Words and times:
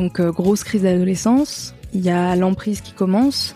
Donc, 0.00 0.18
euh, 0.18 0.32
grosse 0.32 0.64
crise 0.64 0.82
d'adolescence, 0.82 1.74
il 1.92 2.00
y 2.00 2.08
a 2.08 2.34
l'emprise 2.34 2.80
qui 2.80 2.94
commence. 2.94 3.54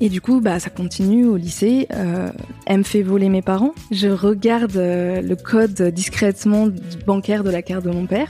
Et 0.00 0.08
du 0.08 0.20
coup, 0.20 0.40
bah, 0.40 0.58
ça 0.58 0.68
continue 0.68 1.24
au 1.24 1.36
lycée. 1.36 1.86
Euh, 1.94 2.30
elle 2.66 2.78
me 2.78 2.82
fait 2.82 3.02
voler 3.02 3.28
mes 3.28 3.42
parents. 3.42 3.74
Je 3.92 4.08
regarde 4.08 4.76
euh, 4.76 5.20
le 5.20 5.36
code 5.36 5.80
discrètement 5.94 6.66
bancaire 7.06 7.44
de 7.44 7.50
la 7.50 7.62
carte 7.62 7.84
de 7.84 7.92
mon 7.92 8.06
père. 8.06 8.28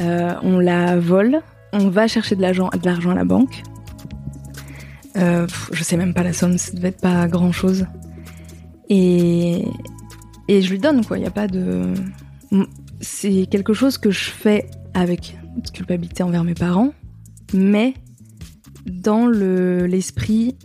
Euh, 0.00 0.34
on 0.42 0.58
la 0.58 0.98
vole. 0.98 1.42
On 1.72 1.90
va 1.90 2.08
chercher 2.08 2.34
de 2.34 2.42
l'argent, 2.42 2.70
à 2.70 3.14
la 3.14 3.24
banque. 3.24 3.62
Pff, 5.14 5.70
je 5.72 5.84
sais 5.84 5.96
même 5.96 6.12
pas 6.12 6.24
la 6.24 6.32
somme, 6.32 6.58
ça 6.58 6.72
devait 6.72 6.88
être 6.88 7.00
pas 7.00 7.28
grand 7.28 7.52
chose. 7.52 7.86
Et, 8.88 9.64
et 10.48 10.62
je 10.62 10.70
lui 10.70 10.78
donne 10.78 11.04
quoi. 11.04 11.18
Il 11.18 11.26
a 11.26 11.30
pas 11.30 11.46
de. 11.46 11.94
C'est 13.00 13.46
quelque 13.46 13.74
chose 13.74 13.96
que 13.96 14.10
je 14.10 14.30
fais 14.30 14.68
avec 14.94 15.36
culpabilité 15.62 16.22
envers 16.22 16.44
mes 16.44 16.54
parents, 16.54 16.92
mais 17.52 17.94
dans 18.86 19.26
le 19.26 19.86
l'esprit, 19.86 20.56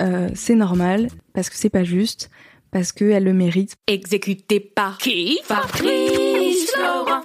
euh, 0.00 0.28
c'est 0.34 0.54
normal 0.54 1.08
parce 1.34 1.50
que 1.50 1.56
c'est 1.56 1.70
pas 1.70 1.84
juste, 1.84 2.30
parce 2.70 2.92
qu'elle 2.92 3.24
le 3.24 3.34
mérite. 3.34 3.76
Exécuté 3.86 4.60
par 4.60 4.98
qui? 4.98 5.38
Fabrice 5.44 6.70
Florent. 6.70 7.22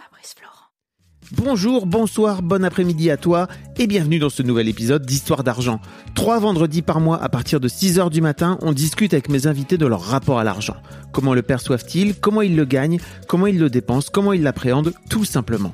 Bonjour, 1.33 1.87
bonsoir, 1.87 2.41
bon 2.41 2.63
après-midi 2.63 3.11
à 3.11 3.17
toi 3.17 3.49
et 3.77 3.85
bienvenue 3.85 4.17
dans 4.17 4.29
ce 4.29 4.43
nouvel 4.43 4.69
épisode 4.69 5.05
d'Histoire 5.05 5.43
d'argent. 5.43 5.81
Trois 6.15 6.39
vendredis 6.39 6.81
par 6.81 7.01
mois 7.01 7.21
à 7.21 7.27
partir 7.27 7.59
de 7.59 7.67
6h 7.67 8.09
du 8.09 8.21
matin, 8.21 8.57
on 8.61 8.71
discute 8.71 9.13
avec 9.13 9.27
mes 9.27 9.45
invités 9.45 9.77
de 9.77 9.85
leur 9.85 10.01
rapport 10.01 10.39
à 10.39 10.45
l'argent. 10.45 10.77
Comment 11.11 11.33
le 11.33 11.41
perçoivent-ils? 11.41 12.17
Comment 12.17 12.41
ils 12.41 12.55
le 12.55 12.63
gagnent? 12.63 12.99
Comment 13.27 13.47
ils 13.47 13.59
le 13.59 13.69
dépensent? 13.69 14.09
Comment 14.13 14.31
ils 14.31 14.41
l'appréhendent? 14.41 14.93
Tout 15.09 15.25
simplement. 15.25 15.73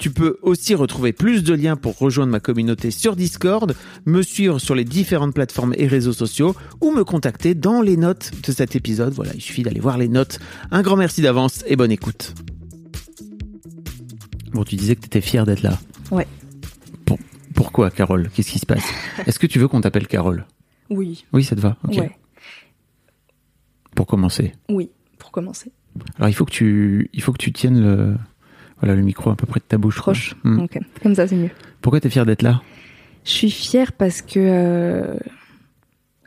Tu 0.00 0.10
peux 0.10 0.38
aussi 0.40 0.74
retrouver 0.74 1.12
plus 1.12 1.44
de 1.44 1.52
liens 1.52 1.76
pour 1.76 1.98
rejoindre 1.98 2.32
ma 2.32 2.40
communauté 2.40 2.90
sur 2.90 3.16
Discord, 3.16 3.74
me 4.06 4.22
suivre 4.22 4.58
sur 4.58 4.74
les 4.74 4.84
différentes 4.84 5.34
plateformes 5.34 5.74
et 5.76 5.86
réseaux 5.86 6.14
sociaux 6.14 6.56
ou 6.80 6.90
me 6.90 7.04
contacter 7.04 7.54
dans 7.54 7.82
les 7.82 7.98
notes 7.98 8.30
de 8.42 8.50
cet 8.50 8.74
épisode. 8.74 9.12
Voilà, 9.12 9.32
il 9.34 9.42
suffit 9.42 9.62
d'aller 9.62 9.78
voir 9.78 9.98
les 9.98 10.08
notes. 10.08 10.38
Un 10.70 10.80
grand 10.80 10.96
merci 10.96 11.20
d'avance 11.20 11.62
et 11.66 11.76
bonne 11.76 11.92
écoute. 11.92 12.32
Bon, 14.52 14.64
tu 14.64 14.76
disais 14.76 14.96
que 14.96 15.02
tu 15.02 15.06
étais 15.06 15.20
fière 15.20 15.44
d'être 15.44 15.62
là. 15.62 15.78
Ouais. 16.10 16.26
Pour- 17.04 17.18
pourquoi, 17.54 17.90
Carole? 17.90 18.30
Qu'est-ce 18.34 18.52
qui 18.52 18.58
se 18.58 18.64
passe? 18.66 18.82
Est-ce 19.26 19.38
que 19.38 19.46
tu 19.46 19.58
veux 19.58 19.68
qu'on 19.68 19.82
t'appelle 19.82 20.06
Carole? 20.08 20.46
Oui. 20.88 21.26
Oui, 21.34 21.44
ça 21.44 21.54
te 21.54 21.60
va? 21.60 21.76
Ok. 21.86 21.96
Ouais. 21.98 22.16
Pour 23.94 24.06
commencer. 24.06 24.54
Oui. 24.70 24.88
Pour 25.18 25.30
commencer. 25.30 25.72
Alors, 26.16 26.30
il 26.30 26.34
faut 26.34 26.46
que 26.46 26.52
tu, 26.52 27.10
il 27.12 27.20
faut 27.20 27.32
que 27.32 27.38
tu 27.38 27.52
tiennes 27.52 27.80
le, 27.82 28.16
voilà, 28.80 28.94
le 28.94 29.02
micro 29.02 29.30
à 29.30 29.36
peu 29.36 29.46
près 29.46 29.60
de 29.60 29.64
ta 29.64 29.78
bouche. 29.78 29.96
Proche. 29.96 30.34
Hmm. 30.44 30.66
Comme 31.02 31.14
ça, 31.14 31.26
c'est 31.26 31.36
mieux. 31.36 31.50
Pourquoi 31.80 32.00
t'es 32.00 32.10
fière 32.10 32.26
d'être 32.26 32.42
là? 32.42 32.62
Je 33.24 33.30
suis 33.30 33.50
fière 33.50 33.92
parce 33.92 34.22
que 34.22 34.38
euh, 34.38 35.16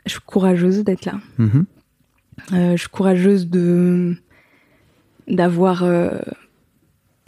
je 0.06 0.12
suis 0.12 0.20
courageuse 0.20 0.84
d'être 0.84 1.04
là. 1.04 1.14
Mhm. 1.38 1.66
Euh, 2.52 2.72
je 2.72 2.76
suis 2.76 2.88
courageuse 2.88 3.48
de 3.48 4.16
d'avoir 5.26 5.82
euh, 5.82 6.18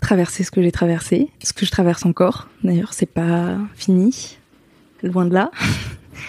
traversé 0.01 0.45
ce 0.45 0.51
que 0.51 0.63
j'ai 0.63 0.73
traversé, 0.73 1.31
ce 1.43 1.53
que 1.53 1.65
je 1.65 1.71
traverse 1.71 2.05
encore. 2.05 2.49
D'ailleurs, 2.63 2.93
c'est 2.93 3.07
pas 3.07 3.57
fini, 3.75 4.39
loin 5.03 5.25
de 5.25 5.35
là. 5.35 5.51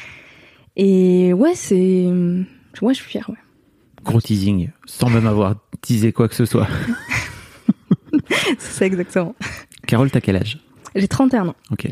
Et 0.75 1.33
ouais, 1.33 1.55
c'est 1.55 2.05
ouais, 2.81 2.93
je 2.93 2.99
suis 2.99 3.09
fière. 3.09 3.29
Ouais. 3.29 3.37
Gros 4.03 4.21
teasing, 4.21 4.69
sans 4.85 5.09
même 5.09 5.27
avoir 5.27 5.55
teasé 5.81 6.13
quoi 6.13 6.27
que 6.27 6.35
ce 6.35 6.45
soit. 6.45 6.67
C'est 8.59 8.71
ça 8.79 8.85
exactement. 8.85 9.35
Carole, 9.85 10.11
t'as 10.11 10.21
quel 10.21 10.35
âge? 10.35 10.59
J'ai 10.95 11.07
31 11.07 11.49
ans. 11.49 11.55
Ok. 11.71 11.87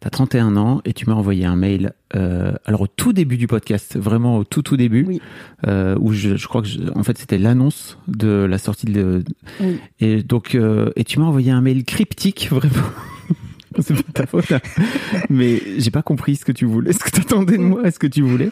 T'as 0.00 0.10
31 0.10 0.56
ans 0.58 0.82
et 0.84 0.92
tu 0.92 1.08
m'as 1.08 1.14
envoyé 1.14 1.46
un 1.46 1.56
mail, 1.56 1.94
euh, 2.14 2.52
alors 2.66 2.82
au 2.82 2.86
tout 2.86 3.14
début 3.14 3.38
du 3.38 3.46
podcast, 3.46 3.96
vraiment 3.96 4.36
au 4.36 4.44
tout 4.44 4.60
tout 4.60 4.76
début, 4.76 5.04
Oui. 5.08 5.22
euh, 5.66 5.96
où 5.98 6.12
je, 6.12 6.36
je 6.36 6.46
crois 6.46 6.60
que, 6.60 6.68
je- 6.68 6.80
en 6.94 7.02
fait, 7.02 7.16
c'était 7.16 7.38
l'annonce 7.38 7.96
de 8.06 8.28
la 8.44 8.58
sortie 8.58 8.84
de... 8.86 9.24
Oui. 9.62 9.78
Et 10.00 10.22
donc, 10.22 10.56
euh, 10.56 10.90
et 10.96 11.04
tu 11.04 11.18
m'as 11.20 11.24
envoyé 11.24 11.52
un 11.52 11.62
mail 11.62 11.84
cryptique, 11.84 12.48
vraiment. 12.50 12.84
C'est 13.80 13.94
pas 13.94 14.12
ta 14.12 14.26
faute, 14.26 14.52
hein. 14.52 14.60
mais 15.30 15.60
j'ai 15.78 15.90
pas 15.90 16.02
compris 16.02 16.36
ce 16.36 16.44
que 16.44 16.52
tu 16.52 16.64
voulais, 16.66 16.92
ce 16.92 16.98
que 17.00 17.10
t'attendais 17.10 17.56
de 17.56 17.62
moi, 17.62 17.90
ce 17.90 17.98
que 17.98 18.06
tu 18.06 18.20
voulais. 18.22 18.50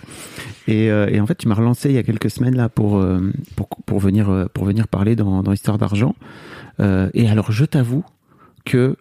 Et, 0.66 0.86
et 0.86 1.20
en 1.20 1.26
fait, 1.26 1.36
tu 1.36 1.46
m'as 1.48 1.54
relancé 1.54 1.90
il 1.90 1.94
y 1.94 1.98
a 1.98 2.02
quelques 2.02 2.28
semaines 2.30 2.56
là 2.56 2.68
pour 2.68 3.00
pour 3.54 3.68
pour, 3.86 4.00
venir 4.00 4.48
pour 4.52 4.64
venir 4.64 4.88
parler 4.88 5.14
dans, 5.14 5.44
dans 5.44 5.52
Histoire 5.52 5.78
d'argent. 5.78 6.16
Euh, 6.80 7.10
et 7.14 7.28
alors, 7.28 7.52
je 7.52 7.64
t'avoue 7.64 8.04
que 8.64 8.96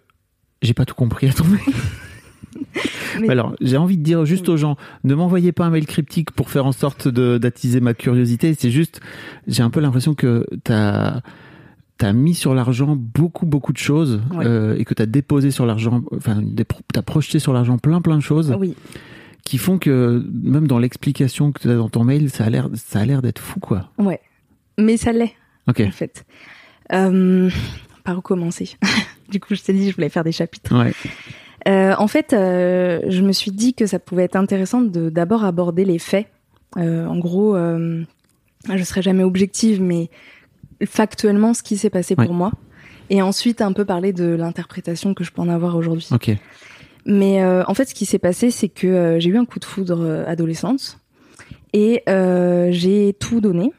j'ai 0.62 0.74
pas 0.74 0.86
tout 0.86 0.96
compris 0.96 1.28
à 1.30 1.34
ton 1.34 1.46
mail. 1.46 1.60
Mais- 3.20 3.30
Alors, 3.30 3.56
j'ai 3.62 3.78
envie 3.78 3.98
de 3.98 4.04
dire 4.04 4.26
juste 4.26 4.50
aux 4.50 4.58
gens, 4.58 4.78
ne 5.04 5.14
m'envoyez 5.16 5.52
pas 5.52 5.66
un 5.66 5.70
mail 5.70 5.86
cryptique 5.86 6.32
pour 6.32 6.50
faire 6.50 6.66
en 6.66 6.72
sorte 6.72 7.08
de 7.08 7.38
d'attiser 7.38 7.80
ma 7.82 7.94
curiosité. 7.94 8.54
C'est 8.58 8.72
juste, 8.72 9.02
j'ai 9.48 9.64
un 9.64 9.70
peu 9.70 9.80
l'impression 9.80 10.14
que 10.16 10.46
t'as 10.64 11.22
t'as 11.98 12.14
mis 12.14 12.34
sur 12.34 12.56
l'argent 12.56 12.96
beaucoup 12.98 13.46
beaucoup 13.46 13.74
de 13.74 13.78
choses 13.78 14.22
Ouais. 14.34 14.46
euh, 14.46 14.76
et 14.78 14.86
que 14.86 14.94
t'as 14.96 15.06
déposé 15.06 15.52
sur 15.52 15.66
l'argent, 15.68 16.02
enfin 16.16 16.42
t'as 16.94 17.02
projeté 17.04 17.38
sur 17.38 17.54
l'argent 17.54 17.78
plein 17.78 18.02
plein 18.02 18.18
de 18.18 18.24
choses 18.24 18.56
Oui. 18.60 18.76
qui 19.44 19.60
font 19.60 19.78
que 19.78 20.26
même 20.34 20.66
dans 20.68 20.80
l'explication 20.80 21.52
que 21.52 21.60
tu 21.62 21.70
as 21.70 21.76
dans 21.76 21.90
ton 21.90 22.04
mail, 22.04 22.30
ça 22.32 22.46
a 22.46 22.50
l'air 22.50 22.70
ça 22.74 23.02
a 23.02 23.06
l'air 23.06 23.22
d'être 23.22 23.40
fou 23.40 23.60
quoi. 23.60 23.92
Ouais. 24.00 24.20
Mais 24.80 24.98
ça 24.98 25.12
l'est 25.12 25.34
Ok. 25.68 25.82
en 25.88 25.92
fait. 25.92 26.26
Euh, 26.94 27.50
par 28.04 28.18
où 28.18 28.22
commencer 28.22 28.78
Du 29.30 29.40
coup, 29.40 29.56
je 29.56 29.62
t'ai 29.62 29.74
dit, 29.74 29.90
je 29.90 29.96
voulais 29.96 30.10
faire 30.10 30.24
des 30.24 30.32
chapitres. 30.32 30.76
Ouais. 30.78 30.92
Euh, 31.68 31.94
en 31.98 32.08
fait, 32.08 32.34
euh, 32.34 33.02
je 33.08 33.22
me 33.22 33.32
suis 33.32 33.52
dit 33.52 33.74
que 33.74 33.86
ça 33.86 34.00
pouvait 34.00 34.24
être 34.24 34.36
intéressant 34.36 34.82
de 34.82 35.10
d'abord 35.10 35.46
aborder 35.46 35.86
les 35.86 36.00
faits. 36.00 36.28
En 36.76 37.18
gros, 37.18 37.56
euh, 37.56 38.04
je 38.74 38.84
serai 38.84 39.02
jamais 39.02 39.24
objective, 39.24 39.82
mais 39.82 40.10
factuellement, 40.86 41.54
ce 41.54 41.64
qui 41.64 41.78
s'est 41.78 41.90
passé 41.90 42.16
Ouais. 42.18 42.26
pour 42.26 42.34
moi. 42.34 42.52
Et 43.10 43.22
ensuite, 43.22 43.62
un 43.62 43.74
peu 43.74 43.86
parler 43.86 44.14
de 44.14 44.26
l'interprétation 44.26 45.14
que 45.14 45.24
je 45.24 45.32
peux 45.32 45.42
en 45.42 45.50
avoir 45.50 45.76
aujourd'hui. 45.76 46.08
Ok. 46.12 46.32
Mais 47.06 47.44
en 47.44 47.74
fait, 47.74 47.86
ce 47.86 47.94
qui 47.94 48.06
s'est 48.06 48.20
passé, 48.20 48.52
c'est 48.52 48.70
que 48.70 49.18
j'ai 49.20 49.30
eu 49.30 49.38
un 49.38 49.46
coup 49.46 49.60
de 49.60 49.66
foudre 49.66 50.24
adolescente 50.28 50.98
et 51.74 52.04
j'ai 52.72 53.16
tout 53.20 53.42
donné 53.42 53.74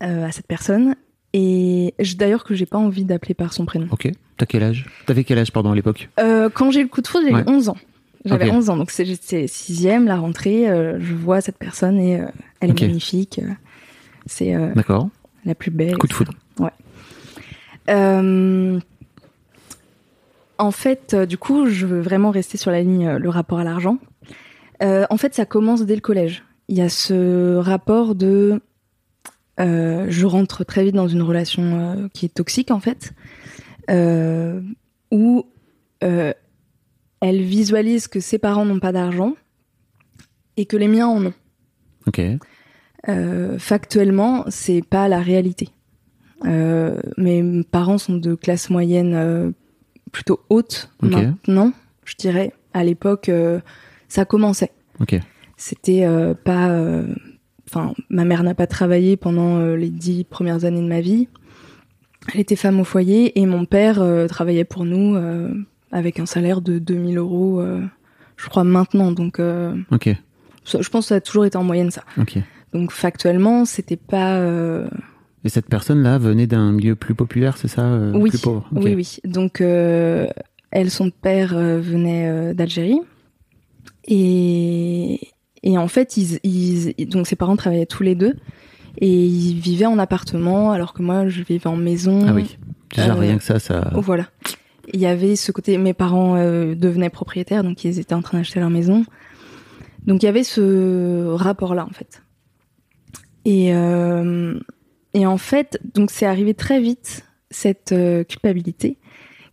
à 0.00 0.30
cette 0.32 0.46
personne. 0.46 0.94
Et 1.34 1.94
d'ailleurs 2.16 2.44
que 2.44 2.54
j'ai 2.54 2.66
pas 2.66 2.78
envie 2.78 3.04
d'appeler 3.04 3.34
par 3.34 3.52
son 3.52 3.64
prénom. 3.64 3.86
Ok. 3.90 4.10
T'as 4.36 4.46
quel 4.46 4.62
âge? 4.62 4.86
T'avais 5.06 5.24
quel 5.24 5.38
âge 5.38 5.50
pardon 5.52 5.72
à 5.72 5.74
l'époque? 5.74 6.08
Euh, 6.20 6.50
quand 6.52 6.70
j'ai 6.70 6.80
eu 6.80 6.84
le 6.84 6.88
coup 6.88 7.00
de 7.00 7.06
foudre, 7.06 7.26
j'ai 7.28 7.34
Ouais. 7.34 7.40
eu 7.42 7.48
11 7.48 7.68
ans. 7.70 7.76
J'avais 8.24 8.48
Ok. 8.48 8.54
11 8.56 8.70
ans, 8.70 8.76
donc 8.76 8.90
c'est- 8.90 9.04
j'étais 9.04 9.46
sixième, 9.48 10.06
la 10.06 10.16
rentrée. 10.16 10.68
euh, 10.70 10.98
je 11.00 11.14
vois 11.14 11.40
cette 11.40 11.58
personne 11.58 11.98
et 11.98 12.20
euh, 12.20 12.26
elle 12.60 12.70
est 12.70 12.80
magnifique. 12.80 13.40
c'est 14.26 14.54
D'accord. 14.76 15.08
la 15.44 15.54
plus 15.56 15.70
belle. 15.72 15.96
Coup 15.98 16.06
de 16.06 16.12
foudre. 16.12 16.32
Ouais. 16.60 16.70
En 20.58 20.70
fait, 20.70 21.14
du 21.16 21.38
coup, 21.38 21.66
je 21.66 21.86
veux 21.86 22.00
vraiment 22.00 22.30
rester 22.30 22.56
sur 22.56 22.70
la 22.70 22.82
ligne 22.82 23.16
le 23.16 23.28
rapport 23.28 23.58
à 23.58 23.64
l'argent. 23.64 23.98
En 24.80 25.16
fait, 25.16 25.34
ça 25.34 25.44
commence 25.46 25.82
dès 25.84 25.94
le 25.94 26.00
collège. 26.00 26.44
Il 26.68 26.76
y 26.76 26.80
a 26.82 26.88
ce 26.88 27.56
rapport 27.56 28.14
de 28.14 28.60
euh, 29.60 30.06
je 30.08 30.26
rentre 30.26 30.64
très 30.64 30.84
vite 30.84 30.94
dans 30.94 31.08
une 31.08 31.22
relation 31.22 31.62
euh, 31.62 32.08
qui 32.14 32.24
est 32.24 32.34
toxique 32.34 32.70
en 32.70 32.80
fait, 32.80 33.12
euh, 33.90 34.60
où 35.10 35.46
elle 36.00 37.42
visualise 37.42 38.08
que 38.08 38.18
ses 38.18 38.38
parents 38.38 38.64
n'ont 38.64 38.80
pas 38.80 38.90
d'argent 38.90 39.34
et 40.56 40.66
que 40.66 40.76
les 40.76 40.88
miens 40.88 41.06
en 41.06 41.26
ont. 41.26 41.34
Ok. 42.08 42.20
Factuellement, 43.58 44.44
c'est 44.48 44.82
pas 44.82 45.06
la 45.06 45.20
réalité. 45.20 45.68
Mes 46.44 47.62
parents 47.70 47.98
sont 47.98 48.16
de 48.16 48.34
classe 48.34 48.68
moyenne 48.68 49.54
plutôt 50.10 50.40
haute 50.50 50.90
maintenant, 51.00 51.72
je 52.04 52.16
dirais. 52.16 52.52
À 52.74 52.82
l'époque, 52.82 53.30
ça 54.08 54.24
commençait. 54.24 54.72
Ok. 54.98 55.20
C'était 55.56 56.04
pas. 56.42 57.04
Enfin, 57.74 57.94
ma 58.10 58.24
mère 58.26 58.42
n'a 58.42 58.54
pas 58.54 58.66
travaillé 58.66 59.16
pendant 59.16 59.56
euh, 59.58 59.76
les 59.76 59.88
dix 59.88 60.24
premières 60.24 60.66
années 60.66 60.82
de 60.82 60.86
ma 60.88 61.00
vie. 61.00 61.28
Elle 62.34 62.40
était 62.40 62.54
femme 62.56 62.78
au 62.78 62.84
foyer 62.84 63.40
et 63.40 63.46
mon 63.46 63.64
père 63.64 64.02
euh, 64.02 64.26
travaillait 64.28 64.64
pour 64.64 64.84
nous 64.84 65.16
euh, 65.16 65.48
avec 65.90 66.20
un 66.20 66.26
salaire 66.26 66.60
de 66.60 66.78
2000 66.78 67.16
euros, 67.16 67.60
euh, 67.60 67.80
je 68.36 68.48
crois 68.50 68.64
maintenant. 68.64 69.10
Donc, 69.10 69.40
Ok. 69.90 70.10
ça- 70.64 70.82
je 70.82 70.88
pense 70.90 71.06
que 71.06 71.08
ça 71.08 71.14
a 71.16 71.20
toujours 71.22 71.46
été 71.46 71.56
en 71.56 71.64
moyenne 71.64 71.90
ça. 71.90 72.04
Ok. 72.18 72.38
Donc, 72.74 72.92
factuellement, 72.92 73.64
c'était 73.64 73.96
pas. 73.96 74.38
Et 75.44 75.48
cette 75.48 75.66
personne-là 75.66 76.18
venait 76.18 76.46
d'un 76.46 76.72
milieu 76.72 76.94
plus 76.94 77.14
populaire, 77.14 77.56
c'est 77.56 77.68
ça 77.68 77.98
Oui, 78.14 78.30
Plus 78.30 78.40
pauvre? 78.40 78.68
Oui, 78.72 78.94
oui. 78.94 79.18
Donc, 79.24 79.60
elle, 79.62 80.90
son 80.90 81.10
père 81.10 81.54
venait 81.54 82.54
d'Algérie. 82.54 83.00
Et, 84.08 85.20
et 85.62 85.78
en 85.78 85.88
fait, 85.88 86.16
ils, 86.16 86.38
ils- 86.44 87.06
donc 87.08 87.26
ses 87.26 87.36
parents 87.36 87.56
travaillaient 87.56 87.86
tous 87.86 88.02
les 88.02 88.14
deux. 88.14 88.34
Et 88.98 89.08
ils 89.26 89.58
vivaient 89.58 89.86
en 89.86 89.98
appartement, 89.98 90.70
alors 90.70 90.92
que 90.92 91.02
moi, 91.02 91.26
je 91.26 91.42
vivais 91.42 91.66
en 91.66 91.76
maison. 91.76 92.26
Ah 92.28 92.34
oui. 92.34 92.58
Déjà 92.94 93.14
Euh, 93.14 93.18
rien 93.18 93.38
que 93.38 93.42
ça, 93.44 93.58
ça. 93.58 93.90
Voilà. 93.94 94.26
Il 94.92 95.00
y 95.00 95.06
avait 95.06 95.34
ce 95.34 95.50
côté, 95.50 95.78
mes 95.78 95.94
parents 95.94 96.36
euh, 96.36 96.74
devenaient 96.74 97.08
propriétaires, 97.08 97.64
donc 97.64 97.84
ils 97.84 97.98
étaient 97.98 98.14
en 98.14 98.20
train 98.20 98.36
d'acheter 98.36 98.60
leur 98.60 98.68
maison. 98.68 99.06
Donc 100.06 100.22
il 100.22 100.26
y 100.26 100.28
avait 100.28 100.44
ce 100.44 101.26
rapport-là, 101.28 101.86
en 101.86 101.92
fait. 101.94 102.22
Et, 103.46 103.74
euh, 103.74 104.58
et 105.14 105.24
en 105.26 105.38
fait, 105.38 105.80
donc 105.94 106.10
c'est 106.10 106.26
arrivé 106.26 106.52
très 106.52 106.78
vite, 106.80 107.24
cette 107.50 107.92
euh, 107.92 108.24
culpabilité 108.24 108.98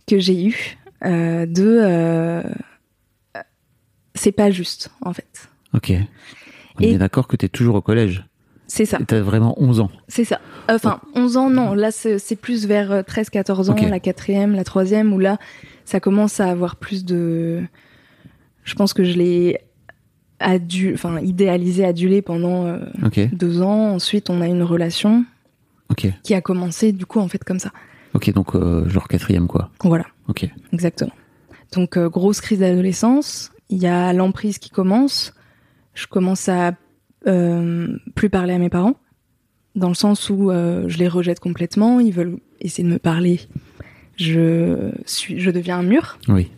que 0.05 0.19
j'ai 0.19 0.43
eue 0.47 0.77
euh, 1.05 1.45
de... 1.45 1.79
euh, 1.81 2.43
c'est 4.15 4.31
pas 4.33 4.51
juste, 4.51 4.91
en 5.01 5.13
fait. 5.13 5.48
Ok. 5.73 5.93
On 6.79 6.81
Et- 6.83 6.91
est 6.93 6.97
d'accord 6.97 7.27
que 7.27 7.35
tu 7.35 7.45
es 7.45 7.49
toujours 7.49 7.75
au 7.75 7.81
collège. 7.81 8.25
C'est 8.67 8.85
ça. 8.85 8.99
Tu 9.07 9.15
as 9.15 9.21
vraiment 9.21 9.55
11 9.57 9.79
ans. 9.79 9.89
C'est 10.07 10.25
ça. 10.25 10.39
Enfin, 10.69 10.99
11 11.15 11.37
ans, 11.37 11.49
non. 11.49 11.73
Là, 11.73 11.89
c'est 11.91 12.35
plus 12.35 12.67
vers 12.67 13.03
13-14 13.03 13.69
ans, 13.69 13.73
Ok. 13.73 13.81
la 13.81 13.99
quatrième, 13.99 14.53
la 14.53 14.63
troisième, 14.63 15.11
où 15.11 15.17
là, 15.19 15.37
ça 15.85 15.99
commence 15.99 16.39
à 16.39 16.45
avoir 16.49 16.75
plus 16.75 17.03
de... 17.03 17.63
Je 18.63 18.75
pense 18.75 18.93
que 18.93 19.03
je 19.03 19.13
l'ai 19.17 19.57
adu... 20.39 20.93
enfin, 20.93 21.19
idéalisé, 21.19 21.83
adulé 21.83 22.21
pendant 22.21 22.65
euh, 22.67 22.77
deux 23.33 23.61
ans. 23.63 23.93
Ensuite, 23.95 24.29
on 24.29 24.39
a 24.41 24.45
une 24.47 24.61
relation 24.61 25.25
Ok. 25.89 26.07
qui 26.21 26.35
a 26.35 26.41
commencé, 26.41 26.91
du 26.91 27.07
coup, 27.07 27.19
en 27.19 27.27
fait, 27.27 27.43
comme 27.43 27.59
ça. 27.59 27.71
Ok, 28.13 28.31
donc 28.33 28.55
euh, 28.55 28.87
genre 28.87 29.07
quatrième, 29.07 29.47
quoi. 29.47 29.71
Voilà, 29.83 30.05
Ok. 30.27 30.47
exactement. 30.73 31.11
Donc, 31.73 31.97
euh, 31.97 32.07
grosse 32.07 32.39
crise 32.39 32.59
d'adolescence. 32.59 33.51
Il 33.69 33.79
y 33.79 33.87
a 33.87 34.13
l'emprise 34.13 34.59
qui 34.59 34.69
commence. 34.69 35.33
Je 35.99 36.07
commence 36.07 36.47
à 36.47 36.75
euh, 37.27 37.97
plus 38.15 38.29
parler 38.29 38.53
à 38.53 38.57
mes 38.57 38.69
parents, 38.69 38.95
dans 39.75 39.89
le 39.89 39.95
sens 39.95 40.29
où 40.29 40.49
euh, 40.49 40.87
je 40.87 40.97
les 40.97 41.09
rejette 41.09 41.41
complètement. 41.41 41.99
Ils 41.99 42.13
veulent 42.13 42.37
essayer 42.61 42.87
de 42.87 42.93
me 42.93 42.99
parler. 42.99 43.41
Je 44.15 44.91
suis, 45.05 45.41
je 45.41 45.51
deviens 45.51 45.79
un 45.79 45.83
mur. 45.83 46.17
Oui. 46.29 46.49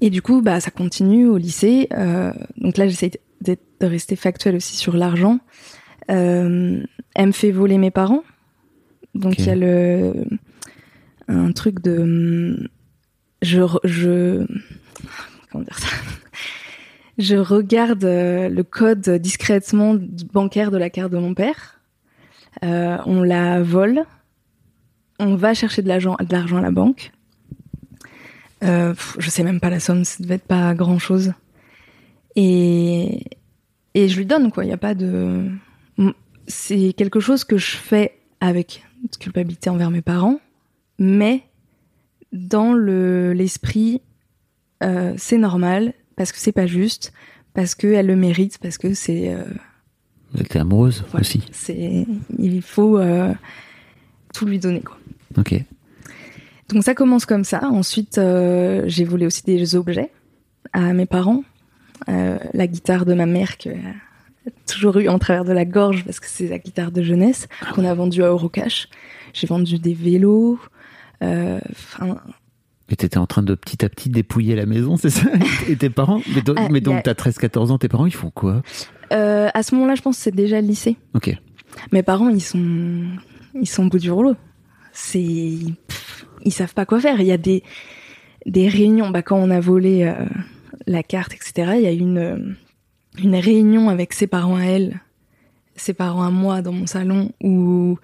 Et 0.00 0.10
du 0.10 0.22
coup, 0.22 0.42
bah, 0.42 0.60
ça 0.60 0.70
continue 0.70 1.26
au 1.26 1.38
lycée. 1.38 1.88
Euh, 1.90 2.32
donc 2.58 2.76
là, 2.76 2.86
j'essaie 2.86 3.10
de 3.40 3.56
rester 3.80 4.14
factuel 4.14 4.54
aussi 4.54 4.76
sur 4.76 4.96
l'argent. 4.96 5.40
Elle 6.06 6.86
me 7.16 7.32
fait 7.32 7.50
voler 7.50 7.78
mes 7.78 7.90
parents. 7.90 8.22
Donc 9.16 9.40
il 9.40 9.46
y 9.46 9.50
a 9.50 9.56
le 9.56 10.12
un 11.26 11.50
truc 11.50 11.82
de 11.82 11.98
hum, 11.98 12.68
je 13.42 13.62
je 13.82 14.46
comment 15.50 15.64
dire 15.64 15.78
ça? 15.78 15.88
Je 17.18 17.36
regarde 17.36 18.04
euh, 18.04 18.48
le 18.48 18.62
code 18.62 19.08
discrètement 19.08 19.96
bancaire 20.32 20.70
de 20.70 20.78
la 20.78 20.88
carte 20.88 21.12
de 21.12 21.18
mon 21.18 21.34
père. 21.34 21.80
Euh, 22.64 22.96
on 23.06 23.22
la 23.22 23.62
vole. 23.62 24.04
On 25.18 25.34
va 25.34 25.52
chercher 25.52 25.82
de 25.82 25.88
l'argent 25.88 26.16
à 26.16 26.60
la 26.60 26.70
banque. 26.70 27.12
Euh, 28.64 28.94
je 29.18 29.30
sais 29.30 29.42
même 29.42 29.60
pas 29.60 29.70
la 29.70 29.80
somme, 29.80 30.04
ça 30.04 30.22
devait 30.22 30.36
être 30.36 30.46
pas 30.46 30.74
grand 30.74 30.98
chose. 30.98 31.32
Et, 32.36 33.24
et 33.94 34.08
je 34.08 34.16
lui 34.16 34.26
donne, 34.26 34.50
quoi. 34.52 34.64
Il 34.64 34.68
n'y 34.68 34.72
a 34.72 34.78
pas 34.78 34.94
de. 34.94 35.50
C'est 36.46 36.92
quelque 36.94 37.20
chose 37.20 37.44
que 37.44 37.58
je 37.58 37.76
fais 37.76 38.18
avec 38.40 38.84
culpabilité 39.20 39.70
envers 39.70 39.90
mes 39.90 40.02
parents, 40.02 40.40
mais 40.98 41.42
dans 42.32 42.72
le 42.72 43.32
l'esprit, 43.32 44.00
euh, 44.82 45.14
c'est 45.16 45.38
normal, 45.38 45.92
parce 46.18 46.32
que 46.32 46.38
c'est 46.38 46.52
pas 46.52 46.66
juste, 46.66 47.12
parce 47.54 47.74
qu'elle 47.74 48.06
le 48.06 48.16
mérite, 48.16 48.58
parce 48.58 48.76
que 48.76 48.92
c'est. 48.92 49.32
euh, 49.32 49.44
Elle 50.34 50.42
était 50.42 50.58
amoureuse 50.58 51.04
voilà. 51.10 51.20
aussi. 51.22 51.42
c'est 51.52 52.06
Il 52.38 52.60
faut 52.60 52.98
euh, 52.98 53.32
tout 54.34 54.44
lui 54.44 54.58
donner, 54.58 54.82
quoi. 54.82 54.98
Ok. 55.38 55.54
Donc 56.68 56.84
ça 56.84 56.94
commence 56.94 57.24
comme 57.24 57.44
ça. 57.44 57.64
Ensuite, 57.70 58.18
euh, 58.18 58.82
j'ai 58.86 59.04
volé 59.04 59.24
aussi 59.24 59.42
des 59.44 59.74
objets 59.74 60.10
à 60.74 60.92
mes 60.92 61.06
parents. 61.06 61.42
La 62.06 62.66
guitare 62.66 63.04
de 63.06 63.14
ma 63.14 63.26
mère 63.26 63.56
que 63.58 63.70
a 63.70 64.50
toujours 64.66 64.96
eu 64.98 65.08
en 65.08 65.18
travers 65.18 65.44
de 65.44 65.52
la 65.52 65.64
gorge 65.64 66.04
parce 66.04 66.20
que 66.20 66.26
c'est 66.26 66.48
la 66.48 66.58
guitare 66.58 66.90
de 66.92 67.02
jeunesse 67.02 67.48
qu'on 67.74 67.84
a 67.84 67.92
vendue 67.94 68.22
à 68.22 68.28
Eurocash. 68.28 68.88
J'ai 69.34 69.46
vendu 69.46 69.78
des 69.78 69.94
vélos. 69.94 70.58
euh, 71.22 71.60
Et 72.90 72.96
t'étais 72.96 73.18
en 73.18 73.26
train 73.26 73.42
de 73.42 73.54
petit 73.54 73.84
à 73.84 73.88
petit 73.88 74.08
dépouiller 74.08 74.56
la 74.56 74.64
maison, 74.66 74.96
c'est 74.96 75.10
ça? 75.10 75.28
Et 75.68 75.76
tes 75.76 75.90
parents? 75.90 76.20
Mais, 76.34 76.40
do- 76.40 76.54
Ah, 76.56 76.68
mais 76.70 76.80
donc 76.80 76.96
a- 76.96 77.02
t'as 77.02 77.14
13-14 77.14 77.70
ans, 77.70 77.78
tes 77.78 77.88
parents 77.88 78.06
ils 78.06 78.14
font 78.14 78.30
quoi? 78.30 78.62
Euh, 79.12 79.48
à 79.52 79.62
ce 79.62 79.74
moment-là, 79.74 79.94
je 79.94 80.02
pense 80.02 80.16
que 80.16 80.22
c'est 80.22 80.34
déjà 80.34 80.60
le 80.60 80.66
lycée. 80.66 80.96
Ok. 81.14 81.36
Mes 81.92 82.02
parents, 82.02 82.28
ils 82.30 82.40
sont, 82.40 83.02
ils 83.54 83.68
sont 83.68 83.86
au 83.86 83.88
bout 83.90 83.98
du 83.98 84.10
rouleau. 84.10 84.34
C'est, 84.92 85.20
ils 85.20 86.52
savent 86.52 86.74
pas 86.74 86.86
quoi 86.86 86.98
faire. 87.00 87.20
Il 87.20 87.26
y 87.26 87.32
a 87.32 87.36
des, 87.36 87.62
des 88.46 88.68
réunions. 88.68 89.10
Bah, 89.10 89.22
quand 89.22 89.36
on 89.36 89.50
a 89.50 89.60
volé 89.60 90.04
euh, 90.04 90.24
la 90.86 91.02
carte, 91.02 91.34
etc., 91.34 91.72
il 91.76 91.82
y 91.82 91.86
a 91.86 91.92
eu 91.92 91.98
une, 91.98 92.56
une 93.22 93.36
réunion 93.36 93.90
avec 93.90 94.12
ses 94.14 94.26
parents 94.26 94.56
à 94.56 94.62
elle, 94.64 95.00
ses 95.76 95.92
parents 95.94 96.22
à 96.24 96.30
moi 96.30 96.62
dans 96.62 96.72
mon 96.72 96.86
salon 96.86 97.32
où 97.42 97.98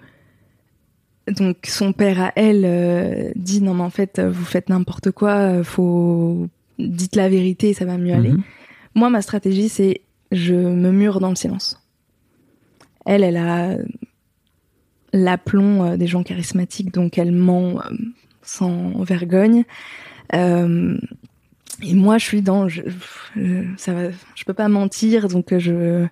donc 1.27 1.57
son 1.65 1.91
père 1.93 2.21
à 2.21 2.31
elle 2.35 2.63
euh, 2.65 3.31
dit 3.35 3.61
non 3.61 3.73
mais 3.73 3.83
en 3.83 3.89
fait 3.89 4.19
vous 4.19 4.45
faites 4.45 4.69
n'importe 4.69 5.11
quoi, 5.11 5.31
euh, 5.33 5.63
faut 5.63 6.47
dites 6.79 7.15
la 7.15 7.29
vérité, 7.29 7.73
ça 7.73 7.85
va 7.85 7.97
mieux 7.97 8.13
aller. 8.13 8.31
Mhm. 8.31 8.43
Moi, 8.95 9.09
ma 9.09 9.21
stratégie, 9.21 9.69
c'est 9.69 10.01
je 10.31 10.53
me 10.53 10.91
mure 10.91 11.19
dans 11.19 11.29
le 11.29 11.35
silence. 11.35 11.81
Elle, 13.05 13.23
elle 13.23 13.37
a 13.37 13.77
l'aplomb 15.13 15.83
euh, 15.83 15.97
des 15.97 16.07
gens 16.07 16.23
charismatiques, 16.23 16.91
donc 16.93 17.17
elle 17.17 17.31
ment 17.31 17.79
euh, 17.79 17.89
sans 18.41 19.01
vergogne. 19.03 19.63
Euh, 20.33 20.97
et 21.83 21.93
moi, 21.93 22.17
je 22.17 22.25
suis 22.25 22.41
dans, 22.41 22.67
je, 22.67 22.81
je- 23.35 23.63
ça 23.77 23.93
va, 23.93 24.09
je 24.35 24.43
peux 24.45 24.53
pas 24.53 24.67
mentir, 24.67 25.27
donc 25.27 25.53
euh, 25.53 25.59
je, 25.59 26.05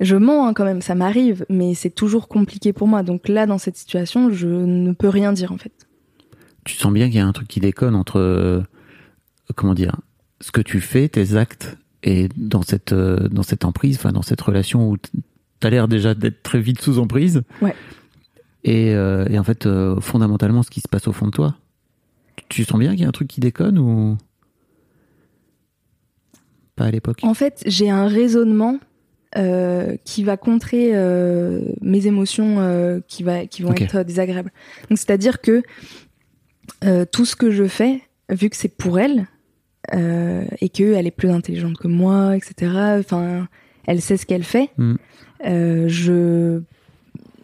je 0.00 0.16
mens 0.16 0.46
hein, 0.46 0.54
quand 0.54 0.64
même, 0.64 0.82
ça 0.82 0.94
m'arrive, 0.94 1.46
mais 1.48 1.74
c'est 1.74 1.90
toujours 1.90 2.28
compliqué 2.28 2.72
pour 2.72 2.88
moi. 2.88 3.02
Donc 3.02 3.28
là, 3.28 3.46
dans 3.46 3.58
cette 3.58 3.76
situation, 3.76 4.30
je 4.30 4.48
ne 4.48 4.92
peux 4.92 5.08
rien 5.08 5.32
dire 5.32 5.52
en 5.52 5.58
fait. 5.58 5.72
Tu 6.64 6.74
sens 6.76 6.92
bien 6.92 7.06
qu'il 7.06 7.16
y 7.16 7.20
a 7.20 7.26
un 7.26 7.32
truc 7.32 7.48
qui 7.48 7.60
déconne 7.60 7.94
entre, 7.94 8.18
euh, 8.18 8.60
comment 9.54 9.74
dire, 9.74 9.96
ce 10.40 10.52
que 10.52 10.60
tu 10.60 10.80
fais, 10.80 11.08
tes 11.08 11.36
actes, 11.36 11.78
et 12.02 12.28
dans 12.36 12.62
cette, 12.62 12.92
euh, 12.92 13.28
dans 13.28 13.42
cette 13.42 13.64
emprise, 13.64 13.96
enfin 13.96 14.12
dans 14.12 14.22
cette 14.22 14.40
relation 14.40 14.90
où 14.90 14.96
t- 14.96 15.10
t'as 15.60 15.70
l'air 15.70 15.88
déjà 15.88 16.14
d'être 16.14 16.42
très 16.42 16.60
vite 16.60 16.80
sous 16.80 16.98
emprise. 16.98 17.42
Ouais. 17.62 17.74
Et, 18.64 18.94
euh, 18.94 19.26
et 19.30 19.38
en 19.38 19.44
fait, 19.44 19.68
fondamentalement, 20.00 20.62
ce 20.62 20.70
qui 20.70 20.80
se 20.80 20.88
passe 20.88 21.06
au 21.08 21.12
fond 21.12 21.26
de 21.26 21.30
toi, 21.30 21.56
tu 22.48 22.64
sens 22.64 22.78
bien 22.78 22.90
qu'il 22.90 23.02
y 23.02 23.04
a 23.04 23.08
un 23.08 23.12
truc 23.12 23.28
qui 23.28 23.40
déconne 23.40 23.78
ou 23.78 24.18
pas 26.74 26.86
à 26.86 26.90
l'époque? 26.90 27.20
En 27.22 27.32
fait, 27.34 27.62
j'ai 27.66 27.90
un 27.90 28.06
raisonnement 28.08 28.78
euh, 29.36 29.96
qui 30.04 30.24
va 30.24 30.36
contrer 30.36 30.90
euh, 30.94 31.60
mes 31.82 32.06
émotions 32.06 32.56
euh, 32.60 33.00
qui, 33.06 33.22
va, 33.22 33.46
qui 33.46 33.62
vont 33.62 33.72
être 33.74 34.02
désagréables. 34.02 34.50
Donc, 34.88 34.98
c'est-à-dire 34.98 35.40
que 35.40 35.62
euh, 36.84 37.04
tout 37.10 37.24
ce 37.24 37.36
que 37.36 37.50
je 37.50 37.64
fais, 37.64 38.00
vu 38.30 38.48
que 38.50 38.56
c'est 38.56 38.74
pour 38.74 38.98
elle, 38.98 39.26
euh, 39.94 40.44
et 40.60 40.68
qu'elle 40.68 41.06
est 41.06 41.10
plus 41.12 41.30
intelligente 41.30 41.78
que 41.78 41.86
moi, 41.88 42.36
etc., 42.36 42.72
enfin, 42.98 43.46
elle 43.86 44.00
sait 44.00 44.16
ce 44.16 44.26
qu'elle 44.26 44.42
fait, 44.42 44.70
Mm. 44.78 44.94
euh, 45.46 45.84
je 45.88 46.60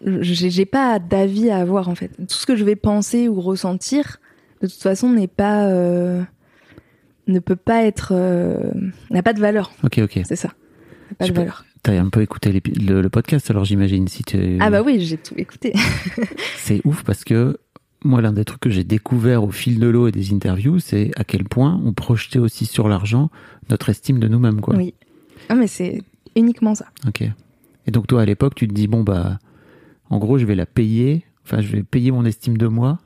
j'ai 0.04 0.66
pas 0.66 0.98
d'avis 0.98 1.50
à 1.50 1.58
avoir 1.58 1.88
en 1.88 1.94
fait. 1.94 2.08
Tout 2.16 2.34
ce 2.34 2.44
que 2.44 2.56
je 2.56 2.64
vais 2.64 2.74
penser 2.74 3.28
ou 3.28 3.40
ressentir, 3.40 4.18
de 4.60 4.66
toute 4.66 4.82
façon, 4.82 5.10
n'est 5.10 5.28
pas 5.28 5.66
euh, 5.68 6.20
ne 7.28 7.38
peut 7.38 7.54
pas 7.54 7.84
être, 7.84 8.12
euh, 8.12 8.72
n'a 9.10 9.22
pas 9.22 9.32
de 9.32 9.38
valeur. 9.40 9.72
Ok, 9.84 10.00
ok. 10.02 10.20
C'est 10.26 10.34
ça. 10.34 10.50
Pas 11.18 11.28
de 11.28 11.32
valeur. 11.32 11.64
T'as 11.82 12.00
un 12.00 12.10
peu 12.10 12.22
écouté 12.22 12.52
le 12.52 13.08
podcast, 13.08 13.50
alors 13.50 13.64
j'imagine. 13.64 14.06
Si 14.06 14.22
tu... 14.22 14.58
Ah 14.60 14.70
bah 14.70 14.82
oui, 14.82 15.00
j'ai 15.00 15.16
tout 15.16 15.34
écouté. 15.36 15.72
C'est 16.56 16.80
ouf 16.84 17.02
parce 17.02 17.24
que 17.24 17.58
moi, 18.04 18.20
l'un 18.20 18.32
des 18.32 18.44
trucs 18.44 18.60
que 18.60 18.70
j'ai 18.70 18.84
découvert 18.84 19.44
au 19.44 19.50
fil 19.50 19.78
de 19.78 19.86
l'eau 19.86 20.08
et 20.08 20.12
des 20.12 20.32
interviews, 20.32 20.78
c'est 20.80 21.10
à 21.16 21.24
quel 21.24 21.44
point 21.44 21.80
on 21.84 21.92
projetait 21.92 22.38
aussi 22.38 22.66
sur 22.66 22.88
l'argent 22.88 23.30
notre 23.70 23.88
estime 23.88 24.18
de 24.18 24.28
nous-mêmes, 24.28 24.60
quoi. 24.60 24.74
Oui. 24.74 24.94
Ah 25.48 25.54
mais 25.54 25.66
c'est 25.66 26.02
uniquement 26.36 26.74
ça. 26.74 26.86
Ok. 27.06 27.22
Et 27.22 27.90
donc 27.90 28.06
toi, 28.06 28.22
à 28.22 28.24
l'époque, 28.24 28.54
tu 28.54 28.68
te 28.68 28.72
dis 28.72 28.86
bon 28.86 29.02
bah, 29.02 29.38
en 30.10 30.18
gros, 30.18 30.38
je 30.38 30.46
vais 30.46 30.54
la 30.54 30.66
payer. 30.66 31.24
Enfin, 31.44 31.60
je 31.60 31.68
vais 31.68 31.82
payer 31.82 32.10
mon 32.10 32.24
estime 32.24 32.56
de 32.56 32.66
moi 32.66 32.98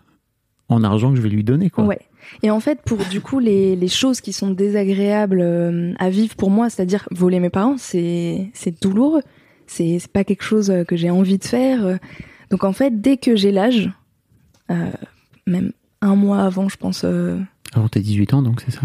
en 0.68 0.82
argent 0.82 1.10
que 1.10 1.16
je 1.16 1.22
vais 1.22 1.28
lui 1.28 1.44
donner, 1.44 1.70
quoi. 1.70 1.84
Ouais. 1.84 2.00
Et 2.42 2.50
en 2.50 2.60
fait, 2.60 2.80
pour 2.82 2.98
du 3.10 3.20
coup 3.20 3.38
les, 3.38 3.76
les 3.76 3.88
choses 3.88 4.20
qui 4.20 4.32
sont 4.32 4.50
désagréables 4.50 5.40
euh, 5.40 5.92
à 5.98 6.10
vivre 6.10 6.34
pour 6.36 6.50
moi, 6.50 6.68
c'est-à-dire 6.70 7.08
voler 7.10 7.40
mes 7.40 7.50
parents, 7.50 7.76
c'est 7.78 8.50
c'est 8.54 8.82
douloureux. 8.82 9.22
C'est 9.66 9.98
c'est 9.98 10.10
pas 10.12 10.24
quelque 10.24 10.42
chose 10.44 10.70
euh, 10.70 10.84
que 10.84 10.96
j'ai 10.96 11.10
envie 11.10 11.38
de 11.38 11.44
faire. 11.44 11.98
Donc 12.50 12.64
en 12.64 12.72
fait, 12.72 13.00
dès 13.00 13.16
que 13.16 13.34
j'ai 13.36 13.50
l'âge, 13.52 13.90
euh, 14.70 14.90
même 15.46 15.72
un 16.00 16.14
mois 16.16 16.40
avant, 16.42 16.68
je 16.68 16.76
pense. 16.76 17.02
euh, 17.04 17.38
Avant 17.74 17.88
tes 17.88 18.00
18 18.00 18.34
ans, 18.34 18.42
donc 18.42 18.60
c'est 18.60 18.70
ça? 18.70 18.82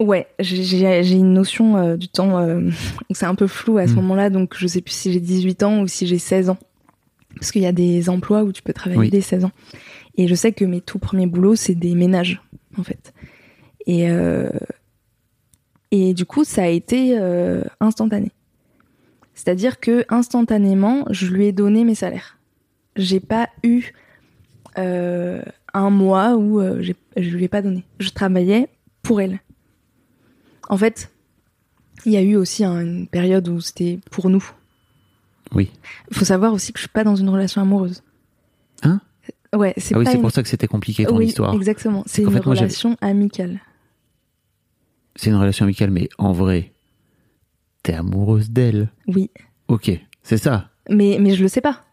Ouais, 0.00 0.28
j'ai- 0.38 1.10
une 1.16 1.32
notion 1.32 1.76
euh, 1.76 1.96
du 1.96 2.06
temps 2.08 2.46
c'est 3.10 3.26
un 3.26 3.34
peu 3.34 3.48
flou 3.48 3.78
à 3.78 3.88
ce 3.88 3.92
Mm. 3.92 3.96
moment-là, 3.96 4.30
donc 4.30 4.54
je 4.56 4.66
sais 4.68 4.80
plus 4.80 4.92
si 4.94 5.12
j'ai 5.12 5.18
18 5.20 5.62
ans 5.64 5.80
ou 5.80 5.88
si 5.88 6.06
j'ai 6.06 6.18
16 6.18 6.50
ans. 6.50 6.58
Parce 7.34 7.50
qu'il 7.52 7.62
y 7.62 7.66
a 7.66 7.72
des 7.72 8.08
emplois 8.08 8.42
où 8.44 8.52
tu 8.52 8.62
peux 8.62 8.72
travailler 8.72 9.00
Oui. 9.00 9.10
dès 9.10 9.20
16 9.20 9.44
ans. 9.44 9.50
Et 10.18 10.28
je 10.28 10.34
sais 10.34 10.52
que 10.52 10.64
mes 10.66 10.80
tout 10.82 10.98
premiers 10.98 11.26
boulots, 11.26 11.54
c'est 11.56 11.74
des 11.74 11.94
ménages, 11.94 12.42
en 12.76 12.82
fait. 12.82 13.14
Et, 13.86 14.10
euh, 14.10 14.50
et 15.90 16.12
du 16.12 16.26
coup, 16.26 16.44
ça 16.44 16.64
a 16.64 16.66
été 16.66 17.18
euh, 17.18 17.62
instantané. 17.80 18.30
C'est-à-dire 19.34 19.80
que 19.80 20.04
instantanément, 20.10 21.06
je 21.10 21.26
lui 21.28 21.46
ai 21.46 21.52
donné 21.52 21.84
mes 21.84 21.94
salaires. 21.94 22.36
J'ai 22.96 23.20
pas 23.20 23.48
eu 23.62 23.92
euh, 24.76 25.40
un 25.72 25.90
mois 25.90 26.36
où 26.36 26.60
j'ai- 26.82 26.96
je 27.16 27.30
lui 27.36 27.44
ai 27.44 27.48
pas 27.48 27.62
donné. 27.62 27.84
Je 27.98 28.10
travaillais 28.10 28.68
pour 29.02 29.20
elle. 29.20 29.40
En 30.68 30.76
fait, 30.76 31.10
il 32.04 32.12
y 32.12 32.16
a 32.16 32.22
eu 32.22 32.36
aussi 32.36 32.64
un- 32.64 32.80
une 32.80 33.06
période 33.06 33.48
où 33.48 33.60
c'était 33.60 33.98
pour 34.10 34.28
nous. 34.30 34.44
Oui. 35.54 35.70
Il 36.10 36.16
faut 36.16 36.24
savoir 36.24 36.52
aussi 36.52 36.72
que 36.72 36.78
je 36.78 36.82
suis 36.82 36.92
pas 36.92 37.04
dans 37.04 37.16
une 37.16 37.28
relation 37.28 37.62
amoureuse. 37.62 38.02
Hein? 38.82 39.00
Ouais, 39.56 39.72
c'est 39.78 39.94
Ah 39.94 39.98
oui, 39.98 40.04
c'est 40.06 40.14
une- 40.16 40.20
pour 40.20 40.30
ça 40.30 40.42
que 40.42 40.48
c'était 40.48 40.66
compliqué 40.66 41.04
ton 41.06 41.16
oui, 41.16 41.26
histoire. 41.26 41.54
exactement. 41.54 42.02
C'est 42.06 42.22
une 42.22 42.28
fait, 42.30 42.44
moi, 42.44 42.54
j'avais- 42.54 42.66
relation 42.66 42.96
amicale. 43.00 43.60
C'est 45.16 45.30
une 45.30 45.36
relation 45.36 45.64
amicale, 45.64 45.90
mais 45.90 46.08
en 46.18 46.32
vrai, 46.32 46.72
t'es 47.82 47.94
amoureuse 47.94 48.50
d'elle. 48.50 48.90
Oui, 49.06 49.30
Ok, 49.68 49.90
c'est 50.22 50.36
ça. 50.36 50.68
mais 50.90 51.16
mais 51.20 51.34
je 51.34 51.42
le 51.42 51.48
sais 51.48 51.60
pas. 51.60 51.84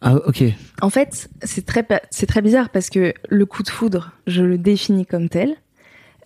Ah 0.00 0.16
ok. 0.26 0.44
En 0.82 0.90
fait, 0.90 1.28
c'est 1.42 1.64
très 1.66 1.86
c'est 2.10 2.26
très 2.26 2.42
bizarre 2.42 2.68
parce 2.70 2.90
que 2.90 3.12
le 3.28 3.46
coup 3.46 3.62
de 3.62 3.70
foudre, 3.70 4.12
je 4.26 4.42
le 4.42 4.56
définis 4.58 5.06
comme 5.06 5.28
tel. 5.28 5.56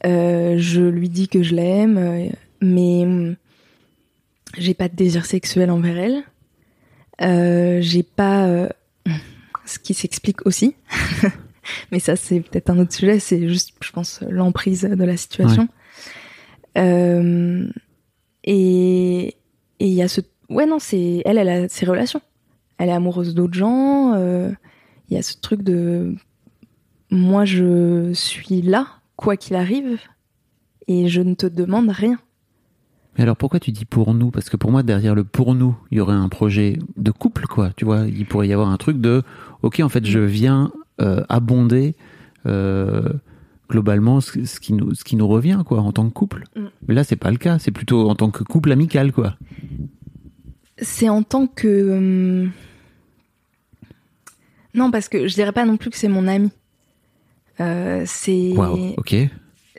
Euh, 0.07 0.57
je 0.59 0.83
lui 0.83 1.09
dis 1.09 1.29
que 1.29 1.43
je 1.43 1.55
l'aime, 1.55 1.99
euh, 1.99 2.29
mais 2.61 3.03
hum, 3.05 3.37
j'ai 4.59 4.75
pas 4.75 4.89
de 4.89 4.95
désir 4.95 5.27
sexuel 5.27 5.71
envers 5.71 5.97
elle. 5.99 6.23
Euh, 7.21 7.81
j'ai 7.81 8.03
pas 8.05 8.47
euh, 8.47 8.69
ce 9.69 9.79
qui 9.79 9.95
s'explique 9.95 10.47
aussi. 10.47 10.75
mais 11.93 11.99
ça, 11.99 12.17
c'est 12.17 12.41
peut-être 12.41 12.71
un 12.71 12.79
autre 12.79 12.93
sujet. 12.93 13.19
C'est 13.19 13.49
juste, 13.49 13.75
je 13.81 13.93
pense, 13.93 14.21
l'emprise 14.29 14.83
de 14.83 15.05
la 15.05 15.17
situation. 15.17 15.69
Euh, 16.77 17.67
et 18.45 19.27
et 19.81 19.87
il 19.87 19.95
y 19.95 20.03
a 20.03 20.09
ce 20.09 20.21
ouais 20.49 20.67
non 20.67 20.79
c'est 20.79 21.23
elle 21.25 21.39
elle 21.39 21.49
a 21.49 21.69
ses 21.69 21.87
relations 21.87 22.21
elle 22.79 22.89
est 22.89 22.93
amoureuse 22.93 23.35
d'autres 23.35 23.55
gens. 23.55 24.15
euh, 24.15 24.53
Il 25.09 25.17
y 25.17 25.19
a 25.19 25.23
ce 25.23 25.35
truc 25.41 25.63
de 25.63 26.15
moi 27.11 27.45
je 27.45 28.13
suis 28.13 28.63
là 28.63 28.87
quoi 29.17 29.37
qu'il 29.37 29.57
arrive 29.57 29.99
et 30.87 31.09
je 31.09 31.21
ne 31.21 31.35
te 31.35 31.47
demande 31.47 31.91
rien. 31.91 32.19
Mais 33.17 33.25
alors 33.25 33.37
pourquoi 33.37 33.59
tu 33.59 33.73
dis 33.73 33.85
pour 33.85 34.15
nous? 34.15 34.31
Parce 34.31 34.49
que 34.49 34.57
pour 34.57 34.71
moi, 34.71 34.85
derrière 34.85 35.15
le 35.17 35.25
pour 35.25 35.55
nous, 35.57 35.77
il 35.91 35.99
y 35.99 36.01
aurait 36.01 36.15
un 36.15 36.29
projet 36.29 36.79
de 36.97 37.11
couple, 37.11 37.47
quoi. 37.47 37.71
Tu 37.77 37.85
vois, 37.85 38.07
il 38.07 38.25
pourrait 38.27 38.47
y 38.49 38.53
avoir 38.53 38.71
un 38.71 38.77
truc 38.77 39.01
de 39.01 39.23
ok, 39.63 39.81
en 39.81 39.89
fait, 39.89 40.05
je 40.07 40.19
viens 40.21 40.73
euh, 41.01 41.25
abonder 41.29 41.95
euh, 42.47 43.09
globalement 43.71 44.21
ce, 44.21 44.45
ce 44.45 44.61
qui 44.61 44.73
nous, 44.73 44.95
ce 44.95 45.05
qui 45.05 45.17
nous 45.17 45.29
revient, 45.29 45.63
quoi, 45.67 45.81
en 45.81 45.93
tant 45.93 46.09
que 46.09 46.13
couple. 46.15 46.45
Mm. 46.57 46.67
Mais 46.89 46.95
là, 46.95 47.05
c'est 47.05 47.17
pas 47.17 47.31
le 47.31 47.37
cas. 47.37 47.59
C'est 47.59 47.71
plutôt 47.71 48.09
en 48.09 48.15
tant 48.15 48.31
que 48.31 48.43
couple 48.45 48.73
amical, 48.73 49.13
quoi. 49.13 49.37
C'est 50.81 51.09
en 51.09 51.23
tant 51.25 51.47
que 51.49 51.97
hum, 51.97 52.51
non 54.75 54.91
parce 54.91 55.09
que 55.09 55.27
je 55.27 55.35
dirais 55.35 55.53
pas 55.53 55.65
non 55.65 55.77
plus 55.77 55.91
que 55.91 55.97
c'est 55.97 56.09
mon 56.09 56.29
ami. 56.29 56.51
Euh, 57.61 58.05
c'est 58.07 58.53
Waouh, 58.55 58.95
ok. 58.97 59.17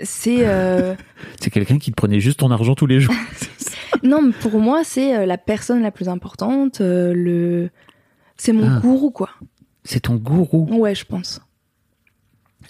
c'est 0.04 0.46
euh, 0.48 0.96
C'est 1.40 1.50
quelqu'un 1.50 1.78
qui 1.78 1.92
te 1.92 1.96
prenait 1.96 2.20
juste 2.20 2.40
ton 2.42 2.52
argent 2.52 2.76
tous 2.76 2.86
les 2.88 3.00
jours. 3.00 3.16
non 4.04 4.22
mais 4.22 4.34
pour 4.34 4.60
moi 4.60 4.84
c'est 4.84 5.16
euh, 5.16 5.26
la 5.26 5.38
personne 5.38 5.82
la 5.82 5.92
plus 5.92 6.10
importante 6.10 6.82
euh, 6.82 7.14
le 7.16 7.70
c'est 8.36 8.52
mon 8.52 8.68
Ah. 8.70 8.80
gourou 8.82 9.12
quoi. 9.12 9.30
C'est 9.84 10.02
ton 10.02 10.16
gourou. 10.16 10.68
Ouais 10.80 10.96
je 10.96 11.06
pense. 11.06 11.42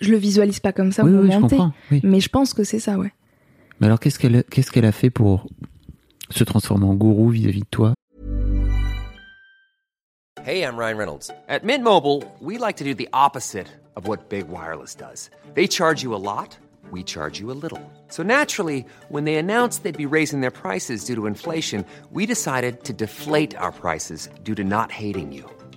Je 0.01 0.11
le 0.11 0.17
visualise 0.17 0.59
pas 0.59 0.71
comme 0.71 0.91
ça 0.91 1.03
oui, 1.03 1.11
au 1.11 1.21
oui, 1.23 1.31
je. 1.31 1.71
Oui. 1.91 2.01
mais 2.03 2.19
je 2.19 2.29
pense 2.29 2.53
que 2.53 2.63
c'est 2.63 2.79
ça 2.79 2.97
ouais. 2.97 3.11
Mais 3.79 3.87
alors, 3.87 3.99
qu'est-ce 3.99 4.19
qu'elle, 4.19 4.43
qu'est-ce 4.43 4.71
qu'elle 4.71 4.85
a 4.85 4.91
fait 4.91 5.09
pour 5.09 5.47
se 6.29 6.43
transformer 6.43 6.85
en 6.85 6.95
gourou 6.95 7.29
vis-à-vis 7.29 7.61
de 7.61 7.67
toi? 7.71 7.93
Hey, 10.45 10.63
I'm 10.63 10.77
Ryan 10.77 10.97
Reynolds. 10.97 11.31
At 11.47 11.63
Mint 11.63 11.83
Mobile, 11.83 12.23
we 12.41 12.57
like 12.57 12.77
to 12.77 12.83
do 12.83 12.93
the 12.93 13.09
opposite 13.13 13.67
of 13.95 14.07
what 14.07 14.29
Big 14.29 14.47
Wireless 14.49 14.95
does. 14.95 15.29
They 15.53 15.67
charge 15.67 16.01
you 16.01 16.13
a 16.13 16.17
lot, 16.17 16.57
we 16.91 17.03
charge 17.03 17.39
you 17.39 17.51
a 17.51 17.53
little. 17.53 17.79
So 18.09 18.23
naturally, 18.23 18.85
when 19.09 19.25
they 19.25 19.35
announced 19.35 19.83
they'd 19.83 19.95
be 19.97 20.05
raising 20.05 20.41
their 20.41 20.51
prices 20.51 21.05
due 21.05 21.15
to 21.15 21.27
inflation, 21.27 21.85
we 22.11 22.25
decided 22.25 22.83
to 22.85 22.93
deflate 22.93 23.55
our 23.57 23.71
prices 23.71 24.29
due 24.43 24.55
to 24.55 24.63
not 24.63 24.91
hating 24.91 25.31
you. 25.31 25.45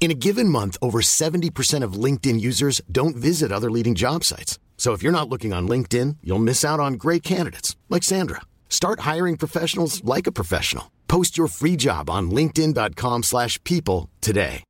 In 0.00 0.10
a 0.10 0.14
given 0.14 0.48
month, 0.48 0.78
over 0.80 1.02
70% 1.02 1.84
of 1.84 1.92
LinkedIn 1.92 2.40
users 2.40 2.80
don't 2.90 3.14
visit 3.14 3.52
other 3.52 3.70
leading 3.70 3.94
job 3.94 4.24
sites. 4.24 4.58
So 4.78 4.94
if 4.94 5.02
you're 5.02 5.12
not 5.12 5.28
looking 5.28 5.52
on 5.52 5.68
LinkedIn, 5.68 6.16
you'll 6.24 6.38
miss 6.38 6.64
out 6.64 6.80
on 6.80 6.94
great 6.94 7.22
candidates 7.22 7.76
like 7.90 8.02
Sandra. 8.02 8.40
Start 8.70 9.00
hiring 9.00 9.36
professionals 9.36 10.02
like 10.02 10.26
a 10.26 10.32
professional. 10.32 10.90
Post 11.06 11.36
your 11.36 11.48
free 11.48 11.76
job 11.76 12.08
on 12.08 12.30
linkedin.com/people 12.30 13.22
slash 13.22 13.62
people 13.62 14.08
today. 14.22 14.62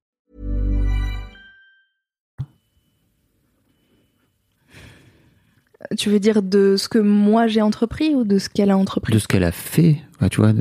Tu 5.96 6.10
veux 6.10 6.20
dire 6.20 6.42
de 6.42 6.76
ce 6.76 6.88
que 6.88 6.99
moi 6.99 7.46
j'ai 7.46 7.62
entrepris 7.62 8.14
ou 8.14 8.25
de 8.25 8.38
ce 8.38 8.49
qu'elle 8.49 8.70
a 8.70 8.76
entrepris? 8.76 9.12
De 9.12 9.18
ce 9.18 9.28
qu'elle 9.28 9.44
a 9.44 9.52
fait, 9.52 10.02
tu 10.30 10.40
vois, 10.40 10.52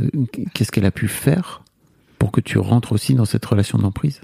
qu'est-ce 0.53 0.71
qu'elle 0.71 0.85
a 0.85 0.91
pu 0.91 1.07
faire 1.07 1.63
pour 2.19 2.31
que 2.31 2.41
tu 2.41 2.57
rentres 2.57 2.93
aussi 2.93 3.15
dans 3.15 3.25
cette 3.25 3.45
relation 3.45 3.77
d'emprise? 3.77 4.21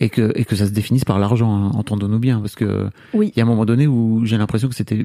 Et 0.00 0.08
que, 0.10 0.32
et 0.34 0.44
que 0.44 0.56
ça 0.56 0.66
se 0.66 0.72
définisse 0.72 1.04
par 1.04 1.18
l'argent, 1.18 1.54
hein, 1.54 1.70
entendons-nous 1.74 2.18
bien, 2.18 2.40
parce 2.40 2.54
que 2.54 2.88
Oui. 3.14 3.32
il 3.34 3.38
y 3.38 3.40
a 3.40 3.44
un 3.44 3.48
moment 3.48 3.64
donné 3.64 3.86
où 3.86 4.24
j'ai 4.24 4.36
l'impression 4.38 4.68
que 4.68 4.74
c'était 4.74 5.04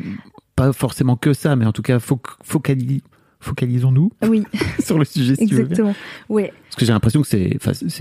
pas 0.56 0.74
forcément 0.74 1.16
que 1.16 1.34
ça, 1.34 1.56
mais 1.56 1.66
en 1.66 1.72
tout 1.72 1.82
cas, 1.82 1.98
focali- 1.98 3.02
focalisons-nous 3.40 4.12
Oui, 4.28 4.44
sur 4.80 5.00
le 5.00 5.06
sujet, 5.06 5.36
si 5.36 5.46
tu 5.48 5.56
veux 5.56 5.64
bien. 5.64 5.72
exactement. 5.72 5.96
Ouais, 6.30 6.54
Parce 6.66 6.76
que 6.76 6.86
j'ai 6.86 6.92
l'impression 6.94 7.22
que 7.22 7.28
c'est, 7.28 7.58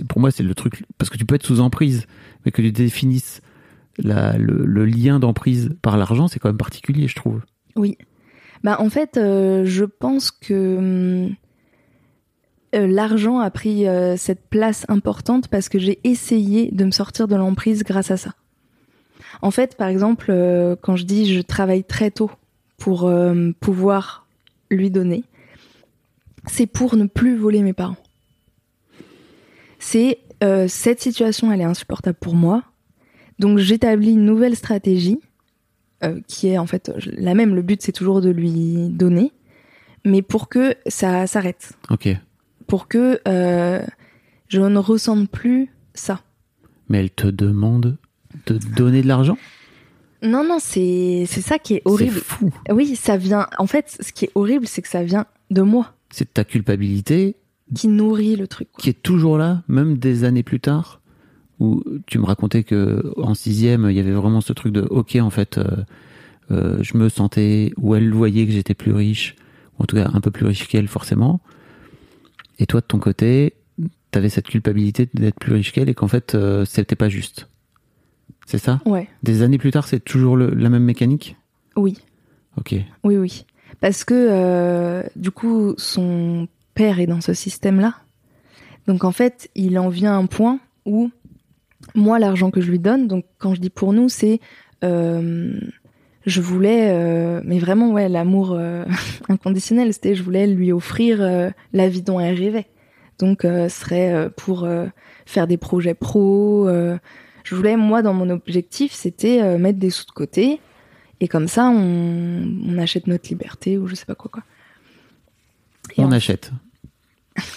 pour 0.09 0.21
moi, 0.21 0.31
c'est 0.31 0.43
le 0.43 0.55
truc, 0.55 0.85
parce 0.99 1.11
que 1.11 1.17
tu 1.17 1.25
peux 1.25 1.35
être 1.37 1.47
sous 1.47 1.61
emprise, 1.61 2.07
mais 2.45 2.51
que 2.53 2.61
tu 2.63 2.73
définisses 2.73 3.41
la, 3.99 4.37
le, 4.37 4.65
le 4.67 4.85
lien 4.85 5.19
d'emprise 5.19 5.71
par 5.83 5.97
l'argent, 5.97 6.27
c'est 6.29 6.39
quand 6.39 6.49
même 6.49 6.57
particulier, 6.57 7.09
je 7.09 7.17
trouve. 7.17 7.41
oui. 7.77 7.97
Bah 8.63 8.77
en 8.79 8.91
fait, 8.91 9.17
euh, 9.17 9.65
je 9.65 9.87
pense 9.87 10.31
que 10.31 10.77
hum, 11.29 11.35
l'argent 12.73 13.41
a 13.41 13.51
pris 13.51 13.87
euh, 13.87 14.17
cette 14.17 14.49
place 14.49 14.85
importante 14.89 15.49
parce 15.49 15.69
que 15.69 15.79
j'ai 15.79 15.99
essayé 16.05 16.71
de 16.71 16.85
me 16.85 16.91
sortir 16.91 17.29
de 17.29 17.37
l'emprise 17.37 17.83
grâce 17.83 18.11
à 18.11 18.17
ça. 18.17 18.35
En 19.43 19.51
fait, 19.51 19.77
par 19.77 19.89
exemple, 19.89 20.27
euh, 20.31 20.77
quand 20.81 20.97
je 20.97 21.05
dis 21.05 21.33
je 21.33 21.41
travaille 21.41 21.85
très 21.85 22.11
tôt 22.11 22.31
pour 22.77 23.07
euh, 23.07 23.53
pouvoir 23.61 24.27
lui 24.71 24.91
donner, 24.91 25.25
c'est 26.47 26.67
pour 26.67 26.97
ne 26.97 27.07
plus 27.07 27.37
voler 27.37 27.63
mes 27.63 27.73
parents. 27.73 27.97
C'est 29.79 30.19
euh, 30.43 30.69
cette 30.69 31.01
situation, 31.01 31.53
elle 31.53 31.61
est 31.61 31.65
insupportable 31.65 32.19
pour 32.21 32.35
moi. 32.35 32.63
Donc 33.39 33.59
j'établis 33.59 34.13
une 34.13 34.25
nouvelle 34.25 34.57
stratégie 34.57 35.21
euh, 36.03 36.21
qui 36.27 36.49
est 36.49 36.59
en 36.59 36.67
fait 36.67 36.93
la 37.05 37.35
même. 37.35 37.55
Le 37.55 37.63
but, 37.63 37.83
c'est 37.83 37.93
toujours 37.93 38.21
de 38.21 38.31
lui 38.31 38.89
donner, 38.91 39.33
mais 40.05 40.23
pour 40.23 40.49
que 40.49 40.75
ça 40.87 41.27
s'arrête, 41.27 41.73
Ok. 41.91 42.09
Pour 42.71 42.87
que 42.87 43.21
euh, 43.27 43.83
je 44.47 44.61
ne 44.61 44.79
ressente 44.79 45.29
plus 45.29 45.71
ça. 45.93 46.21
Mais 46.89 46.99
elle 47.01 47.11
te 47.11 47.27
demande 47.27 47.97
de 48.47 48.59
donner 48.77 49.03
de 49.03 49.09
l'argent? 49.09 49.37
Non, 50.23 50.45
non, 50.45 50.59
c'est 50.61 51.25
c'est 51.27 51.41
ça 51.41 51.59
qui 51.59 51.75
est 51.75 51.83
horrible. 51.85 52.15
C'est 52.15 52.25
fou. 52.25 52.51
Oui, 52.71 52.95
ça 52.95 53.17
vient. 53.17 53.49
En 53.59 53.67
fait, 53.67 53.99
ce 54.01 54.13
qui 54.13 54.27
est 54.27 54.31
horrible, 54.37 54.69
c'est 54.69 54.83
que 54.83 54.89
ça 54.89 55.03
vient 55.03 55.27
de 55.51 55.63
moi 55.63 55.95
C'est 56.11 56.33
ta 56.33 56.45
culpabilité 56.45 57.35
qui 57.75 57.89
nourrit 57.89 58.37
le 58.37 58.47
truc. 58.47 58.69
quoi. 58.73 58.83
qui 58.83 58.91
est 58.91 59.03
toujours 59.03 59.37
là, 59.37 59.63
même 59.67 59.99
des 59.99 60.23
années 60.23 60.45
plus 60.45 60.61
tard, 60.61 61.01
où 61.59 61.83
tu 62.07 62.19
me 62.19 62.25
racontais 62.25 62.63
que 62.63 63.13
en 63.17 63.35
sixième, 63.35 63.87
il 63.91 63.97
y 63.97 64.01
avait 64.01 64.13
vraiment 64.13 64.41
ce 64.41 64.53
truc 64.53 64.73
de 64.73 64.83
ok, 64.83 65.17
en 65.21 65.31
fait, 65.31 65.59
euh, 65.59 65.65
euh, 66.53 66.79
je 66.83 66.97
me 66.97 67.09
sentais, 67.09 67.73
ou 67.79 67.97
elle 67.97 68.13
voyait 68.13 68.47
que 68.47 68.53
j'étais 68.53 68.75
plus 68.75 68.93
riche, 68.93 69.35
ou 69.79 69.83
en 69.83 69.87
tout 69.87 69.97
cas 69.97 70.09
un 70.13 70.21
peu 70.21 70.31
plus 70.31 70.47
riche 70.47 70.69
qu'elle 70.69 70.89
forcément, 70.89 71.41
et 72.61 72.67
toi 72.67 72.81
de 72.81 72.87
ton 72.87 72.99
côté, 72.99 73.55
t'avais 74.13 74.29
cette 74.29 74.47
culpabilité 74.47 75.09
d'être 75.15 75.39
plus 75.41 75.53
riche 75.55 75.73
qu'elle 75.73 75.89
et 75.89 75.95
qu'en 75.95 76.09
fait, 76.09 76.35
euh, 76.35 76.65
c'était 76.65 76.95
pas 76.97 77.09
juste. 77.09 77.49
C'est 78.47 78.59
ça? 78.59 78.81
Ouais, 78.85 79.09
Des 79.23 79.43
années 79.43 79.59
plus 79.59 79.71
tard, 79.71 79.87
c'est 79.89 80.01
toujours 80.01 80.37
le- 80.37 80.51
la 80.55 80.69
même 80.69 80.85
mécanique? 80.85 81.37
Oui, 81.77 81.99
Ok. 82.59 82.75
oui, 83.05 83.17
oui. 83.17 83.45
Parce 83.81 84.05
que 84.05 84.15
euh, 84.15 85.03
du 85.17 85.31
coup, 85.31 85.75
son 85.79 86.49
père 86.75 86.99
est 87.01 87.07
dans 87.07 87.21
ce 87.21 87.33
système-là. 87.33 87.95
Donc 88.87 89.05
en 89.05 89.13
fait, 89.13 89.49
il 89.55 89.79
en 89.79 89.89
vient 89.89 90.13
à 90.13 90.17
un 90.17 90.27
point 90.27 90.59
où 90.85 91.11
moi, 91.95 92.19
l'argent 92.19 92.51
que 92.51 92.61
je 92.61 92.71
lui 92.71 92.79
donne, 92.79 93.07
donc 93.09 93.25
quand 93.39 93.55
je 93.55 93.61
dis 93.61 93.71
pour 93.71 93.93
nous, 93.93 94.09
c'est 94.09 94.41
euh, 94.85 95.59
je 96.27 96.41
voulais, 96.41 96.91
euh, 96.93 97.41
mais 97.45 97.59
vraiment 97.59 97.93
ouais, 97.93 98.09
l'amour 98.09 98.53
euh, 98.53 98.85
inconditionnel, 99.29 99.93
c'était 99.93 100.15
je 100.15 100.23
voulais 100.23 100.47
lui 100.47 100.73
offrir 100.73 101.21
euh, 101.21 101.51
la 101.73 101.89
vie 101.89 102.03
dont 102.03 102.21
elle 102.21 102.39
rêvait. 102.39 102.67
Donc 103.19 103.41
ce 103.43 103.69
serait 103.69 104.31
pour 104.35 104.67
faire 105.27 105.47
des 105.47 105.59
projets 105.59 105.93
pro. 105.93 106.67
je 107.45 107.55
voulais, 107.55 107.77
moi, 107.77 108.01
dans 108.01 108.15
mon 108.15 108.31
objectif, 108.31 108.93
c'était 108.93 109.59
mettre 109.59 109.79
des 109.79 109.91
sous 109.91 110.07
de 110.07 110.11
côté. 110.13 110.59
Et 111.21 111.29
comme 111.29 111.47
ça, 111.47 111.69
on, 111.69 112.43
on 112.67 112.79
achète 112.79 113.07
notre 113.07 113.29
liberté 113.29 113.77
ou 113.77 113.87
je 113.87 113.95
sais 113.95 114.07
pas 114.07 114.15
quoi. 114.15 114.31
quoi. 114.33 114.43
Et 115.99 116.01
On 116.01 116.05
en- 116.07 116.13
achète. 116.13 116.51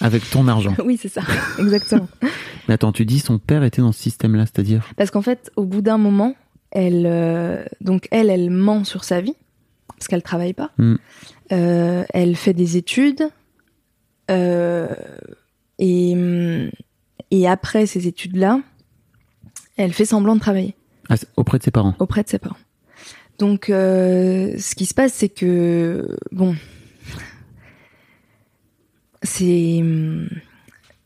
Avec 0.01 0.29
ton 0.29 0.50
argent. 0.50 0.75
Oui, 0.86 0.98
c'est 1.01 1.08
ça, 1.08 1.22
exactement. 1.60 2.10
Mais 2.67 2.74
attends, 2.74 2.91
tu 2.91 3.05
dis 3.05 3.20
son 3.20 3.39
père 3.39 3.63
était 3.63 3.82
dans 3.82 3.93
ce 3.93 4.01
système-là, 4.01 4.46
c'est-à-dire? 4.46 4.86
Parce 4.98 5.12
qu'en 5.12 5.22
fait, 5.22 5.50
au 5.55 5.63
bout 5.63 5.82
d'un 5.82 5.98
moment, 5.98 6.36
elle, 6.74 7.06
euh, 7.06 7.63
donc 7.82 8.08
elle, 8.12 8.30
elle 8.30 8.50
ment 8.50 8.84
sur 8.84 9.03
sa 9.03 9.22
vie 9.22 9.36
parce 9.88 10.08
qu'elle 10.08 10.24
travaille 10.24 10.53
pas. 10.53 10.72
Mm. 10.77 10.96
Euh, 11.51 12.03
elle 12.13 12.36
fait 12.36 12.53
des 12.53 12.77
études 12.77 13.30
euh, 14.32 14.88
et 15.80 16.15
et 17.32 17.48
après 17.48 17.86
ces 17.86 18.08
études-là, 18.08 18.60
elle 19.77 19.94
fait 19.94 20.06
semblant 20.06 20.36
de 20.36 20.39
travailler 20.42 20.75
Ah, 21.10 21.15
auprès 21.38 21.60
de 21.60 21.63
ses 21.63 21.72
parents. 21.72 21.96
auprès 22.00 22.24
de 22.24 22.30
ses 22.30 22.39
parents. 22.39 22.58
Donc, 23.39 23.65
ce 23.68 24.75
qui 24.75 24.86
se 24.86 24.94
passe, 24.94 25.13
c'est 25.13 25.30
que 25.30 26.15
bon, 26.32 26.56
c'est, 29.24 29.82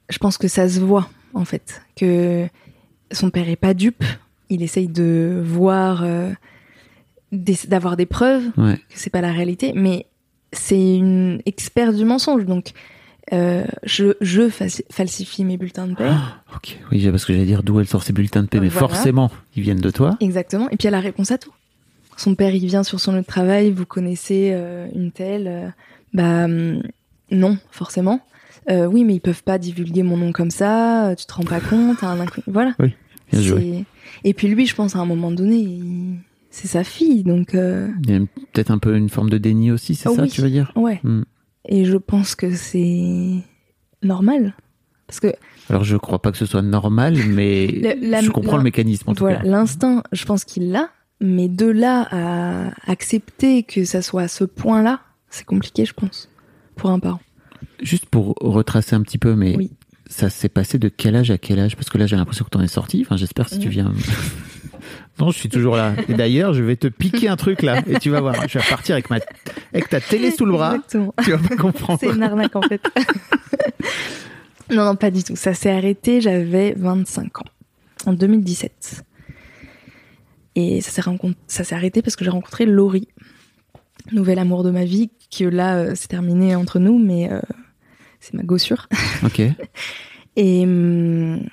je 0.09 0.17
pense 0.19 0.37
que 0.37 0.47
ça 0.47 0.67
se 0.67 0.79
voit 0.79 1.09
en 1.33 1.45
fait 1.45 1.81
que 1.95 2.47
son 3.11 3.29
père 3.29 3.47
est 3.49 3.55
pas 3.55 3.73
dupe. 3.73 4.03
Il 4.49 4.63
essaye 4.63 4.87
de 4.87 5.41
voir, 5.43 6.03
euh, 6.03 6.31
d'avoir 7.31 7.97
des 7.97 8.05
preuves 8.05 8.43
Ouais. 8.57 8.75
que 8.75 8.95
c'est 8.95 9.09
pas 9.09 9.21
la 9.21 9.31
réalité, 9.31 9.73
mais 9.75 10.05
c'est 10.53 10.95
une 10.97 11.41
experte 11.45 11.95
du 11.95 12.05
mensonge. 12.05 12.45
Donc, 12.45 12.71
euh, 13.33 13.65
je, 13.83 14.13
je 14.21 14.43
falsi- 14.43 14.83
falsifie 14.89 15.43
mes 15.43 15.57
bulletins 15.57 15.87
de 15.87 15.95
paie. 15.95 16.09
Ok, 16.55 16.77
oui, 16.91 17.05
parce 17.11 17.25
que 17.25 17.33
j'allais 17.33 17.45
dire 17.45 17.63
d'où 17.63 17.79
elle 17.81 17.87
sort 17.87 18.03
ses 18.03 18.13
bulletins 18.13 18.43
de 18.43 18.47
paix, 18.47 18.61
mais 18.61 18.69
Voilà. 18.69 18.87
forcément, 18.87 19.29
ils 19.55 19.63
viennent 19.63 19.81
de 19.81 19.89
toi. 19.91 20.15
Exactement. 20.21 20.69
Et 20.69 20.77
puis 20.77 20.87
elle 20.87 20.95
a 20.95 21.01
réponse 21.01 21.31
à 21.31 21.37
tout. 21.37 21.51
Son 22.15 22.33
père, 22.35 22.55
il 22.55 22.65
vient 22.65 22.83
sur 22.83 22.99
son 23.01 23.11
lieu 23.11 23.21
de 23.21 23.25
travail, 23.25 23.69
vous 23.71 23.85
connaissez 23.85 24.51
euh, 24.53 24.87
une 24.95 25.11
telle. 25.11 25.47
euh, 25.47 25.67
bah 26.13 26.45
hum, 26.45 26.81
non, 27.31 27.57
forcément. 27.71 28.21
Oui, 28.69 29.05
mais 29.05 29.15
ils 29.15 29.21
peuvent 29.21 29.43
pas 29.43 29.57
divulguer 29.57 30.03
mon 30.03 30.17
nom 30.17 30.33
comme 30.33 30.51
ça. 30.51 31.13
Tu 31.17 31.25
te 31.25 31.33
rends 31.33 31.43
pas 31.45 31.61
compte, 31.61 32.03
un 32.03 32.19
inconnu. 32.19 32.43
Voilà. 32.47 32.73
Bien 32.79 32.91
C'est- 33.31 33.41
joué. 33.41 33.85
Et 34.23 34.33
puis 34.33 34.47
lui, 34.47 34.65
je 34.65 34.75
pense 34.75 34.95
à 34.95 34.99
un 34.99 35.05
moment 35.05 35.31
donné, 35.31 35.55
il- 35.57 36.19
c'est 36.49 36.67
sa 36.67 36.83
fille, 36.83 37.23
donc 37.23 37.53
euh, 37.55 37.87
Il 38.03 38.11
y 38.11 38.15
a 38.15 38.19
peut-être 38.53 38.71
un 38.71 38.77
peu 38.79 38.95
une 38.95 39.09
forme 39.09 39.29
de 39.29 39.37
déni 39.37 39.71
aussi, 39.71 39.95
c'est 39.95 40.09
Ah 40.09 40.13
ça, 40.15 40.23
oui. 40.23 40.29
tu 40.29 40.41
veux 40.41 40.49
dire? 40.49 40.71
Ouais. 40.75 40.99
Hmm. 41.03 41.23
Et 41.69 41.85
je 41.85 41.97
pense 41.97 42.35
que 42.35 42.53
c'est 42.53 43.43
normal, 44.01 44.55
parce 45.07 45.19
que 45.19 45.33
Alors, 45.69 45.83
je 45.83 45.97
crois 45.97 46.21
pas 46.21 46.31
que 46.31 46.37
ce 46.37 46.45
soit 46.45 46.61
normal, 46.61 47.15
mais 47.29 47.67
Le- 47.67 48.09
la- 48.09 48.21
je 48.21 48.29
comprends 48.31 48.53
la- 48.53 48.57
le 48.59 48.63
mécanisme 48.63 49.09
en 49.09 49.13
tout 49.13 49.23
voilà, 49.23 49.37
cas. 49.39 49.43
l'instinct, 49.47 50.03
je 50.13 50.25
pense 50.25 50.45
qu'il 50.45 50.71
l'a, 50.71 50.89
mais 51.19 51.47
de 51.49 51.65
là 51.65 52.07
à 52.11 52.71
accepter 52.91 53.63
que 53.63 53.83
ça 53.85 54.01
soit 54.01 54.23
à 54.23 54.27
ce 54.27 54.43
point-là, 54.45 55.01
c'est 55.29 55.45
compliqué, 55.45 55.83
je 55.85 55.93
pense, 55.93 56.29
pour 56.75 56.89
un 56.91 56.99
parent. 56.99 57.19
Juste 57.81 58.05
pour 58.05 58.35
retracer 58.39 58.95
un 58.95 59.01
petit 59.01 59.17
peu, 59.17 59.35
mais 59.35 59.55
Oui. 59.57 59.71
Ça 60.09 60.29
s'est 60.29 60.49
passé 60.49 60.79
de 60.79 60.89
quel 60.89 61.15
âge 61.15 61.31
à 61.31 61.37
quel 61.37 61.59
âge? 61.59 61.75
Parce 61.75 61.89
que 61.89 61.97
là, 61.97 62.07
j'ai 62.07 62.15
l'impression 62.15 62.45
que 62.45 62.49
t'en 62.49 62.61
es 62.61 62.67
sorti. 62.67 63.01
Enfin, 63.05 63.17
j'espère 63.17 63.49
si 63.49 63.59
tu 63.59 63.69
viens. 63.69 63.93
non, 65.19 65.31
je 65.31 65.37
suis 65.37 65.49
toujours 65.49 65.75
là. 65.75 65.93
Et 66.07 66.13
d'ailleurs, 66.13 66.53
je 66.53 66.63
vais 66.63 66.75
te 66.75 66.87
piquer 66.87 67.29
un 67.29 67.35
truc 67.35 67.61
là, 67.61 67.81
et 67.87 67.99
tu 67.99 68.09
vas 68.09 68.21
voir. 68.21 68.35
Je 68.47 68.59
vais 68.59 68.65
partir 68.69 68.95
avec 68.95 69.09
ma, 69.09 69.17
avec 69.73 69.89
ta 69.89 69.99
télé 69.99 70.31
sous 70.31 70.45
le 70.45 70.53
bras. 70.53 70.75
Exactement. 70.75 71.13
Tu 71.23 71.31
vas 71.31 71.37
pas 71.37 71.55
comprendre. 71.55 71.99
C'est 71.99 72.09
une 72.09 72.23
arnaque 72.23 72.55
en 72.55 72.61
fait. 72.61 72.81
non, 74.71 74.85
non, 74.85 74.95
pas 74.95 75.11
du 75.11 75.23
tout. 75.23 75.35
Ça 75.35 75.53
s'est 75.53 75.71
arrêté, 75.71 76.21
j'avais 76.21 76.73
25 76.77 77.41
ans, 77.41 77.45
en 78.05 78.13
2017. 78.13 79.03
Et 80.55 80.81
ça 80.81 80.89
s'est 80.89 81.09
ça 81.47 81.63
s'est 81.63 81.75
arrêté 81.75 82.01
parce 82.01 82.15
que 82.15 82.25
j'ai 82.25 82.31
rencontré 82.31 82.65
Laurie, 82.65 83.07
nouvel 84.11 84.39
amour 84.39 84.63
de 84.63 84.71
ma 84.71 84.85
vie, 84.85 85.11
qui 85.29 85.43
là, 85.43 85.77
euh, 85.77 85.91
c'est 85.95 86.07
terminé 86.07 86.55
entre 86.55 86.79
nous, 86.79 86.97
mais 86.97 87.31
euh, 87.31 87.39
c'est 88.27 88.35
ma 88.35 88.43
gossure. 88.43 88.87
Ok. 89.23 89.41
Et, 90.35 90.63
hum, 90.63 91.47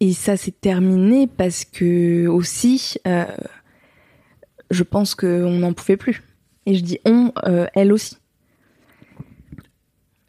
et 0.00 0.12
ça 0.14 0.36
s'est 0.36 0.50
terminé 0.52 1.28
parce 1.28 1.64
que 1.64 2.26
aussi, 2.26 2.96
euh, 3.06 3.24
je 4.70 4.82
pense 4.82 5.14
qu'on 5.14 5.50
n'en 5.50 5.72
pouvait 5.72 5.96
plus. 5.96 6.22
Et 6.66 6.74
je 6.74 6.82
dis 6.82 6.98
on, 7.04 7.32
euh, 7.46 7.66
elle 7.74 7.92
aussi. 7.92 8.16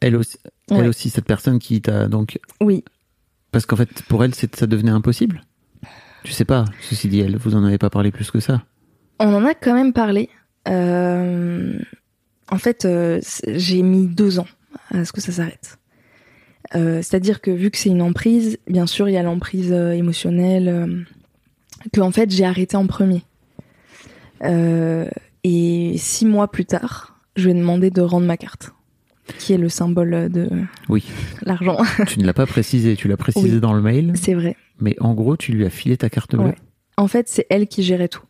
Elle 0.00 0.16
aussi, 0.16 0.38
elle 0.70 0.86
aussi, 0.86 1.08
cette 1.10 1.24
personne 1.24 1.58
qui 1.58 1.80
t'a 1.80 2.06
donc. 2.08 2.38
Oui, 2.60 2.84
Parce 3.50 3.64
qu'en 3.64 3.76
fait, 3.76 4.02
pour 4.02 4.22
elle, 4.22 4.34
ça 4.34 4.66
devenait 4.66 4.90
impossible. 4.90 5.42
Tu 6.24 6.32
sais 6.32 6.44
pas, 6.44 6.66
ceci 6.82 7.08
dit, 7.08 7.20
elle, 7.20 7.36
vous 7.36 7.54
en 7.54 7.64
avez 7.64 7.78
pas 7.78 7.90
parlé 7.90 8.12
plus 8.12 8.30
que 8.30 8.40
ça. 8.40 8.62
on 9.18 9.32
en 9.32 9.44
a 9.44 9.54
quand 9.54 9.74
même 9.74 9.92
parlé. 9.92 10.28
Euh, 10.68 11.78
en 12.50 12.58
fait, 12.58 12.84
euh, 12.84 13.20
j'ai 13.46 13.82
mis 13.82 14.06
deux 14.06 14.38
ans 14.38 14.46
à 14.90 15.04
ce 15.04 15.12
que 15.12 15.20
ça 15.20 15.32
s'arrête. 15.32 15.78
Euh, 16.74 17.02
C'est-à-dire 17.02 17.40
que 17.40 17.50
vu 17.50 17.70
que 17.70 17.76
c'est 17.78 17.90
une 17.90 18.02
emprise, 18.02 18.58
bien 18.66 18.86
sûr, 18.86 19.08
il 19.08 19.12
y 19.12 19.16
a 19.16 19.22
l'emprise 19.22 19.72
euh, 19.72 19.92
émotionnelle 19.92 20.68
euh, 20.68 21.02
que 21.92 22.00
en 22.00 22.10
fait 22.10 22.30
j'ai 22.30 22.44
arrêté 22.44 22.76
en 22.76 22.86
premier. 22.86 23.22
Et 25.46 25.94
six 25.98 26.26
mois 26.26 26.50
plus 26.50 26.64
tard, 26.64 27.18
je 27.36 27.44
lui 27.44 27.50
ai 27.50 27.54
demandé 27.54 27.90
de 27.90 28.00
rendre 28.00 28.26
ma 28.26 28.36
carte, 28.36 28.72
qui 29.38 29.52
est 29.52 29.58
le 29.58 29.68
symbole 29.68 30.28
de 30.30 30.48
Oui. 30.88 31.06
l'argent. 31.42 31.78
tu 32.06 32.18
ne 32.18 32.24
l'as 32.26 32.32
pas 32.34 32.46
précisé, 32.46 32.96
tu 32.96 33.08
l'as 33.08 33.16
précisé 33.16 33.54
Oui. 33.54 33.60
dans 33.60 33.74
le 33.74 33.82
mail, 33.82 34.12
c'est 34.16 34.34
vrai. 34.34 34.56
mais 34.80 34.96
en 35.00 35.14
gros, 35.14 35.36
tu 35.36 35.52
lui 35.52 35.64
as 35.66 35.70
filé 35.70 35.96
ta 35.96 36.08
carte 36.10 36.34
bleue. 36.36 36.46
Ouais. 36.46 36.54
En 36.96 37.08
fait, 37.08 37.28
c'est 37.28 37.46
elle 37.50 37.66
qui 37.68 37.82
gérait 37.82 38.08
tout. 38.08 38.22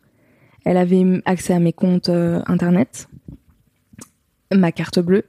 Elle 0.65 0.77
avait 0.77 1.03
accès 1.25 1.53
à 1.53 1.59
mes 1.59 1.73
comptes 1.73 2.09
internet, 2.09 3.07
ma 4.53 4.71
carte 4.71 4.99
bleue, 4.99 5.23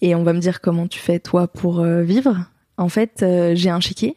et 0.00 0.14
on 0.14 0.22
va 0.22 0.32
me 0.32 0.38
dire 0.40 0.60
comment 0.60 0.86
tu 0.88 0.98
fais 0.98 1.18
toi 1.20 1.48
pour 1.48 1.80
euh, 1.80 2.02
vivre. 2.02 2.36
En 2.76 2.88
fait, 2.88 3.22
euh, 3.22 3.52
j'ai 3.54 3.70
un 3.70 3.80
chéquier 3.80 4.16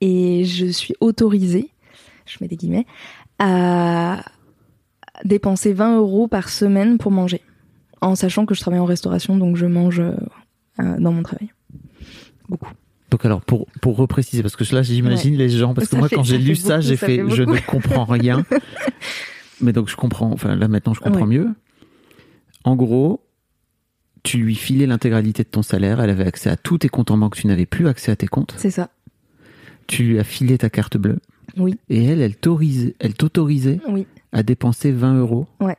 et 0.00 0.44
je 0.44 0.66
suis 0.66 0.94
autorisée, 1.00 1.70
je 2.26 2.36
mets 2.40 2.48
des 2.48 2.56
guillemets, 2.56 2.86
à 3.38 4.24
dépenser 5.24 5.72
20 5.72 5.96
euros 5.98 6.28
par 6.28 6.48
semaine 6.48 6.98
pour 6.98 7.10
manger, 7.10 7.40
en 8.00 8.14
sachant 8.14 8.46
que 8.46 8.54
je 8.54 8.60
travaille 8.60 8.80
en 8.80 8.84
restauration, 8.84 9.36
donc 9.36 9.56
je 9.56 9.66
mange 9.66 10.00
euh, 10.00 10.14
dans 10.78 11.12
mon 11.12 11.22
travail. 11.22 11.50
Beaucoup. 12.48 12.70
Donc 13.10 13.24
alors, 13.24 13.40
pour, 13.42 13.66
pour 13.80 13.96
repréciser, 13.96 14.42
parce 14.42 14.56
que 14.56 14.64
là, 14.74 14.82
j'imagine 14.82 15.36
les 15.36 15.48
gens, 15.48 15.72
parce 15.74 15.86
que 15.86 15.92
Ça 15.92 15.98
moi, 15.98 16.08
fait- 16.08 16.16
quand 16.16 16.24
j'ai 16.24 16.38
lu 16.38 16.56
ça, 16.56 16.80
j'ai 16.80 16.96
fait, 16.96 17.18
fait 17.18 17.30
je 17.30 17.42
ne 17.42 17.58
comprends 17.66 18.04
rien. 18.04 18.44
Mais 19.60 19.72
donc, 19.72 19.88
je 19.88 19.94
comprends, 19.96 20.32
enfin, 20.32 20.56
là, 20.56 20.66
maintenant, 20.68 20.94
je 20.94 21.00
comprends 21.00 21.20
Ouais. 21.22 21.26
mieux. 21.26 21.48
En 22.64 22.74
gros, 22.76 23.23
tu 24.24 24.38
lui 24.38 24.54
filais 24.56 24.86
l'intégralité 24.86 25.44
de 25.44 25.48
ton 25.48 25.62
salaire, 25.62 26.00
elle 26.00 26.10
avait 26.10 26.26
accès 26.26 26.50
à 26.50 26.56
tous 26.56 26.78
tes 26.78 26.88
comptes 26.88 27.10
en 27.12 27.18
banque, 27.18 27.36
tu 27.36 27.46
n'avais 27.46 27.66
plus 27.66 27.86
accès 27.86 28.10
à 28.10 28.16
tes 28.16 28.26
comptes. 28.26 28.54
C'est 28.56 28.70
ça. 28.70 28.90
Tu 29.86 30.02
lui 30.02 30.18
as 30.18 30.24
filé 30.24 30.58
ta 30.58 30.70
carte 30.70 30.96
bleue. 30.96 31.18
Oui. 31.58 31.78
Et 31.90 32.04
elle, 32.04 32.20
elle 32.22 32.34
t'autorisait, 32.34 32.96
elle 32.98 33.14
t'autorisait 33.14 33.80
Oui. 33.88 34.06
à 34.32 34.42
dépenser 34.42 34.90
20 34.90 35.18
euros 35.18 35.46
Ouais. 35.60 35.76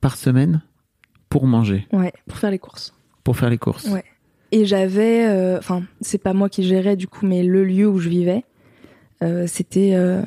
par 0.00 0.16
semaine 0.16 0.62
pour 1.28 1.46
manger, 1.46 1.86
Ouais. 1.92 2.12
Pour 2.26 2.38
faire 2.38 2.50
les 2.50 2.58
courses. 2.58 2.94
pour 3.24 3.36
faire 3.36 3.50
les 3.50 3.58
courses. 3.58 3.86
Ouais. 3.88 4.04
Et 4.52 4.64
j'avais, 4.64 5.26
euh, 5.26 5.58
enfin, 5.58 5.82
c'est 6.00 6.18
pas 6.22 6.32
moi 6.32 6.48
qui 6.48 6.62
gérais 6.62 6.96
du 6.96 7.08
coup, 7.08 7.26
mais 7.26 7.42
le 7.42 7.64
lieu 7.64 7.86
où 7.88 7.98
je 7.98 8.08
vivais, 8.08 8.44
euh, 9.22 9.46
c'était, 9.46 9.92
euh, 9.94 10.22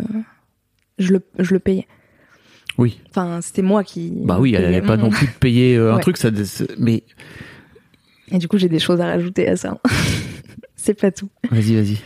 je 1.00 1.14
le, 1.14 1.22
je 1.40 1.54
le 1.54 1.60
payais. 1.60 1.88
Oui. 2.80 3.00
Enfin, 3.10 3.40
c'était 3.42 3.62
moi 3.62 3.84
qui. 3.84 4.12
Bah 4.24 4.38
oui, 4.40 4.54
elle 4.56 4.64
n'allait 4.64 4.82
pas 4.82 4.98
non 4.98 5.10
plus 5.10 5.28
payer 5.28 5.76
euh, 5.76 5.92
un 5.92 5.96
Ouais. 5.96 6.02
truc, 6.02 6.18
ça, 6.18 6.30
mais 6.78 7.04
Et 8.32 8.38
du 8.38 8.48
coup, 8.48 8.58
j'ai 8.58 8.70
des 8.70 8.80
choses 8.80 9.02
à 9.02 9.06
rajouter 9.06 9.48
à 9.48 9.56
ça. 9.58 9.78
c'est 10.76 10.94
pas 11.00 11.12
tout. 11.12 11.30
vas-y, 11.52 11.76
vas-y. 11.76 11.98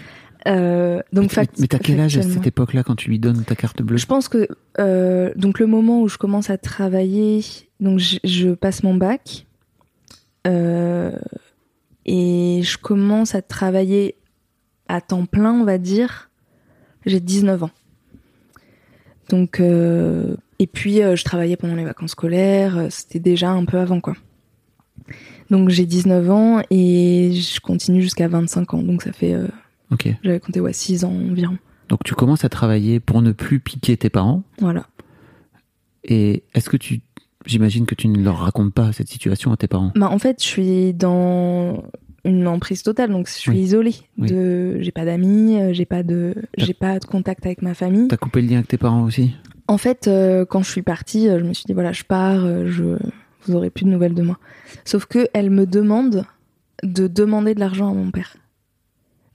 Euh, 0.48 1.00
donc, 1.14 1.24
Mais, 1.26 1.30
fact- 1.30 1.60
mais 1.60 1.68
t'as 1.68 1.78
quel 1.80 2.00
âge 2.02 2.18
à 2.18 2.22
cette 2.22 2.46
époque-là 2.46 2.84
quand 2.84 2.96
tu 2.96 3.10
lui 3.10 3.18
donnes 3.20 3.44
ta 3.46 3.56
carte 3.56 3.82
bleue? 3.82 3.96
Je 3.98 4.06
pense 4.06 4.28
que 4.28 4.48
euh, 4.80 5.32
donc 5.38 5.60
le 5.60 5.68
moment 5.68 6.02
où 6.02 6.10
je 6.10 6.18
commence 6.18 6.50
à 6.50 6.58
travailler, 6.58 7.42
donc 7.80 8.00
je, 8.00 8.18
je 8.26 8.50
passe 8.50 8.84
mon 8.84 8.94
bac 8.96 9.46
euh, 10.48 11.12
et 12.06 12.60
je 12.64 12.78
commence 12.78 13.36
à 13.36 13.42
travailler 13.42 14.16
à 14.90 15.00
temps 15.00 15.26
plein, 15.26 15.54
on 15.54 15.64
va 15.64 15.78
dire. 15.78 16.30
J'ai 17.06 17.20
19 17.22 17.64
ans. 17.64 17.72
Donc 19.30 19.62
et 20.64 20.68
puis 20.68 21.02
euh, 21.04 21.16
je 21.18 21.24
travaillais 21.26 21.58
pendant 21.58 21.76
les 21.76 21.84
vacances 21.84 22.12
scolaires. 22.12 22.78
euh, 22.78 22.88
C'était 22.90 23.20
déjà 23.20 23.52
un 23.52 23.66
peu 23.66 23.78
avant 23.78 24.00
quoi. 24.00 24.16
Donc 25.50 25.70
j'ai 25.70 25.86
19 25.86 26.30
ans 26.32 26.62
et 26.70 27.32
je 27.34 27.60
continue 27.60 28.02
jusqu'à 28.02 28.28
25 28.28 28.74
ans. 28.74 28.82
Donc 28.82 29.02
ça 29.04 29.12
fait, 29.12 29.34
euh, 29.34 29.48
Ok. 29.92 30.08
j'avais 30.24 30.40
compté 30.40 30.60
ouais 30.62 30.74
6 30.74 31.04
ans 31.04 31.12
environ. 31.12 31.58
Donc 31.90 32.00
tu 32.06 32.16
commences 32.16 32.46
à 32.46 32.50
travailler 32.50 33.00
pour 33.00 33.22
ne 33.22 33.32
plus 33.34 33.60
piquer 33.60 33.98
tes 33.98 34.10
parents. 34.10 34.44
Voilà. 34.60 34.88
Et 36.06 36.44
est-ce 36.54 36.70
que 36.70 36.78
tu, 36.78 37.02
j'imagine 37.46 37.86
que 37.86 37.96
tu 37.96 38.08
ne 38.08 38.24
leur 38.24 38.38
racontes 38.40 38.74
pas 38.74 38.92
cette 38.94 39.10
situation 39.10 39.52
à 39.52 39.58
tes 39.58 39.68
parents? 39.68 39.92
Bah, 39.96 40.10
en 40.10 40.18
fait, 40.20 40.42
je 40.42 40.48
suis 40.48 40.94
dans 40.94 41.84
une 42.26 42.48
emprise 42.48 42.84
totale, 42.84 43.12
donc 43.12 43.28
je 43.28 43.34
suis 43.34 43.52
Oui. 43.52 43.60
isolée. 43.60 43.96
Oui. 44.18 44.30
De, 44.30 44.78
j'ai 44.82 44.92
pas 44.94 45.04
d'amis, 45.06 45.58
j'ai 45.74 45.86
pas 45.86 46.04
de, 46.04 46.34
j'ai 46.58 46.74
pas 46.74 47.00
de 47.00 47.06
contact 47.06 47.46
avec 47.46 47.62
ma 47.62 47.74
famille. 47.74 48.08
T'as 48.08 48.18
coupé 48.18 48.42
le 48.42 48.48
lien 48.48 48.56
avec 48.58 48.70
tes 48.70 48.78
parents 48.78 49.04
aussi? 49.04 49.34
En 49.68 49.78
fait, 49.78 50.08
euh, 50.08 50.46
quand 50.46 50.62
je 50.62 50.70
suis 50.70 50.82
partie, 50.82 51.30
euh, 51.30 51.40
je 51.40 51.44
me 51.44 51.54
suis 51.54 51.66
dit 51.66 51.74
voilà, 51.74 51.92
je 51.92 52.04
pars, 52.04 52.44
euh, 52.44 52.68
je, 52.68 52.98
vous 53.46 53.56
aurez 53.56 53.70
plus 53.70 53.86
de 53.86 53.90
nouvelles 53.90 54.14
de 54.14 54.22
moi. 54.22 54.38
Sauf 54.86 55.06
que 55.06 55.28
elle 55.34 55.50
me 55.50 55.66
demande 55.66 56.26
de 56.84 57.08
demander 57.08 57.56
de 57.56 57.60
l'argent 57.60 57.90
à 57.90 57.94
mon 57.94 58.12
père. 58.12 58.36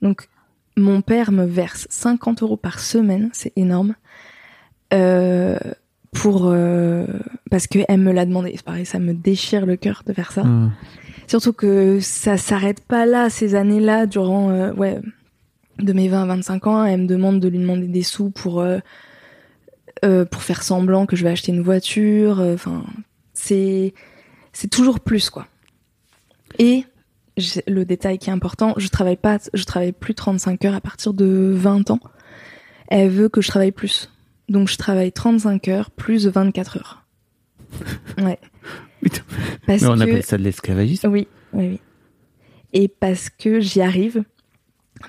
Donc, 0.02 0.28
mon 0.76 1.00
père 1.02 1.32
me 1.32 1.44
verse 1.44 1.86
50 1.90 2.42
euros 2.42 2.56
par 2.56 2.78
semaine, 2.78 3.30
c'est 3.32 3.52
énorme. 3.56 3.94
Euh, 4.94 5.58
pour 6.12 6.46
euh, 6.46 7.06
parce 7.50 7.66
que 7.66 7.80
elle 7.88 8.00
me 8.00 8.12
l'a 8.12 8.24
demandé. 8.24 8.52
C'est 8.56 8.64
pareil, 8.64 8.86
ça 8.86 8.98
me 8.98 9.12
déchire 9.12 9.66
le 9.66 9.76
cœur 9.76 10.02
de 10.06 10.12
faire 10.12 10.32
ça. 10.32 10.42
Ah. 10.46 10.70
Surtout 11.26 11.52
que 11.52 12.00
ça 12.00 12.38
s'arrête 12.38 12.80
pas 12.80 13.04
là, 13.04 13.28
ces 13.28 13.54
années-là, 13.54 14.06
durant, 14.06 14.50
euh, 14.50 14.72
ouais, 14.72 14.98
de 15.78 15.92
mes 15.92 16.08
20 16.08 16.22
à 16.22 16.26
25 16.26 16.66
ans, 16.66 16.84
elle 16.84 17.02
me 17.02 17.06
demande 17.06 17.40
de 17.40 17.48
lui 17.48 17.58
demander 17.58 17.86
des 17.86 18.02
sous 18.02 18.30
pour, 18.30 18.64
euh, 20.04 20.24
pour 20.24 20.42
faire 20.42 20.62
semblant 20.62 21.06
que 21.06 21.16
je 21.16 21.24
vais 21.24 21.30
acheter 21.30 21.52
une 21.52 21.62
voiture. 21.62 22.40
euh, 22.40 22.54
Enfin, 22.54 22.84
c'est, 23.34 23.94
c'est 24.52 24.68
toujours 24.68 25.00
plus, 25.00 25.30
quoi. 25.30 25.46
Et 26.58 26.84
j'ai- 27.36 27.62
le 27.66 27.84
détail 27.84 28.18
qui 28.18 28.30
est 28.30 28.32
important, 28.32 28.74
je 28.76 28.88
travaille 28.88 29.16
pas, 29.16 29.38
je 29.54 29.64
travaille 29.64 29.92
plus 29.92 30.14
35 30.14 30.64
heures 30.64 30.74
à 30.74 30.80
partir 30.80 31.12
de 31.14 31.52
20 31.54 31.90
ans. 31.90 32.00
Elle 32.88 33.10
veut 33.10 33.28
que 33.28 33.40
je 33.40 33.48
travaille 33.48 33.72
plus. 33.72 34.10
Donc 34.48 34.68
je 34.68 34.76
travaille 34.78 35.12
35 35.12 35.68
heures 35.68 35.90
plus 35.90 36.26
24 36.26 36.78
heures. 36.78 37.04
Ouais. 38.18 38.38
Parce 39.66 39.82
Mais 39.82 39.88
on 39.88 39.94
que... 39.96 40.00
appelle 40.02 40.24
ça 40.24 40.38
de 40.38 40.42
l'esclavagisme. 40.42 41.08
Oui, 41.08 41.28
oui, 41.52 41.68
oui. 41.68 41.80
Et 42.72 42.88
parce 42.88 43.28
que 43.30 43.60
j'y 43.60 43.80
arrive, 43.80 44.24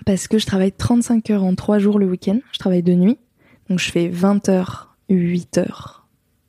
parce 0.06 0.28
que 0.28 0.38
je 0.38 0.46
travaille 0.46 0.72
35 0.74 1.30
heures 1.32 1.44
en 1.44 1.56
3 1.56 1.80
jours 1.80 1.98
le 2.00 2.06
week-end, 2.06 2.40
je 2.52 2.60
travaille 2.60 2.84
de 2.84 2.94
nuit, 2.94 3.18
donc 3.70 3.80
je 3.80 3.92
fais 3.92 4.08
20 4.08 4.50
heures, 4.50 4.96
8 5.10 5.58
heures, 5.60 6.08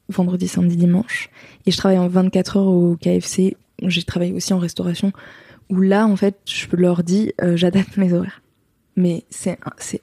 vendredi, 0.09 0.49
samedi, 0.49 0.77
dimanche, 0.77 1.31
et 1.67 1.71
je 1.71 1.77
travaille 1.77 1.99
en 1.99 2.09
24 2.09 2.57
heures 2.57 2.67
au 2.67 2.97
KFC, 2.97 3.57
j'ai 3.83 4.03
travaillé 4.03 4.33
aussi 4.33 4.53
en 4.53 4.59
restauration, 4.59 5.13
où 5.69 5.81
là, 5.81 6.07
en 6.07 6.17
fait, 6.17 6.39
je 6.47 6.67
leur 6.73 7.05
dis, 7.05 7.33
euh, 7.43 7.57
j'adapte 7.57 7.97
mes 7.97 8.13
horaires. 8.13 8.43
Mais 8.97 9.25
c'est 9.31 9.59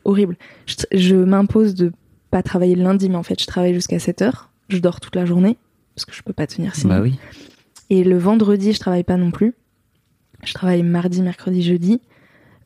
horrible. 0.05 0.37
Je, 0.65 0.75
je 0.93 1.15
m'impose 1.15 1.75
de 1.75 1.91
pas 2.31 2.41
travailler 2.41 2.75
le 2.75 2.83
lundi, 2.83 3.09
mais 3.09 3.17
en 3.17 3.23
fait, 3.23 3.39
je 3.39 3.45
travaille 3.45 3.73
jusqu'à 3.73 3.99
7 3.99 4.21
heures, 4.21 4.49
je 4.69 4.79
dors 4.79 4.99
toute 4.99 5.15
la 5.15 5.25
journée, 5.25 5.57
parce 5.95 6.05
que 6.05 6.13
je 6.13 6.21
peux 6.23 6.33
pas 6.33 6.47
tenir 6.47 6.75
sinon. 6.75 6.95
Bah 6.95 7.01
oui. 7.01 7.19
Et 7.89 8.03
le 8.03 8.17
vendredi, 8.17 8.73
je 8.73 8.79
travaille 8.79 9.03
pas 9.03 9.17
non 9.17 9.31
plus. 9.31 9.55
Je 10.43 10.53
travaille 10.53 10.83
mardi, 10.83 11.21
mercredi, 11.21 11.63
jeudi. 11.63 12.01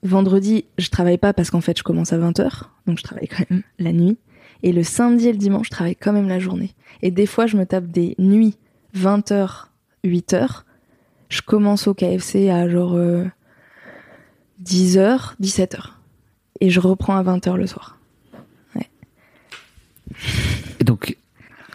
Vendredi, 0.03 0.65
je 0.77 0.89
travaille 0.89 1.17
pas 1.17 1.33
parce 1.33 1.51
qu'en 1.51 1.61
fait, 1.61 1.77
je 1.77 1.83
commence 1.83 2.11
à 2.11 2.17
20h. 2.17 2.63
Donc, 2.87 2.97
je 2.97 3.03
travaille 3.03 3.27
quand 3.27 3.49
même 3.49 3.63
la 3.79 3.93
nuit. 3.93 4.17
Et 4.63 4.71
le 4.71 4.83
samedi 4.83 5.27
et 5.27 5.31
le 5.31 5.37
dimanche, 5.37 5.67
je 5.67 5.71
travaille 5.71 5.95
quand 5.95 6.13
même 6.13 6.27
la 6.27 6.39
journée. 6.39 6.73
Et 7.01 7.11
des 7.11 7.25
fois, 7.25 7.47
je 7.47 7.57
me 7.57 7.65
tape 7.65 7.87
des 7.87 8.15
nuits 8.19 8.57
20h, 8.95 9.65
8h. 10.03 10.63
Je 11.29 11.41
commence 11.41 11.87
au 11.87 11.93
KFC 11.93 12.49
à 12.49 12.67
genre 12.69 12.95
euh, 12.95 13.25
10h, 14.63 15.35
17h. 15.41 15.91
Et 16.59 16.69
je 16.69 16.79
reprends 16.79 17.15
à 17.15 17.23
20h 17.23 17.55
le 17.55 17.67
soir. 17.67 17.97
Et 20.79 20.83
donc, 20.83 21.17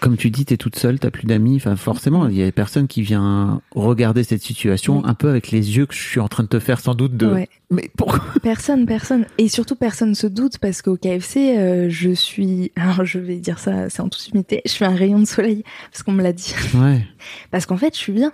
comme 0.06 0.16
tu 0.16 0.30
dis, 0.30 0.44
t'es 0.44 0.56
toute 0.56 0.76
seule, 0.76 1.00
t'as 1.00 1.10
plus 1.10 1.26
d'amis. 1.26 1.56
Enfin, 1.56 1.74
forcément, 1.74 2.28
il 2.28 2.36
y 2.36 2.44
a 2.44 2.52
personne 2.52 2.86
qui 2.86 3.02
vient 3.02 3.60
regarder 3.74 4.22
cette 4.22 4.40
situation 4.40 5.04
un 5.04 5.14
peu 5.14 5.28
avec 5.28 5.50
les 5.50 5.76
yeux 5.76 5.84
que 5.84 5.94
je 5.94 6.00
suis 6.00 6.20
en 6.20 6.28
train 6.28 6.44
de 6.44 6.48
te 6.48 6.60
faire 6.60 6.78
sans 6.78 6.94
doute 6.94 7.16
de. 7.16 7.26
Ouais. 7.26 7.48
Mais 7.70 7.90
pourquoi? 7.96 8.22
Personne, 8.40 8.86
personne. 8.86 9.26
Et 9.36 9.48
surtout, 9.48 9.74
personne 9.74 10.14
se 10.14 10.28
doute 10.28 10.58
parce 10.58 10.80
qu'au 10.80 10.96
KFC, 10.96 11.58
euh, 11.58 11.88
je 11.90 12.12
suis. 12.12 12.70
Alors, 12.76 13.04
je 13.04 13.18
vais 13.18 13.38
dire 13.38 13.58
ça, 13.58 13.90
c'est 13.90 14.00
en 14.00 14.08
toute 14.08 14.28
humilité. 14.28 14.62
Je 14.64 14.70
suis 14.70 14.84
un 14.84 14.94
rayon 14.94 15.18
de 15.18 15.24
soleil 15.24 15.64
parce 15.90 16.04
qu'on 16.04 16.12
me 16.12 16.22
l'a 16.22 16.32
dit. 16.32 16.54
Ouais. 16.74 17.04
Parce 17.50 17.66
qu'en 17.66 17.76
fait, 17.76 17.92
je 17.92 17.98
suis 17.98 18.12
bien. 18.12 18.32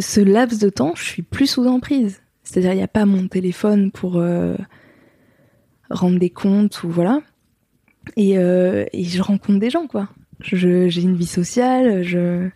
Ce 0.00 0.20
laps 0.20 0.58
de 0.58 0.68
temps, 0.68 0.94
je 0.96 1.04
suis 1.04 1.22
plus 1.22 1.46
sous 1.46 1.64
emprise. 1.68 2.22
C'est-à-dire, 2.42 2.72
il 2.72 2.78
n'y 2.78 2.82
a 2.82 2.88
pas 2.88 3.06
mon 3.06 3.28
téléphone 3.28 3.92
pour 3.92 4.16
euh, 4.16 4.56
rendre 5.90 6.18
des 6.18 6.30
comptes 6.30 6.82
ou 6.82 6.90
voilà. 6.90 7.20
Et, 8.16 8.36
euh, 8.36 8.84
et 8.92 9.04
je 9.04 9.22
rencontre 9.22 9.60
des 9.60 9.70
gens, 9.70 9.86
quoi. 9.86 10.08
Je- 10.42 10.88
J'ai 10.88 11.02
une 11.02 11.16
vie 11.16 11.26
sociale, 11.26 12.02
je. 12.02 12.48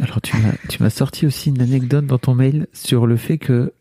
Alors, 0.00 0.20
tu 0.20 0.36
m'as, 0.36 0.52
tu 0.68 0.82
m'as 0.82 0.90
sorti 0.90 1.26
aussi 1.26 1.48
une 1.50 1.60
anecdote 1.60 2.06
dans 2.06 2.18
ton 2.18 2.34
mail 2.34 2.66
sur 2.72 3.06
le 3.06 3.16
fait 3.16 3.38
que 3.38 3.72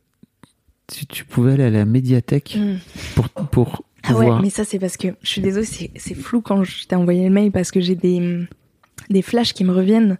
tu, 0.91 1.05
tu 1.05 1.25
pouvais 1.25 1.53
aller 1.53 1.63
à 1.65 1.69
la 1.69 1.85
médiathèque 1.85 2.57
Mm. 2.59 2.77
pour, 3.15 3.29
pour 3.29 3.83
Ah 4.03 4.15
ouais, 4.15 4.29
mais 4.41 4.49
ça 4.49 4.63
c'est 4.63 4.79
parce 4.79 4.97
que 4.97 5.09
je 5.21 5.27
suis 5.29 5.41
désolée, 5.41 5.65
c'est 5.65 5.91
c'est 5.95 6.15
flou 6.15 6.41
quand 6.41 6.63
je 6.63 6.87
t'ai 6.87 6.95
envoyé 6.95 7.23
le 7.27 7.29
mail 7.33 7.51
parce 7.51 7.71
que 7.71 7.81
j'ai 7.81 7.95
des 7.95 8.45
des 9.09 9.21
flashs 9.21 9.53
qui 9.53 9.63
me 9.63 9.71
reviennent. 9.73 10.17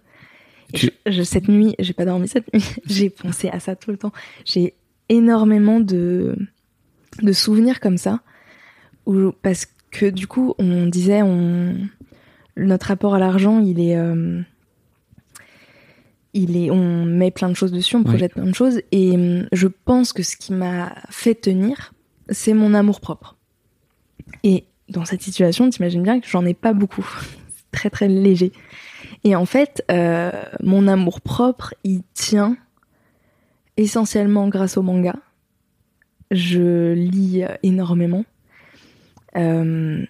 Et 0.74 0.78
Tu- 0.78 0.90
je- 1.06 1.10
je- 1.12 1.22
cette 1.22 1.48
nuit, 1.48 1.74
j'ai 1.78 1.94
pas 1.94 2.04
dormi 2.04 2.28
cette 2.28 2.52
nuit. 2.52 2.62
j'ai 2.86 3.08
pensé 3.10 3.48
à 3.48 3.58
ça 3.58 3.74
tout 3.74 3.90
le 3.90 3.96
temps. 3.96 4.12
J'ai 4.44 4.74
énormément 5.08 5.80
de 5.80 6.36
de 7.22 7.32
souvenirs 7.32 7.80
comme 7.80 7.96
ça 7.98 8.20
où 9.06 9.32
parce 9.42 9.64
que 9.66 9.72
du 10.06 10.26
coup 10.26 10.54
on 10.58 10.86
disait 10.86 11.22
on 11.22 11.76
notre 12.56 12.86
rapport 12.86 13.14
à 13.14 13.18
l'argent 13.18 13.60
il 13.60 13.80
est 13.80 13.96
euh, 13.96 14.40
il 16.34 16.56
est 16.56 16.70
on 16.70 17.04
met 17.04 17.30
plein 17.30 17.48
de 17.48 17.54
choses 17.54 17.72
dessus 17.72 17.96
on 17.96 18.04
projette 18.04 18.34
plein 18.34 18.46
de 18.46 18.54
choses. 18.54 18.80
Et 18.92 19.12
hum, 19.12 19.48
je 19.52 19.68
pense 19.68 20.12
que 20.12 20.22
ce 20.22 20.36
qui 20.36 20.52
m'a 20.52 20.94
fait 21.10 21.34
tenir 21.34 21.92
c'est 22.28 22.54
mon 22.54 22.74
amour 22.74 23.00
propre. 23.00 23.36
Et 24.44 24.64
dans 24.88 25.04
cette 25.04 25.22
situation 25.22 25.68
t'imagines 25.70 26.02
bien 26.02 26.20
que 26.20 26.28
j'en 26.28 26.44
ai 26.44 26.54
pas 26.54 26.72
beaucoup. 26.72 27.06
C'est 27.56 27.70
très 27.72 27.90
très 27.90 28.08
léger. 28.08 28.52
Et 29.24 29.34
en 29.34 29.46
fait 29.46 29.84
euh, 29.90 30.30
mon 30.62 30.86
amour 30.88 31.20
propre 31.20 31.74
il 31.84 32.02
tient 32.14 32.56
essentiellement 33.76 34.48
grâce 34.48 34.76
au 34.76 34.82
manga. 34.82 35.16
Je 36.30 36.92
lis 36.92 37.42
euh, 37.42 37.54
énormément. 37.62 38.24
euh, 38.24 38.37
et, 39.34 40.08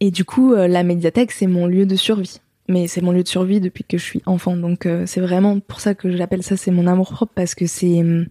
et 0.00 0.10
du 0.10 0.24
coup, 0.24 0.54
euh, 0.54 0.68
la 0.68 0.82
médiathèque, 0.82 1.32
c'est 1.32 1.46
mon 1.46 1.66
lieu 1.66 1.86
de 1.86 1.96
survie. 1.96 2.40
Mais 2.68 2.86
c'est 2.86 3.00
mon 3.00 3.12
lieu 3.12 3.22
de 3.22 3.28
survie 3.28 3.60
depuis 3.60 3.84
que 3.84 3.98
je 3.98 4.04
suis 4.04 4.22
enfant. 4.26 4.56
Donc 4.56 4.86
euh, 4.86 5.04
c'est 5.06 5.20
vraiment 5.20 5.58
pour 5.60 5.80
ça 5.80 5.94
que 5.94 6.16
j'appelle 6.16 6.42
ça, 6.42 6.56
c'est 6.56 6.70
mon 6.70 6.86
amour 6.86 7.10
propre, 7.10 7.32
parce 7.34 7.54
que 7.54 7.66
c'est 7.66 8.00
hum, 8.00 8.26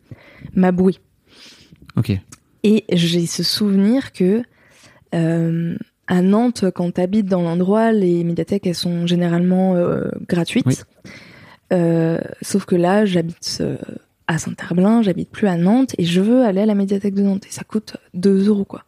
ma 0.53 0.71
bouée. 0.71 0.95
Ok. 1.97 2.11
Et 2.63 2.85
j'ai 2.91 3.25
ce 3.25 3.43
souvenir 3.43 4.13
que 4.13 4.43
euh, 5.13 5.75
à 6.07 6.21
Nantes, 6.21 6.65
quand 6.73 6.93
tu 6.93 7.01
habites 7.01 7.27
dans 7.27 7.41
l'endroit, 7.41 7.91
les 7.91 8.23
médiathèques, 8.23 8.65
elles 8.65 8.75
sont 8.75 9.07
généralement 9.07 9.75
euh, 9.75 10.09
gratuites. 10.27 10.65
Oui. 10.65 10.75
Euh, 11.71 12.19
sauf 12.41 12.65
que 12.65 12.75
là, 12.75 13.05
j'habite 13.05 13.59
euh, 13.61 13.77
à 14.27 14.39
Saint-Herblain, 14.39 15.01
j'habite 15.01 15.29
plus 15.29 15.47
à 15.47 15.57
Nantes, 15.57 15.93
et 15.97 16.05
je 16.05 16.21
veux 16.21 16.43
aller 16.43 16.61
à 16.61 16.65
la 16.65 16.75
médiathèque 16.75 17.13
de 17.13 17.21
Nantes, 17.21 17.45
et 17.47 17.51
ça 17.51 17.63
coûte 17.63 17.97
2 18.15 18.47
euros, 18.47 18.65
quoi. 18.65 18.83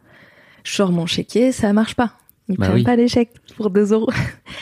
Je 0.63 0.71
sors 0.74 0.91
mon 0.91 1.06
chéquier, 1.06 1.52
ça 1.52 1.74
marche 1.74 1.95
pas. 1.95 2.13
Ils 2.50 2.58
Bah 2.58 2.65
prennent 2.67 2.78
oui. 2.78 2.84
pas 2.84 2.95
les 2.95 3.08
chèques 3.08 3.34
pour 3.56 3.69
2 3.69 3.93
euros. 3.93 4.10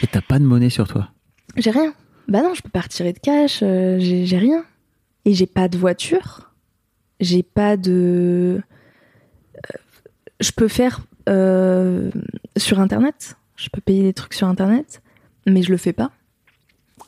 Et 0.03 0.07
t'as 0.07 0.21
pas 0.21 0.39
de 0.39 0.43
monnaie 0.45 0.69
sur 0.69 0.87
toi? 0.87 1.09
J'ai 1.57 1.71
rien. 1.71 1.93
Bah 2.27 2.41
non, 2.41 2.53
je 2.53 2.61
peux 2.61 2.69
pas 2.69 2.81
retirer 2.81 3.11
de 3.13 3.19
cash, 3.19 3.59
euh, 3.63 3.97
j'ai 3.99 4.37
rien. 4.37 4.63
Et 5.25 5.33
j'ai 5.33 5.47
pas 5.47 5.67
de 5.67 5.77
voiture. 5.77 6.51
J'ai 7.19 7.43
pas 7.43 7.75
de. 7.75 8.61
Euh, 9.57 9.77
je 10.39 10.51
peux 10.51 10.67
faire 10.67 11.01
euh, 11.27 12.11
sur 12.55 12.79
internet. 12.79 13.35
Je 13.55 13.67
peux 13.69 13.81
payer 13.81 14.03
des 14.03 14.13
trucs 14.13 14.33
sur 14.35 14.47
internet, 14.47 15.01
mais 15.45 15.63
je 15.63 15.71
le 15.71 15.77
fais 15.77 15.91
pas. 15.91 16.11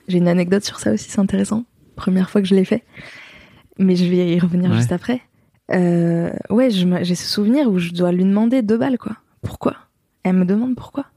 J'ai 0.07 0.17
une 0.17 0.27
anecdote 0.27 0.65
sur 0.65 0.79
ça 0.79 0.91
aussi, 0.91 1.09
c'est 1.09 1.19
intéressant. 1.19 1.63
Première 1.95 2.29
fois 2.29 2.41
que 2.41 2.47
je 2.47 2.55
l'ai 2.55 2.65
fait, 2.65 2.83
mais 3.77 3.95
je 3.95 4.05
vais 4.05 4.33
y 4.35 4.39
revenir 4.39 4.71
Ouais. 4.71 4.77
juste 4.77 4.91
après. 4.91 5.21
Euh, 5.73 6.31
ouais, 6.49 6.69
j'ai 6.69 7.15
ce 7.15 7.27
souvenir 7.27 7.69
où 7.69 7.79
je 7.79 7.91
dois 7.91 8.11
lui 8.11 8.23
demander 8.25 8.61
deux 8.61 8.77
balles, 8.77 8.97
quoi. 8.97 9.17
Pourquoi? 9.41 9.75
Elle 10.23 10.33
me 10.35 10.45
demande 10.45 10.75
pourquoi. 10.75 11.05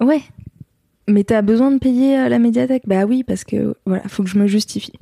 Ouais, 0.00 0.22
mais 1.06 1.22
t'as 1.22 1.40
besoin 1.40 1.70
de 1.70 1.78
payer 1.78 2.16
à 2.16 2.28
la 2.28 2.40
médiathèque? 2.40 2.82
Bah 2.86 3.04
oui, 3.04 3.22
parce 3.22 3.44
que 3.44 3.76
voilà, 3.86 4.02
faut 4.08 4.24
que 4.24 4.28
je 4.28 4.38
me 4.38 4.48
justifie. 4.48 4.92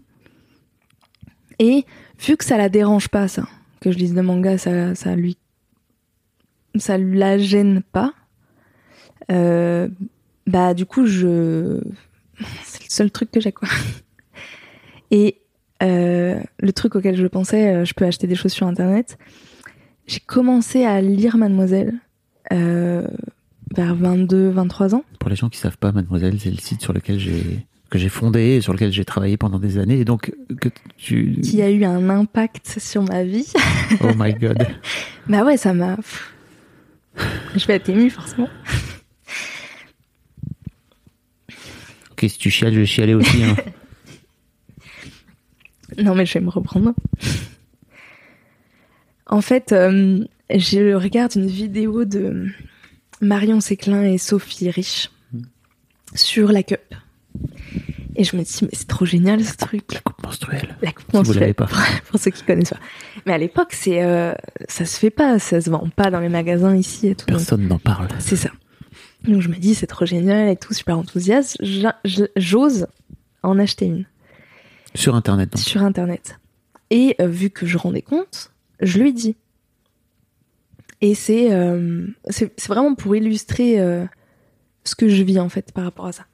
Et 1.58 1.86
vu 2.20 2.36
que 2.36 2.44
ça 2.44 2.58
la 2.58 2.68
dérange 2.68 3.08
pas, 3.08 3.26
ça, 3.26 3.44
que 3.80 3.90
je 3.90 3.96
lise 3.98 4.12
de 4.14 4.20
manga, 4.20 4.58
ça, 4.58 4.94
ça 4.94 5.16
lui, 5.16 5.38
ça 6.76 6.98
la 6.98 7.38
gêne 7.38 7.82
pas. 7.92 8.12
euh, 9.30 9.88
bah 10.46 10.74
du 10.74 10.84
coup, 10.86 11.06
je, 11.06 11.80
c'est 12.64 12.82
le 12.84 12.90
seul 12.90 13.10
truc 13.10 13.30
que 13.30 13.40
j'ai 13.40 13.52
quoi. 13.52 13.68
Et 15.10 15.41
euh, 15.82 16.40
le 16.58 16.72
truc 16.72 16.94
auquel 16.94 17.16
je 17.16 17.26
pensais, 17.26 17.74
euh, 17.74 17.84
je 17.84 17.94
peux 17.94 18.04
acheter 18.04 18.26
des 18.26 18.34
choses 18.34 18.52
sur 18.52 18.66
internet. 18.66 19.18
J'ai 20.06 20.20
commencé 20.20 20.84
à 20.84 21.00
lire 21.00 21.36
Mademoiselle 21.36 21.94
euh, 22.52 23.06
vers 23.74 23.94
22, 23.94 24.50
23 24.50 24.94
ans. 24.94 25.04
Pour 25.18 25.30
les 25.30 25.36
gens 25.36 25.48
qui 25.48 25.58
savent 25.58 25.78
pas, 25.78 25.92
Mademoiselle, 25.92 26.38
c'est 26.38 26.50
le 26.50 26.58
site 26.58 26.82
sur 26.82 26.92
lequel 26.92 27.18
j'ai 27.18 27.66
que 27.90 27.98
j'ai 27.98 28.08
fondé 28.08 28.40
et 28.40 28.60
sur 28.62 28.72
lequel 28.72 28.90
j'ai 28.90 29.04
travaillé 29.04 29.36
pendant 29.36 29.58
des 29.58 29.76
années 29.76 30.00
et 30.00 30.06
donc 30.06 30.32
que 30.62 30.70
tu 30.96 31.38
qui 31.42 31.60
a 31.60 31.68
eu 31.68 31.84
un 31.84 32.08
impact 32.08 32.78
sur 32.80 33.02
ma 33.02 33.22
vie. 33.22 33.52
oh 34.02 34.12
my 34.16 34.32
god 34.40 34.66
bah 35.28 35.44
ouais, 35.44 35.58
ça 35.58 35.74
m'a. 35.74 35.98
Je 37.54 37.66
vais 37.66 37.74
être 37.74 37.90
émue 37.90 38.08
forcément. 38.08 38.48
ok 42.12 42.20
si 42.30 42.38
tu 42.38 42.50
chiales 42.50 42.72
je 42.72 42.80
vais 42.80 42.86
chialer 42.86 43.12
aussi 43.12 43.44
hein. 43.44 43.56
Non 45.98 46.14
mais 46.14 46.26
je 46.26 46.34
vais 46.34 46.44
me 46.44 46.50
reprendre. 46.50 46.94
En 49.26 49.40
fait, 49.40 49.72
euh, 49.72 50.24
je 50.50 50.94
regarde 50.94 51.32
une 51.36 51.46
vidéo 51.46 52.04
de 52.04 52.48
Marion 53.20 53.60
Séclin 53.60 54.02
et 54.04 54.18
Sophie 54.18 54.70
Rich 54.70 55.10
sur 56.14 56.52
la 56.52 56.62
cup. 56.62 56.80
Et 58.14 58.24
je 58.24 58.36
me 58.36 58.42
dis, 58.42 58.58
mais 58.62 58.68
c'est 58.72 58.88
trop 58.88 59.06
génial 59.06 59.42
ce 59.42 59.56
truc. 59.56 59.90
la 59.92 60.00
coupe 60.00 60.22
menstruelle 60.22 60.76
La 60.82 60.92
coupe 60.92 61.06
Si 61.10 61.16
vous 61.16 61.32
l'avez 61.32 61.54
menstruelle, 61.54 61.54
pas. 61.54 61.68
pour 62.10 62.20
ceux 62.20 62.30
qui 62.30 62.42
connaissent 62.42 62.70
pas. 62.70 62.80
Mais 63.24 63.32
à 63.32 63.38
l'époque, 63.38 63.72
c'est, 63.72 64.04
euh, 64.04 64.34
ça 64.68 64.84
se 64.84 64.98
fait 64.98 65.10
pas, 65.10 65.38
ça 65.38 65.60
se 65.60 65.70
vend 65.70 65.88
pas 65.96 66.10
dans 66.10 66.20
les 66.20 66.28
magasins 66.28 66.76
ici 66.76 67.08
et 67.08 67.14
tout. 67.14 67.24
Personne 67.24 67.66
n'en 67.66 67.78
parle 67.78 68.08
C'est 68.18 68.36
ça. 68.36 68.50
Donc 69.26 69.40
je 69.40 69.48
me 69.48 69.56
dis, 69.56 69.74
c'est 69.74 69.86
trop 69.86 70.04
génial 70.04 70.48
et 70.48 70.56
tout, 70.56 70.74
super 70.74 70.98
enthousiaste. 70.98 71.56
J'ose 72.36 72.86
en 73.42 73.58
acheter 73.58 73.86
une 73.86 74.04
sur 74.94 75.14
internet 75.14 75.56
sur 75.56 75.82
Internet. 75.82 76.38
Et 76.90 77.16
euh, 77.20 77.26
vu 77.26 77.50
que 77.50 77.66
je 77.66 77.78
rendais 77.78 78.02
compte, 78.02 78.52
je 78.80 78.98
lui 78.98 79.12
dis. 79.12 79.36
Et 81.00 81.14
c'est 81.14 81.52
euh, 81.52 82.06
vraiment 82.66 82.94
pour 82.94 83.16
illustrer 83.16 83.80
euh, 83.80 84.04
ce 84.84 84.94
que 84.94 85.08
je 85.08 85.22
vis 85.22 85.40
en 85.40 85.48
fait 85.48 85.72
par 85.72 85.84
rapport 85.84 86.06
à 86.06 86.12
ça. 86.12 86.26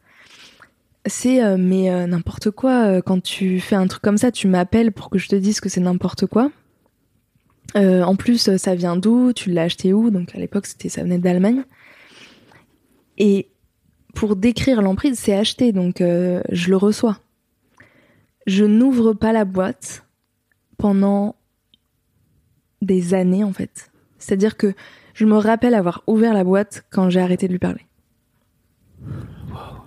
C'est 1.06 1.56
mais 1.56 2.06
n'importe 2.06 2.50
quoi. 2.50 3.00
Quand 3.00 3.22
tu 3.22 3.60
fais 3.60 3.76
un 3.76 3.86
truc 3.86 4.02
comme 4.02 4.18
ça, 4.18 4.30
tu 4.30 4.46
m'appelles 4.46 4.92
pour 4.92 5.08
que 5.08 5.16
je 5.16 5.28
te 5.28 5.36
dise 5.36 5.58
que 5.60 5.70
c'est 5.70 5.80
n'importe 5.80 6.26
quoi. 6.26 6.50
En 7.76 8.14
plus, 8.14 8.56
ça 8.58 8.74
vient 8.74 8.94
d'où? 8.94 9.32
Tu 9.32 9.50
l'as 9.50 9.62
acheté 9.62 9.94
où? 9.94 10.10
Donc 10.10 10.34
à 10.34 10.38
l'époque, 10.38 10.66
c'était 10.66 10.90
ça 10.90 11.02
venait 11.02 11.16
d'Allemagne. 11.16 11.62
Et 13.16 13.48
pour 14.14 14.36
décrire 14.36 14.82
l'emprise, 14.82 15.18
c'est 15.18 15.34
acheté, 15.34 15.72
donc 15.72 16.00
je 16.00 16.68
le 16.68 16.76
reçois 16.76 17.18
je 18.48 18.64
n'ouvre 18.64 19.12
pas 19.12 19.32
la 19.32 19.44
boîte 19.44 20.04
pendant 20.78 21.36
des 22.82 23.14
années 23.14 23.44
en 23.44 23.52
fait. 23.52 23.90
C'est-à-dire 24.18 24.56
que 24.56 24.74
je 25.14 25.24
me 25.26 25.36
rappelle 25.36 25.74
avoir 25.74 26.02
ouvert 26.06 26.34
la 26.34 26.42
boîte 26.44 26.84
quand 26.90 27.10
j'ai 27.10 27.20
arrêté 27.20 27.46
de 27.46 27.52
lui 27.52 27.58
parler. 27.60 27.86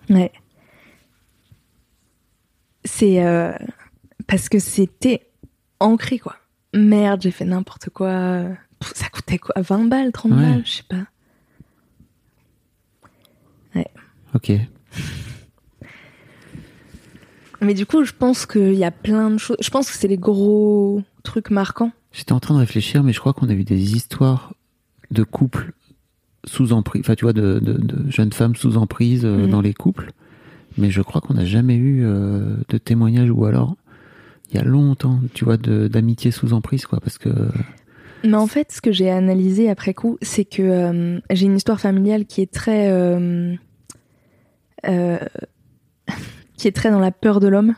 Ouais. 0.10 0.32
C'est 2.86 3.24
euh, 3.26 3.52
parce 4.28 4.48
que 4.50 4.60
c'était 4.60 5.28
ancré 5.80 6.20
quoi. 6.20 6.36
Merde, 6.74 7.22
j'ai 7.22 7.32
fait 7.32 7.46
n'importe 7.46 7.90
quoi. 7.90 8.44
Ça 8.96 9.10
coûtait 9.10 9.38
quoi? 9.38 9.54
20 9.62 9.86
balles, 9.86 10.12
30 10.12 10.32
Ouais. 10.32 10.38
balles, 10.42 10.66
je 10.66 10.72
sais 10.72 10.84
pas. 10.84 11.06
ok 14.34 14.52
Mais 17.62 17.74
du 17.74 17.86
coup, 17.86 18.04
je 18.04 18.12
pense 18.18 18.46
qu'il 18.46 18.74
y 18.74 18.84
a 18.84 18.92
plein 18.92 19.30
de 19.30 19.38
choses. 19.38 19.58
Je 19.62 19.70
pense 19.70 19.90
que 19.92 19.98
c'est 19.98 20.08
les 20.08 20.18
gros 20.18 21.02
trucs 21.24 21.52
marquants. 21.52 21.92
j'étais 22.12 22.34
en 22.34 22.40
train 22.40 22.56
de 22.56 22.60
réfléchir 22.60 23.04
mais 23.04 23.14
je 23.14 23.20
crois 23.20 23.34
qu'on 23.34 23.48
a 23.50 23.54
eu 23.54 23.64
des 23.64 23.94
histoires 23.96 24.54
de 25.12 25.24
couples 25.24 25.72
sous 26.46 26.74
emprise 26.74 27.02
enfin 27.06 27.14
tu 27.16 27.26
vois 27.26 27.34
de, 27.34 27.60
de, 27.60 27.74
de 27.74 28.10
jeunes 28.10 28.34
femmes 28.34 28.56
sous 28.56 28.76
emprise 28.78 29.24
euh, 29.26 29.44
Mhm. 29.46 29.50
dans 29.52 29.62
les 29.62 29.74
couples 29.76 30.12
mais 30.78 30.90
je 30.90 31.02
crois 31.04 31.22
qu'on 31.22 31.36
n'a 31.36 31.46
jamais 31.46 31.76
eu 31.76 32.04
euh, 32.04 32.56
de 32.70 32.78
témoignage 32.80 33.30
ou 33.30 33.46
alors 33.46 33.76
il 34.50 34.56
y 34.56 34.60
a 34.60 34.64
longtemps 34.64 35.20
tu 35.36 35.46
vois 35.46 35.58
d'amitié 35.58 36.32
sous 36.32 36.54
emprise 36.54 36.86
quoi 36.88 37.00
parce 37.00 37.18
que 37.20 37.30
Mais 38.24 38.36
en 38.38 38.48
fait, 38.48 38.72
ce 38.72 38.82
que 38.82 38.92
j'ai 38.92 39.10
analysé 39.12 39.70
après 39.70 39.94
coup, 39.94 40.18
c'est 40.22 40.46
que 40.46 40.62
euh, 40.64 41.20
j'ai 41.32 41.46
une 41.46 41.56
histoire 41.58 41.80
familiale 41.80 42.26
qui 42.26 42.42
est 42.42 42.52
très, 42.52 42.92
qui 46.62 46.68
est 46.68 46.72
très 46.72 46.92
dans 46.92 47.00
la 47.00 47.12
peur 47.12 47.40
de 47.40 47.48
l'homme. 47.48 47.74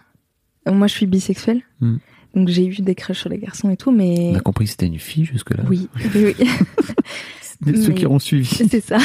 Moi, 0.65 0.87
je 0.87 0.93
suis 0.93 1.05
bisexuelle, 1.05 1.61
Mm. 1.79 1.95
donc 2.35 2.49
j'ai 2.49 2.65
eu 2.65 2.81
des 2.81 2.95
crushs 2.95 3.19
sur 3.19 3.29
les 3.29 3.37
garçons 3.37 3.69
et 3.69 3.77
tout, 3.77 3.91
mais 3.91 4.31
on 4.33 4.35
a 4.35 4.41
compris 4.41 4.65
que 4.65 4.71
c'était 4.71 4.87
une 4.87 4.99
fille 4.99 5.23
jusque 5.25 5.51
là 5.51 5.63
oui, 5.69 5.89
oui, 6.13 6.35
oui. 6.37 7.75
ceux 7.81 7.93
qui 7.93 8.05
ont 8.05 8.19
suivi 8.19 8.45
c'est 8.69 8.81
ça. 8.81 8.97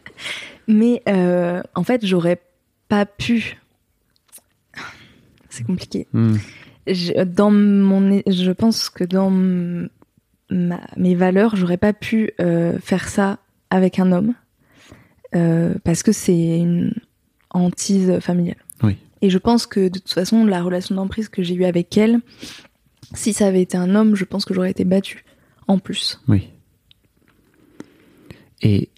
mais 0.68 1.02
euh, 1.08 1.62
en 1.76 1.84
fait, 1.84 2.04
j'aurais 2.04 2.40
pas 2.88 3.06
pu. 3.06 3.58
C'est 5.50 5.64
compliqué. 5.64 6.08
Hmm. 6.12 6.36
je, 6.86 7.22
dans 7.22 7.50
mon, 7.52 8.22
je 8.26 8.50
pense 8.50 8.90
que 8.90 9.04
dans 9.04 9.30
ma, 10.50 10.80
mes 10.96 11.14
valeurs, 11.14 11.54
j'aurais 11.54 11.76
pas 11.76 11.92
pu 11.92 12.32
euh, 12.40 12.78
faire 12.80 13.08
ça 13.08 13.38
avec 13.70 14.00
un 14.00 14.10
homme 14.10 14.34
euh, 15.36 15.74
parce 15.84 16.02
que 16.02 16.10
c'est 16.10 16.58
une 16.58 16.94
hantise 17.50 18.18
familiale. 18.20 18.56
Et 19.22 19.30
je 19.30 19.38
pense 19.38 19.66
que 19.66 19.80
de 19.88 19.98
toute 19.98 20.12
façon, 20.12 20.44
la 20.44 20.62
relation 20.62 20.94
d'emprise 20.96 21.28
que 21.28 21.42
j'ai 21.42 21.54
eue 21.54 21.64
avec 21.64 21.96
elle, 21.96 22.20
si 23.14 23.32
ça 23.32 23.46
avait 23.46 23.62
été 23.62 23.76
un 23.76 23.94
homme, 23.94 24.14
je 24.16 24.24
pense 24.24 24.44
que 24.44 24.52
j'aurais 24.52 24.70
été 24.70 24.84
battue 24.84 25.24
en 25.68 25.78
plus. 25.78 26.20
Oui. 26.28 26.50
Et. 28.62 28.88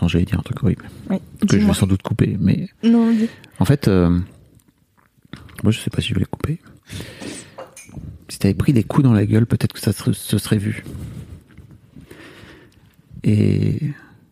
Non, 0.00 0.08
j'allais 0.08 0.24
dire 0.24 0.38
un 0.38 0.42
truc 0.42 0.62
horrible. 0.62 0.88
Oui. 1.10 1.18
Que 1.48 1.58
je 1.58 1.66
vais 1.66 1.74
sans 1.74 1.86
doute 1.86 2.02
couper. 2.02 2.36
Mais 2.40 2.68
Non, 2.82 3.10
dis. 3.12 3.28
en 3.58 3.64
fait, 3.64 3.88
euh, 3.88 4.08
moi, 5.62 5.70
je 5.70 5.78
sais 5.80 5.90
pas 5.90 6.00
si 6.00 6.08
je 6.08 6.14
vais 6.14 6.20
les 6.20 6.26
couper. 6.26 6.58
Si 8.28 8.38
t'avais 8.38 8.54
pris 8.54 8.72
des 8.72 8.84
coups 8.84 9.04
dans 9.04 9.12
la 9.12 9.24
gueule, 9.26 9.46
peut-être 9.46 9.72
que 9.72 9.80
ça 9.80 9.92
se, 9.92 10.12
se 10.12 10.38
serait 10.38 10.58
vu. 10.58 10.84
Et 13.22 13.78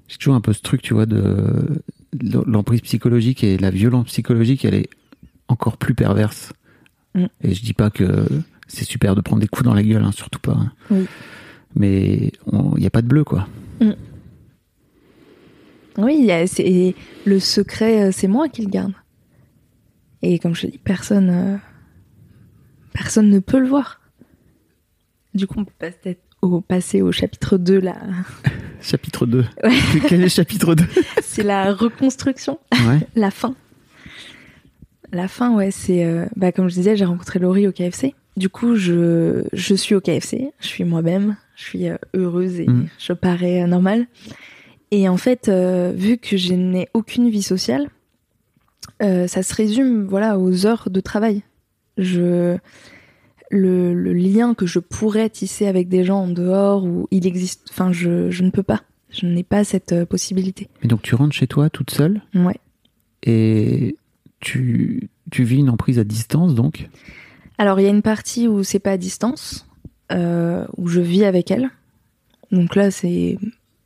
j'ai 0.08 0.16
toujours 0.18 0.34
un 0.34 0.40
peu 0.40 0.52
ce 0.52 0.62
truc, 0.62 0.82
tu 0.82 0.94
vois, 0.94 1.06
de 1.06 1.82
l'emprise 2.46 2.80
psychologique 2.82 3.42
et 3.44 3.56
la 3.58 3.70
violence 3.70 4.06
psychologique, 4.06 4.64
elle 4.64 4.74
est 4.74 4.88
encore 5.48 5.76
plus 5.76 5.94
perverse. 5.94 6.52
Mm. 7.14 7.26
Et 7.42 7.54
je 7.54 7.62
dis 7.62 7.74
pas 7.74 7.90
que 7.90 8.26
c'est 8.66 8.84
super 8.84 9.14
de 9.14 9.20
prendre 9.20 9.40
des 9.40 9.48
coups 9.48 9.64
dans 9.64 9.74
la 9.74 9.82
gueule, 9.82 10.02
hein, 10.02 10.12
surtout 10.12 10.40
pas. 10.40 10.52
hein. 10.52 10.72
Oui. 10.90 11.06
Mais 11.76 12.32
il 12.52 12.78
n'y 12.78 12.86
a 12.86 12.90
pas 12.90 13.02
de 13.02 13.08
bleu, 13.08 13.24
quoi. 13.24 13.48
Oui, 15.96 16.16
y 16.24 16.32
a- 16.32 16.46
c'est- 16.46 16.94
le 17.24 17.38
secret, 17.38 18.04
euh, 18.08 18.12
c'est 18.12 18.26
moi 18.26 18.48
qui 18.48 18.62
le 18.62 18.68
garde. 18.70 18.92
Et 20.22 20.38
comme 20.38 20.54
je 20.54 20.62
te 20.62 20.66
dis, 20.66 20.78
personne, 20.78 21.30
euh, 21.30 21.56
personne 22.92 23.30
ne 23.30 23.38
peut 23.38 23.60
le 23.60 23.68
voir. 23.68 24.00
Du 25.34 25.46
coup, 25.46 25.60
on 25.60 25.64
peut 25.64 25.72
passer 25.78 26.18
au, 26.44 26.60
passer 26.60 27.02
au 27.02 27.12
chapitre 27.12 27.58
2, 27.58 27.80
là. 27.80 27.96
Chapitre 28.80 29.24
2. 29.26 29.38
Ouais. 29.64 29.70
Quel 30.08 30.20
est 30.20 30.24
le 30.24 30.28
chapitre 30.28 30.74
2 30.74 30.84
c'est 31.22 31.42
la 31.42 31.72
reconstruction, 31.72 32.58
Ouais. 32.86 33.00
la 33.16 33.30
fin. 33.30 33.54
La 35.12 35.28
fin, 35.28 35.54
ouais, 35.54 35.70
c'est 35.70 36.04
euh, 36.04 36.26
bah, 36.36 36.52
comme 36.52 36.68
je 36.68 36.74
disais, 36.74 36.96
j'ai 36.96 37.04
rencontré 37.04 37.38
Laurie 37.38 37.68
au 37.68 37.72
KFC. 37.72 38.14
Du 38.36 38.48
coup, 38.48 38.74
je 38.76 39.44
je 39.52 39.74
suis 39.74 39.94
au 39.94 40.00
KFC, 40.00 40.50
je 40.60 40.66
suis 40.66 40.82
moi-même, 40.84 41.36
je 41.54 41.62
suis 41.62 41.88
euh, 41.88 41.96
heureuse 42.14 42.58
et 42.60 42.66
Mm. 42.68 42.88
je 42.98 43.12
parais 43.12 43.62
euh, 43.62 43.66
normale. 43.66 44.06
Et 44.90 45.08
en 45.08 45.16
fait, 45.16 45.48
euh, 45.48 45.92
vu 45.94 46.18
que 46.18 46.36
je 46.36 46.54
n'ai 46.54 46.88
aucune 46.94 47.30
vie 47.30 47.42
sociale, 47.42 47.88
euh, 49.02 49.26
ça 49.28 49.42
se 49.42 49.54
résume 49.54 50.06
voilà 50.08 50.38
aux 50.38 50.66
heures 50.66 50.88
de 50.90 51.00
travail. 51.00 51.42
Je 51.96 52.56
le, 53.54 53.94
le 53.94 54.12
lien 54.12 54.54
que 54.54 54.66
je 54.66 54.78
pourrais 54.80 55.30
tisser 55.30 55.66
avec 55.66 55.88
des 55.88 56.04
gens 56.04 56.22
en 56.24 56.28
dehors 56.28 56.84
ou 56.84 57.06
il 57.10 57.26
existe, 57.26 57.68
enfin 57.70 57.92
je 57.92 58.30
je 58.30 58.42
ne 58.42 58.50
peux 58.50 58.62
pas, 58.62 58.82
je 59.10 59.26
n'ai 59.26 59.44
pas 59.44 59.64
cette 59.64 59.92
euh, 59.92 60.04
possibilité. 60.04 60.68
Et 60.82 60.88
donc 60.88 61.02
tu 61.02 61.14
rentres 61.14 61.34
chez 61.34 61.46
toi 61.46 61.70
toute 61.70 61.90
seule 61.90 62.20
Ouais. 62.34 62.58
et 63.22 63.96
tu, 64.40 65.08
tu 65.30 65.44
vis 65.44 65.58
une 65.58 65.70
emprise 65.70 65.98
à 65.98 66.04
distance 66.04 66.54
donc? 66.54 66.88
Alors 67.56 67.78
il 67.80 67.84
y 67.84 67.86
a 67.86 67.90
une 67.90 68.02
partie 68.02 68.48
où 68.48 68.62
c'est 68.64 68.80
pas 68.80 68.92
à 68.92 68.96
distance, 68.96 69.66
euh, 70.12 70.66
où 70.76 70.88
je 70.88 71.00
vis 71.00 71.24
avec 71.24 71.50
elle. 71.50 71.70
Donc 72.50 72.74
là 72.74 72.90
c'est 72.90 73.38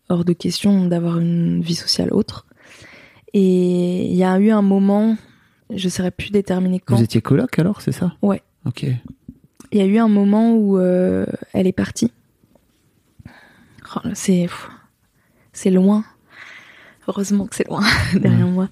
hors 0.08 0.24
de 0.24 0.32
question 0.32 0.86
d'avoir 0.86 1.18
une 1.20 1.60
vie 1.60 1.74
sociale 1.76 2.08
autre. 2.12 2.46
Et 3.34 4.06
il 4.06 4.16
y 4.16 4.24
a 4.24 4.38
eu 4.40 4.50
un 4.50 4.62
moment, 4.62 5.18
je 5.74 5.88
saurais 5.90 6.10
plus 6.10 6.30
déterminer 6.30 6.80
quand. 6.80 6.96
Vous 6.96 7.02
étiez 7.04 7.20
coloc 7.20 7.58
alors, 7.58 7.82
c'est 7.82 7.92
ça? 7.92 8.14
Ouais. 8.22 8.40
Ok. 8.64 8.86
Il 9.72 9.78
y 9.78 9.82
a 9.82 9.86
eu 9.86 9.98
un 9.98 10.08
moment 10.08 10.54
où 10.54 10.78
euh, 10.78 11.26
elle 11.52 11.66
est 11.66 11.72
partie. 11.72 12.10
Oh, 13.96 14.00
c'est 14.14 15.70
loin. 15.70 16.04
Heureusement 17.06 17.46
que 17.46 17.54
c'est 17.56 17.66
loin 17.68 17.82
derrière 18.14 18.46
moi. 18.46 18.68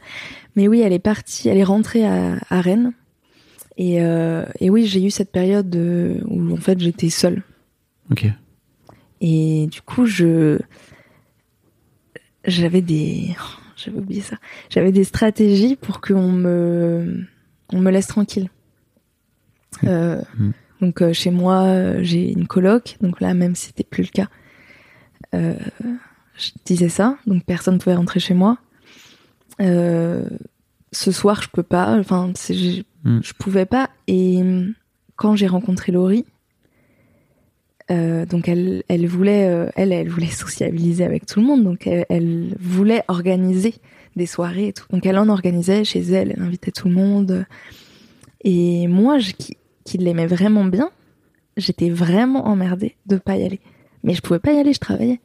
Mais 0.57 0.69
oui, 0.69 0.81
elle 0.81 0.93
est 0.93 0.99
partie, 0.99 1.49
elle 1.49 1.59
est 1.59 1.65
rentrée 1.65 2.07
à, 2.07 2.37
à 2.51 2.61
Rennes. 2.61 2.93
Et, 3.79 4.03
euh, 4.03 4.45
et 4.61 4.71
oui, 4.71 4.87
j'ai 4.87 5.05
eu 5.05 5.11
cette 5.11 5.31
période 5.33 5.69
de- 5.69 6.21
où 6.27 6.53
en 6.53 6.57
fait 6.57 6.79
j'étais 6.81 7.11
seule. 7.11 7.43
Ok. 8.11 8.27
Et 9.21 9.67
du 9.71 9.81
coup, 9.83 10.07
je 10.07 10.59
j'avais 12.45 12.81
des 12.83 13.35
oh, 13.39 13.61
j'avais 13.77 13.99
oublié 13.99 14.21
ça. 14.23 14.37
J'avais 14.71 14.93
des 14.93 15.05
stratégies 15.05 15.77
pour 15.77 16.01
qu'on 16.01 16.31
me 16.33 17.25
on 17.73 17.81
me 17.81 17.91
laisse 17.91 18.07
tranquille. 18.07 18.49
Euh, 19.85 20.23
Mhm. 20.39 20.53
Donc 20.81 21.01
euh, 21.03 21.13
chez 21.13 21.31
moi, 21.31 21.63
euh, 21.65 21.99
j'ai 22.03 22.31
une 22.33 22.47
coloc. 22.47 22.97
Donc 23.01 23.21
là, 23.21 23.35
même 23.35 23.55
si 23.55 23.67
c'était 23.67 23.85
plus 23.85 24.03
le 24.05 24.09
cas, 24.11 24.29
euh, 25.35 25.55
je 26.39 26.51
disais 26.65 26.89
ça. 26.89 27.17
Donc 27.27 27.45
personne 27.45 27.79
pouvait 27.79 27.97
rentrer 27.97 28.21
chez 28.21 28.35
moi. 28.35 28.59
Ce 30.93 31.13
soir, 31.13 31.43
je 31.43 31.49
peux 31.51 31.63
pas. 31.63 31.97
Enfin, 31.99 32.33
c'est- 32.35 32.55
je, 32.55 32.83
je 33.23 33.33
pouvais 33.39 33.67
pas. 33.67 33.91
Et 34.07 34.41
quand 35.17 35.35
j'ai 35.37 35.47
rencontré 35.47 35.93
Laurie, 35.93 36.25
donc 37.89 38.49
elle, 38.49 38.83
elle 38.89 39.07
voulait, 39.07 39.71
elle, 39.77 39.93
elle 39.93 40.09
voulait 40.09 40.27
sociabiliser 40.45 41.05
avec 41.05 41.27
tout 41.27 41.41
le 41.41 41.47
monde, 41.47 41.63
donc 41.65 41.87
elle, 41.87 42.05
elle 42.09 42.55
voulait 42.59 43.03
organiser 43.09 43.75
des 44.17 44.27
soirées 44.27 44.69
et 44.69 44.73
tout. 44.73 44.87
Donc 44.91 45.07
elle 45.07 45.19
en 45.19 45.29
organisait 45.29 45.85
chez 45.85 46.01
elle, 46.01 46.33
elle 46.37 46.43
invitait 46.43 46.73
tout 46.73 46.89
le 46.89 46.95
monde. 46.95 47.47
Et 48.45 48.87
moi, 48.89 49.19
je, 49.19 49.33
qui, 49.87 49.99
l'aimais 49.99 50.27
vraiment 50.27 50.65
bien, 50.65 50.91
j'étais 51.57 51.91
vraiment 51.91 52.47
emmerdée 52.47 52.97
de 53.07 53.17
pas 53.17 53.37
y 53.37 53.45
aller. 53.45 53.61
Mais 54.03 54.15
je 54.15 54.21
pouvais 54.21 54.39
pas 54.39 54.53
y 54.53 54.59
aller, 54.59 54.73
je 54.73 54.81
travaillais 54.81 55.21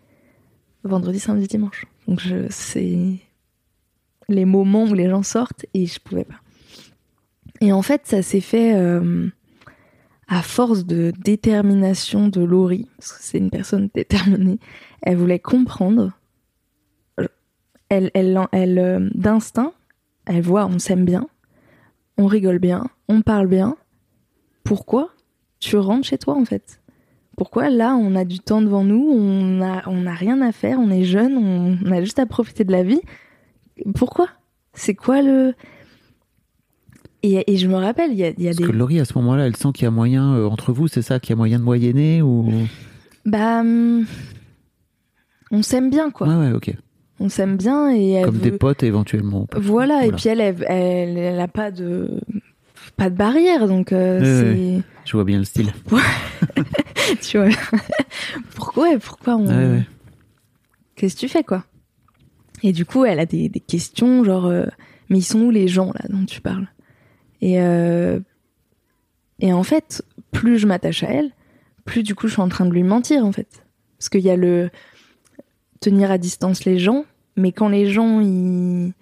vendredi, 0.83 1.19
samedi, 1.19 1.47
dimanche. 1.47 1.85
Donc 2.07 2.21
c'est 2.49 3.19
les 4.29 4.45
moments 4.45 4.85
où 4.85 4.93
les 4.93 5.09
gens 5.09 5.23
sortent 5.23 5.65
et 5.73 5.85
je 5.85 5.99
pouvais 5.99 6.23
pas. 6.23 6.39
Et 7.59 7.73
en 7.73 7.81
fait, 7.81 8.01
ça 8.05 8.21
s'est 8.21 8.41
fait. 8.41 8.75
euh, 8.75 9.29
à 10.31 10.41
force 10.41 10.85
de 10.85 11.11
détermination 11.19 12.29
de 12.29 12.41
Laurie, 12.41 12.87
parce 12.97 13.11
que 13.11 13.17
c'est 13.21 13.37
une 13.37 13.49
personne 13.49 13.89
déterminée, 13.93 14.59
elle 15.01 15.17
voulait 15.17 15.39
comprendre. 15.39 16.13
Elle, 17.89 18.09
elle, 18.13 18.79
euh, 18.79 19.09
d'instinct, 19.13 19.73
elle 20.25 20.41
voit, 20.41 20.65
on 20.65 20.79
s'aime 20.79 21.03
bien, 21.03 21.27
on 22.17 22.27
rigole 22.27 22.59
bien, 22.59 22.87
on 23.09 23.21
parle 23.21 23.47
bien. 23.47 23.75
Pourquoi 24.63 25.09
tu 25.59 25.77
rentres 25.77 26.07
chez 26.07 26.17
toi 26.17 26.35
en 26.35 26.45
fait? 26.45 26.79
Pourquoi 27.37 27.69
là, 27.69 27.95
on 27.95 28.15
a 28.15 28.25
du 28.25 28.39
temps 28.39 28.61
devant 28.61 28.83
nous, 28.83 29.09
on 29.11 29.61
a, 29.61 29.83
on 29.87 30.05
a 30.05 30.13
rien 30.13 30.41
à 30.41 30.51
faire, 30.51 30.79
on 30.79 30.89
est 30.91 31.03
jeune, 31.05 31.37
on, 31.37 31.77
on 31.83 31.91
a 31.91 32.01
juste 32.01 32.19
à 32.19 32.25
profiter 32.25 32.63
de 32.63 32.71
la 32.71 32.83
vie? 32.83 33.01
Pourquoi? 33.95 34.27
C'est 34.73 34.93
quoi 34.95 35.21
le 35.21 35.53
et, 37.23 37.51
et 37.53 37.57
je 37.57 37.67
me 37.67 37.75
rappelle, 37.75 38.11
il 38.11 38.17
y 38.17 38.23
a, 38.23 38.29
y 38.29 38.31
a 38.31 38.49
Parce 38.49 38.57
des 38.57 38.63
que 38.65 38.71
Laurie, 38.71 38.99
à 38.99 39.05
ce 39.05 39.13
moment-là, 39.19 39.45
elle 39.45 39.55
sent 39.55 39.69
qu'il 39.73 39.83
y 39.83 39.87
a 39.87 39.91
moyen 39.91 40.33
euh, 40.35 40.47
entre 40.47 40.73
vous, 40.73 40.87
c'est 40.87 41.01
ça, 41.03 41.19
qu'il 41.19 41.31
y 41.31 41.33
a 41.33 41.35
moyen 41.35 41.59
de 41.59 41.63
moyenner 41.63 42.21
ou 42.23 42.49
Bah, 43.25 43.59
hum, 43.61 44.05
on 45.51 45.61
s'aime 45.61 45.89
bien, 45.91 46.09
quoi. 46.09 46.27
Ouais, 46.27 46.47
ouais, 46.47 46.51
ok. 46.53 46.75
On 47.19 47.29
s'aime 47.29 47.57
bien 47.57 47.93
et 47.95 48.09
elle 48.11 48.25
Comme 48.25 48.35
veut- 48.35 48.49
des 48.51 48.57
potes 48.57 48.81
éventuellement. 48.81 49.45
Voilà, 49.55 50.05
et 50.07 50.11
puis 50.11 50.29
elle, 50.29 50.41
elle, 50.41 50.65
elle, 50.67 51.17
elle 51.17 51.39
a 51.39 51.47
pas 51.47 51.69
de 51.69 52.19
pas 53.01 53.09
de 53.09 53.15
barrière, 53.15 53.67
donc 53.67 53.93
euh, 53.93 54.53
Ouais, 54.53 54.81
Je 55.05 55.13
vois 55.13 55.23
bien 55.23 55.39
le 55.39 55.43
style. 55.43 55.73
c'est 56.95 57.19
tu 57.21 57.37
vois. 57.39 57.49
pourquoi 58.53 58.99
pourquoi 58.99 59.37
on 59.37 59.47
Ouais, 59.47 59.71
ouais. 59.77 59.87
Qu'est-ce 60.95 61.15
que 61.15 61.21
tu 61.21 61.27
fais, 61.27 61.43
quoi? 61.43 61.65
Et 62.61 62.73
du 62.73 62.85
coup, 62.85 63.03
elle 63.03 63.19
a 63.19 63.25
des, 63.25 63.49
des 63.49 63.59
questions 63.59 64.23
genre, 64.23 64.45
euh, 64.45 64.67
mais 65.09 65.17
ils 65.17 65.23
sont 65.23 65.39
où 65.39 65.49
les 65.49 65.67
gens 65.67 65.87
là 65.87 66.01
dont 66.09 66.25
tu 66.25 66.41
parles? 66.41 66.67
Et 67.41 67.59
euh, 67.59 68.19
et 69.39 69.51
en 69.51 69.63
fait, 69.63 70.03
plus 70.31 70.59
je 70.59 70.67
m'attache 70.67 71.01
à 71.01 71.07
elle, 71.07 71.31
plus 71.85 72.03
du 72.03 72.13
coup 72.13 72.27
je 72.27 72.33
suis 72.33 72.41
en 72.43 72.49
train 72.49 72.67
de 72.67 72.71
lui 72.71 72.83
mentir 72.83 73.25
en 73.25 73.31
fait, 73.31 73.65
parce 73.97 74.09
qu'il 74.09 74.21
y 74.21 74.29
a 74.29 74.35
le 74.35 74.69
tenir 75.79 76.11
à 76.11 76.19
distance 76.19 76.65
les 76.65 76.77
gens, 76.77 77.05
mais 77.35 77.51
quand 77.51 77.67
les 77.67 77.87
gens 77.87 78.19
ils 78.19 78.93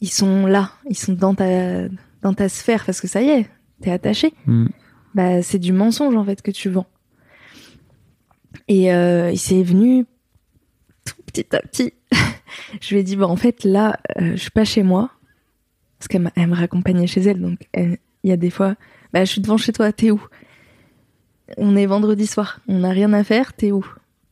ils 0.00 0.10
sont 0.10 0.46
là, 0.46 0.72
ils 0.90 0.98
sont 0.98 1.12
dans 1.12 1.36
ta 1.36 1.84
dans 2.22 2.32
ta 2.32 2.48
sphère 2.48 2.84
parce 2.86 3.00
que 3.00 3.08
ça 3.08 3.20
y 3.20 3.28
est, 3.28 3.50
t'es 3.80 3.90
attaché. 3.90 4.32
Hmm. 4.46 4.66
Bah 5.14 5.42
c'est 5.42 5.58
du 5.58 5.72
mensonge 5.72 6.16
en 6.16 6.24
fait 6.24 6.40
que 6.40 6.50
tu 6.50 6.70
vends. 6.70 6.86
Et 8.68 8.92
euh, 8.92 9.30
il 9.30 9.38
s'est 9.38 9.62
venu 9.62 10.06
tout 11.04 11.14
petit 11.26 11.54
à 11.54 11.60
petit. 11.60 11.92
je 12.80 12.94
lui 12.94 13.00
ai 13.00 13.02
dit 13.02 13.16
bah 13.16 13.26
en 13.26 13.36
fait 13.36 13.64
là 13.64 13.98
euh, 14.20 14.32
je 14.32 14.40
suis 14.40 14.50
pas 14.50 14.64
chez 14.64 14.82
moi 14.82 15.10
parce 15.98 16.08
qu'elle 16.08 16.30
elle 16.36 16.48
me 16.48 16.54
raccompagnait 16.54 17.06
chez 17.06 17.22
elle 17.22 17.40
donc 17.40 17.68
il 17.74 17.98
y 18.24 18.32
a 18.32 18.36
des 18.36 18.50
fois 18.50 18.76
bah 19.12 19.24
je 19.24 19.32
suis 19.32 19.40
devant 19.40 19.56
chez 19.56 19.72
toi 19.72 19.92
t'es 19.92 20.10
où? 20.10 20.22
On 21.56 21.76
est 21.76 21.86
vendredi 21.86 22.26
soir 22.26 22.60
on 22.68 22.80
n'a 22.80 22.90
rien 22.90 23.12
à 23.12 23.24
faire 23.24 23.54
t'es 23.54 23.72
où? 23.72 23.84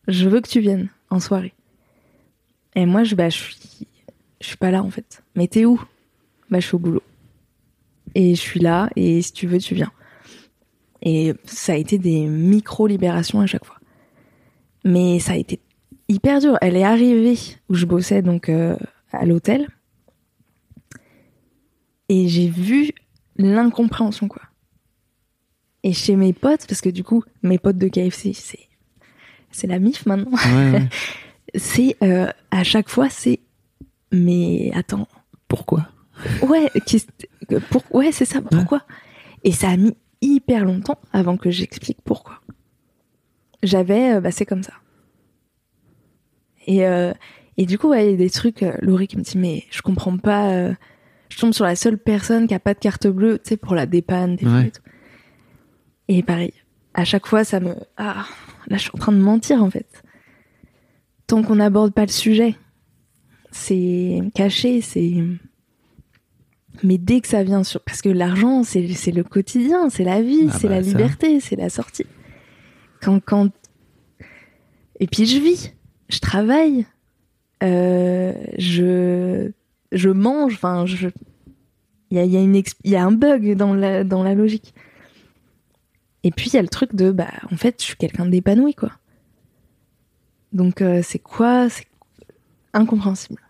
Je 0.09 0.29
veux 0.29 0.41
que 0.41 0.49
tu 0.49 0.61
viennes 0.61 0.89
en 1.11 1.21
soirée 1.21 1.55
et 2.75 2.87
moi 2.87 3.05
je 3.05 3.15
bah 3.15 3.31
je 3.31 3.39
suis 3.39 3.87
je 4.41 4.47
suis 4.47 4.57
pas 4.57 4.71
là 4.71 4.83
en 4.83 4.91
fait 4.91 5.23
mais 5.35 5.49
t'es 5.49 5.65
où? 5.65 5.81
Bah 6.51 6.61
je 6.61 6.67
suis 6.67 6.75
au 6.75 6.79
boulot 6.79 7.03
et 8.15 8.35
je 8.35 8.41
suis 8.41 8.61
là 8.61 8.91
et 8.97 9.23
si 9.23 9.33
tu 9.33 9.47
veux 9.47 9.59
tu 9.59 9.75
viens 9.75 9.93
et 11.03 11.33
ça 11.45 11.73
a 11.73 11.77
été 11.77 11.99
des 11.99 12.27
micro 12.27 12.87
libérations 12.87 13.41
à 13.41 13.47
chaque 13.47 13.65
fois 13.65 13.77
mais 14.85 15.19
ça 15.19 15.33
a 15.33 15.37
été 15.37 15.61
hyper 16.11 16.41
dur. 16.41 16.59
Elle 16.61 16.77
est 16.77 16.85
arrivée 16.85 17.39
où 17.69 17.75
je 17.75 17.87
bossais 17.87 18.23
donc 18.23 18.49
euh, 18.49 18.77
à 19.13 19.25
l'hôtel 19.25 19.69
et 22.09 22.29
j'ai 22.29 22.49
vu 22.49 22.91
l'incompréhension 23.37 24.29
quoi. 24.29 24.43
Et 25.83 25.93
chez 25.93 26.17
mes 26.17 26.33
potes 26.33 26.67
parce 26.67 26.81
que 26.81 26.91
du 26.91 27.05
coup 27.05 27.23
mes 27.43 27.59
potes 27.59 27.79
de 27.79 27.89
KFC 27.89 28.33
c'est 28.35 28.69
c'est 29.51 29.67
la 29.67 29.79
mif 29.79 30.07
maintenant. 30.07 30.33
Ouais, 30.33 30.73
ouais. 30.73 30.89
c'est 31.55 31.97
euh, 32.03 32.31
à 32.51 32.65
chaque 32.65 32.89
fois 32.89 33.09
c'est 33.09 33.41
mais 34.13 34.71
attends 34.75 35.09
Pourquoi? 35.49 35.89
Ouais 36.43 36.69
pour 37.59 37.83
ouais 37.95 38.13
c'est 38.13 38.25
ça 38.25 38.41
pourquoi? 38.43 38.83
Et 39.45 39.53
ça 39.53 39.71
a 39.71 39.77
mis 39.77 39.97
hyper 40.23 40.65
longtemps 40.65 40.99
avant 41.13 41.37
que 41.37 41.51
j'explique 41.51 41.99
pourquoi. 42.05 42.41
J'avais 43.63 44.15
euh, 44.15 44.21
bah 44.21 44.31
c'est 44.31 44.47
comme 44.47 44.63
ça. 44.63 44.75
Et 46.67 46.87
euh, 46.87 47.13
et 47.57 47.67
du 47.67 47.79
coup 47.79 47.89
ouais 47.89 48.07
il 48.07 48.11
y 48.13 48.15
a 48.15 48.17
des 48.17 48.31
trucs 48.31 48.63
euh, 48.63 48.77
Laurie 48.81 49.09
qui 49.09 49.17
me 49.17 49.23
dit 49.23 49.39
mais 49.39 49.65
je 49.71 49.83
comprends 49.83 50.17
pas 50.19 50.51
euh, 50.53 50.75
je 51.31 51.39
tombe 51.39 51.53
sur 51.53 51.65
la 51.65 51.77
seule 51.77 51.99
personne 51.99 52.47
qui 52.47 52.55
a 52.55 52.61
pas 52.61 52.75
de 52.75 52.79
carte 52.79 53.07
bleue 53.07 53.39
tu 53.39 53.51
sais 53.51 53.57
pour 53.57 53.75
la 53.75 53.87
dépanne 53.87 54.37
des 54.37 54.47
Ouais. 54.47 54.67
et 54.67 54.71
tout. 54.71 54.83
Et 56.09 56.23
pareil 56.23 56.53
à 56.95 57.05
chaque 57.05 57.27
fois 57.27 57.45
ça 57.45 57.61
me 57.61 57.75
ah 57.97 58.27
là 58.67 58.77
je 58.77 58.83
suis 58.83 58.91
en 58.95 58.99
train 58.99 59.13
de 59.13 59.19
mentir 59.19 59.63
en 59.63 59.71
fait. 59.71 60.03
Tant 61.27 61.43
qu'on 61.43 61.57
n'aborde 61.57 61.93
pas 61.95 62.03
le 62.05 62.09
sujet 62.13 62.55
c'est 63.53 64.21
caché 64.35 64.81
c'est 64.81 65.23
mais 66.83 66.99
dès 66.99 67.21
que 67.21 67.29
ça 67.29 67.43
vient 67.43 67.63
sur 67.65 67.81
parce 67.83 68.01
que 68.03 68.09
l'argent 68.09 68.63
c'est 68.63 68.81
le 68.81 69.23
quotidien 69.23 69.91
c'est 69.91 70.05
la 70.05 70.23
vie 70.23 70.49
Ah 70.51 70.57
c'est 70.59 70.69
bah, 70.69 70.77
la 70.77 70.83
ça. 70.83 70.89
liberté 70.89 71.41
c'est 71.41 71.57
la 71.57 71.69
sortie 71.69 72.07
quand 73.03 73.21
quand 73.25 73.51
et 75.01 75.07
puis 75.07 75.27
je 75.27 75.39
vis 75.39 75.73
je 76.11 76.19
travaille, 76.19 76.87
euh, 77.63 78.33
je, 78.59 79.53
je 79.93 80.09
mange, 80.11 80.55
enfin, 80.55 80.87
je, 80.87 81.09
il 82.11 82.17
y 82.17 82.21
a, 82.21 82.25
y, 82.25 82.37
a 82.37 82.41
exp- 82.41 82.75
y 82.85 82.97
a 82.97 83.05
un 83.05 83.13
bug 83.13 83.55
dans 83.55 83.75
la, 83.75 84.03
dans 84.03 84.25
la 84.25 84.35
logique. 84.35 84.75
Et 86.25 86.33
puis 86.33 86.51
il 86.51 86.55
y 86.55 86.59
a 86.59 86.63
le 86.63 86.69
truc 86.69 86.97
de, 86.97 87.13
bah, 87.13 87.31
en 87.53 87.57
fait, 87.57 87.77
je 87.79 87.85
suis 87.85 87.97
quelqu'un 87.97 88.27
d'épanoui, 88.27 88.75
quoi. 88.75 88.91
Donc 90.53 90.83
euh, 90.83 91.01
c'est 91.05 91.21
quoi 91.21 91.69
C'est 91.71 91.87
incompréhensible. 92.73 93.41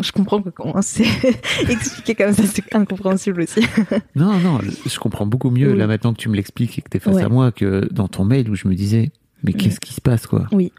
Je 0.00 0.12
comprends 0.12 0.40
que 0.40 0.50
comment 0.50 0.80
c'est 0.80 1.02
expliqué 1.68 2.14
comme 2.14 2.32
ça, 2.32 2.44
c'est 2.46 2.74
incompréhensible 2.74 3.42
aussi. 3.42 3.60
Non, 4.14 4.38
non, 4.38 4.60
je 4.86 4.98
comprends 4.98 5.26
beaucoup 5.26 5.50
mieux 5.50 5.72
Oui. 5.72 5.78
là 5.78 5.86
maintenant 5.88 6.12
que 6.12 6.18
tu 6.18 6.28
me 6.28 6.36
l'expliques 6.36 6.78
et 6.78 6.82
que 6.82 6.88
tu 6.90 6.96
es 6.98 7.00
face 7.00 7.16
Ouais. 7.16 7.22
à 7.24 7.28
moi 7.28 7.50
que 7.52 7.88
dans 7.92 8.06
ton 8.08 8.24
mail 8.24 8.48
où 8.50 8.54
je 8.54 8.68
me 8.68 8.74
disais, 8.74 9.10
mais 9.42 9.52
qu'est-ce 9.52 9.80
qui 9.80 9.92
se 9.94 10.00
passe, 10.00 10.26
quoi? 10.26 10.46
Oui. 10.52 10.72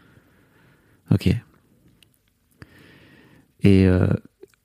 Ok. 1.10 1.26
Et 3.62 3.86
euh, 3.86 4.06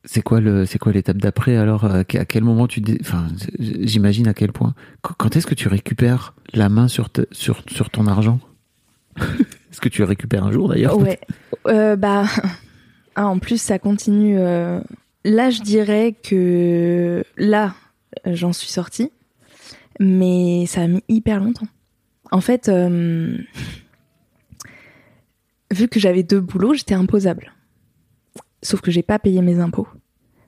c'est 0.06 0.22
quoi 0.22 0.40
le, 0.40 0.66
c'est 0.66 0.80
quoi 0.80 0.92
l'étape 0.94 1.18
d'après 1.18 1.58
alors? 1.58 1.84
À 1.86 2.04
que- 2.06 2.18
à 2.18 2.26
quel 2.26 2.44
moment 2.44 2.68
tu, 2.68 2.80
dé- 2.82 2.98
enfin, 3.02 3.28
j'imagine 3.60 4.28
à 4.28 4.34
quel 4.34 4.52
point. 4.54 4.74
Quand 5.02 5.16
quand 5.18 5.36
est-ce 5.36 5.48
que 5.48 5.56
tu 5.56 5.68
récupères 5.68 6.34
la 6.54 6.70
main 6.70 6.88
sur 6.88 7.10
te- 7.10 7.28
sur 7.32 7.62
sur 7.68 7.90
ton 7.90 8.08
argent? 8.08 8.40
Est-ce 9.20 9.82
que 9.82 9.90
tu 9.90 10.00
le 10.02 10.08
récupères 10.08 10.46
un 10.46 10.52
jour 10.54 10.70
d'ailleurs? 10.70 10.98
Ouais. 10.98 11.20
Euh, 11.68 11.96
bah, 11.98 12.26
ah, 13.16 13.28
en 13.28 13.40
plus, 13.40 13.62
ça 13.62 13.80
continue. 13.80 14.38
euh, 14.40 14.80
Là, 15.24 15.50
je 15.50 15.62
dirais 15.62 16.14
que 16.22 17.24
là, 17.38 17.74
j'en 18.26 18.54
suis 18.54 18.68
sortie, 18.70 19.12
mais 20.00 20.66
ça 20.68 20.82
a 20.82 20.88
mis 20.88 21.04
hyper 21.08 21.40
longtemps. 21.40 21.68
En 22.32 22.42
fait, 22.42 22.70
euh, 22.70 23.36
vu 25.72 25.88
que 25.88 26.00
j'avais 26.00 26.24
deux 26.24 26.40
boulots, 26.40 26.74
j'étais 26.74 26.94
imposable. 26.94 27.54
Sauf 28.62 28.82
que 28.82 28.92
j'ai 28.92 29.04
pas 29.04 29.20
payé 29.20 29.42
mes 29.42 29.60
impôts 29.60 29.88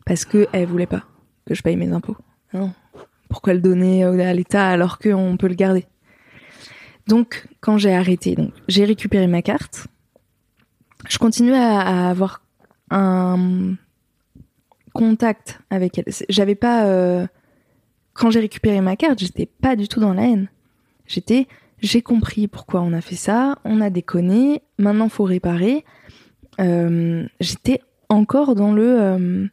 parce 0.05 0.26
que 0.26 0.47
elle 0.53 0.68
voulait 0.68 0.88
pas 0.88 1.03
que 1.45 1.53
je 1.53 1.61
paye 1.61 1.76
mes 1.76 1.91
impôts. 1.91 2.18
Non. 2.53 2.74
Pourquoi 3.30 3.53
le 3.53 3.59
donner 3.61 4.03
à 4.03 4.34
l'État 4.34 4.68
alors 4.68 4.99
qu'on 4.99 5.38
peut 5.38 5.47
le 5.47 5.55
garder? 5.55 5.86
Donc, 7.07 7.47
quand 7.61 7.78
j'ai 7.78 7.93
arrêté, 7.93 8.36
donc 8.36 8.53
j'ai 8.68 8.86
récupéré 8.86 9.28
ma 9.28 9.41
carte. 9.41 9.88
Je 11.07 11.18
continuais 11.18 11.57
à, 11.57 11.80
à 11.80 12.09
avoir 12.09 12.41
un 12.89 13.75
contact 14.93 15.59
avec 15.69 15.97
elle. 15.97 16.05
J'avais 16.29 16.55
pas. 16.55 16.85
euh, 16.88 17.27
Quand 18.13 18.31
j'ai 18.31 18.39
récupéré 18.39 18.81
ma 18.81 18.95
carte, 18.95 19.19
j'étais 19.19 19.45
pas 19.45 19.75
du 19.75 19.88
tout 19.88 19.99
dans 19.99 20.13
la 20.13 20.23
haine. 20.23 20.47
J'étais. 21.05 21.47
J'ai 21.79 22.01
compris 22.01 22.47
pourquoi 22.47 22.81
on 22.81 22.91
a 22.93 23.01
fait 23.01 23.15
ça. 23.15 23.59
On 23.63 23.81
a 23.81 23.89
déconné. 23.91 24.63
Maintenant, 24.79 25.09
faut 25.09 25.23
réparer. 25.25 25.85
Euh, 26.59 27.27
j'étais 27.39 27.81
encore 28.09 28.55
dans 28.55 28.73
le. 28.73 28.99
euh, 29.01 29.45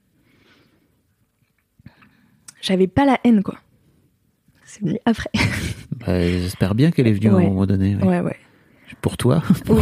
J'avais 2.62 2.86
pas 2.86 3.04
la 3.04 3.18
haine, 3.24 3.42
quoi. 3.42 3.56
C'est 4.64 4.80
venu 4.82 4.98
après. 5.04 5.30
Bah, 6.06 6.20
J'espère 6.20 6.74
bien 6.74 6.90
qu'elle 6.90 7.06
est 7.06 7.12
venue 7.12 7.28
à 7.28 7.34
Ouais. 7.34 7.44
un 7.44 7.48
moment 7.48 7.66
donné. 7.66 7.94
ouais. 7.96 8.02
Ouais, 8.04 8.20
ouais. 8.20 8.36
Pour 9.00 9.16
toi, 9.16 9.42
Oui. 9.68 9.80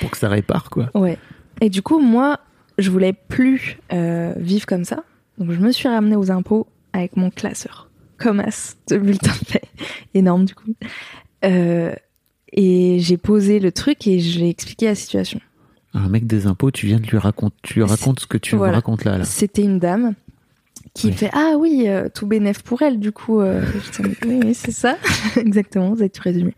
pour 0.00 0.10
que 0.10 0.16
ça 0.16 0.28
répare 0.28 0.70
quoi. 0.70 0.90
Ouais. 0.94 1.16
Et 1.60 1.70
du 1.70 1.82
coup, 1.82 1.98
moi, 2.00 2.40
je 2.78 2.90
voulais 2.90 3.12
plus 3.12 3.78
euh, 3.92 4.32
vivre 4.36 4.66
comme 4.66 4.84
ça. 4.84 5.04
Donc, 5.38 5.52
je 5.52 5.58
me 5.60 5.70
suis 5.72 5.88
ramenée 5.88 6.16
aux 6.16 6.30
impôts 6.30 6.66
avec 6.92 7.16
mon 7.16 7.30
classeur. 7.30 7.88
Comme 8.18 8.40
as 8.40 8.76
de 8.88 8.96
bulletin 8.98 9.32
de 9.40 9.52
paie. 9.52 9.62
Énorme, 10.14 10.44
du 10.44 10.54
coup. 10.54 10.74
Euh, 11.44 11.94
et 12.52 12.98
j'ai 13.00 13.16
posé 13.16 13.60
le 13.60 13.70
truc 13.72 14.06
et 14.06 14.18
je 14.20 14.38
l'ai 14.40 14.48
expliqué 14.48 14.86
la 14.86 14.94
situation. 14.94 15.40
Un 15.94 16.08
mec 16.08 16.26
des 16.26 16.46
impôts, 16.46 16.70
tu 16.70 16.86
viens 16.86 16.98
de 16.98 17.06
lui 17.06 17.18
raconter, 17.18 17.56
tu 17.62 17.74
lui 17.74 17.82
racontes 17.82 18.20
ce 18.20 18.26
que 18.26 18.38
tu 18.38 18.56
Voilà. 18.56 18.74
racontes 18.74 19.04
là. 19.04 19.18
là. 19.18 19.24
C'était 19.24 19.62
une 19.62 19.78
dame 19.78 20.14
qui 20.94 21.08
Oui. 21.08 21.12
fait 21.12 21.30
Ah 21.32 21.54
oui, 21.58 21.84
euh, 21.86 22.08
tout 22.12 22.26
bénef 22.26 22.62
pour 22.62 22.82
elle, 22.82 22.98
du 22.98 23.12
coup. 23.12 23.40
euh, 23.40 23.64
oui, 24.26 24.40
oui, 24.44 24.54
c'est 24.54 24.72
ça. 24.72 24.96
Exactement, 25.36 25.90
vous 25.94 26.00
avez 26.00 26.10
tout 26.10 26.22
résumé. 26.22 26.54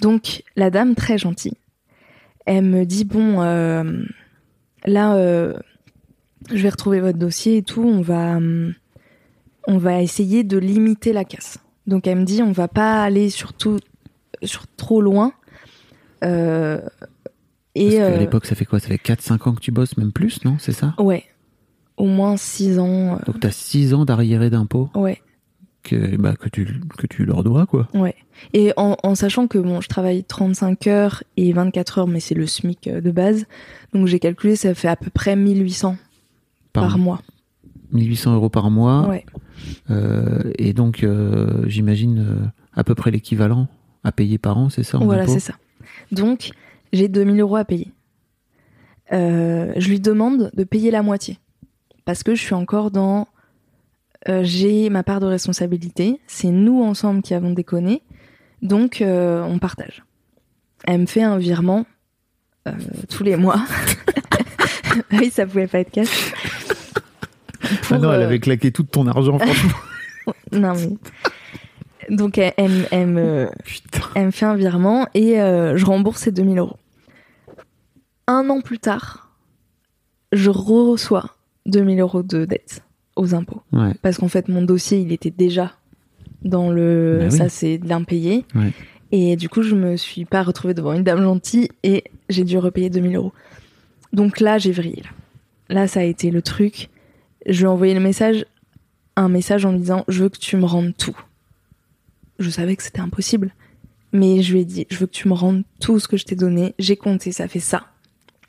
Donc, 0.00 0.42
la 0.56 0.70
dame, 0.70 0.94
très 0.94 1.18
gentille, 1.18 1.56
elle 2.46 2.64
me 2.64 2.84
dit 2.84 3.04
Bon, 3.04 3.42
euh, 3.42 4.02
là, 4.84 5.14
euh, 5.16 5.54
je 6.50 6.62
vais 6.62 6.68
retrouver 6.68 7.00
votre 7.00 7.18
dossier 7.18 7.58
et 7.58 7.62
tout, 7.62 7.82
on 7.82 8.00
va, 8.00 8.36
hum, 8.36 8.74
on 9.66 9.78
va 9.78 10.02
essayer 10.02 10.44
de 10.44 10.58
limiter 10.58 11.12
la 11.12 11.24
casse. 11.24 11.58
Donc, 11.86 12.06
elle 12.06 12.18
me 12.20 12.24
dit 12.24 12.42
On 12.42 12.52
va 12.52 12.68
pas 12.68 13.02
aller 13.02 13.30
sur, 13.30 13.52
tout- 13.52 13.80
sur 14.42 14.66
trop 14.76 15.00
loin. 15.00 15.32
Euh, 16.22 16.80
et 17.74 17.98
Parce 17.98 18.10
euh, 18.10 18.18
l'époque, 18.18 18.46
ça 18.46 18.54
fait 18.54 18.64
quoi? 18.64 18.78
Ça 18.78 18.88
fait 18.88 18.98
4-5 18.98 19.46
ans 19.48 19.54
que 19.54 19.60
tu 19.60 19.72
bosses, 19.72 19.96
même 19.96 20.12
plus, 20.12 20.44
non? 20.44 20.56
C'est 20.58 20.72
ça? 20.72 20.94
Ouais, 20.98 21.24
au 21.96 22.06
moins 22.06 22.36
six 22.36 22.78
ans. 22.78 23.14
euh, 23.14 23.18
Donc 23.26 23.40
t'as 23.40 23.50
6 23.50 23.94
ans 23.94 24.04
d'arriérés 24.04 24.50
d'impôts? 24.50 24.88
Ouais. 24.94 25.20
Que, 25.84 26.16
bah, 26.16 26.34
que, 26.34 26.48
tu, 26.48 26.80
que 26.98 27.06
tu 27.06 27.24
leur 27.24 27.44
dois, 27.44 27.66
quoi. 27.66 27.88
Ouais. 27.94 28.16
Et 28.52 28.72
en, 28.76 28.96
en 29.02 29.14
sachant 29.14 29.46
que 29.46 29.58
bon, 29.58 29.80
je 29.80 29.88
travaille 29.88 30.24
35 30.24 30.86
heures 30.88 31.22
et 31.36 31.52
24 31.52 31.98
heures, 31.98 32.08
mais 32.08 32.20
c'est 32.20 32.34
le 32.34 32.46
SMIC 32.46 32.88
euh, 32.88 33.00
de 33.00 33.10
base. 33.12 33.46
Donc 33.92 34.08
j'ai 34.08 34.18
calculé, 34.18 34.56
ça 34.56 34.74
fait 34.74 34.88
à 34.88 34.96
peu 34.96 35.10
près 35.10 35.36
1800 35.36 35.96
par, 36.72 36.98
mois. 36.98 37.20
1800 37.92 38.34
euros 38.34 38.48
par 38.48 38.70
mois. 38.70 39.08
Ouais. 39.08 39.24
Euh, 39.90 40.52
et 40.58 40.72
donc, 40.72 41.04
euh, 41.04 41.64
j'imagine 41.66 42.18
euh, 42.18 42.46
à 42.74 42.84
peu 42.84 42.94
près 42.94 43.10
l'équivalent 43.10 43.68
à 44.02 44.12
payer 44.12 44.38
par 44.38 44.58
an, 44.58 44.68
c'est 44.68 44.82
ça 44.82 44.98
en 44.98 45.04
Voilà, 45.04 45.26
c'est 45.26 45.40
ça. 45.40 45.54
Donc 46.12 46.50
j'ai 46.92 47.08
2000 47.08 47.40
euros 47.40 47.56
à 47.56 47.64
payer. 47.64 47.92
Je 49.10 49.88
lui 49.88 50.00
demande 50.00 50.50
de 50.54 50.64
payer 50.64 50.90
la 50.90 51.02
moitié. 51.02 51.38
Parce 52.04 52.22
que 52.22 52.34
je 52.34 52.42
suis 52.42 52.54
encore 52.54 52.90
dans. 52.90 53.26
Euh, 54.28 54.40
j'ai 54.42 54.90
ma 54.90 55.02
part 55.02 55.20
de 55.20 55.26
responsabilité. 55.26 56.20
C'est 56.26 56.48
nous 56.50 56.82
ensemble 56.82 57.22
qui 57.22 57.34
avons 57.34 57.52
déconné. 57.52 58.02
Donc 58.62 59.00
euh, 59.00 59.42
on 59.42 59.58
partage. 59.58 60.02
Elle 60.86 61.02
me 61.02 61.06
fait 61.06 61.22
un 61.22 61.38
virement 61.38 61.86
euh, 62.68 62.72
tous 63.10 63.22
les 63.22 63.36
mois. 63.36 63.62
oui, 65.12 65.30
ça 65.30 65.46
pouvait 65.46 65.66
pas 65.66 65.80
être 65.80 65.90
cash. 65.90 66.32
Ah 67.90 67.98
non, 67.98 68.12
elle 68.12 68.22
avait 68.22 68.40
claqué 68.40 68.70
tout 68.72 68.82
ton 68.82 69.06
argent, 69.06 69.38
franchement. 69.38 69.70
non, 70.52 70.74
mais... 70.74 72.14
Donc 72.14 72.36
elle, 72.38 72.52
elle 72.58 72.68
me- 72.70 72.86
elle 72.90 73.06
me, 73.06 73.50
Putain. 73.64 74.00
elle 74.14 74.26
me 74.26 74.30
fait 74.30 74.44
un 74.44 74.56
virement 74.56 75.06
et 75.14 75.36
je 75.36 75.84
rembourse 75.84 76.20
ces 76.22 76.32
2000 76.32 76.58
euros. 76.58 76.76
Un 78.26 78.48
an 78.50 78.60
plus 78.60 78.78
tard, 78.78 79.30
je 80.32 80.50
reçois 80.50 81.34
2000 81.66 82.00
euros 82.00 82.22
de 82.22 82.44
dette 82.44 82.82
aux 83.16 83.34
impôts. 83.34 83.62
Ouais. 83.72 83.92
Parce 84.02 84.18
qu'en 84.18 84.28
fait, 84.28 84.48
mon 84.48 84.62
dossier, 84.62 84.98
il 84.98 85.12
était 85.12 85.30
déjà 85.30 85.72
dans 86.42 86.70
le... 86.70 87.18
Bah 87.20 87.28
oui. 87.30 87.36
Ça, 87.36 87.48
c'est 87.48 87.78
de 87.78 87.88
l'impayé. 87.88 88.44
Ouais. 88.54 88.72
Et 89.12 89.36
du 89.36 89.48
coup, 89.48 89.62
je 89.62 89.74
me 89.74 89.96
suis 89.96 90.24
pas 90.24 90.42
retrouvée 90.42 90.74
devant 90.74 90.92
une 90.92 91.04
dame 91.04 91.22
gentille 91.22 91.68
et 91.82 92.04
j'ai 92.28 92.44
dû 92.44 92.58
repayer 92.58 92.90
2000 92.90 93.16
euros. 93.16 93.32
Donc 94.12 94.40
là, 94.40 94.58
j'ai 94.58 94.72
vrillé. 94.72 95.02
Là. 95.68 95.82
là, 95.82 95.88
ça 95.88 96.00
a 96.00 96.02
été 96.02 96.30
le 96.30 96.42
truc. 96.42 96.88
Je 97.46 97.58
lui 97.58 97.64
ai 97.64 97.68
envoyé 97.68 97.94
le 97.94 98.00
message, 98.00 98.44
un 99.16 99.28
message 99.28 99.64
en 99.64 99.72
me 99.72 99.78
disant 99.78 100.04
Je 100.08 100.22
veux 100.24 100.28
que 100.28 100.38
tu 100.38 100.56
me 100.56 100.64
rendes 100.64 100.96
tout. 100.96 101.16
Je 102.38 102.50
savais 102.50 102.74
que 102.74 102.82
c'était 102.82 103.00
impossible. 103.00 103.54
Mais 104.12 104.42
je 104.42 104.52
lui 104.52 104.60
ai 104.60 104.64
dit 104.64 104.86
Je 104.90 104.98
veux 104.98 105.06
que 105.06 105.12
tu 105.12 105.28
me 105.28 105.34
rendes 105.34 105.64
tout 105.80 105.98
ce 105.98 106.08
que 106.08 106.16
je 106.16 106.24
t'ai 106.24 106.36
donné. 106.36 106.74
J'ai 106.78 106.96
compté, 106.96 107.32
ça 107.32 107.48
fait 107.48 107.60
ça. 107.60 107.86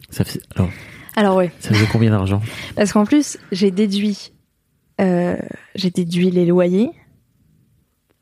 Ça, 0.10 0.24
fait... 0.24 0.42
Alors, 0.56 0.70
Alors, 1.16 1.36
ouais. 1.38 1.52
ça 1.60 1.70
faisait 1.74 1.88
combien 1.92 2.12
d'argent? 2.12 2.42
Parce 2.76 2.94
qu'en 2.94 3.06
plus, 3.06 3.38
j'ai 3.52 3.72
déduit, 3.72 4.32
euh, 5.02 5.36
j'ai 5.76 5.90
déduit 5.92 6.32
les 6.32 6.46
loyers 6.46 6.90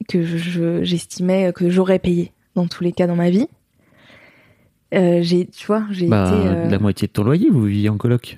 que 0.07 0.23
je- 0.23 0.83
j'estimais 0.83 1.53
que 1.53 1.69
j'aurais 1.69 1.99
payé 1.99 2.31
dans 2.55 2.67
tous 2.67 2.83
les 2.83 2.91
cas 2.91 3.07
dans 3.07 3.15
ma 3.15 3.29
vie. 3.29 3.47
Euh, 4.93 5.19
j'ai, 5.23 5.47
tu 5.47 5.65
vois, 5.65 5.85
j'ai 5.91 6.07
bah, 6.07 6.27
été. 6.27 6.47
euh, 6.47 6.69
La 6.69 6.77
moitié 6.79 7.07
de 7.07 7.13
ton 7.13 7.23
loyer, 7.23 7.49
vous 7.49 7.63
viviez 7.63 7.89
en 7.89 7.97
coloc 7.97 8.37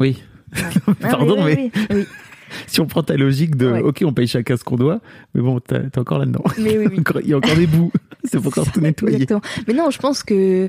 Oui. 0.00 0.22
Ah, 0.56 0.70
Pardon, 1.00 1.44
oui, 1.44 1.54
mais 1.56 1.56
oui, 1.56 1.70
oui, 1.90 1.96
oui. 1.96 2.06
si 2.66 2.80
on 2.80 2.86
prend 2.86 3.02
ta 3.02 3.16
logique 3.16 3.56
de 3.56 3.70
Ouais. 3.70 3.82
OK, 3.82 4.02
on 4.06 4.14
paye 4.14 4.26
chacun 4.26 4.56
ce 4.56 4.64
qu'on 4.64 4.76
doit, 4.76 5.00
mais 5.34 5.42
bon, 5.42 5.60
t'es 5.60 5.98
encore 5.98 6.18
là-dedans. 6.18 6.42
Mais 6.58 6.78
oui, 6.78 6.86
Il 7.24 7.28
y 7.28 7.34
a 7.34 7.36
encore 7.36 7.54
des 7.56 7.66
bouts. 7.66 7.92
C'est 8.24 8.40
pas 8.40 8.48
encore 8.48 8.70
tout 8.72 8.80
nettoyer. 8.80 9.16
Exactement. 9.16 9.42
Mais 9.66 9.74
non, 9.74 9.90
je 9.90 9.98
pense 9.98 10.22
que 10.22 10.68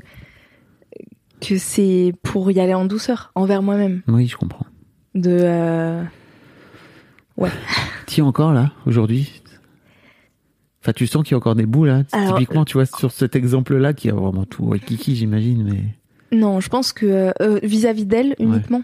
que 1.40 1.56
c'est 1.56 2.12
pour 2.22 2.50
y 2.50 2.60
aller 2.60 2.74
en 2.74 2.84
douceur 2.84 3.32
envers 3.34 3.62
moi-même. 3.62 4.02
Oui, 4.08 4.26
je 4.26 4.36
comprends. 4.36 4.66
De 5.14 5.38
euh, 5.42 6.04
T'y 8.06 8.20
es 8.20 8.22
encore 8.22 8.52
là, 8.52 8.72
aujourd'hui? 8.86 9.42
Enfin, 10.82 10.92
tu 10.92 11.06
sens 11.06 11.22
qu'il 11.24 11.32
y 11.32 11.34
a 11.34 11.38
encore 11.38 11.54
des 11.54 11.66
bouts 11.66 11.84
là. 11.84 12.02
Alors, 12.12 12.38
Typiquement, 12.38 12.64
tu 12.64 12.74
vois, 12.74 12.86
sur 12.86 13.10
cet 13.10 13.36
exemple-là, 13.36 13.92
qui 13.92 14.08
a 14.08 14.14
vraiment 14.14 14.44
tout 14.44 14.64
ouais, 14.64 14.78
kiki, 14.78 15.14
j'imagine, 15.16 15.64
mais. 15.64 16.36
non, 16.36 16.60
je 16.60 16.68
pense 16.68 16.92
que 16.92 17.06
euh, 17.06 17.30
euh, 17.42 17.60
vis-à-vis 17.62 18.06
d'elle 18.06 18.34
uniquement. 18.38 18.82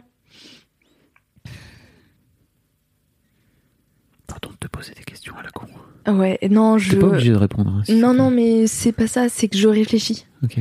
Pardon 4.26 4.50
de 4.50 4.56
te 4.56 4.66
poser 4.68 4.92
des 4.94 5.04
questions 5.04 5.34
à 5.38 5.42
la 5.42 5.50
con. 5.50 5.66
Ouais, 6.08 6.38
non, 6.50 6.78
je. 6.78 6.92
T'es 6.92 6.98
pas 6.98 7.06
obligé 7.06 7.32
de 7.32 7.36
répondre. 7.36 7.70
hein, 7.70 7.82
si 7.84 7.94
Non, 7.94 8.12
non, 8.14 8.30
mais 8.30 8.66
c'est 8.66 8.92
pas 8.92 9.06
ça. 9.06 9.28
C'est 9.28 9.48
que 9.48 9.56
je 9.56 9.68
réfléchis. 9.68 10.26
Ok. 10.42 10.58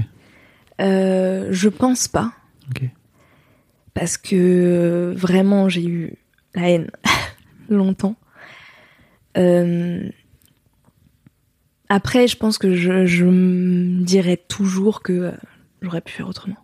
Euh, 0.81 1.47
je 1.51 1.69
pense 1.69 2.07
pas. 2.07 2.31
Ok. 2.69 2.89
Parce 3.95 4.17
que 4.17 4.35
euh, 4.35 5.13
vraiment, 5.15 5.69
j'ai 5.69 5.85
eu 5.85 6.13
la 6.53 6.69
haine 6.69 6.91
longtemps. 7.69 8.15
Euh, 9.37 10.07
après, 11.89 12.27
je 12.27 12.37
pense 12.37 12.57
que 12.57 12.75
je, 12.75 13.05
je 13.05 13.25
me 13.25 14.03
dirais 14.03 14.37
toujours 14.37 15.01
que 15.01 15.13
euh, 15.13 15.31
j'aurais 15.81 16.01
pu 16.01 16.11
faire 16.11 16.27
autrement. 16.27 16.57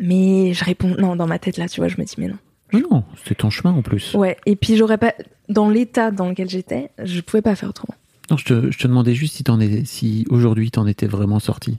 Mais 0.00 0.54
je 0.54 0.64
réponds 0.64 0.96
non 0.98 1.16
dans 1.16 1.26
ma 1.26 1.38
tête 1.38 1.58
là, 1.58 1.68
tu 1.68 1.80
vois, 1.80 1.88
je 1.88 1.96
me 1.98 2.04
dis 2.04 2.14
mais 2.18 2.28
non. 2.28 2.38
Mais 2.72 2.80
non, 2.80 3.04
c'était 3.18 3.36
ton 3.36 3.50
chemin 3.50 3.72
en 3.72 3.82
plus. 3.82 4.14
Ouais, 4.14 4.38
et 4.46 4.56
puis 4.56 4.76
j'aurais 4.76 4.98
pas 4.98 5.14
dans 5.50 5.68
l'état 5.68 6.10
dans 6.10 6.30
lequel 6.30 6.48
j'étais, 6.48 6.90
je 7.02 7.20
pouvais 7.20 7.42
pas 7.42 7.54
faire 7.54 7.68
autrement. 7.68 7.94
Non, 8.30 8.38
je 8.38 8.44
te, 8.46 8.70
je 8.70 8.78
te 8.78 8.88
demandais 8.88 9.14
juste 9.14 9.34
si, 9.34 9.44
es, 9.60 9.84
si 9.84 10.24
aujourd'hui 10.30 10.70
t'en 10.70 10.86
étais 10.86 11.06
vraiment 11.06 11.40
sorti. 11.40 11.78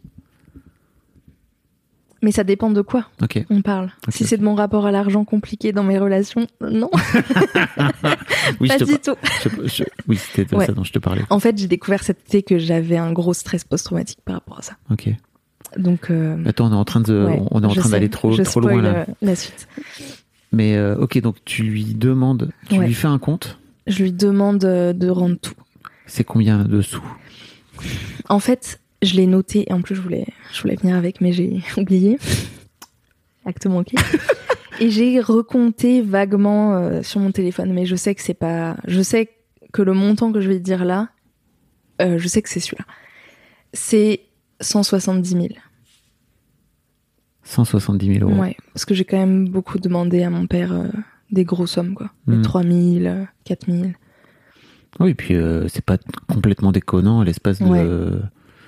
Mais 2.26 2.32
ça 2.32 2.43
dépend 2.43 2.71
de 2.71 2.82
quoi 2.82 3.05
on 3.51 3.61
parle. 3.61 3.91
Si 4.09 4.26
c'est 4.26 4.38
de 4.38 4.43
mon 4.43 4.55
rapport 4.55 4.88
à 4.88 4.91
l'argent 4.91 5.26
compliqué 5.26 5.71
dans 5.73 5.84
mes 5.84 5.99
relations, 5.99 6.47
non, 6.59 6.89
Oui, 8.59 8.67
pas 8.67 8.78
je 8.80 8.84
te 8.84 8.89
du 8.91 8.97
tout. 8.97 9.15
je- 9.43 9.67
je- 9.67 9.84
oui, 10.07 10.17
c'était 10.17 10.45
de 10.45 10.55
Ouais. 10.57 10.65
ça 10.65 10.71
dont 10.71 10.84
je 10.84 10.91
te 10.91 10.97
parlais. 10.97 11.21
En 11.30 11.39
fait, 11.39 11.55
j'ai 11.55 11.67
découvert 11.67 12.03
cet 12.03 12.17
été 12.28 12.41
que 12.41 12.57
j'avais 12.57 12.97
un 12.97 13.11
gros 13.13 13.36
stress 13.36 13.63
post-traumatique 13.63 14.17
par 14.26 14.34
rapport 14.36 14.57
à 14.57 14.63
ça. 14.63 14.73
Ok. 14.89 15.07
Donc, 15.78 16.09
euh, 16.09 16.38
Attends, 16.47 16.65
on 16.67 16.71
est 16.71 16.76
en 16.76 16.84
train 16.84 17.01
de, 17.01 17.26
ouais, 17.26 17.39
on 17.51 17.61
est 17.61 17.65
en 17.67 17.76
train 17.76 17.89
d'aller 17.89 18.09
trop, 18.09 18.32
Je 18.32 18.41
trop 18.41 18.59
loin 18.59 18.82
là. 18.82 18.89
euh, 18.89 19.05
la 19.21 19.36
suite. 19.36 19.67
Mais 20.51 20.76
euh, 20.78 20.95
ok, 20.97 21.19
donc 21.21 21.36
tu 21.45 21.61
lui 21.61 21.84
demandes, 21.93 22.49
tu 22.69 22.80
Ouais. 22.80 22.88
lui 22.88 22.93
fais 22.95 23.07
un 23.07 23.19
compte. 23.19 23.59
Je 23.86 24.01
lui 24.01 24.13
demande 24.13 24.57
de 24.59 25.09
rendre 25.09 25.36
tout. 25.39 25.53
C'est 26.07 26.23
combien 26.23 26.63
de 26.63 26.82
sous? 26.82 27.03
En 28.30 28.39
fait, 28.39 28.80
je 29.01 29.15
l'ai 29.15 29.27
noté 29.27 29.65
et 29.69 29.73
en 29.73 29.81
plus 29.81 29.95
je 29.95 30.01
voulais, 30.01 30.25
je 30.53 30.61
voulais 30.61 30.75
venir 30.75 30.95
avec, 30.95 31.21
mais 31.21 31.31
j'ai 31.31 31.61
oublié. 31.77 32.17
Acte 33.45 33.67
manqué. 33.67 33.97
et 34.79 34.89
j'ai 34.89 35.19
recompté 35.19 36.01
vaguement 36.01 36.75
euh, 36.75 37.03
sur 37.03 37.19
mon 37.19 37.31
téléphone, 37.31 37.73
mais 37.73 37.85
je 37.85 37.95
sais 37.95 38.15
que 38.15 38.21
c'est 38.21 38.33
pas. 38.33 38.75
Je 38.87 39.01
sais 39.01 39.29
que 39.71 39.81
le 39.81 39.93
montant 39.93 40.31
que 40.31 40.41
je 40.41 40.47
vais 40.47 40.57
te 40.57 40.63
dire 40.63 40.85
là, 40.85 41.09
euh, 42.01 42.17
je 42.17 42.27
sais 42.27 42.41
que 42.41 42.49
c'est 42.49 42.59
celui-là. 42.59 42.85
C'est 43.73 44.21
170 44.61 45.29
000. 45.29 45.47
170 47.43 48.19
000 48.19 48.29
euros. 48.29 48.41
Ouais, 48.41 48.57
parce 48.73 48.85
que 48.85 48.93
j'ai 48.93 49.05
quand 49.05 49.17
même 49.17 49.47
beaucoup 49.47 49.79
demandé 49.79 50.23
à 50.23 50.29
mon 50.29 50.47
père 50.47 50.73
euh, 50.73 50.87
des 51.31 51.45
grosses 51.45 51.71
sommes, 51.71 51.93
quoi. 51.93 52.09
Hmm. 52.27 52.41
3 52.41 52.63
000, 52.63 52.75
euh, 53.05 53.23
4 53.45 53.71
000. 53.71 53.91
Oui, 54.99 55.13
puis 55.13 55.35
euh, 55.35 55.67
c'est 55.67 55.85
pas 55.85 55.97
complètement 56.27 56.71
déconnant 56.71 57.21
à 57.21 57.25
l'espace 57.25 57.59
de. 57.59 57.65
Ouais. 57.65 58.21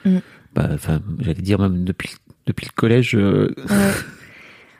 Mm. 0.07 0.21
Bah, 0.55 0.69
enfin, 0.73 1.01
j'allais 1.19 1.41
dire 1.41 1.59
même 1.59 1.83
depuis, 1.83 2.11
depuis 2.45 2.65
le 2.65 2.71
collège. 2.75 3.15
euh, 3.15 3.53
Ouais. 3.69 3.91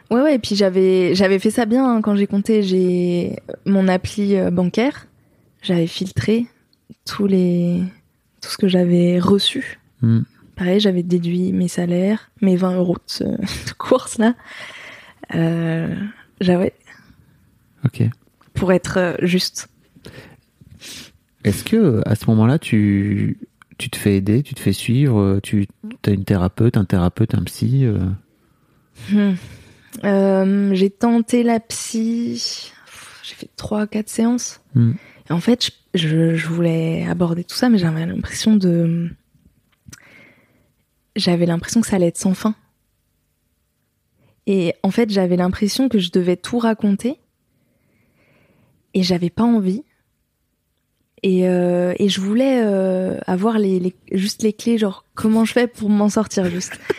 Ouais, 0.10 0.22
ouais, 0.22 0.36
et 0.36 0.40
puis 0.40 0.56
j'avais, 0.56 1.14
j'avais 1.16 1.38
fait 1.38 1.52
ça 1.52 1.66
bien 1.66 1.86
hein, 1.86 2.02
quand 2.02 2.16
j'ai 2.16 2.28
compté. 2.28 2.64
J'ai 2.64 3.36
mon 3.66 3.88
appli 3.90 4.38
euh, 4.38 4.50
bancaire, 4.52 5.08
j'avais 5.62 5.86
filtré 5.88 6.46
tous 7.06 7.28
les, 7.28 7.84
tout 8.42 8.50
ce 8.50 8.58
que 8.58 8.68
j'avais 8.70 9.20
reçu. 9.20 9.80
hmm. 10.02 10.22
Pareil, 10.56 10.80
j'avais 10.80 11.04
déduit 11.04 11.52
mes 11.52 11.68
salaires, 11.68 12.32
mes 12.42 12.56
20 12.56 12.78
euros 12.78 12.98
de, 13.20 13.26
de 13.68 13.74
course 13.78 14.18
là. 14.18 14.34
Euh, 15.36 15.94
j'avais, 16.40 16.74
Ok. 17.86 18.04
pour 18.54 18.72
être 18.72 18.98
euh, 18.98 19.14
juste. 19.22 19.68
Est-ce 21.44 21.64
que 21.64 22.02
à 22.06 22.16
ce 22.16 22.26
moment-là, 22.28 22.60
tu, 22.60 23.38
tu 23.78 23.90
te 23.90 23.98
fais 23.98 24.16
aider, 24.18 24.44
tu 24.44 24.54
te 24.56 24.60
fais 24.60 24.74
suivre, 24.74 25.20
euh, 25.20 25.40
tu 25.42 25.68
as 26.06 26.12
une 26.12 26.26
thérapeute, 26.26 26.78
un 26.78 26.86
thérapeute, 26.86 27.34
un 27.36 27.44
psy 27.44 27.86
euh, 27.86 28.00
Hmm. 29.12 29.34
Euh, 30.04 30.74
j'ai 30.74 30.90
tenté 30.90 31.44
la 31.44 31.60
psy, 31.60 32.72
j'ai 33.24 33.36
fait 33.36 33.50
3-4 33.58 34.08
séances. 34.10 34.62
Hmm. 34.74 34.94
Et 35.30 35.34
en 35.34 35.40
fait, 35.40 35.66
je, 35.66 35.72
je- 36.00 36.36
je 36.36 36.48
voulais 36.48 37.06
aborder 37.08 37.44
tout 37.44 37.56
ça, 37.56 37.70
mais 37.70 37.78
j'avais 37.78 38.06
l'impression 38.06 38.56
de. 38.56 39.10
J'avais 41.16 41.46
l'impression 41.46 41.82
que 41.82 41.88
ça 41.88 41.96
allait 41.98 42.08
être 42.08 42.18
sans 42.18 42.34
fin. 42.34 42.56
Et 44.46 44.74
en 44.84 44.92
fait, 44.92 45.10
j'avais 45.10 45.36
l'impression 45.36 45.90
que 45.90 46.00
je 46.00 46.12
devais 46.12 46.38
tout 46.38 46.58
raconter. 46.60 47.16
Et 48.94 49.04
j'avais 49.04 49.30
pas 49.30 49.44
envie. 49.44 49.84
Et, 51.24 51.48
euh, 51.48 51.94
et 51.98 52.10
je 52.10 52.22
voulais 52.22 52.62
euh, 52.64 53.18
avoir 53.26 53.58
les, 53.58 53.80
les- 53.80 53.96
juste 54.12 54.44
les 54.44 54.54
clés, 54.54 54.78
genre 54.78 55.04
comment 55.16 55.46
je 55.46 55.54
fais 55.54 55.68
pour 55.68 55.90
m'en 55.90 56.10
sortir 56.10 56.50
juste. 56.50 56.80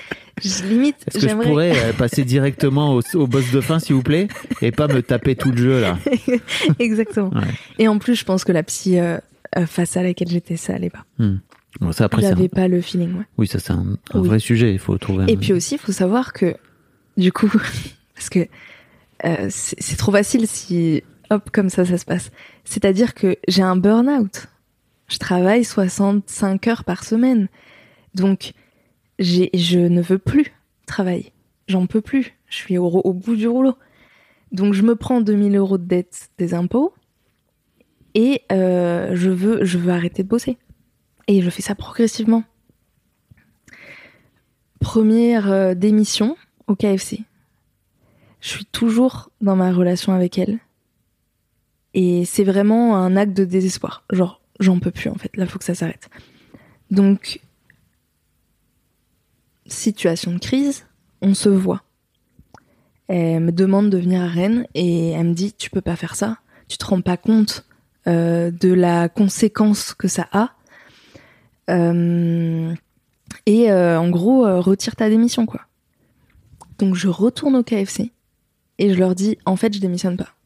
Je, 0.40 0.62
limite, 0.66 0.94
Est-ce 1.08 1.26
que 1.26 1.28
je 1.32 1.34
pourrais 1.34 1.72
euh, 1.76 1.92
passer 1.92 2.24
directement 2.24 2.94
au, 2.94 3.00
au 3.14 3.26
boss 3.26 3.50
de 3.50 3.60
fin, 3.60 3.80
s'il 3.80 3.96
vous 3.96 4.04
plaît, 4.04 4.28
et 4.62 4.70
pas 4.70 4.86
me 4.86 5.02
taper 5.02 5.34
tout 5.34 5.50
le 5.50 5.56
jeu 5.56 5.80
là? 5.80 5.98
Exactement. 6.78 7.30
Ouais. 7.30 7.42
Et 7.80 7.88
en 7.88 7.98
plus, 7.98 8.14
je 8.14 8.24
pense 8.24 8.44
que 8.44 8.52
la 8.52 8.62
psy 8.62 9.00
euh, 9.00 9.18
euh, 9.56 9.66
face 9.66 9.96
à 9.96 10.02
laquelle 10.04 10.28
j'étais, 10.28 10.56
ça 10.56 10.74
allait 10.74 10.90
pas. 10.90 11.04
Hmm. 11.18 11.38
Bon, 11.80 11.90
ça 11.90 12.04
après, 12.04 12.22
J'avais 12.22 12.44
un- 12.44 12.48
pas 12.48 12.68
le 12.68 12.80
feeling, 12.80 13.14
ouais. 13.18 13.24
oui, 13.36 13.48
ça 13.48 13.58
c'est 13.58 13.72
un, 13.72 13.96
un 14.14 14.20
Oui. 14.20 14.28
vrai 14.28 14.38
sujet. 14.38 14.72
Il 14.72 14.78
faut 14.78 14.96
trouver. 14.96 15.24
Et 15.26 15.34
un- 15.34 15.38
puis 15.38 15.52
aussi, 15.52 15.74
il 15.74 15.78
faut 15.80 15.90
savoir 15.90 16.32
que, 16.32 16.54
du 17.16 17.32
coup, 17.32 17.50
parce 18.14 18.28
que 18.30 18.46
euh, 19.24 19.48
c'est 19.50 19.74
c'est 19.82 19.96
trop 19.96 20.12
facile 20.12 20.46
si, 20.46 21.02
hop, 21.30 21.50
comme 21.50 21.70
ça, 21.70 21.84
ça 21.84 21.98
se 21.98 22.04
passe. 22.04 22.30
C'est-à-dire 22.64 23.14
que 23.14 23.36
j'ai 23.48 23.62
un 23.62 23.76
burn-out. 23.76 24.46
Je 25.08 25.18
travaille 25.18 25.64
65 25.64 26.66
heures 26.66 26.84
par 26.84 27.04
semaine. 27.04 27.48
Donc, 28.14 28.52
je 29.18 29.78
ne 29.78 30.02
veux 30.02 30.18
plus 30.18 30.52
travailler. 30.86 31.32
J'en 31.66 31.86
peux 31.86 32.00
plus. 32.00 32.34
Je 32.48 32.56
suis 32.56 32.78
au, 32.78 32.86
au 32.86 33.12
bout 33.12 33.36
du 33.36 33.48
rouleau. 33.48 33.74
Donc, 34.52 34.74
je 34.74 34.82
me 34.82 34.96
prends 34.96 35.20
2000 35.20 35.56
euros 35.56 35.78
de 35.78 35.84
dette 35.84 36.30
des 36.38 36.54
impôts 36.54 36.94
et 38.14 38.42
euh, 38.50 39.14
je, 39.14 39.30
veux, 39.30 39.64
je 39.64 39.78
veux 39.78 39.92
arrêter 39.92 40.22
de 40.22 40.28
bosser. 40.28 40.58
Et 41.26 41.42
je 41.42 41.50
fais 41.50 41.62
ça 41.62 41.74
progressivement. 41.74 42.42
Première 44.80 45.50
euh, 45.50 45.74
démission 45.74 46.36
au 46.66 46.74
KFC. 46.74 47.20
Je 48.40 48.48
suis 48.48 48.64
toujours 48.64 49.30
dans 49.40 49.56
ma 49.56 49.72
relation 49.72 50.12
avec 50.12 50.38
elle. 50.38 50.58
Et 52.00 52.24
c'est 52.24 52.44
vraiment 52.44 52.96
un 52.96 53.16
acte 53.16 53.36
de 53.36 53.44
désespoir. 53.44 54.04
Genre, 54.12 54.40
j'en 54.60 54.78
peux 54.78 54.92
plus 54.92 55.10
en 55.10 55.16
fait. 55.16 55.36
Là, 55.36 55.46
faut 55.46 55.58
que 55.58 55.64
ça 55.64 55.74
s'arrête. 55.74 56.08
Donc, 56.92 57.40
situation 59.66 60.32
de 60.32 60.38
crise, 60.38 60.86
on 61.22 61.34
se 61.34 61.48
voit. 61.48 61.82
Elle 63.08 63.40
me 63.40 63.50
demande 63.50 63.90
de 63.90 63.98
venir 63.98 64.22
à 64.22 64.28
Rennes 64.28 64.64
et 64.74 65.10
elle 65.10 65.26
me 65.26 65.34
dit 65.34 65.52
Tu 65.54 65.70
peux 65.70 65.80
pas 65.80 65.96
faire 65.96 66.14
ça. 66.14 66.38
Tu 66.68 66.78
te 66.78 66.84
rends 66.84 67.00
pas 67.00 67.16
compte 67.16 67.66
euh, 68.06 68.52
de 68.52 68.72
la 68.72 69.08
conséquence 69.08 69.92
que 69.92 70.06
ça 70.06 70.28
a. 70.30 70.52
Euh, 71.68 72.72
et 73.44 73.72
euh, 73.72 73.98
en 73.98 74.08
gros, 74.08 74.42
retire 74.62 74.94
ta 74.94 75.10
démission, 75.10 75.46
quoi. 75.46 75.62
Donc 76.78 76.94
je 76.94 77.08
retourne 77.08 77.56
au 77.56 77.64
KFC 77.64 78.12
et 78.78 78.94
je 78.94 79.00
leur 79.00 79.16
dis, 79.16 79.36
en 79.46 79.56
fait, 79.56 79.74
je 79.74 79.80
démissionne 79.80 80.16
pas. 80.16 80.37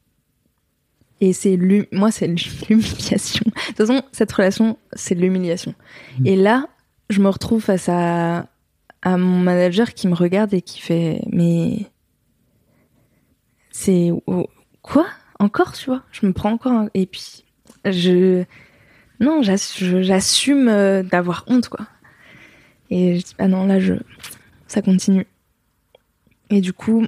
Et 1.25 1.31
c'est 1.31 1.57
moi, 1.93 2.11
c'est 2.11 2.27
l'humiliation. 2.69 3.45
De 3.45 3.51
toute 3.67 3.77
façon, 3.77 4.01
cette 4.11 4.31
relation, 4.33 4.77
c'est 4.91 5.15
l'humiliation. 5.15 5.73
Et 6.25 6.35
là, 6.35 6.67
je 7.09 7.21
me 7.21 7.29
retrouve 7.29 7.61
face 7.61 7.87
à, 7.87 8.47
à 9.01 9.15
mon 9.17 9.39
manager 9.39 9.93
qui 9.93 10.09
me 10.09 10.15
regarde 10.15 10.53
et 10.53 10.61
qui 10.61 10.81
fait, 10.81 11.21
mais 11.31 11.87
c'est 13.71 14.11
quoi? 14.81 15.05
Encore, 15.39 15.71
tu 15.71 15.85
vois? 15.85 16.03
Je 16.11 16.25
me 16.25 16.33
prends 16.33 16.51
encore 16.51 16.73
un- 16.73 16.89
et 16.93 17.05
puis 17.05 17.45
je 17.85 18.43
non, 19.21 19.41
j'assume 19.41 20.67
euh, 20.67 21.03
d'avoir 21.03 21.45
honte, 21.47 21.69
quoi. 21.69 21.87
Et 22.89 23.17
je 23.19 23.23
dis, 23.23 23.35
ah 23.39 23.47
non, 23.47 23.65
là, 23.65 23.79
je, 23.79 23.93
ça 24.67 24.81
continue. 24.81 25.25
Et 26.49 26.59
du 26.59 26.73
coup, 26.73 27.05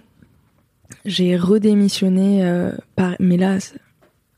j'ai 1.03 1.36
redémissionné, 1.36 2.45
euh, 2.45 2.72
par, 2.95 3.16
mais 3.20 3.36
là, 3.36 3.57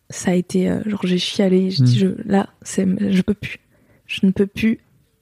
ça, 0.10 0.32
a 0.32 0.34
été, 0.34 0.70
euh, 0.70 0.82
genre, 0.86 1.02
j'ai 1.06 1.18
chialé, 1.18 1.70
j'ai 1.72 1.84
dit, 1.84 1.96
Mm. 1.96 2.00
je, 2.00 2.30
là, 2.30 2.50
c'est, 2.62 2.86
je 3.12 3.22
peux 3.22 3.34
plus. 3.34 3.60
Je 4.06 4.26
ne 4.26 4.32
peux 4.32 4.48
plus 4.48 4.80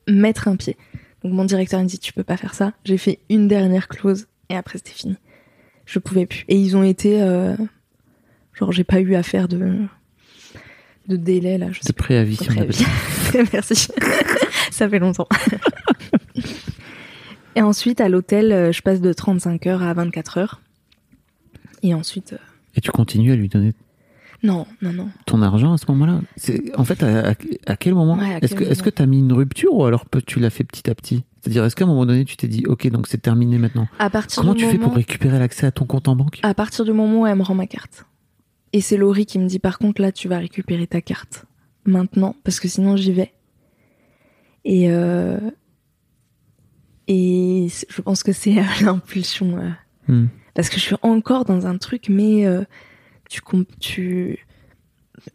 mettre 0.07 0.47
un 0.47 0.55
pied. 0.55 0.77
Donc, 1.23 1.33
mon 1.33 1.45
directeur 1.45 1.81
me 1.81 1.87
dit, 1.87 1.97
tu 1.99 2.13
peux 2.13 2.23
pas 2.23 2.37
faire 2.37 2.53
ça. 2.53 2.73
J'ai 2.85 2.97
fait 2.97 3.19
une 3.29 3.47
dernière 3.47 3.87
clause 3.87 4.27
et 4.49 4.55
après, 4.55 4.77
c'était 4.77 4.91
fini. 4.91 5.15
Je 5.85 5.99
pouvais 5.99 6.25
plus. 6.25 6.45
Et 6.47 6.55
ils 6.59 6.77
ont 6.77 6.83
été, 6.83 7.21
euh, 7.21 7.55
genre, 8.53 8.71
j'ai 8.71 8.83
pas 8.83 8.99
eu 8.99 9.15
à 9.15 9.23
faire 9.23 9.47
de, 9.47 9.77
de 11.07 11.15
délai, 11.15 11.57
là, 11.57 11.71
je 11.71 11.79
de 11.85 11.91
préavis. 11.93 12.37
Préavis. 12.37 12.85
Merci. 13.53 13.87
ça 14.71 14.87
fait 14.89 14.99
longtemps. 14.99 15.27
Et 17.55 17.61
ensuite, 17.61 18.01
à 18.01 18.09
l'hôtel, 18.09 18.51
euh, 18.51 18.71
je 18.71 18.81
passe 18.81 18.99
de 19.01 19.13
35 19.13 19.65
heures 19.67 19.81
à 19.83 19.93
24 19.93 20.37
heures. 20.39 20.61
Et 21.83 21.93
ensuite, 21.93 22.35
Et 22.75 22.81
tu 22.81 22.91
continues 22.91 23.31
à 23.31 23.35
lui 23.35 23.47
donner 23.47 23.73
non, 24.45 24.67
non, 24.81 24.93
non. 24.93 25.09
ton 25.25 25.41
argent 25.41 25.73
à 25.73 25.77
ce 25.77 25.85
moment-là 25.89 26.21
En 26.77 26.83
fait, 26.83 27.03
à, 27.03 27.75
quel 27.75 27.93
moment 27.93 28.17
Ouais, 28.17 28.39
Est-ce 28.41 28.55
que 28.55 28.63
moment 28.63 28.75
que 28.75 28.89
t'as 28.89 29.05
mis 29.05 29.19
une 29.19 29.33
rupture 29.33 29.73
ou 29.73 29.85
alors 29.85 30.05
tu 30.25 30.39
l'as 30.39 30.49
fait 30.49 30.63
petit 30.63 30.89
à 30.89 30.95
petit? 30.95 31.23
C'est-à-dire, 31.41 31.63
est-ce 31.63 31.75
qu'à 31.75 31.85
un 31.85 31.87
moment 31.87 32.05
donné, 32.05 32.25
tu 32.25 32.37
t'es 32.37 32.47
dit, 32.47 32.65
ok, 32.65 32.87
donc 32.87 33.07
c'est 33.07 33.21
terminé 33.21 33.57
maintenant? 33.57 33.87
À 33.99 34.09
partir 34.09 34.41
Comment 34.41 34.53
du 34.53 34.63
tu 34.63 34.69
fais 34.69 34.77
pour 34.77 34.95
récupérer 34.95 35.37
l'accès 35.37 35.67
à 35.67 35.71
ton 35.71 35.85
compte 35.85 36.07
en 36.07 36.15
banque? 36.15 36.39
À 36.41 36.53
partir 36.53 36.85
du 36.85 36.91
moment 36.91 37.21
où 37.21 37.27
elle 37.27 37.37
me 37.37 37.43
rend 37.43 37.55
ma 37.55 37.67
carte. 37.67 38.05
Et 38.73 38.81
c'est 38.81 38.97
Laurie 38.97 39.25
qui 39.25 39.39
me 39.39 39.47
dit 39.47 39.59
par 39.59 39.77
contre 39.77 40.01
là 40.01 40.11
tu 40.11 40.27
vas 40.27 40.37
récupérer 40.37 40.87
ta 40.87 41.01
carte 41.01 41.45
maintenant 41.85 42.35
parce 42.43 42.59
que 42.59 42.67
sinon 42.67 42.97
j'y 42.97 43.13
vais. 43.13 43.31
Et 44.65 44.89
euh, 44.89 45.39
et 47.07 47.67
je 47.89 48.01
pense 48.01 48.23
que 48.23 48.33
c'est 48.33 48.55
l'impulsion 48.81 49.57
euh, 49.57 49.69
Hmm. 50.07 50.27
parce 50.53 50.69
que 50.69 50.75
je 50.75 50.81
suis 50.81 50.95
encore 51.01 51.45
dans 51.45 51.65
un 51.65 51.77
truc 51.79 52.09
mais 52.09 52.45
euh, 52.45 52.63
tu 53.29 53.41
tu 53.79 54.39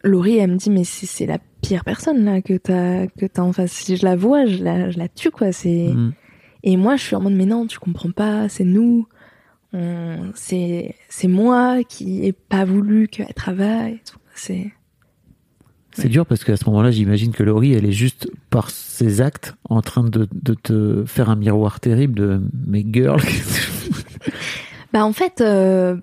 Laurie 0.05 0.39
elle 0.39 0.51
me 0.53 0.57
dit 0.57 0.71
mais 0.71 0.85
c'est 0.85 1.27
la 1.27 1.39
pire 1.63 1.85
personne 1.85 2.25
là 2.25 2.43
que 2.43 2.57
t'as 2.57 3.07
que 3.07 3.27
t'as 3.27 3.43
en 3.43 3.53
face 3.53 3.73
si 3.73 3.97
je 3.97 4.05
la 4.05 4.17
vois 4.17 4.47
je 4.47 4.63
la 4.63 4.91
je 4.91 4.99
la 4.99 5.09
tue 5.09 5.31
quoi 5.31 5.53
c'est 5.53 5.89
Hmm. 5.93 6.13
et 6.63 6.77
moi, 6.77 6.97
je 6.97 7.03
suis 7.05 7.17
en 7.17 7.21
mode, 7.23 7.33
mais 7.35 7.47
non, 7.47 7.67
tu 7.67 7.79
comprends 7.79 8.11
pas, 8.11 8.49
c'est 8.51 8.65
nous. 8.65 9.07
On- 9.73 10.31
C'est 10.35 10.95
c'est 11.09 11.29
moi 11.29 11.83
qui 11.89 12.25
ai 12.27 12.33
pas 12.33 12.65
voulu 12.67 13.09
qu'elle 13.09 13.33
travaille. 13.35 14.01
C'est 14.35 14.71
C'est 15.93 16.09
dur 16.09 16.25
parce 16.27 16.45
qu'à 16.45 16.57
ce 16.57 16.65
moment-là, 16.67 16.91
j'imagine 16.91 17.33
que 17.33 17.43
Laurie, 17.43 17.73
elle 17.73 17.85
est 17.87 17.93
juste 17.93 18.31
par 18.51 18.71
ses 18.71 19.21
actes 19.23 19.55
en 19.69 19.81
train 19.83 20.05
de, 20.05 20.29
de 20.33 20.55
te 20.55 21.05
faire 21.07 21.31
un 21.31 21.37
miroir 21.37 21.81
terrible 21.81 22.15
de 22.15 22.41
mais 22.67 22.85
girl. 22.91 23.21
Bah 24.93 25.05
en 25.05 25.13
fait, 25.13 25.41
euh... 25.41 25.97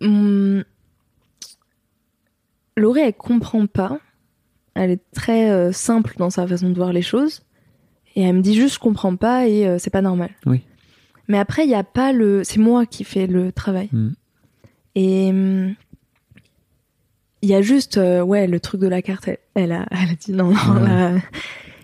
hum, 0.00 0.64
Laurie, 2.76 3.00
elle 3.00 3.14
comprend 3.14 3.66
pas. 3.66 3.98
Elle 4.74 4.90
est 4.92 5.02
très 5.14 5.50
euh, 5.50 5.72
simple 5.72 6.14
dans 6.16 6.30
sa 6.30 6.46
façon 6.46 6.70
de 6.70 6.74
voir 6.76 6.92
les 6.92 7.02
choses. 7.02 7.42
Et 8.16 8.22
elle 8.22 8.36
me 8.36 8.40
dit 8.40 8.54
juste, 8.54 8.74
je 8.74 8.78
comprends 8.78 9.16
pas 9.16 9.46
et 9.46 9.66
euh, 9.66 9.78
c'est 9.78 9.90
pas 9.90 10.02
normal. 10.02 10.30
Oui. 10.46 10.62
Mais 11.28 11.38
après, 11.38 11.64
il 11.64 11.70
y 11.70 11.74
a 11.74 11.84
pas 11.84 12.12
le. 12.12 12.42
C'est 12.44 12.58
moi 12.60 12.86
qui 12.86 13.04
fais 13.04 13.26
le 13.26 13.52
travail. 13.52 13.88
Hmm. 13.92 14.10
Et 14.94 15.30
hum, 15.30 15.74
il 17.42 17.48
y 17.48 17.54
a 17.54 17.62
juste, 17.62 17.98
euh, 17.98 18.22
ouais, 18.22 18.46
le 18.46 18.60
truc 18.60 18.80
de 18.80 18.88
la 18.88 19.00
carte, 19.02 19.28
elle, 19.28 19.38
elle 19.54 19.72
a, 19.72 19.86
elle 19.90 20.10
a 20.10 20.14
dit 20.14 20.32
non, 20.32 20.52
non, 20.52 20.74
Ouais. 20.74 20.88
là. 20.88 21.12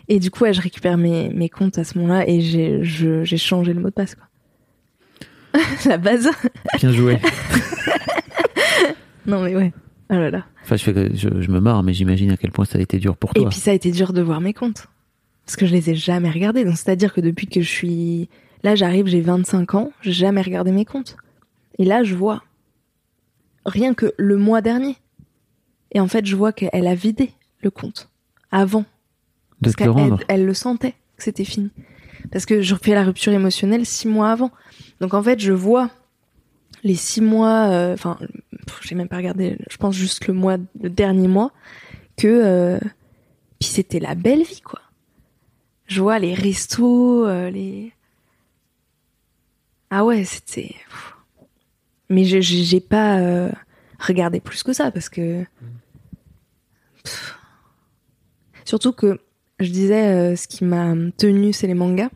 Et 0.09 0.19
du 0.21 0.31
coup, 0.31 0.45
ouais, 0.45 0.53
je 0.53 0.61
récupère 0.61 0.97
mes, 0.99 1.31
mes 1.31 1.49
comptes 1.49 1.79
à 1.79 1.85
ce 1.85 1.99
moment-là 1.99 2.29
et 2.29 2.41
j'ai 2.41 3.37
changé 3.37 3.73
le 3.73 3.81
mot 3.81 3.89
de 3.89 3.95
passe, 3.95 4.14
quoi. 4.14 4.27
la 5.87 5.99
base. 5.99 6.31
Bien 6.79 6.93
joué. 6.93 7.19
Non, 9.27 9.43
mais 9.43 9.55
ouais. 9.57 9.72
Oh 10.11 10.14
là 10.14 10.31
là. 10.31 10.45
Enfin, 10.62 10.77
je, 10.77 10.85
fais 10.85 10.93
que- 10.95 11.14
je, 11.14 11.29
je 11.41 11.51
me 11.51 11.61
marre, 11.61 11.83
mais 11.83 11.93
j'imagine 11.93 12.31
à 12.31 12.37
quel 12.37 12.53
point 12.53 12.64
ça 12.64 12.79
a 12.79 12.81
été 12.81 12.99
dur 12.99 13.16
pour 13.16 13.31
Et 13.35 13.41
toi. 13.41 13.49
puis 13.49 13.59
ça 13.59 13.72
a 13.72 13.74
été 13.74 13.91
dur 13.91 14.12
de 14.12 14.22
voir 14.22 14.41
mes 14.41 14.53
comptes. 14.55 14.87
Parce 15.45 15.57
que 15.57 15.66
je 15.66 15.72
les 15.72 15.91
ai 15.91 15.95
jamais 15.95 16.31
regardés. 16.31 16.64
Donc 16.64 16.77
c'est-à-dire 16.77 17.12
que 17.12 17.20
depuis 17.20 17.47
que 17.47 17.61
je 17.61 17.68
suis. 17.68 18.29
Là, 18.62 18.74
j'arrive, 18.74 19.07
j'ai 19.07 19.20
25 19.20 19.74
ans, 19.74 19.93
j'ai 20.01 20.12
jamais 20.12 20.43
regardé 20.43 20.72
mes 20.72 20.85
comptes. 20.85 21.16
Et 21.79 21.85
là, 21.85 22.03
je 22.05 22.14
vois. 22.14 22.43
Rien 23.64 23.95
que 23.95 24.12
le 24.16 24.37
mois 24.37 24.61
dernier. 24.61 24.97
Et 25.93 26.01
en 26.01 26.09
fait, 26.09 26.24
je 26.27 26.37
vois 26.37 26.53
qu'elle 26.53 26.87
a 26.87 26.95
vidé 26.95 27.33
le 27.62 27.70
compte. 27.70 28.09
Avant. 28.51 28.81
de 28.81 28.87
Parce 29.62 29.77
qu'elle 29.77 29.91
elle, 30.29 30.47
le 30.47 30.55
sentait 30.55 30.95
que 31.16 31.22
c'était 31.24 31.45
fini. 31.45 31.70
Parce 32.31 32.47
que 32.47 32.61
je 32.61 32.74
fais 32.74 32.95
la 32.95 33.05
rupture 33.05 33.33
émotionnelle 33.33 33.85
six 33.87 34.09
mois 34.09 34.31
avant. 34.31 34.51
Donc 35.01 35.14
en 35.14 35.22
fait, 35.22 35.39
je 35.41 35.53
vois 35.53 35.91
les 36.85 36.95
six 36.95 37.20
mois, 37.20 37.68
euh, 37.70 37.95
enfin, 37.95 38.18
j'ai 38.83 38.95
même 38.95 39.09
pas 39.09 39.17
regardé, 39.17 39.59
je 39.71 39.77
pense 39.77 39.95
juste 39.95 40.27
le 40.27 40.35
mois, 40.35 40.57
le 40.81 40.91
dernier 40.91 41.29
mois, 41.29 41.53
que 42.17 42.27
euh, 42.27 42.79
puis 43.59 43.69
c'était 43.69 44.01
la 44.01 44.14
belle 44.14 44.43
vie 44.43 44.61
quoi. 44.61 44.81
Je 45.87 46.01
vois 46.01 46.19
les 46.19 46.35
restos, 46.35 47.27
euh, 47.27 47.51
les 47.51 47.93
ah 49.91 50.05
ouais, 50.05 50.25
c'était. 50.25 50.75
Mais 52.11 52.25
j'ai 52.25 52.81
pas 52.81 53.19
euh, 53.19 53.51
regardé 54.01 54.41
plus 54.41 54.62
que 54.62 54.73
ça 54.73 54.91
parce 54.91 55.09
que 55.09 55.45
Pff. 57.05 57.39
surtout 58.64 58.93
que 58.93 59.21
je 59.61 59.71
disais 59.71 60.37
ce 60.37 60.49
qui 60.49 60.64
m'a 60.64 60.95
tenu 61.17 61.53
c'est 61.53 61.67
les 61.67 61.75
mangas. 61.75 62.11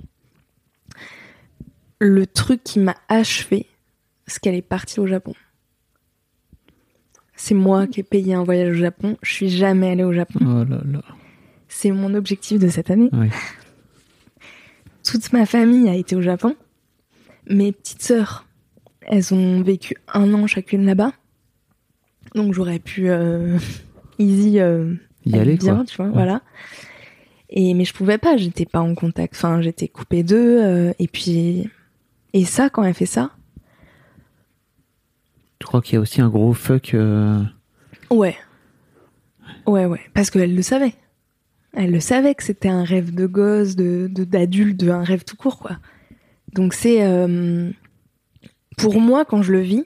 Le 2.00 2.26
truc 2.26 2.64
qui 2.64 2.78
m'a 2.78 2.96
achevé, 3.08 3.66
c'est 4.26 4.40
qu'elle 4.40 4.54
est 4.54 4.62
partie 4.62 5.00
au 5.00 5.06
Japon. 5.06 5.34
C'est 7.42 7.54
moi 7.54 7.86
qui 7.86 8.00
ai 8.00 8.02
payé 8.02 8.34
un 8.34 8.44
voyage 8.44 8.76
au 8.76 8.78
Japon. 8.78 9.16
Je 9.22 9.32
suis 9.32 9.48
jamais 9.48 9.88
allée 9.90 10.04
au 10.04 10.12
Japon. 10.12 10.40
Oh 10.42 10.62
là 10.62 10.82
là. 10.84 11.00
C'est 11.68 11.90
mon 11.90 12.12
objectif 12.12 12.58
de 12.58 12.68
cette 12.68 12.90
année. 12.90 13.08
Oui. 13.14 13.28
Toute 15.02 15.32
ma 15.32 15.46
famille 15.46 15.88
a 15.88 15.94
été 15.94 16.14
au 16.16 16.20
Japon. 16.20 16.54
Mes 17.48 17.72
petites 17.72 18.02
sœurs, 18.02 18.46
elles 19.00 19.32
ont 19.32 19.62
vécu 19.62 19.96
un 20.12 20.34
an 20.34 20.46
chacune 20.46 20.84
là-bas. 20.84 21.12
Donc 22.34 22.52
j'aurais 22.52 22.78
pu 22.78 23.08
euh, 23.08 23.56
easy 24.18 24.60
euh, 24.60 24.92
Y 25.24 25.38
aller, 25.38 25.56
bien, 25.56 25.76
quoi. 25.76 25.84
tu 25.86 25.96
vois, 25.96 26.10
voilà. 26.10 26.42
Et 27.48 27.72
mais 27.72 27.86
je 27.86 27.94
pouvais 27.94 28.18
pas, 28.18 28.36
j'étais 28.36 28.66
pas 28.66 28.80
en 28.80 28.94
contact. 28.94 29.34
Enfin, 29.34 29.62
j'étais 29.62 29.88
coupée 29.88 30.22
d'eux. 30.24 30.62
euh, 30.62 30.92
et 30.98 31.08
puis 31.08 31.70
et 32.34 32.44
ça, 32.44 32.68
quand 32.68 32.84
elle 32.84 32.92
fait 32.92 33.06
ça, 33.06 33.30
Je 35.60 35.66
crois 35.66 35.82
qu'il 35.82 35.94
y 35.94 35.96
a 35.98 36.00
aussi 36.00 36.20
un 36.20 36.28
gros 36.28 36.52
fuck. 36.54 36.94
euh, 36.94 37.42
ouais, 38.10 38.36
ouais, 39.66 39.86
ouais, 39.86 40.00
parce 40.14 40.30
qu'elle 40.30 40.54
le 40.54 40.62
savait. 40.62 40.94
Elle 41.72 41.92
le 41.92 42.00
savait 42.00 42.34
que 42.34 42.42
c'était 42.42 42.68
un 42.68 42.82
rêve 42.82 43.14
de 43.14 43.26
gosse, 43.26 43.76
de 43.76 44.08
d'adulte, 44.08 44.76
de, 44.80 44.90
un 44.90 45.04
rêve 45.04 45.24
tout 45.24 45.36
court, 45.36 45.58
quoi. 45.58 45.78
Donc 46.52 46.74
c'est 46.74 47.04
euh, 47.06 47.70
pour 48.76 49.00
moi 49.00 49.24
quand 49.24 49.42
je 49.42 49.52
le 49.52 49.60
vis. 49.60 49.84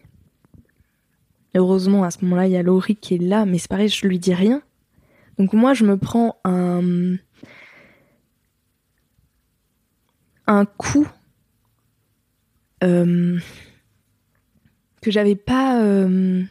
Heureusement 1.55 2.05
à 2.05 2.11
ce 2.11 2.25
moment-là 2.25 2.47
il 2.47 2.53
y 2.53 2.57
a 2.57 2.63
Laurie 2.63 2.97
qui 2.97 3.15
est 3.15 3.19
là, 3.23 3.45
mais 3.45 3.59
c'est 3.59 3.69
pareil, 3.69 3.89
je 3.89 4.07
lui 4.07 4.19
dis 4.19 4.35
rien. 4.35 4.63
Donc 5.39 5.53
moi 5.53 5.75
je 5.75 5.85
me 5.85 5.97
prends 5.97 6.37
un 6.45 7.17
un 10.47 10.65
coup 10.65 11.09
euh, 12.83 13.39
que 15.05 15.11
j'avais 15.11 15.37
pas 15.37 15.81
euh, 15.83 16.43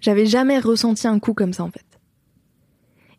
j'avais 0.00 0.26
jamais 0.26 0.58
ressenti 0.58 1.06
un 1.06 1.18
coup 1.18 1.34
comme 1.34 1.52
ça 1.52 1.64
en 1.64 1.70
fait. 1.70 1.84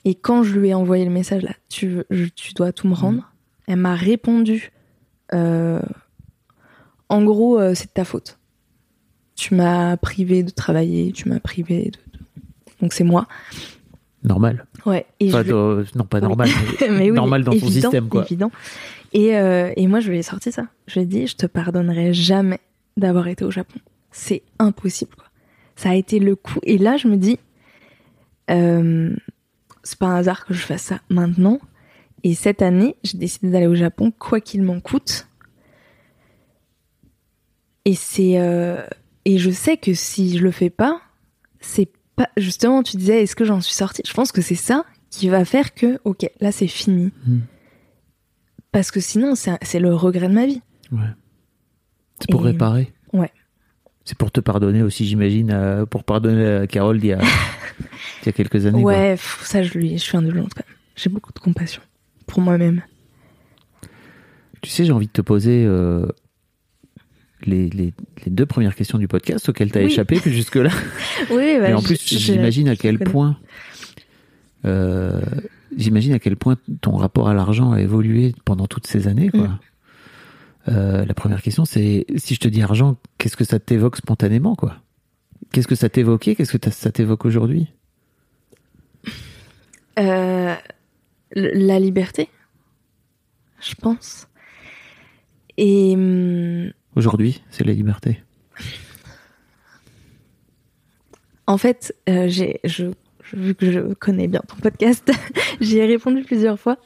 Et 0.05 0.15
quand 0.15 0.43
je 0.43 0.57
lui 0.57 0.69
ai 0.69 0.73
envoyé 0.73 1.05
le 1.05 1.11
message 1.11 1.43
là, 1.43 1.51
tu, 1.69 2.03
je- 2.09 2.25
tu 2.25 2.53
dois 2.53 2.71
tout 2.71 2.87
me 2.87 2.93
rendre, 2.93 3.31
elle 3.67 3.77
m'a 3.77 3.95
répondu 3.95 4.71
euh, 5.33 5.79
en 7.09 7.23
gros, 7.23 7.59
euh, 7.59 7.73
c'est 7.75 7.87
de 7.87 7.91
ta 7.93 8.03
faute. 8.05 8.37
Tu 9.35 9.55
m'as 9.55 9.95
privé 9.97 10.43
de 10.43 10.49
travailler, 10.51 11.11
tu 11.11 11.27
m'as 11.29 11.39
privé 11.39 11.85
de. 11.85 12.17
de- 12.17 12.23
Donc 12.81 12.93
c'est 12.93 13.03
moi. 13.03 13.27
Normal. 14.23 14.65
Ouais. 14.85 15.05
Et 15.19 15.29
je 15.29 15.97
Non, 15.97 16.05
pas 16.05 16.19
normal. 16.19 16.49
mais 16.81 16.89
Mais 16.89 17.09
oui, 17.09 17.15
normal 17.15 17.43
dans 17.43 17.51
ton 17.51 17.57
évident, 17.57 17.71
système, 17.89 18.09
quoi. 18.09 18.23
Évident. 18.25 18.51
Et, 19.13 19.29
et 19.29 19.87
moi, 19.87 20.01
je 20.01 20.09
lui 20.11 20.19
ai 20.19 20.23
sorti 20.23 20.51
ça. 20.51 20.67
Je 20.87 20.95
lui 20.95 21.01
ai 21.01 21.05
dit, 21.05 21.25
je 21.27 21.35
te 21.35 21.45
pardonnerai 21.45 22.13
jamais 22.13 22.59
d'avoir 22.97 23.27
été 23.27 23.43
au 23.45 23.49
Japon. 23.51 23.79
C'est 24.11 24.43
impossible, 24.59 25.15
quoi. 25.15 25.25
Ça 25.75 25.91
a 25.91 25.95
été 25.95 26.19
le 26.19 26.35
coup. 26.35 26.59
Et 26.63 26.77
là, 26.77 26.97
je 26.97 27.07
me 27.07 27.15
dis, 27.17 27.39
euh, 28.51 29.15
c'est 29.83 29.97
pas 29.99 30.07
un 30.07 30.15
hasard 30.17 30.45
que 30.45 30.53
je 30.53 30.61
fasse 30.61 30.83
ça 30.83 30.99
maintenant. 31.09 31.59
Et 32.23 32.33
cette 32.35 32.61
année, 32.61 32.95
j'ai 33.03 33.17
décidé 33.17 33.49
d'aller 33.49 33.67
au 33.67 33.75
Japon, 33.75 34.11
quoi 34.11 34.41
qu'il 34.41 34.61
m'en 34.63 34.79
coûte. 34.81 35.27
Et 37.85 37.95
c'est, 37.95 38.39
euh, 38.39 38.85
et 39.25 39.37
je 39.37 39.49
sais 39.51 39.77
que 39.77 39.93
si 39.93 40.37
je 40.37 40.43
le 40.43 40.51
fais 40.51 40.69
pas, 40.69 41.01
c'est 41.61 41.89
pas, 42.15 42.29
justement, 42.37 42.83
tu 42.83 42.97
disais, 42.97 43.23
est-ce 43.23 43.35
que 43.35 43.45
j'en 43.45 43.61
suis 43.61 43.73
sortie? 43.73 44.01
Je 44.05 44.13
pense 44.13 44.31
que 44.31 44.41
c'est 44.41 44.55
ça 44.55 44.85
qui 45.09 45.29
va 45.29 45.45
faire 45.45 45.73
que, 45.73 45.99
ok, 46.03 46.29
là, 46.41 46.51
c'est 46.51 46.67
fini. 46.67 47.11
Hmm. 47.25 47.39
Parce 48.71 48.91
que 48.91 48.99
sinon, 48.99 49.33
c'est 49.35 49.57
c'est 49.63 49.79
le 49.79 49.95
regret 49.95 50.27
de 50.27 50.33
ma 50.33 50.45
vie. 50.45 50.61
Ouais. 50.91 51.07
C'est 52.19 52.29
pour 52.29 52.41
Et- 52.45 52.51
réparer. 52.51 52.93
Ouais. 53.13 53.31
C'est 54.09 54.17
pour 54.17 54.31
te 54.31 54.39
pardonner 54.39 54.81
aussi, 54.81 55.05
j'imagine, 55.05 55.51
euh, 55.53 55.85
pour 55.85 56.03
pardonner 56.03 56.43
à 56.47 56.65
Carole 56.65 56.97
d'il 56.97 57.09
y 57.09 57.11
y 58.25 58.29
a 58.29 58.31
quelques 58.31 58.65
années. 58.65 58.81
Ouais, 58.83 59.11
pff, 59.11 59.41
ça, 59.43 59.61
je 59.61 59.77
lui, 59.77 59.99
je 59.99 60.03
suis 60.03 60.17
indulgente 60.17 60.51
quand 60.55 60.63
même. 60.67 60.75
J'ai 60.95 61.11
beaucoup 61.11 61.31
de 61.31 61.37
compassion 61.37 61.83
pour 62.25 62.41
moi-même. 62.41 62.81
Tu 64.63 64.71
sais, 64.71 64.83
j'ai 64.83 64.91
envie 64.93 65.05
de 65.05 65.11
te 65.11 65.21
poser 65.21 65.63
euh, 65.63 66.07
les, 67.45 67.69
les, 67.69 67.93
les 68.25 68.31
deux 68.31 68.47
premières 68.47 68.73
questions 68.73 68.97
du 68.97 69.07
podcast 69.07 69.47
auxquelles 69.47 69.71
tu 69.71 69.77
as 69.77 69.81
Oui. 69.81 69.91
échappé 69.91 70.19
que 70.19 70.31
jusque-là. 70.31 70.71
Oui, 71.29 71.59
bah, 71.59 71.69
Et 71.69 71.73
en 71.75 71.81
plus, 71.83 72.03
j'imagine 72.03 72.67
à 72.67 72.75
quel 72.75 72.97
point. 72.97 73.37
euh, 74.65 75.21
j'imagine 75.77 76.13
à 76.13 76.19
quel 76.19 76.35
point 76.35 76.57
ton 76.81 76.97
rapport 76.97 77.29
à 77.29 77.35
l'argent 77.35 77.73
a 77.73 77.79
évolué 77.79 78.33
pendant 78.43 78.65
toutes 78.65 78.87
ces 78.87 79.07
années. 79.07 79.29
Quoi. 79.29 79.49
Mm. 79.49 79.59
Euh, 80.67 81.05
la 81.05 81.13
première 81.13 81.41
question, 81.41 81.65
c'est 81.65 82.05
si 82.17 82.35
je 82.35 82.39
te 82.39 82.47
dis 82.47 82.61
argent, 82.61 82.97
qu'est-ce 83.17 83.37
que 83.37 83.45
ça 83.45 83.59
t'évoque 83.59 83.95
spontanément 83.97 84.55
quoi? 84.55 84.77
Qu'est-ce 85.51 85.67
que 85.67 85.75
ça 85.75 85.89
t'évoquait? 85.89 86.35
Qu'est-ce 86.35 86.55
que 86.57 86.69
ça 86.69 86.91
t'évoque 86.91 87.25
aujourd'hui? 87.25 87.67
Euh, 89.97 90.55
La 91.33 91.79
liberté, 91.79 92.29
je 93.61 93.73
pense. 93.75 94.27
Et 95.57 95.93
hum, 95.95 96.71
Aujourd'hui, 96.95 97.41
c'est 97.49 97.65
la 97.65 97.73
liberté. 97.73 98.21
en 101.47 101.57
fait, 101.57 101.95
euh, 102.09 102.27
j'ai, 102.27 102.59
je, 102.63 102.85
vu 103.33 103.55
que 103.55 103.71
je 103.71 103.93
connais 103.93 104.27
bien 104.27 104.41
ton 104.47 104.55
podcast, 104.57 105.11
j'y 105.61 105.77
ai 105.79 105.85
répondu 105.85 106.23
plusieurs 106.23 106.59
fois. 106.59 106.77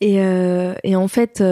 Et, 0.00 0.16
et 0.84 0.94
en 0.94 1.08
fait, 1.08 1.42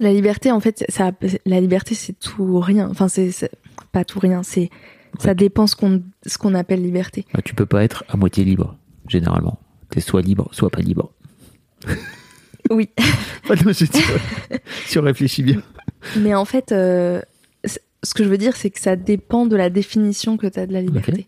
la 0.00 0.12
liberté, 0.12 0.50
en 0.50 0.60
fait, 0.60 0.84
ça, 0.88 1.12
la 1.46 1.60
liberté, 1.60 1.94
c'est 1.94 2.18
tout 2.18 2.42
ou 2.42 2.60
rien. 2.60 2.88
Enfin, 2.90 3.08
c'est 3.08 3.50
pas 3.92 4.04
tout 4.04 4.18
ou 4.18 4.20
rien. 4.20 4.42
C'est 4.42 4.70
ça 5.18 5.34
dépend 5.34 5.66
ce 5.66 5.76
qu'on 5.76 6.02
ce 6.26 6.38
qu'on 6.38 6.54
appelle 6.54 6.82
liberté. 6.82 7.24
Bah, 7.34 7.40
tu 7.44 7.54
peux 7.54 7.66
pas 7.66 7.84
être 7.84 8.04
à 8.08 8.16
moitié 8.16 8.44
libre, 8.44 8.76
généralement. 9.08 9.58
T'es 9.90 10.00
soit 10.00 10.22
libre, 10.22 10.48
soit 10.52 10.70
pas 10.70 10.80
libre. 10.80 11.12
Oui. 12.70 12.88
Ah 13.50 13.56
non, 13.62 13.74
si 13.74 14.98
on 14.98 15.02
réfléchit 15.02 15.42
bien. 15.42 15.60
Mais 16.16 16.34
en 16.34 16.46
fait, 16.46 16.72
euh, 16.72 17.20
ce 18.02 18.14
que 18.14 18.24
je 18.24 18.28
veux 18.30 18.38
dire, 18.38 18.56
c'est 18.56 18.70
que 18.70 18.80
ça 18.80 18.96
dépend 18.96 19.44
de 19.44 19.54
la 19.54 19.68
définition 19.68 20.38
que 20.38 20.46
tu 20.46 20.58
as 20.58 20.66
de 20.66 20.72
la 20.72 20.80
liberté. 20.80 21.26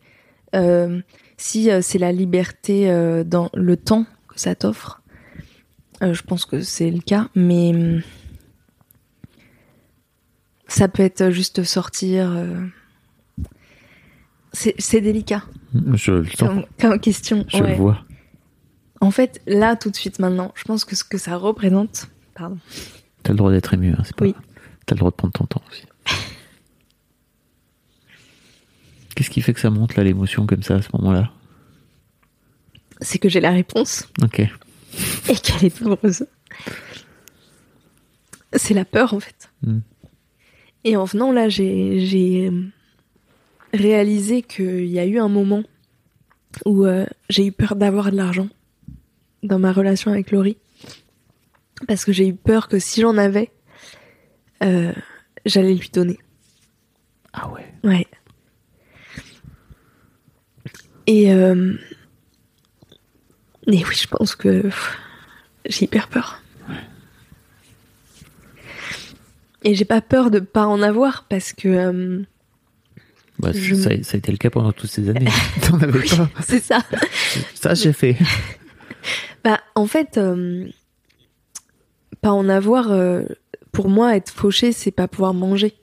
Euh, 0.55 1.03
si 1.37 1.71
euh, 1.71 1.83
c'est 1.83 1.99
la 1.99 2.11
liberté 2.11 2.91
dans 3.27 3.51
le 3.53 3.77
temps 3.77 4.07
que 4.29 4.41
ça 4.41 4.55
t'offre, 4.55 5.03
je 6.01 6.23
pense 6.23 6.47
que 6.47 6.63
c'est 6.63 6.91
le 6.91 7.01
cas, 7.01 7.29
mais 7.35 7.75
hum, 7.75 8.01
ça 10.69 10.89
peut 10.89 11.03
être 11.03 11.31
juste 11.31 11.65
sortir. 11.65 12.31
euh, 12.31 12.67
c'est 14.53 15.01
délicat 15.01 15.45
Je 15.95 16.13
le 16.13 16.25
sens, 16.27 16.39
comme, 16.39 16.65
comme 16.81 17.01
question. 17.01 17.45
je 17.49 17.59
ouais. 17.59 17.71
le 17.73 17.77
vois. 17.77 18.05
En 19.01 19.11
fait, 19.11 19.43
là, 19.47 19.77
tout 19.77 19.91
de 19.91 19.97
suite, 19.97 20.19
maintenant, 20.19 20.53
je 20.55 20.65
pense 20.65 20.85
que 20.87 20.97
ce 20.97 21.05
que 21.05 21.19
ça 21.19 21.37
représente. 21.37 22.09
Pardon. 22.35 22.59
T'as 23.23 23.33
le 23.33 23.37
droit 23.37 23.51
d'être 23.51 23.75
ému, 23.75 23.93
hein, 23.93 24.03
c'est 24.05 24.17
pas. 24.17 24.25
Oui. 24.25 24.35
T'as 24.87 24.95
le 24.95 25.01
droit 25.01 25.11
de 25.11 25.17
prendre 25.17 25.33
ton 25.35 25.45
temps 25.45 25.63
aussi. 25.71 25.85
Qu'est-ce 29.15 29.31
qui 29.31 29.43
fait 29.43 29.53
que 29.53 29.61
ça 29.61 29.71
monte 29.71 29.97
là 29.97 30.05
l'émotion 30.05 30.47
comme 30.47 30.63
ça 30.63 30.77
à 30.77 30.83
ce 30.83 30.89
moment-là? 30.95 31.31
C'est 33.01 33.19
que 33.19 33.29
j'ai 33.29 33.41
la 33.41 33.51
réponse. 33.51 34.09
Ok. 34.23 34.39
et 34.41 35.35
qu'elle 35.35 35.65
est 35.67 35.83
douloureuse. 35.83 36.27
C'est 38.55 38.75
la 38.75 38.85
peur 38.87 39.13
en 39.13 39.21
fait. 39.21 39.51
Mm. 39.63 39.79
Et 40.87 40.97
en 40.97 41.05
venant 41.05 41.33
là, 41.33 41.49
j'ai 41.49 42.53
réalisé 43.75 44.43
qu'il 44.43 44.87
y 44.87 45.01
a 45.01 45.05
eu 45.05 45.19
un 45.19 45.29
moment 45.29 45.65
où 46.65 46.87
euh, 46.87 47.07
j'ai 47.29 47.45
eu 47.45 47.51
peur 47.51 47.75
d'avoir 47.75 48.13
de 48.13 48.17
l'argent 48.17 48.49
dans 49.43 49.59
ma 49.59 49.73
relation 49.73 50.13
avec 50.13 50.31
Laurie. 50.31 50.59
Parce 51.89 52.05
que 52.05 52.13
j'ai 52.13 52.29
eu 52.29 52.35
peur 52.35 52.69
que 52.69 52.79
si 52.79 53.01
j'en 53.01 53.19
avais, 53.19 53.51
euh, 54.63 54.93
j'allais 55.45 55.75
lui 55.75 55.91
donner. 55.93 56.21
Ah 57.33 57.51
ouais. 57.51 57.67
Ouais. 57.83 58.07
Et, 61.09 61.33
euh, 61.33 61.75
et 63.67 63.85
oui, 63.85 63.95
je 63.97 64.07
pense 64.07 64.37
que 64.37 64.71
j'ai 65.69 65.87
hyper 65.87 66.07
peur. 66.07 66.41
Et 69.67 69.75
j'ai 69.75 69.85
pas 69.85 70.01
peur 70.01 70.31
de 70.31 70.39
pas 70.39 70.67
en 70.67 70.81
avoir 70.81 71.27
parce 71.29 71.53
que 71.53 71.67
euh, 71.69 72.23
Bah, 73.41 73.51
Je- 73.53 73.75
ça, 73.75 73.91
ça 74.03 74.15
a 74.15 74.19
été 74.19 74.31
le 74.31 74.39
cas 74.39 74.49
pendant 74.49 74.73
toutes 74.73 74.91
ces 74.91 75.09
années. 75.09 75.27
T'en 75.69 75.79
avais 75.81 76.05
pas. 76.09 76.31
c'est 76.43 76.63
ça. 76.63 76.79
Ça, 77.55 77.75
j'ai 77.75 77.93
fait. 77.93 78.17
Bah, 79.45 79.61
en 79.77 79.87
fait, 79.87 80.19
euh, 80.19 80.67
pas 82.21 82.33
en 82.33 82.49
avoir, 82.49 82.91
euh, 82.91 83.23
pour 83.71 83.89
moi, 83.89 84.17
être 84.17 84.31
fauché, 84.31 84.73
c'est 84.73 84.91
pas 84.91 85.07
pouvoir 85.07 85.35
manger. 85.35 85.75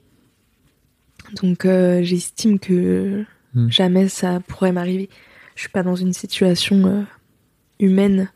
Donc, 1.42 1.64
euh, 1.64 2.02
j'estime 2.02 2.58
que 2.58 3.24
Hmm. 3.54 3.70
jamais 3.70 4.08
ça 4.08 4.40
pourrait 4.48 4.72
m'arriver. 4.72 5.08
Je 5.54 5.60
suis 5.62 5.70
pas 5.70 5.82
dans 5.82 5.94
une 5.96 6.12
situation 6.12 6.84
euh, 6.86 7.02
humaine 7.80 8.30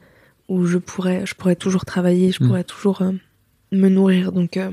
où 0.48 0.64
je 0.64 0.78
pourrais, 0.78 1.26
je 1.26 1.34
pourrais 1.34 1.56
toujours 1.56 1.84
travailler, 1.84 2.30
je 2.32 2.42
Hmm. 2.42 2.46
pourrais 2.46 2.64
toujours 2.64 3.02
euh, 3.02 3.12
me 3.72 3.88
nourrir. 3.90 4.30
Donc, 4.32 4.56
euh, 4.56 4.70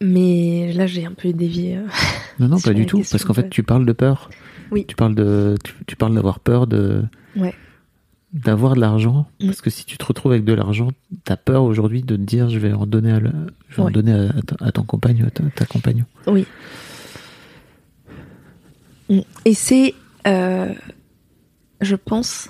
mais 0.00 0.72
là, 0.72 0.86
j'ai 0.86 1.04
un 1.06 1.12
peu 1.12 1.32
dévié. 1.32 1.76
euh, 1.78 1.86
Non, 2.40 2.48
non, 2.48 2.58
pas 2.60 2.72
du 2.72 2.86
tout. 2.86 3.02
Parce 3.10 3.24
qu'en 3.24 3.34
fait, 3.34 3.48
tu 3.48 3.62
parles 3.62 3.86
de 3.86 3.92
peur. 3.92 4.28
Oui. 4.70 4.84
Tu 4.86 4.96
parles 4.96 5.14
de, 5.14 5.56
tu, 5.62 5.74
tu 5.86 5.96
parles 5.96 6.14
d'avoir 6.14 6.40
peur 6.40 6.66
de, 6.66 7.04
Ouais. 7.36 7.54
d'avoir 8.32 8.74
de 8.74 8.80
l'argent. 8.80 9.26
Mm. 9.40 9.46
Parce 9.46 9.60
que 9.60 9.70
si 9.70 9.84
tu 9.84 9.96
te 9.98 10.04
retrouves 10.04 10.32
avec 10.32 10.44
de 10.44 10.52
l'argent, 10.52 10.88
t'as 11.24 11.36
peur 11.36 11.62
aujourd'hui 11.64 12.02
de 12.02 12.16
te 12.16 12.20
dire, 12.20 12.48
je 12.50 12.58
vais 12.58 12.72
en 12.72 12.86
donner 12.86 13.12
à, 13.12 13.20
la- 13.20 13.30
je 13.68 13.76
vais 13.76 13.82
en 13.82 13.90
donner 13.90 14.28
à, 14.60 14.72
ton 14.72 14.82
compagne, 14.82 15.22
à 15.26 15.30
ta, 15.30 15.44
ta 15.54 15.64
compagne. 15.66 16.04
Oui. 16.26 16.44
Mm. 19.08 19.20
Et 19.44 19.54
c'est, 19.54 19.94
euh, 20.26 20.72
je 21.80 21.94
pense, 21.94 22.48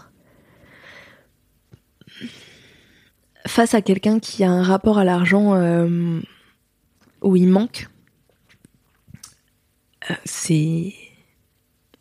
face 3.46 3.74
à 3.74 3.82
quelqu'un 3.82 4.18
qui 4.20 4.44
a 4.44 4.50
un 4.50 4.62
rapport 4.62 4.98
à 4.98 5.04
l'argent 5.04 5.54
euh, 5.54 6.20
où 7.24 7.36
il 7.36 7.48
manque, 7.48 7.88
euh, 10.10 10.14
c'est, 10.24 10.94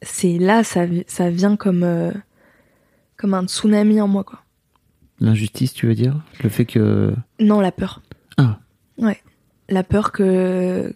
c'est 0.01 0.37
là, 0.37 0.63
ça, 0.63 0.85
ça 1.07 1.29
vient 1.29 1.55
comme, 1.55 1.83
euh, 1.83 2.11
comme 3.17 3.33
un 3.33 3.47
tsunami 3.47 4.01
en 4.01 4.07
moi, 4.07 4.23
quoi. 4.23 4.41
L'injustice, 5.19 5.73
tu 5.73 5.87
veux 5.87 5.95
dire? 5.95 6.21
Le 6.43 6.49
fait 6.49 6.65
que. 6.65 7.13
Non, 7.39 7.61
la 7.61 7.71
peur. 7.71 8.01
Ah, 8.37 8.59
Ouais. 8.97 9.19
La 9.69 9.83
peur 9.83 10.11
que, 10.11 10.93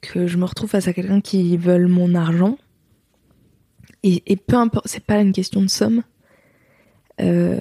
que 0.00 0.26
je 0.26 0.36
me 0.36 0.44
retrouve 0.44 0.70
face 0.70 0.88
à 0.88 0.92
quelqu'un 0.92 1.20
qui 1.20 1.56
veut 1.56 1.86
mon 1.86 2.14
argent. 2.14 2.58
Et, 4.02 4.22
et 4.32 4.36
peu 4.36 4.56
importe, 4.56 4.88
c'est 4.88 5.04
pas 5.04 5.20
une 5.20 5.32
question 5.32 5.62
de 5.62 5.68
somme. 5.68 6.02
Euh, 7.20 7.60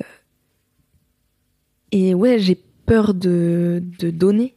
et 1.91 2.15
ouais, 2.15 2.39
j'ai 2.39 2.55
peur 2.85 3.13
de, 3.13 3.83
de 3.99 4.09
donner 4.09 4.55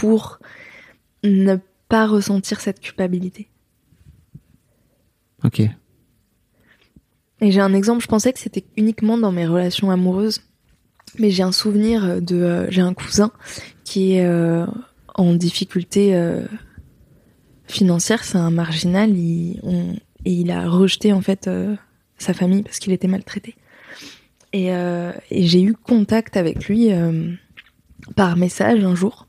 pour 0.00 0.38
ne 1.24 1.56
pas 1.88 2.06
ressentir 2.06 2.60
cette 2.60 2.80
culpabilité. 2.80 3.48
ok. 5.44 5.60
Et 7.42 7.50
j'ai 7.52 7.60
un 7.60 7.72
exemple, 7.72 8.02
je 8.02 8.06
pensais 8.06 8.32
que 8.34 8.38
c'était 8.38 8.64
uniquement 8.76 9.16
dans 9.16 9.32
mes 9.32 9.46
relations 9.46 9.90
amoureuses, 9.90 10.40
mais 11.18 11.30
j'ai 11.30 11.42
un 11.42 11.52
souvenir 11.52 12.20
de, 12.20 12.36
euh, 12.36 12.70
j'ai 12.70 12.82
un 12.82 12.92
cousin 12.94 13.30
qui 13.84 14.12
est 14.14 14.26
euh, 14.26 14.66
en 15.14 15.34
difficulté 15.34 16.14
euh, 16.14 16.44
financière, 17.66 18.24
c'est 18.24 18.36
un 18.38 18.50
marginal, 18.50 19.10
il, 19.16 19.58
on- 19.62 19.94
et 20.26 20.32
il 20.32 20.50
a 20.50 20.68
rejeté 20.68 21.14
en 21.14 21.22
fait 21.22 21.48
sa 22.18 22.34
famille 22.34 22.62
parce 22.62 22.78
qu'il 22.78 22.92
était 22.92 23.08
maltraité. 23.08 23.54
Et, 24.52 24.66
et 24.66 25.46
j'ai 25.46 25.62
eu 25.62 25.72
contact 25.74 26.36
avec 26.36 26.68
lui 26.68 26.90
par 28.16 28.36
message 28.36 28.84
un 28.84 28.94
jour. 28.94 29.26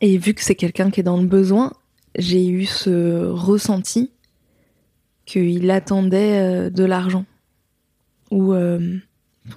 Et 0.00 0.16
vu 0.18 0.34
que 0.34 0.42
c'est 0.42 0.54
quelqu'un 0.54 0.90
qui 0.90 1.00
est 1.00 1.04
dans 1.04 1.20
le 1.20 1.26
besoin, 1.26 1.72
j'ai 2.16 2.48
eu 2.48 2.64
ce 2.64 3.26
ressenti 3.26 4.10
qu'il 5.26 5.70
attendait 5.70 6.38
euh, 6.40 6.70
de 6.70 6.84
l'argent. 6.84 7.24
Ou 8.30 8.52
euh, 8.54 8.96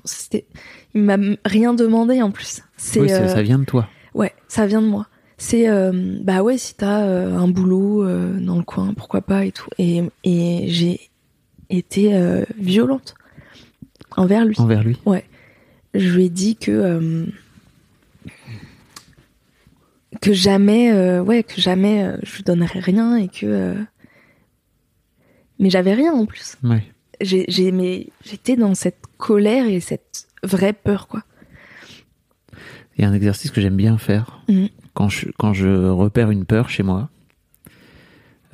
c'était, 0.04 0.46
il 0.94 1.02
m'a 1.04 1.18
rien 1.46 1.74
demandé 1.74 2.22
en 2.22 2.32
plus. 2.32 2.62
C'est, 2.78 3.00
Oui, 3.00 3.10
ça, 3.10 3.22
euh, 3.24 3.28
ça 3.28 3.42
vient 3.42 3.60
de 3.60 3.66
toi. 3.66 3.88
ouais, 4.14 4.34
ça 4.48 4.66
vient 4.66 4.82
de 4.82 4.88
moi. 4.88 5.08
C'est 5.38 5.68
euh, 5.70 6.20
bah 6.22 6.42
ouais, 6.44 6.58
si 6.58 6.76
t'as 6.76 7.02
euh, 7.04 7.36
un 7.38 7.48
boulot 7.48 8.06
dans 8.40 8.58
le 8.58 8.64
coin, 8.64 8.94
pourquoi 8.94 9.22
pas 9.22 9.46
et 9.46 9.52
tout. 9.52 9.70
Et, 9.78 10.02
et 10.24 10.66
j'ai 10.68 11.00
été 11.70 12.16
euh, 12.16 12.44
violente 12.58 13.16
envers 14.16 14.46
lui. 14.46 14.56
Envers 14.60 14.84
lui. 14.84 14.98
Je 15.96 16.10
lui 16.16 16.26
ai 16.26 16.30
dit 16.30 16.56
que 16.56 16.72
euh, 16.72 17.26
que 20.24 20.34
jamais, 20.34 20.92
euh, 20.94 21.22
ouais, 21.22 21.44
que 21.44 21.60
jamais 21.60 22.04
euh, 22.04 22.18
je 22.24 22.36
lui 22.38 22.44
donnerais 22.44 22.80
rien 22.80 23.18
et 23.18 23.28
que 23.28 23.46
euh, 23.46 23.76
mais 25.60 25.70
j'avais 25.70 25.94
rien 25.94 26.14
en 26.14 26.26
plus. 26.26 26.56
Ouais. 26.64 26.84
J'ai, 27.22 27.46
j'ai, 27.48 27.72
mais 27.72 28.08
j'étais 28.26 28.56
dans 28.56 28.74
cette 28.76 29.04
colère 29.18 29.66
et 29.68 29.80
cette 29.80 30.28
vraie 30.44 30.74
peur 30.74 31.08
quoi. 31.08 31.24
Il 32.98 33.02
y 33.02 33.06
a 33.06 33.10
un 33.10 33.14
exercice 33.14 33.52
que 33.52 33.60
j'aime 33.62 33.76
bien 33.78 33.98
faire 33.98 34.44
Mhm. 34.50 34.70
quand 34.94 35.10
je 35.10 35.28
quand 35.38 35.54
je 35.54 35.68
repère 35.90 36.32
une 36.32 36.46
peur 36.46 36.70
chez 36.70 36.84
moi. 36.84 37.10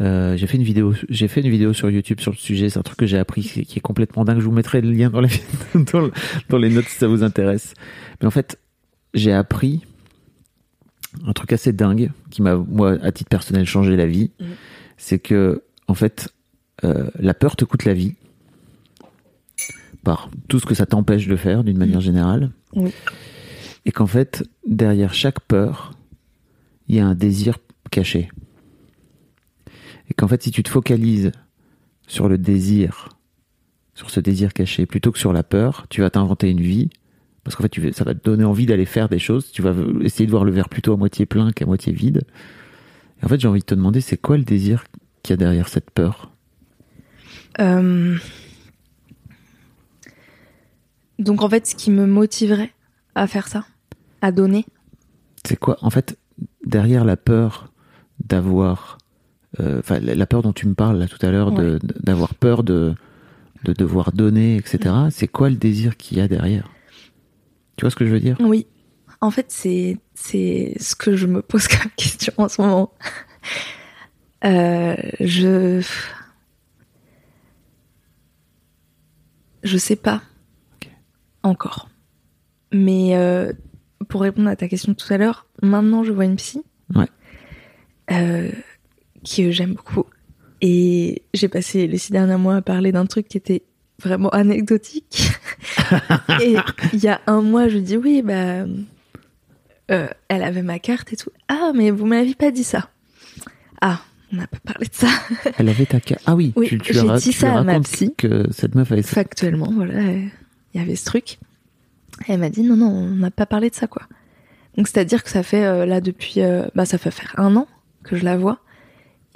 Euh, 0.02 0.38
j'ai 0.38 0.48
fait 0.48 0.56
une 0.56 0.64
vidéo 0.64 0.94
j'ai 1.10 1.28
fait 1.28 1.42
une 1.42 1.50
vidéo 1.50 1.74
sur 1.74 1.90
YouTube 1.90 2.20
sur 2.22 2.32
le 2.32 2.38
sujet. 2.38 2.70
C'est 2.70 2.80
un 2.80 2.84
truc 2.84 2.98
que 3.00 3.06
j'ai 3.06 3.18
appris 3.18 3.42
qui 3.44 3.66
qui 3.66 3.80
est 3.80 3.82
complètement 3.82 4.24
dingue. 4.24 4.40
Je 4.40 4.46
vous 4.46 4.52
mettrai 4.52 4.82
le 4.82 4.92
lien 4.92 5.10
dans 5.10 5.20
les 5.22 5.30
dans, 5.92 6.00
le- 6.02 6.12
dans 6.50 6.58
les 6.58 6.70
notes 6.70 6.86
si 6.88 6.98
ça 6.98 7.08
vous 7.08 7.22
intéresse. 7.24 7.74
Mais 8.22 8.28
en 8.28 8.32
fait, 8.32 8.58
j'ai 9.14 9.34
appris 9.34 9.82
un 11.26 11.34
truc 11.34 11.54
assez 11.54 11.74
dingue 11.74 12.12
qui 12.30 12.42
m'a 12.42 12.56
moi 12.56 12.98
à 13.02 13.12
titre 13.12 13.30
personnel 13.30 13.66
changé 13.66 13.96
la 13.96 14.06
vie. 14.06 14.32
Mhm. 14.40 14.48
C'est 14.98 15.20
que 15.20 15.64
en 15.88 15.94
fait 15.94 16.34
euh, 16.84 17.10
la 17.20 17.34
peur 17.34 17.56
te 17.56 17.66
coûte 17.66 17.86
la 17.86 17.94
vie 17.94 18.16
par 20.04 20.30
tout 20.48 20.60
ce 20.60 20.66
que 20.66 20.76
ça 20.76 20.86
t'empêche 20.86 21.28
de 21.28 21.36
faire 21.36 21.64
d'une 21.64 21.78
manière 21.78 22.02
générale. 22.02 22.52
Oui. 22.74 22.92
Et 23.86 23.92
qu'en 23.92 24.08
fait, 24.08 24.44
derrière 24.66 25.14
chaque 25.14 25.40
peur, 25.42 25.92
il 26.88 26.96
y 26.96 27.00
a 27.00 27.06
un 27.06 27.16
désir 27.16 27.58
caché. 27.92 28.30
Et 30.10 30.14
qu'en 30.14 30.28
fait, 30.28 30.44
si 30.44 30.52
tu 30.52 30.64
te 30.64 30.70
focalises 30.70 31.32
sur 32.08 32.30
le 32.30 32.38
désir, 32.38 33.10
sur 33.94 34.10
ce 34.10 34.20
désir 34.20 34.54
caché, 34.54 34.86
plutôt 34.86 35.12
que 35.12 35.20
sur 35.20 35.34
la 35.34 35.44
peur, 35.44 35.86
tu 35.90 36.02
vas 36.02 36.10
t'inventer 36.10 36.50
une 36.50 36.62
vie. 36.62 36.90
Parce 37.50 37.56
qu'en 37.56 37.64
fait, 37.64 37.70
tu, 37.70 37.94
ça 37.94 38.04
va 38.04 38.14
te 38.14 38.24
donner 38.24 38.44
envie 38.44 38.68
d'aller 38.68 38.86
faire 38.86 39.10
des 39.10 39.18
choses. 39.18 39.52
Tu 39.52 39.64
vas 39.64 39.74
essayer 40.02 40.28
de 40.28 40.30
voir 40.32 40.46
le 40.46 40.52
verre 40.52 40.70
plutôt 40.70 40.94
à 40.94 40.98
moitié 40.98 41.26
plein 41.26 41.52
qu'à 41.52 41.66
moitié 41.66 41.92
vide. 41.92 42.22
Et 43.20 43.26
en 43.26 43.28
fait, 43.28 43.40
j'ai 43.40 43.48
envie 43.48 43.62
de 43.62 43.66
te 43.66 43.74
demander, 43.74 44.02
c'est 44.02 44.18
quoi 44.18 44.38
le 44.38 44.44
désir 44.44 44.84
qu'il 45.24 45.32
y 45.32 45.34
a 45.34 45.38
derrière 45.38 45.68
cette 45.68 45.90
peur? 45.90 46.30
Euh, 47.60 48.20
Donc 51.18 51.42
en 51.42 51.50
fait, 51.50 51.66
ce 51.66 51.74
qui 51.74 51.90
me 51.90 52.06
motiverait 52.06 52.72
à 53.16 53.26
faire 53.26 53.48
ça, 53.48 53.66
à 54.22 54.32
donner, 54.32 54.68
C'est 55.44 55.58
quoi? 55.58 55.78
En 55.82 55.90
fait, 55.90 56.20
derrière 56.64 57.04
la 57.04 57.18
peur 57.18 57.74
d'avoir, 58.24 59.00
euh, 59.60 59.80
enfin 59.80 59.98
la 60.00 60.14
la 60.14 60.28
peur 60.28 60.44
dont 60.44 60.54
tu 60.54 60.68
me 60.68 60.76
parles 60.76 61.00
là 61.00 61.08
tout 61.08 61.26
à 61.26 61.32
l'heure, 61.32 61.52
d'avoir 62.04 62.36
peur 62.36 62.64
de 62.64 62.94
de 63.64 63.74
devoir 63.74 64.12
donner, 64.12 64.56
etc. 64.56 64.94
C'est 65.10 65.28
quoi 65.28 65.50
le 65.50 65.56
désir 65.56 65.98
qu'il 65.98 66.20
y 66.20 66.22
a 66.22 66.28
derrière? 66.28 66.70
Tu 67.80 67.86
vois 67.86 67.92
ce 67.92 67.96
que 67.96 68.06
je 68.06 68.12
veux 68.12 68.20
dire? 68.20 68.36
Oui. 68.42 68.68
En 69.22 69.32
fait, 69.32 69.46
c'est 69.48 70.00
c'est 70.14 70.74
ce 70.82 70.96
que 70.96 71.16
je 71.16 71.28
me 71.28 71.42
pose 71.42 71.66
comme 71.70 71.90
question 71.96 72.34
en 72.36 72.50
ce 72.50 72.62
moment. 72.62 72.92
Euh, 74.44 74.98
je 75.22 75.82
je 79.64 79.78
sais 79.78 79.96
pas 79.96 80.22
encore. 81.42 81.88
Mais 82.74 83.16
euh, 83.16 83.54
pour 84.10 84.24
répondre 84.24 84.50
à 84.50 84.58
ta 84.58 84.68
question 84.68 84.94
tout 84.94 85.14
à 85.14 85.18
l'heure, 85.18 85.48
maintenant 85.62 86.04
je 86.04 86.12
vois 86.12 86.26
une 86.26 86.36
psy. 86.36 86.62
Ouais. 86.94 87.08
Euh, 88.12 88.52
que 89.24 89.52
j'aime 89.52 89.76
beaucoup. 89.76 90.04
Et 90.60 91.24
j'ai 91.34 91.48
passé 91.48 91.88
les 91.88 91.98
six 91.98 92.12
derniers 92.12 92.36
mois 92.36 92.58
à 92.58 92.62
parler 92.62 92.92
d'un 92.92 93.06
truc 93.06 93.30
qui 93.30 93.38
était 93.38 93.64
vraiment 94.00 94.30
anecdotique. 94.30 95.32
et 96.42 96.56
il 96.94 97.00
y 97.00 97.08
a 97.08 97.22
un 97.28 97.42
mois, 97.42 97.68
je 97.68 97.78
dis 97.78 97.98
oui, 97.98 98.22
bah, 98.22 98.66
euh, 99.92 100.08
elle 100.28 100.44
avait 100.44 100.62
ma 100.62 100.80
carte 100.80 101.12
et 101.14 101.16
tout. 101.16 101.32
Ah, 101.48 101.72
mais 101.76 101.92
vous 101.92 102.06
m'aviez 102.06 102.36
pas 102.36 102.52
dit 102.52 102.64
ça. 102.64 102.90
Ah, 103.82 104.02
on 104.32 104.38
n'a 104.38 104.48
pas 104.48 104.60
parlé 104.64 104.88
de 104.88 104.94
ça. 104.94 105.08
Elle 105.58 105.70
avait 105.70 105.86
ta 105.86 106.00
carte. 106.00 106.22
Ah 106.26 106.36
oui, 106.36 106.54
Oui, 106.56 106.68
tu, 106.68 106.78
tu 106.78 106.94
j'ai 106.94 107.02
dit 107.02 107.32
tu 107.32 107.32
ça 107.34 107.58
à 107.58 107.64
ma 107.64 107.80
psy. 107.80 108.14
que 108.18 108.46
cette 108.52 108.76
meuf 108.76 108.92
avait 108.92 109.02
ça. 109.02 109.16
Factuellement, 109.16 109.72
voilà, 109.74 109.96
euh, 109.96 110.26
il 110.74 110.80
y 110.80 110.84
avait 110.84 110.96
ce 110.96 111.06
truc. 111.06 111.40
Et 112.28 112.34
elle 112.34 112.40
m'a 112.40 112.50
dit 112.50 112.62
non, 112.64 112.76
non, 112.76 112.90
on 112.90 113.10
n'a 113.16 113.32
pas 113.32 113.46
parlé 113.46 113.70
de 113.70 113.76
ça, 113.76 113.88
quoi. 113.88 114.04
Donc 114.78 114.88
c'est-à-dire 114.88 115.24
que 115.24 115.30
ça 115.30 115.42
fait 115.44 115.66
euh, 115.66 115.86
là 115.86 116.00
depuis, 116.00 116.42
euh, 116.42 116.68
bah 116.76 116.86
ça 116.86 116.98
fait 116.98 117.12
faire 117.12 117.34
un 117.38 117.56
an 117.56 117.68
que 118.04 118.16
je 118.16 118.24
la 118.24 118.38
vois. 118.38 118.60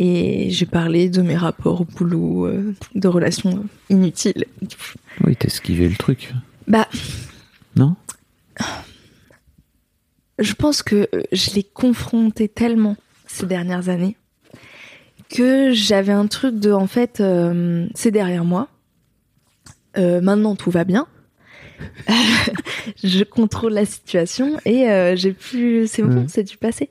Et 0.05 0.49
j'ai 0.49 0.65
parlé 0.65 1.07
de 1.09 1.21
mes 1.21 1.37
rapports 1.37 1.79
au 1.81 1.85
boulot, 1.85 2.45
euh, 2.47 2.73
de 2.93 3.07
relations 3.07 3.63
inutiles. 3.89 4.43
Oui, 5.23 5.35
t'as 5.37 5.47
esquivé 5.47 5.87
le 5.87 5.95
truc. 5.95 6.33
Bah, 6.67 6.89
Non? 7.77 7.95
je 10.39 10.53
pense 10.53 10.83
que 10.83 11.07
euh, 11.13 11.21
je 11.31 11.51
l'ai 11.51 11.63
confronté 11.63 12.49
tellement 12.49 12.97
ces 13.27 13.45
dernières 13.45 13.87
années 13.89 14.17
que 15.29 15.71
j'avais 15.73 16.11
un 16.11 16.27
truc 16.27 16.59
de 16.59 16.71
en 16.71 16.87
fait 16.87 17.19
euh, 17.21 17.87
c'est 17.95 18.11
derrière 18.11 18.43
moi. 18.43 18.67
Euh, 19.97 20.21
maintenant 20.21 20.55
tout 20.55 20.69
va 20.71 20.83
bien. 20.83 21.07
je 23.03 23.23
contrôle 23.23 23.73
la 23.73 23.85
situation 23.85 24.57
et 24.65 24.85
j'ai 25.15 25.31
plus 25.33 25.87
c'est 25.87 26.03
bon, 26.03 26.21
Ouais. 26.21 26.25
c'est 26.27 26.43
du 26.43 26.57
passé. 26.57 26.89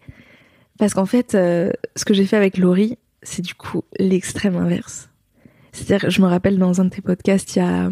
Parce 0.78 0.94
qu'en 0.94 1.06
fait 1.06 1.34
euh, 1.34 1.70
ce 1.96 2.04
que 2.04 2.14
j'ai 2.14 2.24
fait 2.26 2.36
avec 2.36 2.56
Laurie, 2.58 2.96
c'est 3.22 3.42
du 3.42 3.54
coup 3.54 3.82
l'extrême 3.98 4.56
inverse. 4.56 5.08
C'est-à-dire 5.72 6.10
je 6.10 6.20
me 6.22 6.26
rappelle 6.26 6.58
dans 6.58 6.80
un 6.80 6.84
de 6.86 6.90
tes 6.90 7.02
podcasts, 7.02 7.56
il 7.56 7.58
y 7.60 7.62
a 7.62 7.90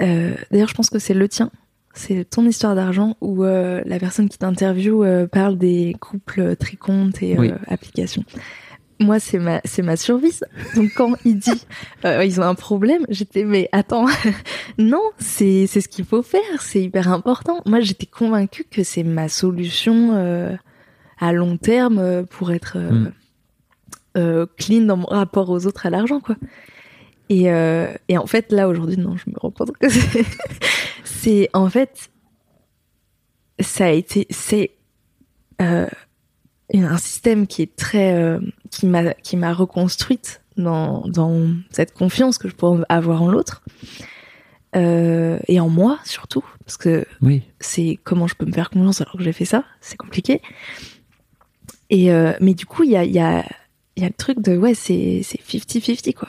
euh, 0.00 0.34
d'ailleurs 0.50 0.68
je 0.68 0.74
pense 0.74 0.90
que 0.90 0.98
c'est 0.98 1.14
le 1.14 1.28
tien 1.28 1.50
c'est 1.94 2.24
ton 2.24 2.46
histoire 2.46 2.74
d'argent 2.74 3.18
où 3.20 3.44
euh, 3.44 3.82
la 3.84 3.98
personne 3.98 4.30
qui 4.30 4.38
t'interviewe 4.38 5.04
euh, 5.04 5.26
parle 5.26 5.58
des 5.58 5.94
couples 6.00 6.56
tricomptes 6.56 7.22
et 7.22 7.38
Oui. 7.38 7.50
euh, 7.50 7.58
applications. 7.68 8.24
Moi, 8.98 9.18
c'est 9.20 9.38
ma, 9.38 9.60
c'est 9.66 9.82
ma 9.82 9.96
survie. 9.98 10.30
ça. 10.32 10.46
Donc, 10.74 10.90
quand 10.96 11.12
il 11.26 11.38
dit 11.38 11.50
euh, 12.06 12.24
ils 12.24 12.40
ont 12.40 12.44
un 12.44 12.54
problème, 12.54 13.02
j'étais 13.10 13.44
mais 13.44 13.68
attends, 13.72 14.06
non, 14.78 15.02
c'est 15.18 15.66
c'est 15.66 15.82
ce 15.82 15.88
qu'il 15.88 16.06
faut 16.06 16.22
faire, 16.22 16.62
c'est 16.62 16.80
hyper 16.82 17.12
important. 17.12 17.60
Moi, 17.66 17.80
j'étais 17.80 18.06
convaincue 18.06 18.64
que 18.70 18.84
c'est 18.84 19.02
ma 19.02 19.28
solution 19.28 20.12
euh, 20.14 20.56
à 21.20 21.34
long 21.34 21.58
terme 21.58 22.24
pour 22.24 22.52
être 22.52 22.78
euh, 22.78 22.90
Mm. 22.90 23.12
Euh, 24.16 24.46
clean 24.58 24.82
dans 24.82 24.96
mon 24.96 25.06
rapport 25.06 25.48
aux 25.50 25.66
autres 25.66 25.86
à 25.86 25.90
l'argent, 25.90 26.20
quoi. 26.20 26.36
Et, 27.28 27.50
euh, 27.50 27.92
et 28.08 28.18
en 28.18 28.26
fait, 28.26 28.52
là 28.52 28.68
aujourd'hui, 28.68 28.96
non, 28.98 29.16
je 29.16 29.30
me 29.30 29.38
rends 29.38 29.50
compte 29.50 29.72
que 29.78 29.86
c'est 31.04 31.48
en 31.54 31.68
fait 31.70 32.10
ça 33.60 33.86
a 33.86 33.90
été 33.90 34.26
c'est 34.30 34.72
euh, 35.60 35.86
un 36.74 36.96
système 36.98 37.46
qui 37.46 37.62
est 37.62 37.76
très 37.76 38.38
qui 38.70 38.86
m'a 38.86 39.14
qui 39.14 39.36
m'a 39.36 39.52
reconstruite 39.52 40.42
dans 40.56 41.02
dans 41.06 41.48
cette 41.70 41.94
confiance 41.94 42.38
que 42.38 42.48
je 42.48 42.54
pourrais 42.54 42.84
avoir 42.88 43.22
en 43.22 43.28
l'autre 43.30 43.62
Euh, 44.74 45.38
et 45.48 45.60
en 45.60 45.68
moi 45.68 45.98
surtout 46.04 46.42
parce 46.64 46.78
que 46.78 47.04
Oui. 47.20 47.42
c'est 47.60 47.98
comment 48.04 48.26
je 48.26 48.34
peux 48.34 48.46
me 48.46 48.52
faire 48.52 48.70
confiance 48.70 49.02
alors 49.02 49.16
que 49.18 49.22
j'ai 49.22 49.34
fait 49.34 49.44
ça 49.44 49.64
c'est 49.82 49.98
compliqué 49.98 50.40
et 51.90 52.10
euh, 52.10 52.32
mais 52.40 52.54
du 52.54 52.64
coup 52.64 52.82
il 52.82 52.90
y 52.90 52.96
a 52.96 53.04
il 53.04 53.12
y 53.12 53.18
a 53.20 53.44
il 53.96 54.02
y 54.02 54.06
a 54.06 54.08
le 54.08 54.14
truc 54.14 54.40
de 54.40 54.56
ouais 54.56 54.74
c'est 54.74 55.20
c'est 55.22 55.40
50-50 55.40 56.14
quoi 56.14 56.28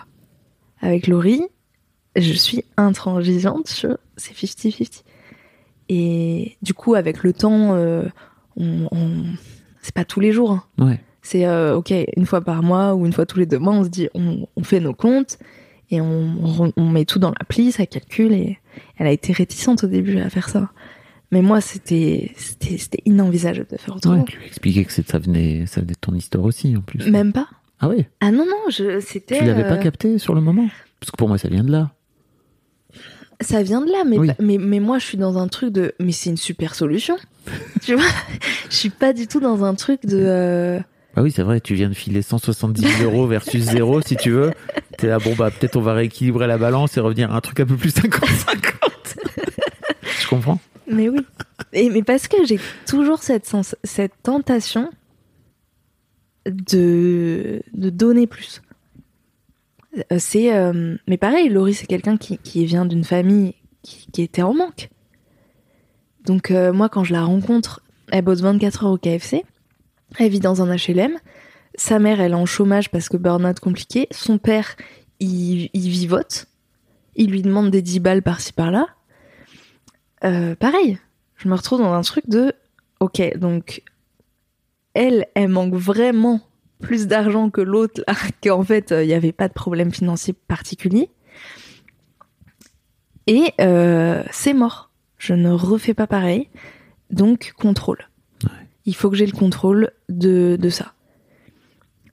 avec 0.81 1.07
Laurie 1.07 1.41
je 2.15 2.33
suis 2.33 2.63
intransigeante 2.77 3.67
sur 3.67 3.97
c'est 4.17 4.33
50-50 4.35 5.01
et 5.89 6.57
du 6.61 6.73
coup 6.73 6.95
avec 6.95 7.23
le 7.23 7.33
temps 7.33 7.75
euh, 7.75 8.03
on, 8.55 8.87
on- 8.91 9.23
c'est 9.81 9.93
pas 9.93 10.05
tous 10.05 10.19
les 10.19 10.31
jours 10.31 10.51
hein. 10.51 10.63
Ouais. 10.77 10.99
c'est 11.21 11.45
euh, 11.45 11.75
ok 11.75 11.93
une 12.15 12.25
fois 12.25 12.41
par 12.41 12.63
mois 12.63 12.95
ou 12.95 13.05
une 13.05 13.13
fois 13.13 13.25
tous 13.25 13.39
les 13.39 13.45
deux 13.45 13.59
mois 13.59 13.73
on 13.73 13.83
se 13.83 13.89
dit 13.89 14.09
on, 14.13 14.47
on 14.55 14.63
fait 14.63 14.79
nos 14.79 14.93
comptes 14.93 15.37
et 15.89 15.99
on 16.01 16.71
met 16.77 17.05
tout 17.05 17.19
dans 17.19 17.29
l'appli 17.31 17.71
ça 17.71 17.85
calcule 17.85 18.31
et 18.33 18.57
elle 18.97 19.07
a 19.07 19.11
été 19.11 19.33
réticente 19.33 19.83
au 19.83 19.87
début 19.87 20.17
à 20.19 20.29
faire 20.29 20.49
ça 20.49 20.69
mais 21.33 21.41
moi 21.41 21.59
c'était 21.61 22.31
c'était 22.37 22.77
c'était 22.77 23.01
inenvisageable 23.05 23.67
de 23.71 23.77
faire 23.77 23.95
autrement 23.95 24.19
Ouais, 24.19 24.25
tu 24.27 24.37
lui 24.37 24.45
expliquais 24.47 24.85
que 24.85 24.91
ça 24.93 25.17
venait, 25.19 25.65
ça 25.65 25.81
venait 25.81 25.93
de 25.93 25.99
ton 25.99 26.13
histoire 26.13 26.45
aussi 26.45 26.75
en 26.77 26.81
plus. 26.81 27.09
même 27.09 27.33
pas 27.33 27.47
Ah 27.79 27.89
ouais 27.89 28.07
ah 28.21 28.31
non 28.31 28.45
non 28.45 28.69
je 28.69 28.99
c'était 28.99 29.39
Tu 29.39 29.45
l'avais 29.45 29.63
pas 29.63 29.73
euh, 29.73 29.83
capté 29.83 30.17
sur 30.19 30.35
le 30.35 30.41
moment 30.41 30.67
Parce 30.99 31.11
que 31.11 31.17
pour 31.17 31.27
moi, 31.27 31.37
ça 31.37 31.49
vient 31.49 31.63
de 31.63 31.71
là. 31.71 31.91
ça 33.41 33.63
vient 33.63 33.81
de 33.81 33.91
là 33.91 34.03
mais, 34.07 34.17
Oui. 34.19 34.29
mais 34.39 34.57
mais 34.57 34.79
moi 34.79 34.99
je 34.99 35.05
suis 35.05 35.17
dans 35.17 35.37
un 35.37 35.47
truc 35.47 35.73
de 35.73 35.93
mais 35.99 36.11
c'est 36.11 36.29
une 36.29 36.37
super 36.37 36.75
solution 36.75 37.17
tu 37.81 37.95
vois? 37.95 38.05
Je 38.69 38.75
suis 38.75 38.89
pas 38.89 39.11
du 39.11 39.27
tout 39.27 39.39
dans 39.41 39.65
un 39.65 39.73
truc 39.75 40.05
de 40.05 40.17
euh, 40.21 40.79
Bah 41.15 41.21
oui, 41.23 41.31
c'est 41.31 41.41
vrai, 41.43 41.59
tu 41.59 41.73
viens 41.75 41.89
de 41.89 41.93
filer 41.93 42.21
170 42.21 42.81
000 42.81 43.03
euros 43.11 43.27
versus 43.27 43.61
zéro, 43.63 44.01
si 44.01 44.15
tu 44.15 44.31
veux. 44.31 44.51
T'es 44.97 45.07
là, 45.07 45.19
bon, 45.19 45.35
bah, 45.35 45.51
peut-être 45.51 45.75
on 45.75 45.81
va 45.81 45.91
rééquilibrer 45.93 46.47
la 46.47 46.57
balance 46.57 46.95
et 46.95 47.01
revenir 47.01 47.33
à 47.33 47.35
un 47.37 47.41
truc 47.41 47.59
un 47.59 47.65
peu 47.65 47.75
plus 47.75 47.89
50-50. 47.93 48.61
Je 50.21 50.27
comprends. 50.29 50.59
Mais 50.87 51.09
oui. 51.09 51.21
Et, 51.71 51.89
mais 51.89 52.03
parce 52.03 52.27
que 52.27 52.45
j'ai 52.45 52.59
toujours 52.85 53.23
cette, 53.23 53.49
cette 53.83 54.13
tentation 54.23 54.89
de, 56.45 57.61
de 57.73 57.89
donner 57.89 58.27
plus. 58.27 58.61
Euh, 60.11 60.17
C'est, 60.19 60.53
euh, 60.53 60.95
mais 61.07 61.17
pareil, 61.17 61.49
Laurie, 61.49 61.73
c'est 61.73 61.85
quelqu'un 61.85 62.17
qui, 62.17 62.37
qui 62.37 62.65
vient 62.65 62.85
d'une 62.85 63.03
famille 63.03 63.55
qui, 63.81 64.07
qui 64.11 64.21
était 64.21 64.41
en 64.41 64.53
manque. 64.53 64.89
Donc, 66.25 66.51
euh, 66.51 66.71
moi, 66.73 66.89
quand 66.89 67.03
je 67.03 67.13
la 67.13 67.23
rencontre, 67.23 67.81
elle 68.11 68.23
bosse 68.23 68.41
24 68.41 68.85
heures 68.85 68.91
au 68.91 68.97
KFC. 68.97 69.43
Elle 70.19 70.29
vit 70.29 70.39
dans 70.39 70.61
un 70.61 70.75
HLM. 70.75 71.17
Sa 71.75 71.99
mère, 71.99 72.21
elle 72.21 72.31
est 72.31 72.35
en 72.35 72.45
chômage 72.45 72.89
parce 72.91 73.09
que 73.09 73.17
burn-out 73.17 73.59
compliqué. 73.59 74.07
Son 74.11 74.37
père, 74.37 74.75
il, 75.19 75.69
il 75.73 75.89
vivote. 75.89 76.47
Il 77.15 77.31
lui 77.31 77.41
demande 77.41 77.71
des 77.71 77.81
10 77.81 77.99
balles 77.99 78.21
par-ci 78.21 78.53
par-là. 78.53 78.87
Euh, 80.25 80.55
pareil, 80.55 80.99
je 81.35 81.47
me 81.49 81.55
retrouve 81.55 81.79
dans 81.79 81.93
un 81.93 82.01
truc 82.01 82.27
de 82.29 82.53
ok, 82.99 83.37
donc 83.37 83.83
elle, 84.93 85.27
elle 85.35 85.49
manque 85.49 85.73
vraiment 85.73 86.41
plus 86.79 87.07
d'argent 87.07 87.49
que 87.49 87.61
l'autre, 87.61 88.03
là, 88.07 88.13
qu'en 88.43 88.63
fait, 88.63 88.91
il 88.91 89.07
n'y 89.07 89.13
avait 89.13 89.31
pas 89.31 89.47
de 89.47 89.53
problème 89.53 89.91
financier 89.91 90.33
particulier. 90.33 91.09
Et 93.27 93.53
euh, 93.61 94.23
c'est 94.31 94.53
mort. 94.53 94.89
Je 95.17 95.33
ne 95.33 95.49
refais 95.49 95.93
pas 95.93 96.07
pareil. 96.07 96.49
Donc, 97.09 97.53
contrôle. 97.57 98.09
Il 98.85 98.95
faut 98.95 99.09
que 99.09 99.15
j'ai 99.15 99.25
le 99.25 99.31
contrôle 99.31 99.91
de, 100.09 100.57
de 100.59 100.69
ça. 100.69 100.93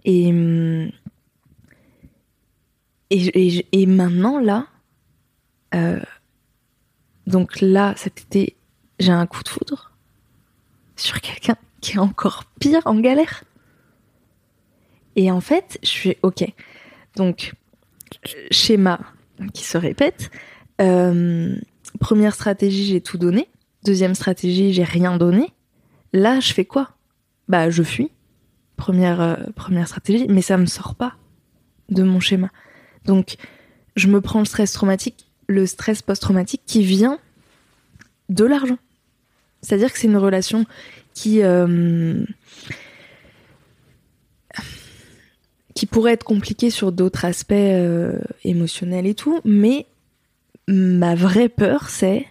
Et, 0.04 0.28
hum, 0.28 0.90
et, 3.10 3.26
et, 3.48 3.66
et 3.72 3.86
maintenant, 3.86 4.38
là, 4.38 4.66
euh, 5.74 6.00
donc 7.30 7.60
là, 7.60 7.94
cet 7.96 8.20
été, 8.20 8.56
j'ai 8.98 9.12
un 9.12 9.26
coup 9.26 9.42
de 9.42 9.48
foudre 9.48 9.92
sur 10.96 11.20
quelqu'un 11.20 11.56
qui 11.80 11.96
est 11.96 11.98
encore 11.98 12.44
pire 12.58 12.82
en 12.84 12.98
galère. 13.00 13.44
Et 15.16 15.30
en 15.30 15.40
fait, 15.40 15.78
je 15.82 15.88
suis 15.88 16.16
OK. 16.22 16.44
Donc, 17.16 17.54
euh, 18.26 18.46
schéma 18.50 19.00
qui 19.54 19.64
se 19.64 19.78
répète. 19.78 20.30
Euh, 20.80 21.56
première 22.00 22.34
stratégie, 22.34 22.84
j'ai 22.84 23.00
tout 23.00 23.18
donné. 23.18 23.48
Deuxième 23.84 24.14
stratégie, 24.14 24.72
j'ai 24.72 24.84
rien 24.84 25.16
donné. 25.16 25.52
Là, 26.12 26.40
je 26.40 26.52
fais 26.52 26.64
quoi? 26.64 26.90
Bah, 27.48 27.70
je 27.70 27.82
fuis. 27.82 28.10
Première, 28.76 29.20
euh, 29.20 29.36
première 29.54 29.88
stratégie, 29.88 30.26
mais 30.28 30.42
ça 30.42 30.56
me 30.56 30.66
sort 30.66 30.94
pas 30.94 31.14
de 31.88 32.02
mon 32.02 32.20
schéma. 32.20 32.50
Donc, 33.04 33.36
je 33.96 34.08
me 34.08 34.20
prends 34.20 34.38
le 34.38 34.44
stress 34.44 34.72
traumatique, 34.72 35.29
le 35.50 35.66
stress 35.66 36.00
post-traumatique 36.00 36.62
qui 36.64 36.82
vient 36.82 37.18
de 38.28 38.44
l'argent. 38.44 38.78
C'est-à-dire 39.62 39.92
que 39.92 39.98
c'est 39.98 40.06
une 40.06 40.16
relation 40.16 40.64
qui 41.12 41.42
euh, 41.42 42.24
pourrait 45.90 46.12
être 46.12 46.24
compliquée 46.24 46.70
sur 46.70 46.92
d'autres 46.92 47.24
aspects 47.24 47.52
euh, 47.52 48.18
émotionnels 48.44 49.06
et 49.06 49.14
tout, 49.14 49.40
mais 49.44 49.86
ma 50.68 51.16
vraie 51.16 51.48
peur 51.48 51.88
c'est 51.88 52.26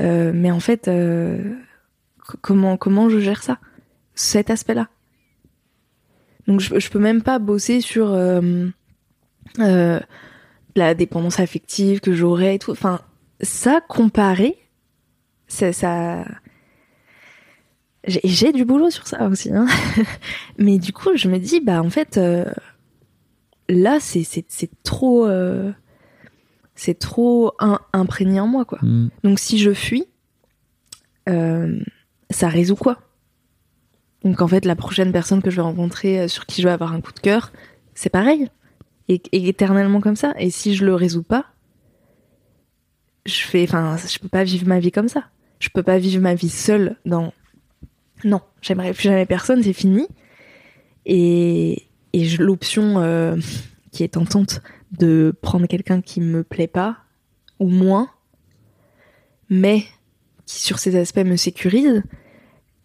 euh, 0.00 0.32
mais 0.34 0.50
en 0.50 0.60
fait 0.60 0.90
comment 2.42 2.76
comment 2.76 3.08
je 3.08 3.18
gère 3.20 3.42
ça 3.42 3.58
cet 4.14 4.50
aspect-là 4.50 4.88
donc 6.46 6.60
je, 6.60 6.78
je 6.78 6.90
peux 6.90 6.98
même 6.98 7.22
pas 7.22 7.38
bosser 7.38 7.80
sur 7.80 8.12
la 10.76 10.94
dépendance 10.94 11.40
affective 11.40 12.00
que 12.00 12.12
j'aurais 12.14 12.56
et 12.56 12.58
tout 12.58 12.72
enfin 12.72 13.00
ça 13.40 13.80
comparé 13.88 14.56
ça, 15.46 15.72
ça... 15.72 16.24
j'ai 18.06 18.52
du 18.52 18.64
boulot 18.64 18.90
sur 18.90 19.06
ça 19.06 19.28
aussi 19.28 19.52
hein. 19.52 19.66
mais 20.58 20.78
du 20.78 20.92
coup 20.92 21.10
je 21.16 21.28
me 21.28 21.38
dis 21.38 21.60
bah 21.60 21.82
en 21.82 21.90
fait 21.90 22.16
euh, 22.18 22.44
là 23.68 23.98
c'est 24.00 24.24
trop 24.82 25.26
euh, 25.26 25.72
c'est 26.74 26.98
trop 26.98 27.52
un- 27.60 27.80
imprégné 27.92 28.40
en 28.40 28.46
moi 28.46 28.64
quoi 28.64 28.78
Mm. 28.82 29.08
donc 29.22 29.38
si 29.38 29.58
je 29.58 29.72
fuis 29.72 30.04
euh, 31.28 31.78
ça 32.30 32.48
résout 32.48 32.76
quoi? 32.76 32.98
Donc 34.24 34.42
en 34.42 34.48
fait 34.48 34.64
la 34.64 34.74
prochaine 34.76 35.12
personne 35.12 35.40
que 35.42 35.50
je 35.50 35.56
vais 35.56 35.62
rencontrer 35.62 36.20
euh, 36.20 36.28
sur 36.28 36.46
qui 36.46 36.60
je 36.62 36.66
vais 36.66 36.72
avoir 36.72 36.92
un 36.92 37.00
coup 37.00 37.12
de 37.12 37.20
cœur 37.20 37.52
c'est 37.94 38.10
pareil 38.10 38.48
et, 39.08 39.20
et 39.32 39.48
éternellement 39.48 40.00
comme 40.00 40.16
ça. 40.16 40.34
Et 40.38 40.50
si 40.50 40.74
je 40.74 40.84
le 40.84 40.94
résous 40.94 41.22
pas 41.22 41.46
je 43.26 43.40
fais 43.42 43.62
enfin 43.64 43.96
je 43.96 44.18
peux 44.18 44.28
pas 44.28 44.44
vivre 44.44 44.66
ma 44.66 44.78
vie 44.80 44.92
comme 44.92 45.08
ça. 45.08 45.24
Je 45.58 45.68
peux 45.70 45.82
pas 45.82 45.98
vivre 45.98 46.20
ma 46.20 46.34
vie 46.34 46.50
seule 46.50 46.96
dans 47.06 47.32
non 48.24 48.40
j'aimerais 48.60 48.92
plus 48.92 49.04
jamais 49.04 49.26
personne 49.26 49.62
c'est 49.62 49.72
fini. 49.72 50.06
Et 51.06 51.84
et 52.12 52.28
l'option 52.36 52.98
euh, 52.98 53.36
qui 53.92 54.04
est 54.04 54.08
tentante 54.14 54.60
de 54.92 55.34
prendre 55.42 55.66
quelqu'un 55.66 56.00
qui 56.00 56.20
me 56.20 56.44
plaît 56.44 56.66
pas 56.68 56.98
ou 57.58 57.68
moins 57.68 58.08
mais 59.50 59.84
qui 60.46 60.60
sur 60.62 60.78
ces 60.78 60.96
aspects 60.96 61.18
me 61.24 61.36
sécurise 61.36 62.02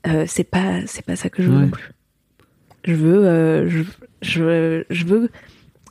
euh, 0.08 0.24
c'est 0.28 0.44
pas 0.46 0.86
c'est 0.88 1.06
pas 1.06 1.16
ça 1.18 1.30
que 1.30 1.44
je 1.44 1.50
veux 1.50 1.56
Ouais. 1.58 1.64
non 1.66 1.70
plus. 1.70 1.92
Je 2.86 2.94
veux 2.94 3.26
euh, 3.28 3.70
je, 3.70 3.84
je 4.22 4.84
je 4.90 5.06
veux 5.06 5.30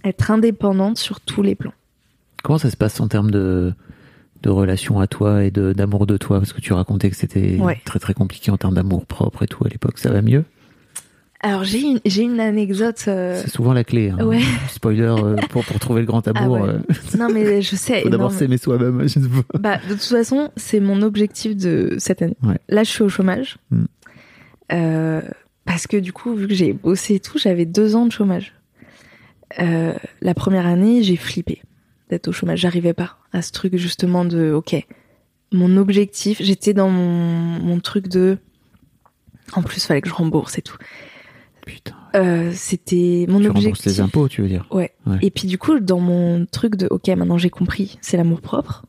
être 0.05 0.31
indépendante 0.31 0.99
sur 0.99 1.21
tous 1.21 1.43
les 1.43 1.55
plans 1.55 1.73
Comment 2.43 2.59
ça 2.59 2.71
se 2.71 2.77
passe 2.77 3.01
en 3.01 3.09
termes 3.09 3.31
de, 3.31 3.73
de 4.43 4.51
relation 4.51 5.01
à 5.01 5.07
toi 5.07 5.43
et 5.45 5.51
de- 5.51 5.73
d'amour 5.73 6.07
de, 6.07 6.17
toi? 6.17 6.39
Parce 6.39 6.53
que 6.53 6.61
tu 6.61 6.73
racontais 6.73 7.11
que 7.11 7.17
c'était 7.17 7.57
Ouais. 7.59 7.81
très 7.85 7.99
très 7.99 8.15
compliqué 8.15 8.51
en 8.51 8.57
termes 8.57 8.75
d'amour 8.75 9.07
propre 9.07 9.43
et 9.43 9.47
tout 9.49 9.65
à 9.65 9.69
l'époque. 9.69 9.99
Ça 9.99 10.11
va 10.11 10.23
mieux? 10.23 10.45
Alors 11.41 11.63
j'ai 11.63 11.81
une 11.83 12.01
une 12.05 12.41
anecdote 12.41 13.05
euh, 13.07 13.41
C'est 13.41 13.51
souvent 13.51 13.73
la 13.73 13.85
clé. 13.85 14.11
hein. 14.11 14.25
ouais. 14.25 14.41
Spoiler, 14.71 15.03
euh, 15.03 15.37
pour, 15.51 15.65
pour 15.65 15.79
trouver 15.79 16.01
le 16.01 16.07
grand 16.07 16.27
Ah 16.27 16.33
amour, 16.35 16.61
ouais. 16.61 16.69
euh, 16.69 16.79
non 17.17 17.29
mais 17.33 17.63
je 17.63 17.77
sais 17.77 18.01
faut 18.03 18.09
d'abord 18.09 18.33
s'aimer 18.33 18.59
soi-même. 18.59 19.07
Bah, 19.61 19.79
de 19.89 19.93
toute 19.95 20.03
façon, 20.03 20.51
c'est 20.57 20.81
mon 20.81 21.01
objectif 21.03 21.57
de 21.57 21.95
cette 21.99 22.23
année. 22.23 22.37
Ouais. 22.43 22.59
Là, 22.69 22.83
je 22.83 22.91
suis 22.91 23.03
au 23.05 23.09
chômage. 23.09 23.59
Mm. 23.71 23.85
Parce 25.65 25.87
que 25.87 25.97
du 25.97 26.13
coup, 26.13 26.35
vu 26.35 26.49
que 26.49 26.55
j'ai 26.55 26.73
bossé 26.73 27.15
et 27.17 27.21
tout, 27.21 27.39
j'avais 27.39 27.67
deux 27.67 27.95
ans 27.95 28.07
de 28.07 28.13
chômage. 28.13 28.55
Euh, 29.61 29.95
la 30.21 30.35
première 30.35 30.67
année, 30.67 31.03
j'ai 31.03 31.17
flippé 31.17 31.63
d'être 32.11 32.29
au 32.29 32.33
chômage. 32.33 32.61
J'arrivais 32.61 32.95
pas 32.95 33.19
à 33.33 33.43
ce 33.43 33.53
truc 33.53 33.77
justement 33.77 34.25
de, 34.25 34.53
ok, 34.53 34.77
mon 35.53 35.77
objectif, 35.77 36.43
j'étais 36.43 36.75
dans 36.75 36.91
mon, 36.91 37.59
mon 37.61 37.81
truc 37.81 38.09
de, 38.09 38.39
en 39.55 39.63
plus, 39.63 39.85
fallait 39.85 40.01
que 40.01 40.09
je 40.09 40.15
rembourse 40.15 40.59
et 40.59 40.63
tout. 40.63 40.77
Putain. 41.67 41.95
Euh, 42.15 42.51
c'était 42.55 43.27
mon 43.29 43.41
Tu 43.41 43.49
rembourses 43.49 43.67
objectif. 43.67 43.87
les 43.87 44.01
impôts, 44.01 44.29
tu 44.29 44.41
veux 44.43 44.49
dire? 44.49 44.67
Ouais. 44.71 44.93
Ouais. 45.07 45.19
Et 45.21 45.31
puis 45.31 45.47
du 45.47 45.59
coup, 45.59 45.79
dans 45.81 46.01
mon 46.01 46.47
truc 46.47 46.77
de 46.77 46.87
OK, 46.91 47.09
maintenant 47.09 47.37
j'ai 47.37 47.51
compris, 47.51 47.99
c'est 48.01 48.17
l'amour 48.17 48.41
propre 48.41 48.87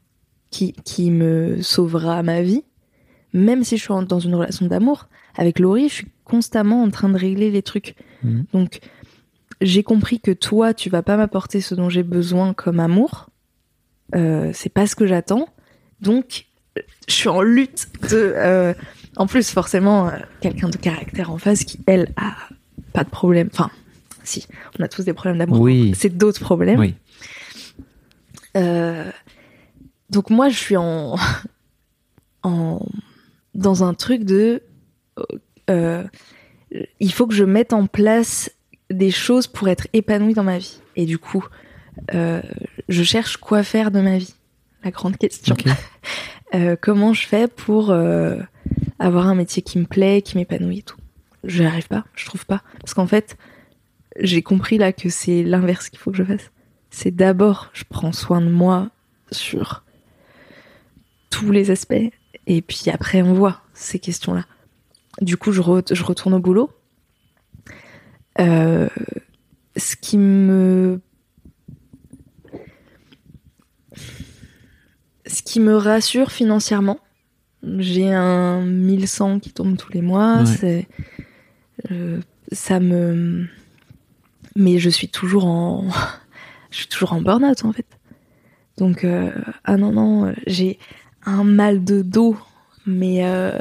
qui 0.49 0.73
qui 0.85 1.11
me 1.11 1.61
sauvera 1.61 2.23
ma 2.23 2.41
vie, 2.41 2.63
même 3.33 3.63
si 3.65 3.77
je 3.77 3.83
suis 3.83 3.93
dans 4.07 4.19
une 4.19 4.33
relation 4.35 4.65
d'amour 4.65 5.09
avec 5.35 5.59
Laurie, 5.59 5.89
je 5.89 5.93
suis 5.95 6.07
constamment 6.23 6.81
en 6.81 6.89
train 6.89 7.09
de 7.09 7.17
régler 7.17 7.51
les 7.51 7.61
trucs. 7.61 7.95
Mhm. 8.23 8.45
Donc 8.53 8.79
j'ai 9.61 9.83
compris 9.83 10.19
que 10.19 10.31
toi, 10.31 10.73
tu 10.73 10.89
vas 10.89 11.03
pas 11.03 11.17
m'apporter 11.17 11.61
ce 11.61 11.75
dont 11.75 11.89
j'ai 11.89 12.03
besoin 12.03 12.53
comme 12.53 12.79
amour. 12.79 13.29
Euh, 14.15 14.51
c'est 14.53 14.69
pas 14.69 14.87
ce 14.87 14.95
que 14.95 15.05
j'attends. 15.05 15.49
Donc 16.01 16.45
je 17.07 17.13
suis 17.13 17.29
en 17.29 17.41
lutte 17.41 17.87
de 18.09 18.33
euh, 18.35 18.73
en 19.17 19.27
plus 19.27 19.49
forcément 19.51 20.07
euh, 20.07 20.11
quelqu'un 20.41 20.69
de 20.69 20.77
caractère 20.77 21.31
en 21.31 21.37
face 21.37 21.63
qui 21.63 21.79
elle 21.87 22.13
a 22.15 22.35
pas 22.93 23.03
de 23.03 23.09
problème. 23.09 23.49
Enfin, 23.51 23.69
si, 24.23 24.47
on 24.79 24.83
a 24.83 24.87
tous 24.87 25.03
des 25.03 25.13
problèmes 25.13 25.37
d'amour. 25.37 25.59
Oui. 25.59 25.93
C'est 25.95 26.15
d'autres 26.15 26.41
problèmes. 26.41 26.79
Oui. 26.79 26.95
Euh, 28.57 29.11
donc 30.09 30.29
moi, 30.29 30.49
je 30.49 30.57
suis 30.57 30.77
en, 30.77 31.15
en 32.43 32.85
dans 33.55 33.83
un 33.83 33.93
truc 33.93 34.23
de, 34.23 34.63
euh, 35.69 36.03
il 36.99 37.11
faut 37.11 37.27
que 37.27 37.33
je 37.33 37.43
mette 37.43 37.73
en 37.73 37.87
place 37.87 38.51
des 38.89 39.11
choses 39.11 39.47
pour 39.47 39.67
être 39.69 39.87
épanouie 39.93 40.33
dans 40.33 40.43
ma 40.43 40.57
vie. 40.57 40.79
Et 40.95 41.05
du 41.05 41.17
coup, 41.17 41.45
euh, 42.13 42.41
je 42.87 43.03
cherche 43.03 43.37
quoi 43.37 43.63
faire 43.63 43.91
de 43.91 44.01
ma 44.01 44.17
vie. 44.17 44.33
La 44.83 44.91
grande 44.91 45.17
question. 45.17 45.55
Euh, 46.55 46.75
comment 46.81 47.13
je 47.13 47.27
fais 47.27 47.47
pour 47.47 47.91
euh, 47.91 48.39
avoir 48.97 49.27
un 49.27 49.35
métier 49.35 49.61
qui 49.61 49.77
me 49.77 49.85
plaît, 49.85 50.23
qui 50.23 50.35
m'épanouit 50.35 50.79
et 50.79 50.81
tout. 50.81 50.97
Je 51.43 51.61
n'y 51.61 51.67
arrive 51.67 51.87
pas, 51.87 52.05
je 52.15 52.25
trouve 52.25 52.43
pas. 52.47 52.63
Parce 52.79 52.95
qu'en 52.95 53.05
fait, 53.05 53.37
j'ai 54.19 54.41
compris 54.41 54.79
là 54.79 54.91
que 54.91 55.09
c'est 55.09 55.43
l'inverse 55.43 55.89
qu'il 55.89 55.99
faut 55.99 56.09
que 56.09 56.17
je 56.17 56.23
fasse. 56.23 56.49
C'est 56.89 57.15
d'abord, 57.15 57.69
je 57.73 57.83
prends 57.87 58.11
soin 58.11 58.41
de 58.41 58.49
moi 58.49 58.89
sur 59.31 59.83
tous 61.29 61.51
les 61.51 61.69
aspects, 61.69 61.93
et 62.47 62.61
puis 62.63 62.89
après, 62.91 63.21
on 63.21 63.33
voit 63.33 63.61
ces 63.75 63.99
questions-là. 63.99 64.45
Du 65.21 65.37
coup, 65.37 65.51
je, 65.51 65.61
re- 65.61 65.93
je 65.93 66.03
retourne 66.03 66.33
au 66.33 66.39
boulot. 66.39 66.71
Euh, 68.39 68.87
ce 69.75 69.95
qui 69.95 70.17
me 70.17 71.01
ce 75.25 75.41
qui 75.43 75.59
me 75.59 75.75
rassure 75.75 76.31
financièrement. 76.31 76.99
J'ai 77.77 78.13
un 78.13 78.61
1100 78.61 79.39
qui 79.39 79.51
tombe 79.51 79.77
tous 79.77 79.91
les 79.93 80.01
mois. 80.01 80.39
Ouais. 80.39 80.45
C'est, 80.45 80.87
euh, 81.91 82.19
ça 82.51 82.79
me, 82.79 83.47
mais 84.55 84.79
je 84.79 84.89
suis 84.89 85.09
toujours 85.09 85.45
en, 85.45 85.87
je 86.71 86.77
suis 86.77 86.87
toujours 86.87 87.13
en 87.13 87.21
burn-out 87.21 87.63
en 87.63 87.73
fait. 87.73 87.85
Donc 88.77 89.03
euh, 89.03 89.31
ah 89.65 89.77
non 89.77 89.91
non, 89.91 90.33
j'ai 90.47 90.79
un 91.25 91.43
mal 91.43 91.83
de 91.83 92.01
dos, 92.01 92.37
mais 92.85 93.25
euh, 93.25 93.59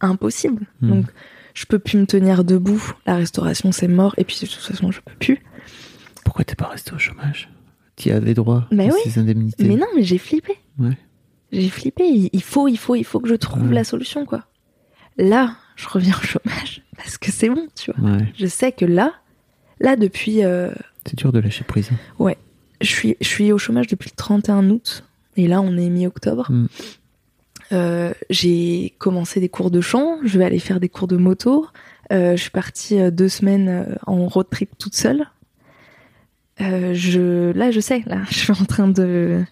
impossible. 0.00 0.66
Hmm. 0.80 0.88
Donc 0.88 1.06
je 1.56 1.64
peux 1.64 1.78
plus 1.78 1.96
me 1.98 2.06
tenir 2.06 2.44
debout. 2.44 2.92
La 3.06 3.16
restauration 3.16 3.72
c'est 3.72 3.88
mort. 3.88 4.14
Et 4.18 4.24
puis 4.24 4.36
de 4.40 4.46
toute 4.46 4.54
façon 4.62 4.90
je 4.92 5.00
peux 5.00 5.14
plus. 5.18 5.42
Pourquoi 6.24 6.44
t'es 6.44 6.54
pas 6.54 6.66
resté 6.68 6.92
au 6.92 6.98
chômage? 6.98 7.48
Tu 7.96 8.10
avais 8.10 8.34
droit 8.34 8.66
Mais 8.70 8.90
à 8.90 8.92
oui. 8.94 9.00
ces 9.04 9.18
indemnités. 9.18 9.64
Mais 9.64 9.76
non, 9.76 9.86
mais 9.96 10.02
j'ai 10.02 10.18
flippé. 10.18 10.52
Ouais. 10.78 10.98
J'ai 11.50 11.70
flippé. 11.70 12.04
Il 12.32 12.42
faut, 12.42 12.68
il 12.68 12.76
faut, 12.76 12.94
il 12.94 13.04
faut 13.04 13.20
que 13.20 13.28
je 13.28 13.34
trouve 13.34 13.68
Ouais. 13.68 13.74
la 13.74 13.84
solution, 13.84 14.26
quoi. 14.26 14.44
Là, 15.16 15.56
je 15.76 15.88
reviens 15.88 16.14
au 16.14 16.26
chômage 16.26 16.82
parce 16.98 17.16
que 17.16 17.32
c'est 17.32 17.48
bon, 17.48 17.66
tu 17.74 17.90
vois. 17.92 18.10
Ouais. 18.10 18.32
Je 18.36 18.46
sais 18.46 18.70
que 18.72 18.84
là, 18.84 19.14
là 19.80 19.96
depuis, 19.96 20.44
euh, 20.44 20.70
C'est 21.06 21.16
dur 21.16 21.32
de 21.32 21.38
lâcher 21.38 21.64
prise. 21.64 21.88
je 22.82 22.86
suis, 22.86 23.16
je 23.22 23.26
suis 23.26 23.50
au 23.52 23.56
chômage 23.58 23.86
depuis 23.86 24.10
le 24.10 24.16
31 24.16 24.68
août 24.68 25.04
et 25.38 25.48
là, 25.48 25.62
on 25.62 25.74
est 25.78 25.88
mi-octobre. 25.88 26.50
Mm. 26.50 26.66
Euh, 27.72 28.12
j'ai 28.30 28.94
commencé 28.98 29.40
des 29.40 29.48
cours 29.48 29.70
de 29.70 29.80
chant. 29.80 30.18
Je 30.24 30.38
vais 30.38 30.44
aller 30.44 30.58
faire 30.58 30.80
des 30.80 30.88
cours 30.88 31.08
de 31.08 31.16
moto. 31.16 31.66
Euh, 32.12 32.36
je 32.36 32.42
suis 32.42 32.50
partie 32.50 33.00
euh, 33.00 33.10
deux 33.10 33.28
semaines 33.28 33.68
euh, 33.68 33.94
en 34.06 34.26
road 34.28 34.46
trip 34.50 34.70
toute 34.78 34.94
seule. 34.94 35.26
Euh, 36.60 36.94
je, 36.94 37.52
là, 37.52 37.70
je 37.70 37.80
sais, 37.80 38.02
là, 38.06 38.22
je 38.30 38.38
suis 38.38 38.52
en 38.52 38.64
train 38.64 38.88
de 38.88 39.42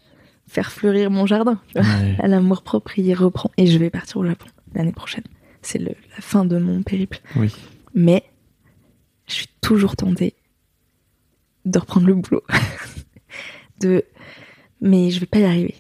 faire 0.47 0.71
fleurir 0.71 1.11
mon 1.11 1.27
jardin. 1.27 1.61
Ouais. 1.75 2.17
L'amour 2.23 2.63
propre, 2.63 2.99
il 2.99 3.13
reprend. 3.15 3.51
Et 3.57 3.67
je 3.67 3.79
vais 3.79 3.91
partir 3.91 4.19
au 4.19 4.25
Japon 4.25 4.47
l'année 4.75 4.93
prochaine. 4.93 5.25
C'est 5.63 5.79
la 5.79 5.93
fin 6.21 6.45
de 6.45 6.59
mon 6.59 6.83
périple. 6.83 7.21
Oui. 7.37 7.55
Mais 7.95 8.23
je 9.27 9.35
suis 9.35 9.49
toujours 9.61 9.97
tentée 9.97 10.35
de 11.65 11.79
reprendre 11.79 12.07
le 12.07 12.15
boulot. 12.15 12.43
de, 13.81 14.05
mais 14.81 15.11
je 15.11 15.21
vais 15.21 15.27
pas 15.27 15.39
y 15.39 15.45
arriver. 15.45 15.75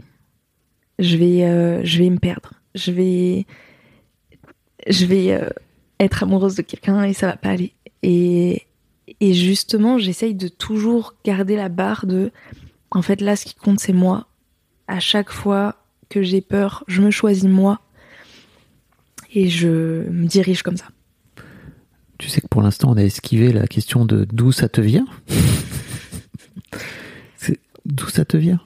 Je 0.98 1.16
vais, 1.16 1.44
euh, 1.44 1.80
je 1.84 1.98
vais 1.98 2.10
me 2.10 2.18
perdre. 2.18 2.52
Je 2.74 2.90
vais, 2.90 3.46
je 4.88 5.06
vais 5.06 5.32
euh, 5.32 5.48
être 6.00 6.22
amoureuse 6.22 6.54
de 6.54 6.62
quelqu'un 6.62 7.04
et 7.04 7.12
ça 7.12 7.26
va 7.26 7.36
pas 7.36 7.50
aller. 7.50 7.72
Et, 8.02 8.62
et 9.20 9.34
justement, 9.34 9.98
j'essaye 9.98 10.34
de 10.34 10.48
toujours 10.48 11.14
garder 11.24 11.56
la 11.56 11.68
barre 11.68 12.06
de, 12.06 12.30
en 12.90 13.02
fait, 13.02 13.20
là, 13.20 13.36
ce 13.36 13.44
qui 13.44 13.54
compte, 13.54 13.80
c'est 13.80 13.92
moi. 13.92 14.26
À 14.86 15.00
chaque 15.00 15.30
fois 15.30 15.76
que 16.08 16.22
j'ai 16.22 16.40
peur, 16.40 16.84
je 16.86 17.00
me 17.02 17.10
choisis 17.10 17.44
moi 17.44 17.80
et 19.32 19.48
je 19.48 20.08
me 20.10 20.26
dirige 20.26 20.62
comme 20.62 20.76
ça. 20.76 20.86
Tu 22.18 22.28
sais 22.28 22.40
que 22.40 22.46
pour 22.46 22.62
l'instant, 22.62 22.92
on 22.92 22.96
a 22.96 23.02
esquivé 23.02 23.52
la 23.52 23.66
question 23.66 24.04
de 24.04 24.26
d'où 24.30 24.52
ça 24.52 24.68
te 24.68 24.80
vient? 24.80 25.06
D'où 27.84 28.08
ça 28.08 28.24
te 28.24 28.38
vient? 28.38 28.60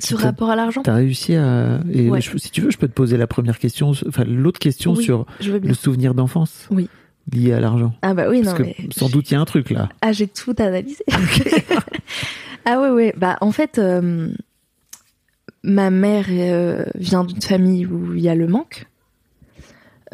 Ce 0.00 0.14
rapport 0.14 0.50
à 0.50 0.56
l'argent 0.56 0.82
T'as 0.82 0.94
réussi 0.94 1.34
à. 1.34 1.80
Et 1.92 2.08
Ouais. 2.08 2.20
je- 2.20 2.36
si 2.38 2.50
tu 2.50 2.60
veux, 2.60 2.70
je 2.70 2.78
peux 2.78 2.86
te 2.88 2.92
poser 2.92 3.16
la 3.16 3.26
première 3.26 3.58
question, 3.58 3.90
enfin 4.06 4.24
l'autre 4.24 4.60
question 4.60 4.92
Oui, 4.94 5.02
sur 5.04 5.26
le 5.40 5.74
souvenir 5.74 6.14
d'enfance 6.14 6.68
Oui. 6.70 6.88
lié 7.32 7.52
à 7.52 7.60
l'argent. 7.60 7.94
Ah 8.02 8.14
bah 8.14 8.28
oui, 8.28 8.42
non 8.42 8.54
que 8.54 8.62
mais... 8.62 8.76
sans 8.94 9.08
doute 9.08 9.30
il 9.30 9.34
y 9.34 9.36
a 9.36 9.40
un 9.40 9.44
truc 9.44 9.70
là. 9.70 9.88
Ah, 10.00 10.12
j'ai 10.12 10.28
tout 10.28 10.54
analysé. 10.58 11.04
ah 12.64 12.80
ouais, 12.80 12.90
ouais. 12.90 13.14
Bah 13.16 13.36
en 13.40 13.50
fait, 13.52 13.78
euh, 13.78 14.28
ma 15.64 15.90
mère 15.90 16.26
euh, 16.28 16.84
vient 16.94 17.24
d'une 17.24 17.42
famille 17.42 17.84
où 17.86 18.14
il 18.14 18.20
y 18.20 18.28
a 18.28 18.34
le 18.36 18.46
manque. 18.46 18.86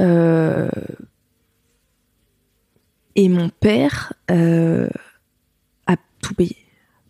Euh, 0.00 0.68
et 3.16 3.28
mon 3.28 3.48
père 3.48 4.12
a 4.28 5.96
tout 6.20 6.34
payé. 6.34 6.56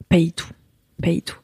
Paye 0.08 0.32
tout. 0.32 0.50
Paye 1.00 1.22
tout. 1.22 1.38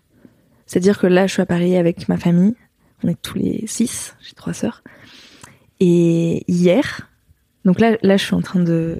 C'est-à-dire 0.70 1.00
que 1.00 1.08
là, 1.08 1.26
je 1.26 1.32
suis 1.32 1.42
à 1.42 1.46
Paris 1.46 1.76
avec 1.76 2.08
ma 2.08 2.16
famille. 2.16 2.54
On 3.02 3.08
est 3.08 3.20
tous 3.20 3.36
les 3.36 3.66
six. 3.66 4.14
J'ai 4.20 4.34
trois 4.34 4.52
sœurs. 4.52 4.84
Et 5.80 6.44
hier, 6.46 7.10
donc 7.64 7.80
là, 7.80 7.96
là, 8.02 8.16
je 8.16 8.24
suis 8.24 8.36
en 8.36 8.40
train 8.40 8.60
de, 8.60 8.96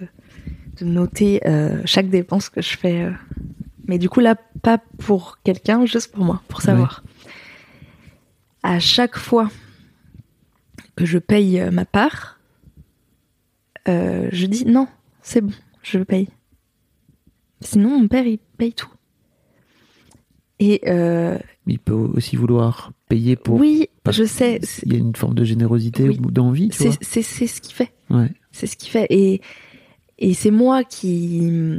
de 0.80 0.84
noter 0.84 1.40
euh, 1.46 1.80
chaque 1.84 2.08
dépense 2.08 2.48
que 2.48 2.60
je 2.60 2.76
fais. 2.76 3.04
euh. 3.04 3.12
Mais 3.86 3.98
du 3.98 4.08
coup, 4.08 4.18
là, 4.18 4.34
pas 4.62 4.78
pour 4.98 5.38
quelqu'un, 5.44 5.86
juste 5.86 6.10
pour 6.10 6.24
moi, 6.24 6.42
pour 6.48 6.60
savoir. 6.60 7.04
À 8.64 8.80
chaque 8.80 9.16
fois 9.16 9.48
que 10.96 11.06
je 11.06 11.18
paye 11.18 11.60
euh, 11.60 11.70
ma 11.70 11.84
part, 11.84 12.40
euh, 13.86 14.28
je 14.32 14.46
dis 14.46 14.64
non, 14.64 14.88
c'est 15.22 15.40
bon, 15.40 15.54
je 15.84 16.00
paye. 16.00 16.30
Sinon, 17.60 18.00
mon 18.00 18.08
père, 18.08 18.26
il 18.26 18.38
paye 18.58 18.72
tout. 18.72 18.90
Et 20.58 20.82
Il 21.70 21.78
peut 21.78 21.92
aussi 21.94 22.36
vouloir 22.36 22.92
payer 23.08 23.36
pour. 23.36 23.58
oui, 23.60 23.88
parce 24.02 24.16
je 24.16 24.24
sais, 24.24 24.60
Il 24.84 24.92
y 24.92 24.96
a 24.96 24.98
une 24.98 25.14
forme 25.14 25.34
de 25.34 25.44
générosité 25.44 26.08
Oui. 26.08 26.18
ou 26.24 26.30
d'envie, 26.30 26.70
c'est 26.72 27.22
ce 27.22 27.60
qu'il 27.60 27.74
fait. 27.74 27.92
Ouais. 28.10 28.30
C'est 28.52 28.66
ce 28.66 28.76
qu'il 28.76 28.90
fait. 28.90 29.06
Et, 29.10 29.40
et 30.18 30.34
c'est 30.34 30.50
moi 30.50 30.82
qui, 30.84 31.78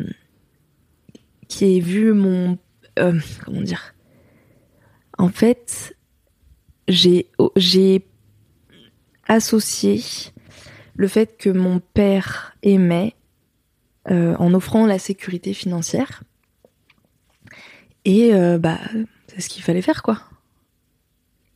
qui 1.48 1.66
ai 1.66 1.80
vu 1.82 2.14
mon. 2.14 2.58
euh, 3.00 3.20
comment 3.46 3.62
dire? 3.62 3.94
En 5.18 5.28
fait, 5.28 5.96
j'ai 6.88 7.28
oh, 7.38 7.52
j'ai 7.56 8.06
associé 9.28 10.02
le 10.96 11.08
fait 11.08 11.38
que 11.38 11.50
mon 11.50 11.80
père 11.80 12.56
aimait 12.64 13.14
euh, 14.10 14.36
en 14.40 14.54
offrant 14.54 14.86
la 14.86 15.00
sécurité 15.00 15.54
financière. 15.54 16.24
Et 18.06 18.34
euh, 18.34 18.58
bah, 18.58 18.80
c'est 19.34 19.42
ce 19.42 19.50
qu'il 19.50 19.64
fallait 19.64 19.82
faire, 19.82 20.04
quoi. 20.04 20.20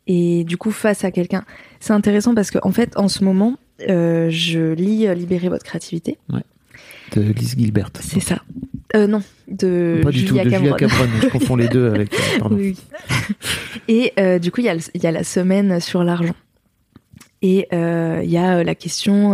Et 0.08 0.44
du 0.44 0.58
coup, 0.58 0.72
face 0.72 1.04
à 1.04 1.12
quelqu'un, 1.12 1.44
c'est 1.80 1.94
intéressant 1.94 2.36
parce 2.36 2.52
que 2.52 2.60
en 2.62 2.72
fait, 2.72 2.96
en 2.98 3.08
ce 3.08 3.24
moment, 3.24 3.58
euh, 3.90 4.30
je 4.30 4.74
lis 4.74 5.08
euh, 5.08 5.14
Libérer 5.14 5.50
votre 5.50 5.64
créativité. 5.64 6.18
De 7.16 7.22
Lise 7.22 7.56
Gilbert. 7.58 7.90
C'est 8.00 8.20
ça. 8.20 8.42
Euh, 8.96 9.08
non, 9.08 9.22
de 9.48 10.00
Pas 10.04 10.12
du 10.12 10.26
tout, 10.26 10.36
Julia 10.36 10.44
Julia 10.44 10.74
Cameron. 10.74 11.08
Je 11.22 11.28
confonds 11.28 11.56
les 11.56 11.68
deux 11.68 11.88
avec. 11.88 12.16
Pardon. 12.40 12.56
Oui. 12.56 12.78
Et 13.88 14.14
euh, 14.20 14.40
du 14.40 14.52
coup, 14.52 14.62
il 14.62 14.66
y, 14.66 14.98
y 15.00 15.08
a 15.08 15.12
la 15.12 15.24
semaine 15.24 15.80
sur 15.80 16.04
l'argent. 16.04 16.36
Et 17.42 17.68
il 17.72 18.30
y 18.30 18.38
a 18.38 18.64
la 18.64 18.76
question. 18.76 19.32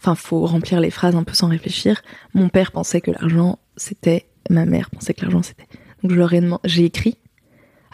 Enfin, 0.00 0.14
faut 0.14 0.46
remplir 0.46 0.80
les 0.80 0.90
phrases 0.90 1.16
un 1.16 1.24
peu 1.24 1.34
sans 1.34 1.48
réfléchir. 1.48 2.02
Mon 2.34 2.48
père 2.48 2.72
pensait 2.72 3.00
que 3.00 3.10
l'argent 3.10 3.58
c'était. 3.76 4.26
Ma 4.50 4.66
mère 4.66 4.90
pensait 4.90 5.14
que 5.14 5.22
l'argent 5.22 5.42
c'était. 5.42 5.66
Donc 6.02 6.12
je 6.12 6.16
leur 6.16 6.32
ai 6.32 6.40
demandé. 6.40 6.60
J'ai 6.64 6.84
écrit 6.84 7.16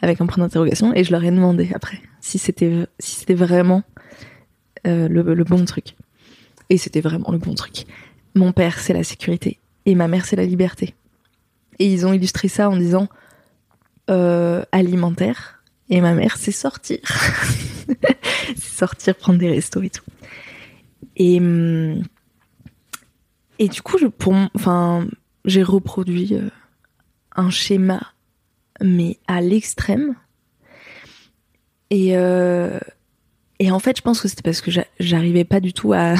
avec 0.02 0.20
un 0.20 0.26
point 0.26 0.42
d'interrogation 0.42 0.94
et 0.94 1.04
je 1.04 1.12
leur 1.12 1.24
ai 1.24 1.30
demandé 1.30 1.70
après 1.74 2.00
si 2.20 2.38
c'était 2.38 2.86
si 2.98 3.16
c'était 3.16 3.34
vraiment 3.34 3.82
euh, 4.86 5.08
le, 5.08 5.44
bon 5.44 5.64
truc. 5.64 5.96
Et 6.70 6.78
c'était 6.78 7.00
vraiment 7.00 7.30
le 7.32 7.38
bon 7.38 7.54
truc. 7.54 7.84
Mon 8.34 8.52
père 8.52 8.78
c'est 8.78 8.94
la 8.94 9.04
sécurité 9.04 9.58
et 9.86 9.94
ma 9.94 10.08
mère 10.08 10.24
c'est 10.24 10.36
la 10.36 10.44
liberté. 10.44 10.94
Et 11.78 11.92
ils 11.92 12.06
ont 12.06 12.12
illustré 12.12 12.48
ça 12.48 12.70
en 12.70 12.76
disant 12.76 13.08
euh, 14.08 14.62
alimentaire 14.72 15.62
et 15.88 16.00
ma 16.00 16.14
mère 16.14 16.36
c'est 16.36 16.52
sortir 16.52 16.98
c'est 18.56 18.58
sortir 18.58 19.14
prendre 19.16 19.38
des 19.38 19.48
restos 19.48 19.82
et 19.82 19.90
tout 19.90 20.04
et 21.16 21.40
et 23.58 23.68
du 23.68 23.82
coup 23.82 23.98
je 23.98 24.06
pour 24.06 24.34
enfin 24.54 25.06
j'ai 25.44 25.62
reproduit 25.62 26.34
euh, 26.34 26.48
un 27.36 27.50
schéma 27.50 28.00
mais 28.82 29.18
à 29.26 29.40
l'extrême 29.40 30.14
et 31.90 32.16
euh, 32.16 32.78
et 33.58 33.70
en 33.70 33.78
fait 33.78 33.96
je 33.96 34.02
pense 34.02 34.20
que 34.20 34.28
c'était 34.28 34.42
parce 34.42 34.60
que 34.60 34.70
j'a- 34.70 34.86
j'arrivais 34.98 35.44
pas 35.44 35.60
du 35.60 35.72
tout 35.72 35.92
à 35.92 36.14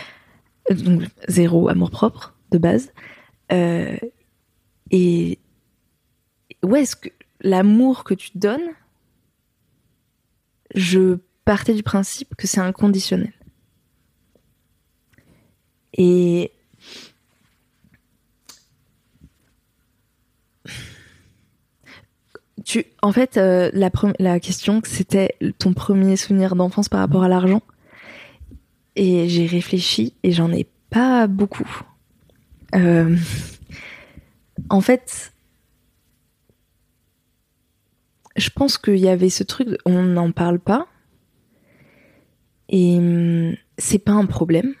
donc 0.70 1.02
zéro 1.28 1.68
amour 1.68 1.90
propre 1.90 2.34
de 2.50 2.58
base 2.58 2.92
Euh, 3.52 3.96
et 4.90 5.38
ouais, 6.64 6.82
est-ce 6.82 6.96
que 6.96 7.08
l'amour 7.40 8.02
que 8.02 8.14
tu 8.14 8.30
donnes, 8.34 8.68
je 10.74 11.18
partais 11.44 11.74
du 11.74 11.82
principe 11.84 12.34
que 12.36 12.46
c'est 12.48 12.60
inconditionnel. 12.60 13.32
Et 15.96 16.50
en 23.02 23.12
fait, 23.12 23.36
euh, 23.36 23.70
la, 23.72 24.40
question 24.40 24.80
c'était 24.84 25.36
ton 25.58 25.72
premier 25.72 26.16
souvenir 26.16 26.56
d'enfance 26.56 26.88
par 26.88 27.00
rapport 27.00 27.22
à 27.22 27.28
l'argent. 27.28 27.62
Et 28.96 29.28
j'ai 29.28 29.46
réfléchi 29.46 30.14
et 30.22 30.32
j'en 30.32 30.50
ai 30.52 30.66
pas 30.90 31.26
beaucoup. 31.26 31.68
Euh, 32.74 33.16
en 34.70 34.80
fait, 34.80 35.32
je 38.36 38.50
pense 38.50 38.78
qu'il 38.78 38.98
y 38.98 39.08
avait 39.08 39.30
ce 39.30 39.44
truc, 39.44 39.68
on 39.84 40.02
n'en 40.02 40.32
parle 40.32 40.58
pas, 40.58 40.86
et 42.68 42.98
c'est 43.78 43.98
pas 43.98 44.12
un 44.12 44.26
problème. 44.26 44.74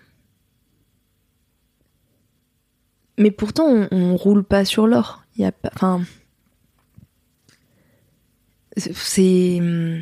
Mais 3.18 3.30
pourtant, 3.30 3.88
on, 3.90 4.16
roule 4.16 4.44
pas 4.44 4.64
sur 4.64 4.86
l'or. 4.86 5.22
Il 5.36 5.42
y 5.42 5.46
a 5.46 5.52
enfin, 5.74 6.02
c'est- 8.76 9.58
hum, 9.60 10.00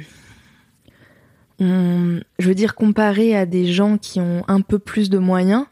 on- 1.60 2.20
je 2.38 2.48
veux 2.48 2.54
dire, 2.54 2.74
comparé 2.74 3.36
à 3.36 3.46
des 3.46 3.66
gens 3.72 3.96
qui 3.98 4.20
ont 4.20 4.44
un 4.48 4.60
peu 4.60 4.78
plus 4.78 5.10
de 5.10 5.18
moyens, 5.18 5.66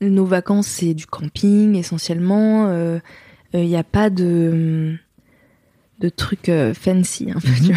nos 0.00 0.24
vacances 0.26 0.66
c'est 0.68 0.94
du 0.94 1.06
camping 1.06 1.74
essentiellement. 1.76 2.66
euh, 2.68 2.98
Il 3.52 3.66
n'y 3.68 3.76
a 3.76 3.84
pas 3.84 4.10
de 4.10 4.96
de 6.00 6.08
trucs 6.08 6.48
euh, 6.48 6.74
fancy 6.74 7.30
un 7.30 7.38
peu, 7.40 7.52
tu 7.64 7.72
vois. 7.72 7.76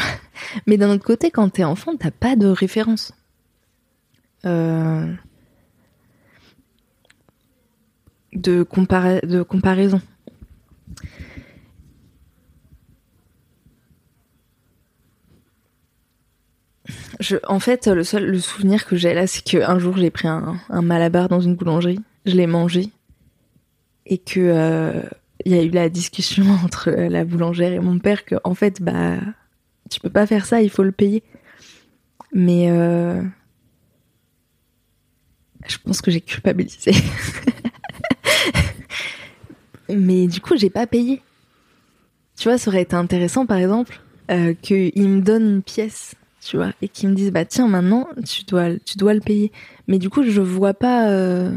Mais 0.65 0.77
d'un 0.77 0.89
autre 0.89 1.03
côté, 1.05 1.29
quand 1.29 1.49
t'es 1.49 1.63
enfant, 1.63 1.95
t'as 1.97 2.09
pas 2.11 2.35
de 2.35 2.47
référence. 2.47 3.13
Euh, 4.45 5.13
de, 8.33 8.63
compara- 8.63 9.23
de 9.25 9.43
comparaison. 9.43 10.01
En 17.47 17.59
fait, 17.59 17.87
le 17.87 18.03
seul 18.03 18.25
le 18.25 18.39
souvenir 18.39 18.85
que 18.85 18.95
j'ai 18.95 19.13
là, 19.13 19.27
c'est 19.27 19.43
qu'un 19.43 19.79
jour 19.79 19.97
j'ai 19.97 20.11
pris 20.11 20.27
un, 20.27 20.59
malabar 20.69 21.29
dans 21.29 21.39
une 21.39 21.55
boulangerie, 21.55 21.99
je 22.25 22.35
l'ai 22.35 22.47
mangé 22.47 22.89
et 24.05 24.17
que 24.17 24.39
euh, 24.39 25.01
il 25.45 25.55
y 25.55 25.59
a 25.59 25.63
eu 25.63 25.69
la 25.69 25.89
discussion 25.89 26.45
entre 26.63 26.91
la 26.91 27.25
boulangère 27.25 27.73
et 27.73 27.79
mon 27.79 27.99
père 27.99 28.25
que 28.25 28.35
en 28.43 28.53
fait 28.53 28.81
bah 28.81 29.17
tu 29.89 29.99
peux 29.99 30.09
pas 30.09 30.27
faire 30.27 30.45
ça, 30.45 30.61
il 30.61 30.69
faut 30.69 30.83
le 30.83 30.91
payer. 30.91 31.23
Mais 32.33 32.69
euh, 32.69 33.21
je 35.67 35.77
pense 35.83 36.01
que 36.01 36.11
j'ai 36.11 36.21
culpabilisé. 36.21 36.91
Mais 39.89 40.27
du 40.27 40.41
coup, 40.41 40.57
j'ai 40.57 40.69
pas 40.69 40.87
payé. 40.87 41.21
Tu 42.37 42.49
vois, 42.49 42.57
ça 42.57 42.69
aurait 42.69 42.81
été 42.81 42.95
intéressant, 42.95 43.45
par 43.45 43.57
exemple, 43.57 44.01
euh, 44.29 44.53
qu'il 44.61 45.09
me 45.09 45.21
donne 45.21 45.49
une 45.55 45.63
pièce, 45.63 46.15
tu 46.47 46.57
vois, 46.57 46.71
et 46.81 46.87
qu'il 46.87 47.09
me 47.09 47.15
dise, 47.15 47.31
bah 47.31 47.45
tiens, 47.45 47.67
maintenant, 47.67 48.07
tu 48.25 48.43
dois, 48.45 48.77
tu 48.79 48.97
dois 48.97 49.13
le 49.13 49.19
payer. 49.19 49.51
Mais 49.87 49.99
du 49.99 50.09
coup, 50.09 50.23
je 50.23 50.41
vois 50.41 50.73
pas. 50.73 51.09
euh, 51.11 51.55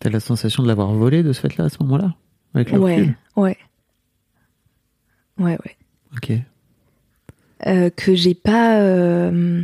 T'as 0.00 0.10
la 0.10 0.20
sensation 0.20 0.62
de 0.62 0.68
l'avoir 0.68 0.92
volé 0.92 1.22
de 1.22 1.32
ce 1.32 1.40
fait-là 1.40 1.64
à 1.64 1.68
ce 1.68 1.76
moment-là? 1.82 2.14
Avec 2.54 2.70
le 2.70 2.78
Ouais, 2.78 2.96
recul? 2.96 3.14
ouais. 3.36 3.56
Ouais, 5.38 5.58
ouais. 5.64 5.76
Ok. 6.16 6.32
Euh, 7.66 7.90
que 7.90 8.14
j'ai 8.14 8.34
pas. 8.34 8.80
euh, 8.80 9.62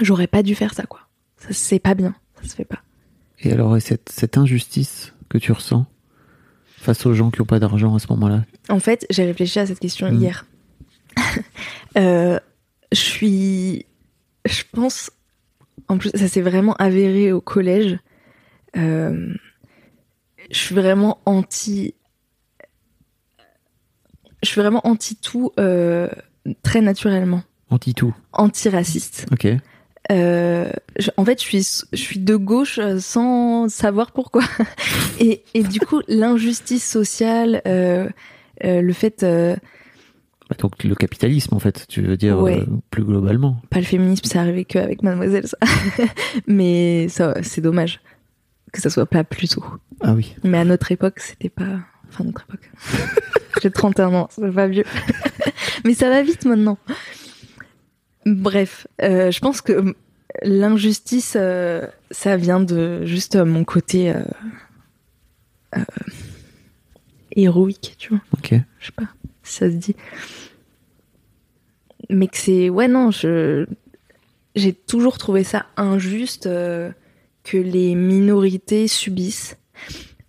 J'aurais 0.00 0.26
pas 0.26 0.42
dû 0.42 0.54
faire 0.54 0.74
ça, 0.74 0.84
quoi. 0.84 1.00
Ça, 1.38 1.48
c'est 1.52 1.78
pas 1.78 1.94
bien. 1.94 2.14
Ça 2.42 2.48
se 2.48 2.54
fait 2.54 2.64
pas. 2.64 2.80
Et 3.40 3.52
alors, 3.52 3.76
et 3.76 3.80
cette, 3.80 4.08
cette 4.10 4.36
injustice 4.38 5.12
que 5.28 5.38
tu 5.38 5.52
ressens 5.52 5.86
face 6.76 7.06
aux 7.06 7.14
gens 7.14 7.30
qui 7.30 7.40
n'ont 7.40 7.46
pas 7.46 7.58
d'argent 7.60 7.94
à 7.94 7.98
ce 7.98 8.06
moment-là? 8.10 8.44
En 8.68 8.80
fait, 8.80 9.06
j'ai 9.10 9.24
réfléchi 9.24 9.58
à 9.58 9.66
cette 9.66 9.80
question 9.80 10.10
Mm. 10.10 10.20
hier. 10.20 10.46
Euh, 11.98 12.38
je 12.92 13.00
suis. 13.00 13.86
Je 14.46 14.62
pense. 14.72 15.10
En 15.88 15.98
plus, 15.98 16.10
ça 16.14 16.28
s'est 16.28 16.42
vraiment 16.42 16.74
avéré 16.74 17.32
au 17.32 17.40
collège. 17.40 17.98
Euh, 18.76 19.34
je 20.50 20.58
suis 20.58 20.74
vraiment 20.74 21.18
anti. 21.26 21.94
Je 24.42 24.48
suis 24.48 24.60
vraiment 24.60 24.80
anti 24.86 25.16
tout 25.16 25.52
euh, 25.58 26.08
très 26.62 26.80
naturellement. 26.80 27.42
Anti-tout. 27.70 28.14
Anti-raciste. 28.32 29.26
Ok. 29.32 29.46
Euh, 30.10 30.72
je- 30.98 31.10
en 31.16 31.24
fait, 31.24 31.40
je 31.40 31.46
suis, 31.46 31.68
je 31.92 31.96
suis 31.98 32.18
de 32.18 32.36
gauche 32.36 32.80
sans 32.98 33.68
savoir 33.68 34.10
pourquoi. 34.12 34.42
et, 35.20 35.42
et 35.54 35.62
du 35.62 35.78
coup, 35.80 36.02
l'injustice 36.08 36.86
sociale, 36.88 37.62
le 37.64 38.92
fait, 38.92 39.24
Bah, 40.52 40.58
donc 40.58 40.84
le 40.84 40.94
capitalisme, 40.94 41.54
en 41.54 41.58
fait, 41.58 41.86
tu 41.88 42.02
veux 42.02 42.16
dire 42.18 42.38
Ouais. 42.38 42.60
euh, 42.60 42.66
plus 42.90 43.04
globalement. 43.04 43.62
pas 43.70 43.78
le 43.78 43.86
féminisme, 43.86 44.24
c'est 44.26 44.38
arrivé 44.38 44.66
qu'avec 44.66 45.02
Mademoiselle, 45.02 45.46
ça. 45.46 45.56
Mais 46.46 47.08
ça, 47.08 47.34
c'est 47.42 47.62
dommage 47.62 48.00
que 48.70 48.80
ça 48.82 48.90
soit 48.90 49.06
pas 49.06 49.24
plus 49.24 49.48
tôt. 49.48 49.64
Ah 50.02 50.12
oui. 50.12 50.34
Mais 50.44 50.58
à 50.58 50.64
notre 50.66 50.92
époque, 50.92 51.20
c'était 51.20 51.48
pas. 51.48 51.78
Enfin, 52.08 52.24
notre 52.24 52.44
époque. 52.48 52.70
J'ai 53.62 53.70
31 53.70 54.12
ans, 54.12 54.28
c'est 54.30 54.52
pas 54.52 54.66
vieux. 54.66 54.84
Mais 55.86 55.94
ça 55.94 56.10
va 56.10 56.22
vite 56.22 56.44
maintenant. 56.44 56.76
Bref, 58.26 58.86
euh, 59.00 59.30
je 59.30 59.40
pense 59.40 59.62
que 59.62 59.94
l'injustice, 60.42 61.34
euh, 61.38 61.86
ça 62.10 62.36
vient 62.36 62.60
de 62.60 63.06
juste 63.06 63.36
mon 63.36 63.64
côté 63.64 64.12
héroïque, 67.34 67.94
tu 67.98 68.10
vois. 68.10 68.20
Ok. 68.34 68.54
Je 68.80 68.86
sais 68.86 68.92
pas 68.92 69.04
ça 69.52 69.70
se 69.70 69.76
dit. 69.76 69.94
Mais 72.10 72.26
que 72.26 72.36
c'est. 72.36 72.70
Ouais, 72.70 72.88
non, 72.88 73.10
je. 73.10 73.66
J'ai 74.54 74.72
toujours 74.72 75.16
trouvé 75.16 75.44
ça 75.44 75.64
injuste 75.76 76.46
euh, 76.46 76.90
que 77.42 77.56
les 77.56 77.94
minorités 77.94 78.86
subissent. 78.86 79.56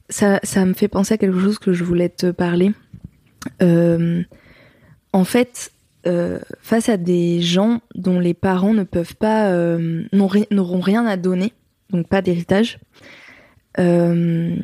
Ça, 0.10 0.40
ça 0.44 0.66
me 0.66 0.74
fait 0.74 0.88
penser 0.88 1.16
à 1.16 1.18
quelque 1.18 1.40
chose 1.40 1.60
que 1.60 1.74
je 1.74 1.84
voulais 1.84 2.08
te 2.10 2.32
parler. 2.32 2.72
Euh, 3.62 4.24
en 5.12 5.26
fait, 5.26 5.74
euh, 6.08 6.40
face 6.62 6.88
à 6.88 6.96
des 6.96 7.42
gens 7.42 7.82
dont 7.96 8.20
les 8.20 8.34
parents 8.34 8.74
ne 8.74 8.84
peuvent 8.84 9.16
pas. 9.16 9.52
n'auront 10.12 10.80
rien 10.80 11.06
à 11.06 11.18
donner, 11.18 11.52
donc 11.90 12.08
pas 12.08 12.22
d'héritage, 12.22 12.80
je 13.78 14.60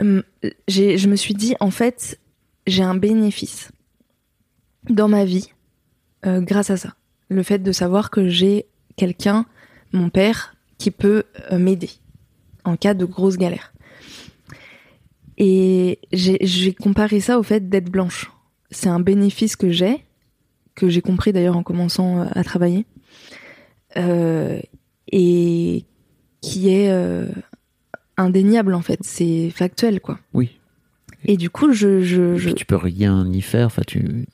me 0.00 1.16
suis 1.16 1.34
dit, 1.34 1.54
en 1.60 1.70
fait, 1.70 2.18
j'ai 2.70 2.82
un 2.82 2.94
bénéfice 2.94 3.70
dans 4.88 5.08
ma 5.08 5.24
vie 5.24 5.52
euh, 6.26 6.40
grâce 6.40 6.70
à 6.70 6.76
ça. 6.76 6.94
Le 7.28 7.42
fait 7.42 7.58
de 7.58 7.72
savoir 7.72 8.10
que 8.10 8.28
j'ai 8.28 8.66
quelqu'un, 8.96 9.46
mon 9.92 10.08
père, 10.08 10.54
qui 10.78 10.90
peut 10.90 11.24
euh, 11.50 11.58
m'aider 11.58 11.90
en 12.64 12.76
cas 12.76 12.94
de 12.94 13.04
grosse 13.04 13.36
galère. 13.36 13.72
Et 15.38 15.98
j'ai 16.12 16.74
comparé 16.74 17.20
ça 17.20 17.38
au 17.38 17.42
fait 17.42 17.68
d'être 17.68 17.90
blanche. 17.90 18.30
C'est 18.70 18.90
un 18.90 19.00
bénéfice 19.00 19.56
que 19.56 19.70
j'ai, 19.70 20.04
que 20.74 20.90
j'ai 20.90 21.00
compris 21.00 21.32
d'ailleurs 21.32 21.56
en 21.56 21.62
commençant 21.62 22.20
euh, 22.20 22.26
à 22.32 22.44
travailler, 22.44 22.84
et 25.12 25.84
qui 26.40 26.68
est 26.68 26.92
indéniable 28.16 28.74
en 28.74 28.82
fait. 28.82 29.00
C'est 29.02 29.50
factuel 29.50 30.00
quoi. 30.00 30.20
Oui. 30.32 30.59
Et 31.24 31.36
du 31.36 31.50
coup, 31.50 31.72
je, 31.72 32.00
je, 32.00 32.36
je- 32.36 32.50
tu 32.50 32.64
peux 32.64 32.76
rien 32.76 33.26
y 33.30 33.40
faire. 33.42 33.66
Enfin, 33.66 33.82
tu. 33.86 34.26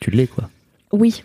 Tu 0.00 0.10
l'es, 0.10 0.26
quoi. 0.26 0.48
oui. 0.92 1.22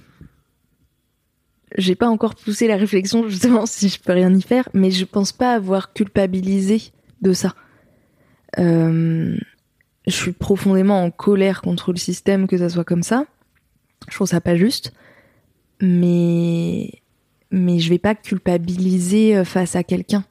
J'ai 1.75 1.95
pas 1.95 2.07
encore 2.07 2.35
poussé 2.35 2.67
la 2.67 2.77
réflexion 2.77 3.27
justement 3.27 3.65
si 3.67 3.89
je 3.89 3.99
peux 3.99 4.13
rien 4.13 4.31
y 4.35 4.41
faire, 4.43 4.69
mais 4.75 4.91
je 4.91 5.05
pense 5.05 5.31
pas 5.31 5.53
avoir 5.55 5.91
culpabilisé 5.93 6.91
de 7.23 7.33
ça. 7.33 7.55
Euh, 8.59 9.35
je 10.05 10.11
suis 10.11 10.33
profondément 10.33 11.03
en 11.03 11.09
colère 11.09 11.63
contre 11.63 11.91
le 11.91 11.97
système 11.97 12.45
que 12.47 12.59
ça 12.59 12.69
soit 12.69 12.83
comme 12.83 13.01
ça. 13.01 13.25
Je 14.07 14.13
trouve 14.15 14.27
ça 14.27 14.39
pas 14.39 14.55
juste, 14.55 14.93
mais 15.81 16.91
mais 17.49 17.79
je 17.79 17.89
vais 17.89 17.97
pas 17.99 18.13
culpabiliser 18.15 19.35
euh, 19.37 19.43
face 19.43 19.75
à 19.75 19.83
quelqu'un. 19.83 20.23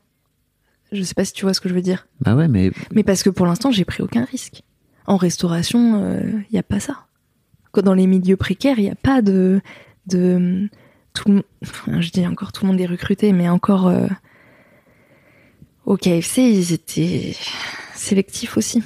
Je 0.92 1.02
sais 1.02 1.14
pas 1.14 1.24
si 1.24 1.32
tu 1.32 1.44
vois 1.44 1.54
ce 1.54 1.60
que 1.60 1.68
je 1.68 1.74
veux 1.74 1.82
dire. 1.82 2.06
Bah 2.20 2.34
ouais, 2.36 2.48
mais 2.48 2.70
Mais 2.92 3.02
parce 3.02 3.22
que 3.22 3.30
pour 3.30 3.46
l'instant, 3.46 3.70
j'ai 3.70 3.84
pris 3.84 4.02
aucun 4.02 4.24
risque. 4.24 4.62
En 5.06 5.16
restauration, 5.16 6.20
il 6.48 6.52
n'y 6.52 6.58
a 6.58 6.62
pas 6.62 6.80
ça. 6.80 7.06
Dans 7.74 7.94
les 7.94 8.06
milieux 8.06 8.36
précaires, 8.36 8.78
il 8.78 8.84
n'y 8.84 8.90
a 8.90 8.94
pas 8.94 9.22
de, 9.22 9.60
de 10.06 10.68
tout. 11.14 11.30
le- 11.30 11.42
enfin, 11.64 12.00
je 12.02 12.10
dis 12.10 12.26
encore 12.26 12.52
tout 12.52 12.64
le 12.66 12.70
monde 12.72 12.80
est 12.80 12.86
recruté, 12.86 13.32
mais 13.32 13.48
encore 13.48 13.86
euh, 13.88 14.06
au 15.86 15.96
KFC, 15.96 16.42
ils 16.42 16.72
étaient 16.72 17.34
sélectifs 17.94 18.56
aussi. 18.56 18.82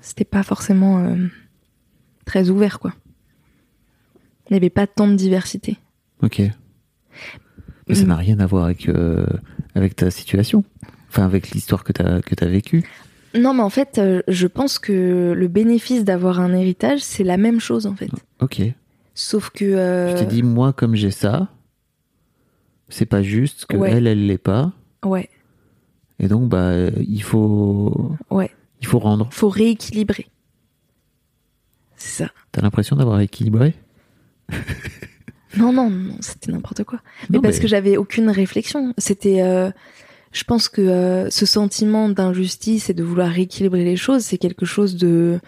C'était 0.00 0.24
pas 0.24 0.42
forcément 0.42 0.98
euh, 0.98 1.16
très 2.24 2.50
ouvert, 2.50 2.78
quoi. 2.78 2.92
Il 4.48 4.52
n'y 4.52 4.56
avait 4.58 4.70
pas 4.70 4.86
tant 4.86 5.08
de 5.08 5.14
diversité. 5.14 5.76
ok. 6.22 6.42
Mais 7.88 7.94
ça 7.94 8.04
Mm. 8.04 8.08
n'a 8.08 8.16
rien 8.16 8.38
à 8.40 8.46
voir 8.46 8.64
avec 8.66 8.86
euh, 8.88 9.26
avec 9.74 9.96
ta 9.96 10.10
situation. 10.10 10.62
Enfin, 11.08 11.24
avec 11.24 11.50
l'histoire 11.50 11.84
que 11.84 11.92
t'as 11.92 12.20
que 12.20 12.34
t'as 12.34 12.46
vécue. 12.46 12.84
Non, 13.34 13.54
mais 13.54 13.62
en 13.62 13.70
fait, 13.70 13.98
euh, 13.98 14.22
je 14.28 14.46
pense 14.46 14.78
que 14.78 15.32
le 15.36 15.48
bénéfice 15.48 16.04
d'avoir 16.04 16.40
un 16.40 16.52
héritage, 16.54 17.00
c'est 17.00 17.24
la 17.24 17.36
même 17.36 17.60
chose, 17.60 17.86
en 17.86 17.94
fait. 17.94 18.10
Ok. 18.40 18.60
Sauf 19.14 19.50
que. 19.50 19.64
euh, 19.64 20.16
Je 20.16 20.20
t'ai 20.20 20.26
dit, 20.26 20.42
moi, 20.42 20.72
comme 20.72 20.94
j'ai 20.94 21.10
ça, 21.10 21.48
c'est 22.88 23.06
pas 23.06 23.22
juste 23.22 23.66
que 23.66 23.76
Ouais. 23.76 23.90
elle, 23.92 24.06
elle 24.06 24.26
l'est 24.26 24.38
pas. 24.38 24.72
Ouais, 25.04 25.28
Et 26.18 26.26
donc, 26.28 26.48
bah, 26.48 26.72
il 27.06 27.22
faut, 27.22 28.12
ouais. 28.30 28.50
il 28.80 28.86
faut 28.86 28.98
rendre. 28.98 29.28
faut 29.30 29.48
rééquilibrer. 29.48 30.26
C'est 31.96 32.24
ça. 32.24 32.30
T'as 32.52 32.62
l'impression 32.62 32.96
d'avoir 32.96 33.20
équilibré? 33.20 33.74
Non, 35.56 35.72
non, 35.72 35.90
non, 35.90 36.16
c'était 36.20 36.52
n'importe 36.52 36.84
quoi. 36.84 37.00
Mais 37.30 37.36
Non, 37.38 37.42
parce 37.42 37.56
mais- 37.56 37.62
que 37.62 37.68
j'avais 37.68 37.96
aucune 37.96 38.30
réflexion. 38.30 38.94
C'était, 38.98 39.42
euh, 39.42 39.70
je 40.32 40.44
pense 40.44 40.68
que 40.68 40.80
euh, 40.82 41.30
ce 41.30 41.46
sentiment 41.46 42.08
d'injustice 42.08 42.90
et 42.90 42.94
de 42.94 43.02
vouloir 43.02 43.30
rééquilibrer 43.30 43.84
les 43.84 43.96
choses, 43.96 44.22
c'est 44.24 44.38
quelque 44.38 44.66
chose 44.66 44.96
de, 44.96 45.40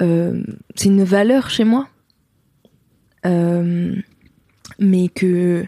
euh, 0.00 0.42
c'est 0.74 0.88
une 0.88 1.02
valeur 1.04 1.50
chez 1.50 1.64
moi. 1.64 1.88
Euh, 3.24 3.94
mais 4.78 5.08
que, 5.08 5.66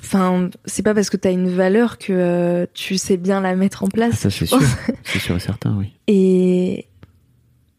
enfin, 0.00 0.50
c'est 0.64 0.82
pas 0.82 0.94
parce 0.94 1.10
que 1.10 1.16
t'as 1.16 1.32
une 1.32 1.48
valeur 1.48 1.98
que 1.98 2.68
tu 2.74 2.96
sais 2.98 3.16
bien 3.16 3.40
la 3.40 3.56
mettre 3.56 3.82
en 3.82 3.86
Ah, 3.88 3.94
place. 3.94 4.18
Ça, 4.20 4.30
c'est 4.30 4.46
sûr. 4.46 4.60
c'est 5.02 5.18
sûr 5.18 5.36
et 5.36 5.40
certain, 5.40 5.76
oui. 5.76 5.92
Et, 6.06 6.86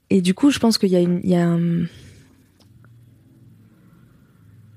et 0.09 0.21
du 0.21 0.33
coup, 0.33 0.51
je 0.51 0.59
pense 0.59 0.77
qu'il 0.77 0.89
y 0.89 0.95
a 0.95 0.99
une. 0.99 1.21
il 1.23 1.29
y 1.29 1.35
a 1.35 1.47
un- 1.47 1.85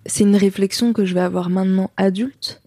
C'est 0.07 0.23
une 0.23 0.37
réflexion 0.37 0.93
que 0.93 1.05
je 1.05 1.15
vais 1.15 1.21
avoir 1.21 1.51
maintenant 1.51 1.91
adulte. 1.97 2.63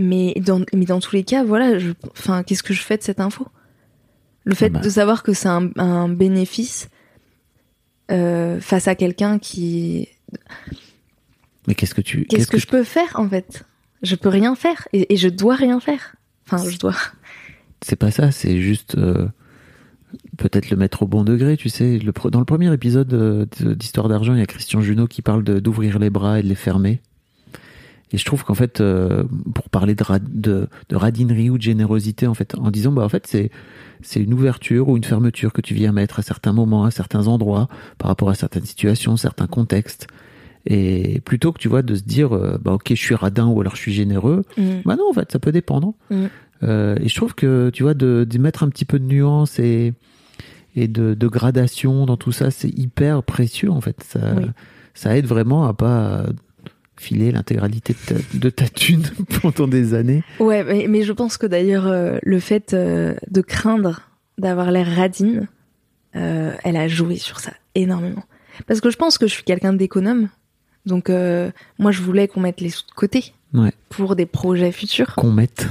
Mais 0.00 0.34
dans, 0.34 0.62
mais 0.72 0.86
dans 0.86 1.00
tous 1.00 1.14
les 1.14 1.24
cas, 1.24 1.44
voilà, 1.44 1.78
je, 1.78 1.92
enfin, 2.12 2.42
qu'est-ce 2.42 2.62
que 2.62 2.74
je 2.74 2.82
fais 2.82 2.96
de 2.96 3.02
cette 3.02 3.20
info? 3.20 3.46
Le 4.44 4.54
fait 4.54 4.70
bah. 4.70 4.80
de 4.80 4.88
savoir 4.88 5.22
que 5.22 5.32
c'est 5.34 5.48
un, 5.48 5.70
un 5.76 6.08
bénéfice 6.08 6.88
euh, 8.10 8.60
face 8.60 8.88
à 8.88 8.94
quelqu'un 8.94 9.38
qui. 9.38 10.08
Mais 11.68 11.74
qu'est-ce 11.74 11.94
que 11.94 12.00
tu, 12.00 12.24
Qu'est-ce 12.24 12.46
que, 12.46 12.58
je 12.58 12.66
peux 12.66 12.84
faire 12.84 13.12
en 13.14 13.28
fait? 13.28 13.64
Je 14.02 14.16
peux 14.16 14.30
rien 14.30 14.54
faire 14.54 14.88
et, 14.92 15.12
et 15.12 15.16
je 15.16 15.28
dois 15.28 15.54
rien 15.54 15.78
faire. 15.78 16.16
Enfin, 16.46 16.68
je 16.68 16.78
dois. 16.78 16.96
c'est 17.82 17.96
pas 17.96 18.10
ça, 18.10 18.32
c'est 18.32 18.60
juste 18.60 18.96
euh, 18.96 19.28
peut-être 20.36 20.70
le 20.70 20.76
mettre 20.76 21.02
au 21.02 21.06
bon 21.06 21.22
degré, 21.22 21.56
tu 21.56 21.68
sais. 21.68 21.98
Le, 21.98 22.12
dans 22.30 22.38
le 22.38 22.44
premier 22.44 22.72
épisode 22.72 23.12
euh, 23.12 23.46
d'Histoire 23.74 24.08
d'argent, 24.08 24.34
il 24.34 24.40
y 24.40 24.42
a 24.42 24.46
Christian 24.46 24.80
Junot 24.80 25.06
qui 25.06 25.22
parle 25.22 25.44
d'ouvrir 25.44 25.98
les 25.98 26.10
bras 26.10 26.40
et 26.40 26.42
de 26.42 26.48
les 26.48 26.54
fermer. 26.54 27.00
Et 28.12 28.18
je 28.18 28.24
trouve 28.24 28.44
qu'en 28.44 28.54
fait, 28.54 28.80
euh, 28.80 29.22
pour 29.54 29.68
parler 29.70 29.94
de, 29.94 30.04
de, 30.32 30.68
de 30.88 30.96
radinerie 30.96 31.48
ou 31.50 31.58
de 31.58 31.62
générosité, 31.62 32.26
en 32.26 32.34
fait, 32.34 32.56
en 32.58 32.70
disant, 32.70 32.90
bah, 32.92 33.04
en 33.04 33.08
fait, 33.08 33.26
c'est 33.26 33.50
c'est 34.02 34.20
une 34.22 34.32
ouverture 34.32 34.88
ou 34.88 34.96
une 34.96 35.04
fermeture 35.04 35.52
que 35.52 35.60
tu 35.60 35.74
viens 35.74 35.92
mettre 35.92 36.18
à 36.18 36.22
certains 36.22 36.52
moments, 36.54 36.84
à 36.84 36.90
certains 36.90 37.28
endroits, 37.28 37.68
par 37.98 38.08
rapport 38.08 38.30
à 38.30 38.34
certaines 38.34 38.64
situations, 38.64 39.16
certains 39.18 39.46
contextes. 39.46 40.06
Et 40.66 41.20
plutôt 41.24 41.52
que 41.52 41.58
tu 41.58 41.68
vois 41.68 41.82
de 41.82 41.94
se 41.94 42.02
dire, 42.02 42.34
euh, 42.34 42.58
bah 42.62 42.72
ok, 42.72 42.86
je 42.90 42.94
suis 42.94 43.14
radin 43.14 43.46
ou 43.46 43.60
alors 43.60 43.76
je 43.76 43.80
suis 43.82 43.92
généreux, 43.92 44.42
Mm. 44.56 44.62
bah 44.86 44.96
non, 44.96 45.04
en 45.10 45.12
fait, 45.12 45.30
ça 45.30 45.38
peut 45.38 45.52
dépendre. 45.52 45.92
Mm. 46.10 46.24
Euh, 46.62 46.96
et 47.00 47.08
je 47.08 47.14
trouve 47.14 47.34
que, 47.34 47.70
tu 47.72 47.82
vois, 47.82 47.94
de, 47.94 48.26
de 48.28 48.38
mettre 48.38 48.62
un 48.62 48.68
petit 48.70 48.84
peu 48.86 48.98
de 48.98 49.04
nuance 49.04 49.58
et, 49.58 49.92
et 50.76 50.88
de, 50.88 51.14
de 51.14 51.28
gradation 51.28 52.06
dans 52.06 52.16
tout 52.16 52.32
ça, 52.32 52.50
c'est 52.50 52.68
hyper 52.70 53.22
précieux, 53.22 53.70
en 53.70 53.80
fait. 53.80 54.02
Ça, 54.02 54.20
Oui. 54.36 54.44
ça 54.94 55.16
aide 55.16 55.26
vraiment 55.26 55.66
à 55.66 55.74
pas 55.74 56.24
filer 57.00 57.32
l'intégralité 57.32 57.94
de 57.94 57.98
ta, 58.14 58.20
de 58.34 58.50
ta 58.50 58.68
thune 58.68 59.02
pendant 59.40 59.66
des 59.66 59.94
années. 59.94 60.22
Ouais, 60.38 60.62
mais, 60.62 60.86
mais 60.86 61.02
je 61.02 61.12
pense 61.12 61.38
que 61.38 61.46
d'ailleurs, 61.46 61.86
euh, 61.86 62.18
le 62.22 62.38
fait 62.40 62.74
euh, 62.74 63.14
de 63.30 63.40
craindre 63.40 64.02
d'avoir 64.38 64.70
l'air 64.70 64.86
radine, 64.86 65.48
euh, 66.14 66.52
elle 66.62 66.76
a 66.76 66.88
joué 66.88 67.16
sur 67.16 67.40
ça 67.40 67.52
énormément. 67.74 68.22
Parce 68.66 68.80
que 68.82 68.90
je 68.90 68.96
pense 68.96 69.16
que 69.16 69.26
je 69.26 69.32
suis 69.32 69.44
quelqu'un 69.44 69.72
d'économe. 69.72 70.28
Donc, 70.86 71.08
moi, 71.78 71.92
je 71.92 72.00
voulais 72.02 72.26
qu'on 72.28 72.40
mette 72.40 72.60
les 72.60 72.70
sous 72.70 72.86
de 72.86 72.92
côté 72.92 73.32
Ouais. 73.54 73.72
pour 73.90 74.16
des 74.16 74.26
projets 74.26 74.72
futurs. 74.72 75.14
Qu'on 75.14 75.30
mette. 75.32 75.66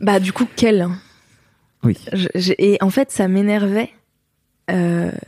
Bah, 0.00 0.18
du 0.20 0.32
coup, 0.32 0.46
quel 0.56 0.88
Oui. 1.82 1.96
Je- 2.12 2.28
j'ai- 2.34 2.72
Et 2.72 2.78
en 2.82 2.90
fait, 2.90 3.10
ça 3.10 3.26
m'énervait. 3.28 3.90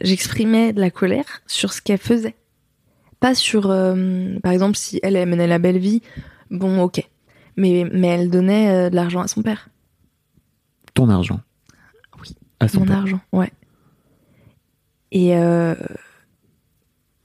J'exprimais 0.01 0.73
de 0.73 0.81
la 0.81 0.91
colère 0.91 1.25
sur 1.47 1.73
ce 1.73 1.81
qu'elle 1.83 1.99
faisait. 1.99 2.35
Pas 3.21 3.35
sur, 3.35 3.71
euh, 3.71 4.39
par 4.43 4.53
exemple, 4.53 4.77
si 4.77 5.01
elle, 5.03 5.17
elle 5.17 5.29
menait 5.29 5.47
la 5.47 5.59
belle 5.59 5.79
vie, 5.79 6.03
bon, 6.51 6.81
ok. 6.83 7.09
Mais, 7.57 7.89
mais 7.93 8.09
elle 8.09 8.31
donnait 8.31 8.69
euh, 8.71 8.91
de 8.91 8.95
l'argent 8.95 9.21
à 9.21 9.29
son 9.29 9.43
père. 9.43 9.69
Ton 10.95 11.09
argent. 11.09 11.41
Oui. 12.21 12.35
À 12.61 12.69
son 12.69 12.81
Mon 12.81 12.87
père. 12.87 12.99
argent, 12.99 13.21
ouais. 13.33 13.51
Et, 15.13 15.37
euh, 15.37 15.75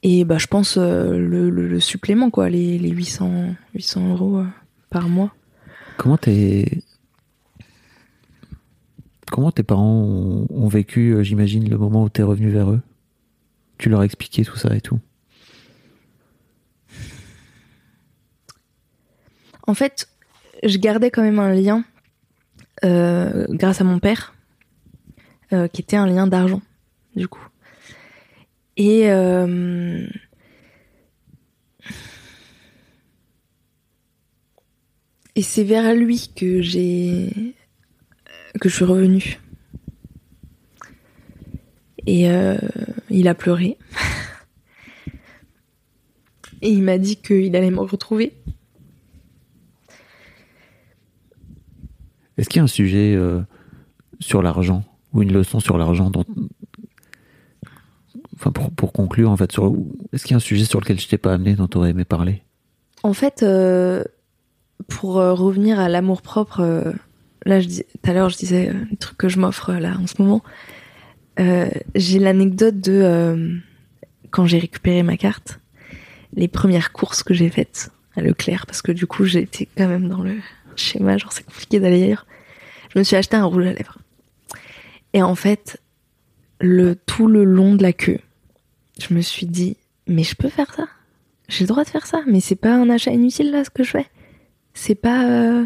et 0.04 0.24
bah, 0.24 0.38
je 0.38 0.48
pense 0.48 0.78
le, 0.78 1.50
le, 1.50 1.68
le 1.68 1.80
supplément, 1.80 2.30
quoi, 2.30 2.50
les, 2.50 2.78
les 2.78 2.90
800, 2.90 3.56
800 3.76 4.10
euros 4.14 4.44
par 4.90 5.10
mois. 5.10 5.34
Comment 5.98 6.18
t'es. 6.18 6.82
Comment 9.32 9.52
tes 9.52 9.64
parents 9.64 10.02
ont, 10.02 10.48
ont 10.50 10.68
vécu, 10.68 11.16
j'imagine, 11.24 11.70
le 11.70 11.78
moment 11.78 12.04
où 12.04 12.10
t'es 12.10 12.24
revenu 12.24 12.50
vers 12.50 12.70
eux? 12.72 12.82
Tu 13.78 13.90
leur 13.90 14.02
as 14.02 14.06
expliqué 14.06 14.44
tout 14.44 14.58
ça 14.58 14.76
et 14.76 14.82
tout? 14.82 15.00
En 19.68 19.74
fait, 19.74 20.08
je 20.64 20.78
gardais 20.78 21.12
quand 21.12 21.22
même 21.22 21.40
un 21.40 21.54
lien 21.54 21.84
euh, 22.84 23.46
grâce 23.50 23.82
à 23.82 23.84
mon 23.84 24.00
père, 24.00 24.34
euh, 25.54 25.68
qui 25.68 25.82
était 25.82 25.98
un 25.98 26.08
lien 26.08 26.28
d'argent, 26.28 26.62
du 27.16 27.28
coup. 27.28 27.46
Et 28.78 29.12
euh, 29.12 30.08
c'est 35.42 35.64
vers 35.64 35.94
lui 35.94 36.32
que 36.36 36.62
j'ai 36.62 37.56
que 38.60 38.70
je 38.70 38.76
suis 38.76 38.86
revenue. 38.86 39.40
Et 42.06 42.30
euh, 42.30 42.58
il 43.10 43.28
a 43.28 43.36
pleuré. 43.36 43.78
Et 46.64 46.70
il 46.70 46.84
m'a 46.84 46.98
dit 46.98 47.16
qu'il 47.16 47.56
allait 47.56 47.72
me 47.72 47.80
retrouver. 47.80 48.34
Est-ce 52.42 52.50
qu'il 52.50 52.58
y 52.58 52.62
a 52.62 52.64
un 52.64 52.68
sujet 52.68 53.14
euh, 53.16 53.40
sur 54.20 54.42
l'argent 54.42 54.84
ou 55.14 55.22
une 55.22 55.32
leçon 55.32 55.60
sur 55.60 55.78
l'argent. 55.78 56.12
Enfin, 58.34 58.52
pour, 58.52 58.94
conclure, 58.94 59.30
en 59.30 59.38
fait, 59.38 59.56
est-ce 60.12 60.24
qu'il 60.24 60.32
y 60.32 60.34
a 60.34 60.38
un 60.38 60.40
sujet 60.40 60.66
sur 60.66 60.80
lequel 60.80 61.00
je 61.00 61.08
t'ai 61.08 61.20
pas 61.20 61.34
amené, 61.34 61.54
dont 61.54 61.68
tu 61.68 61.78
aurais 61.78 61.92
aimé 61.92 62.04
parler? 62.04 62.42
En 63.04 63.14
fait, 63.14 63.44
euh, 63.44 64.04
pour 64.88 65.20
euh, 65.20 65.34
revenir 65.34 65.80
à 65.80 65.88
l'amour 65.88 66.24
propre, 66.24 66.94
là, 67.46 67.60
je 67.60 67.68
tout 67.68 68.10
à 68.10 68.14
l'heure, 68.14 68.30
je 68.30 68.38
disais 68.38 68.74
le 68.74 68.98
truc 68.98 69.18
que 69.20 69.30
je 69.30 69.40
m'offre 69.40 69.74
là 69.74 69.98
en 70.02 70.08
ce 70.08 70.20
moment. 70.20 70.42
J'ai 71.94 72.18
l'anecdote 72.18 72.80
de 72.80 73.62
quand 74.32 74.48
j'ai 74.48 74.58
récupéré 74.58 75.04
ma 75.04 75.18
carte, 75.18 75.60
les 76.34 76.48
premières 76.48 76.92
courses 76.92 77.22
que 77.22 77.36
j'ai 77.36 77.50
faites 77.50 77.92
à 78.16 78.22
Leclerc, 78.22 78.66
parce 78.66 78.82
que 78.82 78.92
du 78.92 79.06
coup, 79.06 79.26
j'étais 79.26 79.68
quand 79.78 79.88
même 79.88 80.08
dans 80.08 80.24
le 80.24 80.38
schéma, 80.76 81.18
genre 81.18 81.34
c'est 81.34 81.46
compliqué 81.46 81.80
d'aller 81.80 82.04
ailleurs. 82.04 82.26
Je 82.94 83.00
me 83.00 83.04
suis 83.04 83.16
acheté 83.16 83.38
un 83.38 83.46
rouge 83.46 83.66
à 83.68 83.74
lèvres. 83.74 83.98
Et 85.14 85.22
en 85.22 85.36
fait, 85.36 85.82
le 86.60 86.96
tout 86.96 87.28
le 87.28 87.44
long 87.44 87.76
de 87.76 87.82
la 87.84 87.94
queue, 87.94 88.20
je 89.00 89.14
me 89.14 89.22
suis 89.22 89.46
dit, 89.46 89.78
mais 90.08 90.24
je 90.24 90.36
peux 90.36 90.50
faire 90.50 90.74
ça? 90.74 90.88
J'ai 91.48 91.64
le 91.66 91.68
droit 91.70 91.84
de 91.84 91.90
faire 91.90 92.06
ça, 92.06 92.22
mais 92.28 92.40
c'est 92.40 92.56
pas 92.56 92.74
un 92.74 92.90
achat 92.90 93.12
inutile 93.12 93.52
là 93.52 93.64
ce 93.64 93.70
que 93.70 93.84
je 93.84 93.92
fais. 93.92 94.08
C'est 94.74 94.96
pas. 94.96 95.30
euh, 95.30 95.66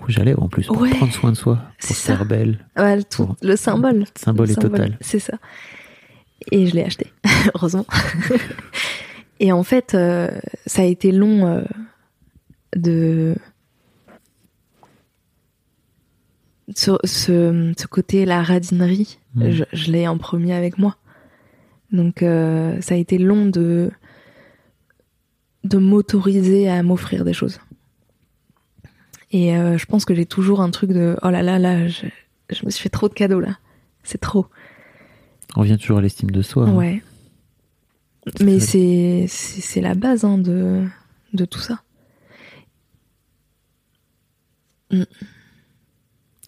Rouge 0.00 0.18
à 0.18 0.24
lèvres 0.24 0.42
en 0.42 0.48
plus, 0.48 0.66
pour 0.66 0.80
Ouais. 0.80 0.90
prendre 0.90 1.12
soin 1.12 1.32
de 1.32 1.36
soi, 1.36 1.56
pour 1.56 1.64
C'est 1.80 1.94
se 1.94 2.02
faire 2.06 2.18
ça. 2.18 2.24
belle. 2.24 2.64
ouais, 2.76 2.96
le, 2.96 3.04
tout- 3.04 3.26
Pour- 3.26 3.36
le 3.42 3.56
symbole. 3.56 3.98
Le 4.00 4.04
symbole 4.16 4.46
Le 4.46 4.52
est 4.52 4.56
total. 4.60 4.98
C'est 5.00 5.18
ça. 5.18 5.38
Et 6.52 6.66
je 6.66 6.74
l'ai 6.74 6.84
acheté, 6.84 7.12
heureusement. 7.54 7.86
Et 9.40 9.50
en 9.52 9.62
fait, 9.62 9.94
euh, 9.94 10.30
ça 10.66 10.82
a 10.82 10.84
été 10.84 11.10
long 11.12 11.46
euh, 11.46 11.62
de. 12.76 13.34
Ce, 16.74 16.92
ce, 17.04 17.72
ce 17.78 17.86
côté, 17.86 18.24
la 18.26 18.42
radinerie, 18.42 19.18
Mm. 19.34 19.50
je, 19.50 19.64
je 19.72 19.92
l'ai 19.92 20.06
en 20.08 20.18
premier 20.18 20.52
avec 20.54 20.78
moi. 20.78 20.96
Donc, 21.92 22.22
euh, 22.22 22.80
ça 22.80 22.94
a 22.94 22.98
été 22.98 23.16
long 23.18 23.46
de, 23.46 23.90
de 25.64 25.78
m'autoriser 25.78 26.68
à 26.68 26.82
m'offrir 26.82 27.24
des 27.24 27.32
choses. 27.32 27.60
Et 29.30 29.56
euh, 29.56 29.76
je 29.78 29.86
pense 29.86 30.04
que 30.04 30.14
j'ai 30.14 30.26
toujours 30.26 30.60
un 30.60 30.70
truc 30.70 30.90
de 30.92 31.16
oh 31.22 31.30
là 31.30 31.42
là 31.42 31.58
là, 31.58 31.86
je, 31.88 32.06
je 32.50 32.64
me 32.64 32.70
suis 32.70 32.82
fait 32.82 32.88
trop 32.88 33.08
de 33.08 33.14
cadeaux 33.14 33.40
là. 33.40 33.58
C'est 34.02 34.18
trop. 34.20 34.46
On 35.56 35.60
revient 35.60 35.76
toujours 35.78 35.98
à 35.98 36.00
l'estime 36.02 36.30
de 36.30 36.42
soi. 36.42 36.66
hein. 36.66 36.74
Ouais. 36.74 37.02
Mais 38.40 38.58
c'est 38.60 39.26
c'est 39.28 39.80
la 39.80 39.94
base 39.94 40.24
hein, 40.24 40.38
de 40.38 40.84
de 41.34 41.44
tout 41.44 41.60
ça. 41.60 41.82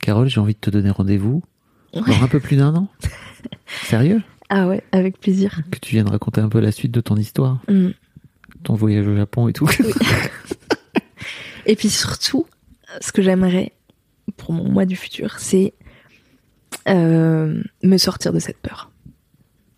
Carole, 0.03 0.29
j'ai 0.29 0.41
envie 0.41 0.55
de 0.55 0.59
te 0.61 0.71
donner 0.71 0.91
rendez-vous 0.91 1.43
Ouais. 1.95 2.03
dans 2.07 2.23
un 2.23 2.29
peu 2.29 2.41
plus 2.41 2.57
d'un 2.57 2.75
an. 2.75 2.89
Sérieux? 3.85 4.23
Ah 4.49 4.67
ouais, 4.69 4.83
avec 4.93 5.19
plaisir. 5.21 5.61
Que 5.71 5.79
tu 5.79 5.93
viennes 5.95 6.09
raconter 6.09 6.41
un 6.41 6.49
peu 6.49 6.61
la 6.61 6.73
suite 6.73 6.93
de 6.93 7.01
ton 7.01 7.17
histoire, 7.17 7.61
Mm. 7.69 7.89
ton 8.65 8.75
voyage 8.75 9.07
au 9.07 9.17
Japon 9.17 9.49
et 9.49 9.53
tout. 9.53 9.69
Et 11.67 11.77
puis 11.77 11.91
surtout, 11.91 12.47
ce 13.01 13.13
que 13.13 13.23
j'aimerais 13.23 13.73
pour 14.37 14.53
mon 14.53 14.69
mois 14.71 14.87
du 14.87 14.97
futur, 14.97 15.39
c'est 15.39 15.75
euh, 16.89 17.63
me 17.83 17.97
sortir 17.99 18.33
de 18.33 18.39
cette 18.39 18.59
peur. 18.59 18.91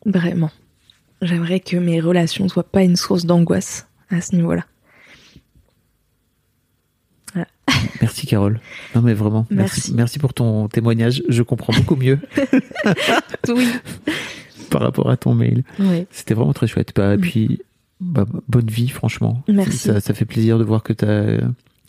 Vraiment. 0.06 0.50
J'aimerais 1.20 1.60
que 1.60 1.76
mes 1.76 2.00
relations 2.00 2.48
soient 2.48 2.62
pas 2.70 2.82
une 2.82 2.96
source 2.96 3.24
d'angoisse 3.26 3.88
à 4.10 4.20
ce 4.20 4.34
niveau-là. 4.36 4.64
Merci 8.00 8.26
Carole. 8.26 8.60
Non 8.94 9.02
mais 9.02 9.14
vraiment, 9.14 9.46
merci. 9.50 9.74
Merci. 9.76 9.94
merci 9.94 10.18
pour 10.18 10.34
ton 10.34 10.68
témoignage. 10.68 11.22
Je 11.28 11.42
comprends 11.42 11.72
beaucoup 11.72 11.96
mieux 11.96 12.18
Oui. 13.48 13.66
par 14.70 14.82
rapport 14.82 15.10
à 15.10 15.16
ton 15.16 15.34
mail. 15.34 15.64
Ouais. 15.78 16.06
C'était 16.10 16.34
vraiment 16.34 16.52
très 16.52 16.66
chouette. 16.66 16.92
Bah, 16.94 17.14
et 17.14 17.16
Mm. 17.16 17.20
puis, 17.20 17.60
bah, 18.00 18.24
bonne 18.48 18.66
vie, 18.68 18.88
franchement. 18.88 19.42
Merci. 19.48 19.76
Ça, 19.78 20.00
ça 20.00 20.14
fait 20.14 20.24
plaisir 20.24 20.58
de 20.58 20.64
voir 20.64 20.82
que, 20.82 20.92
t'as- 20.92 21.38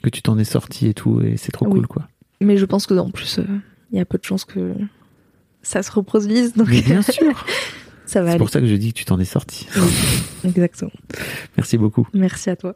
que 0.03 0.09
tu 0.11 0.21
t'en 0.21 0.37
es 0.37 0.43
sorti 0.43 0.87
et 0.87 0.93
tout, 0.93 1.21
et 1.21 1.37
c'est 1.37 1.51
trop 1.51 1.65
Oui. 1.65 1.73
cool, 1.73 1.87
quoi. 1.87 2.07
Mais 2.41 2.57
je 2.57 2.65
pense 2.65 2.85
que 2.85 2.93
en 2.93 3.09
plus, 3.09 3.39
euh, 3.39 3.45
il 3.91 3.97
y 3.97 4.01
a 4.01 4.05
peu 4.05 4.17
de 4.17 4.23
chances 4.23 4.45
que 4.45 4.73
ça 5.61 5.81
se 5.81 5.91
reproduise. 5.91 6.53
Donc 6.53 6.67
Mais 6.69 6.81
bien 6.81 7.01
sûr 7.01 7.45
ça 8.05 8.21
va 8.21 8.33
C'est 8.33 8.37
pour 8.37 8.49
ça 8.49 8.59
que 8.59 8.67
je 8.67 8.75
dis 8.75 8.91
que 8.91 8.97
tu 8.99 9.05
t'en 9.05 9.17
es 9.19 9.25
sorti. 9.25 9.65
Exactement. 10.43 10.91
Merci 11.57 11.77
beaucoup. 11.77 12.05
Merci 12.13 12.49
à 12.49 12.55
toi. 12.57 12.75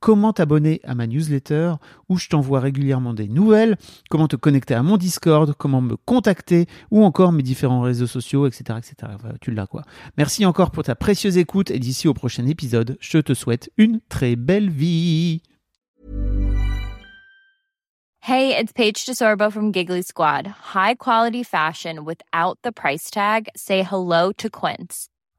comment 0.00 0.32
t'abonner 0.32 0.80
à 0.84 0.94
ma 0.94 1.06
newsletter 1.06 1.74
où 2.08 2.18
je 2.18 2.28
t'envoie 2.28 2.60
régulièrement 2.60 3.14
des 3.14 3.28
nouvelles, 3.28 3.76
comment 4.08 4.28
te 4.28 4.36
connecter 4.36 4.74
à 4.74 4.82
mon 4.82 4.96
Discord, 4.96 5.54
comment 5.56 5.80
me 5.80 5.96
contacter 5.96 6.66
ou 6.90 7.04
encore 7.04 7.32
mes 7.32 7.42
différents 7.42 7.82
réseaux 7.82 8.06
sociaux, 8.06 8.46
etc. 8.46 8.78
etc. 8.78 9.12
tu 9.40 9.52
l'as 9.52 9.66
quoi. 9.66 9.82
Merci 10.16 10.44
encore 10.44 10.70
pour 10.70 10.84
ta 10.84 10.94
précieuse 10.94 11.36
écoute 11.36 11.70
et 11.70 11.78
d'ici 11.78 12.08
au 12.08 12.14
prochain 12.14 12.46
épisode, 12.46 12.96
je 13.00 13.18
te 13.18 13.34
souhaite 13.34 13.70
une 13.76 14.00
très 14.08 14.36
belle 14.36 14.70
vie. 14.70 15.42
Hey, 18.22 18.54
it's 18.54 18.72
Paige 18.72 19.06
DeSorbo 19.06 19.50
from 19.50 19.72
Giggly 19.72 20.02
Squad. 20.02 20.46
High 20.74 20.94
quality 20.94 21.42
fashion 21.42 22.04
without 22.04 22.58
the 22.62 22.70
price 22.70 23.10
tag. 23.10 23.48
Say 23.56 23.82
hello 23.82 24.30
to 24.32 24.50
Quince. 24.50 25.08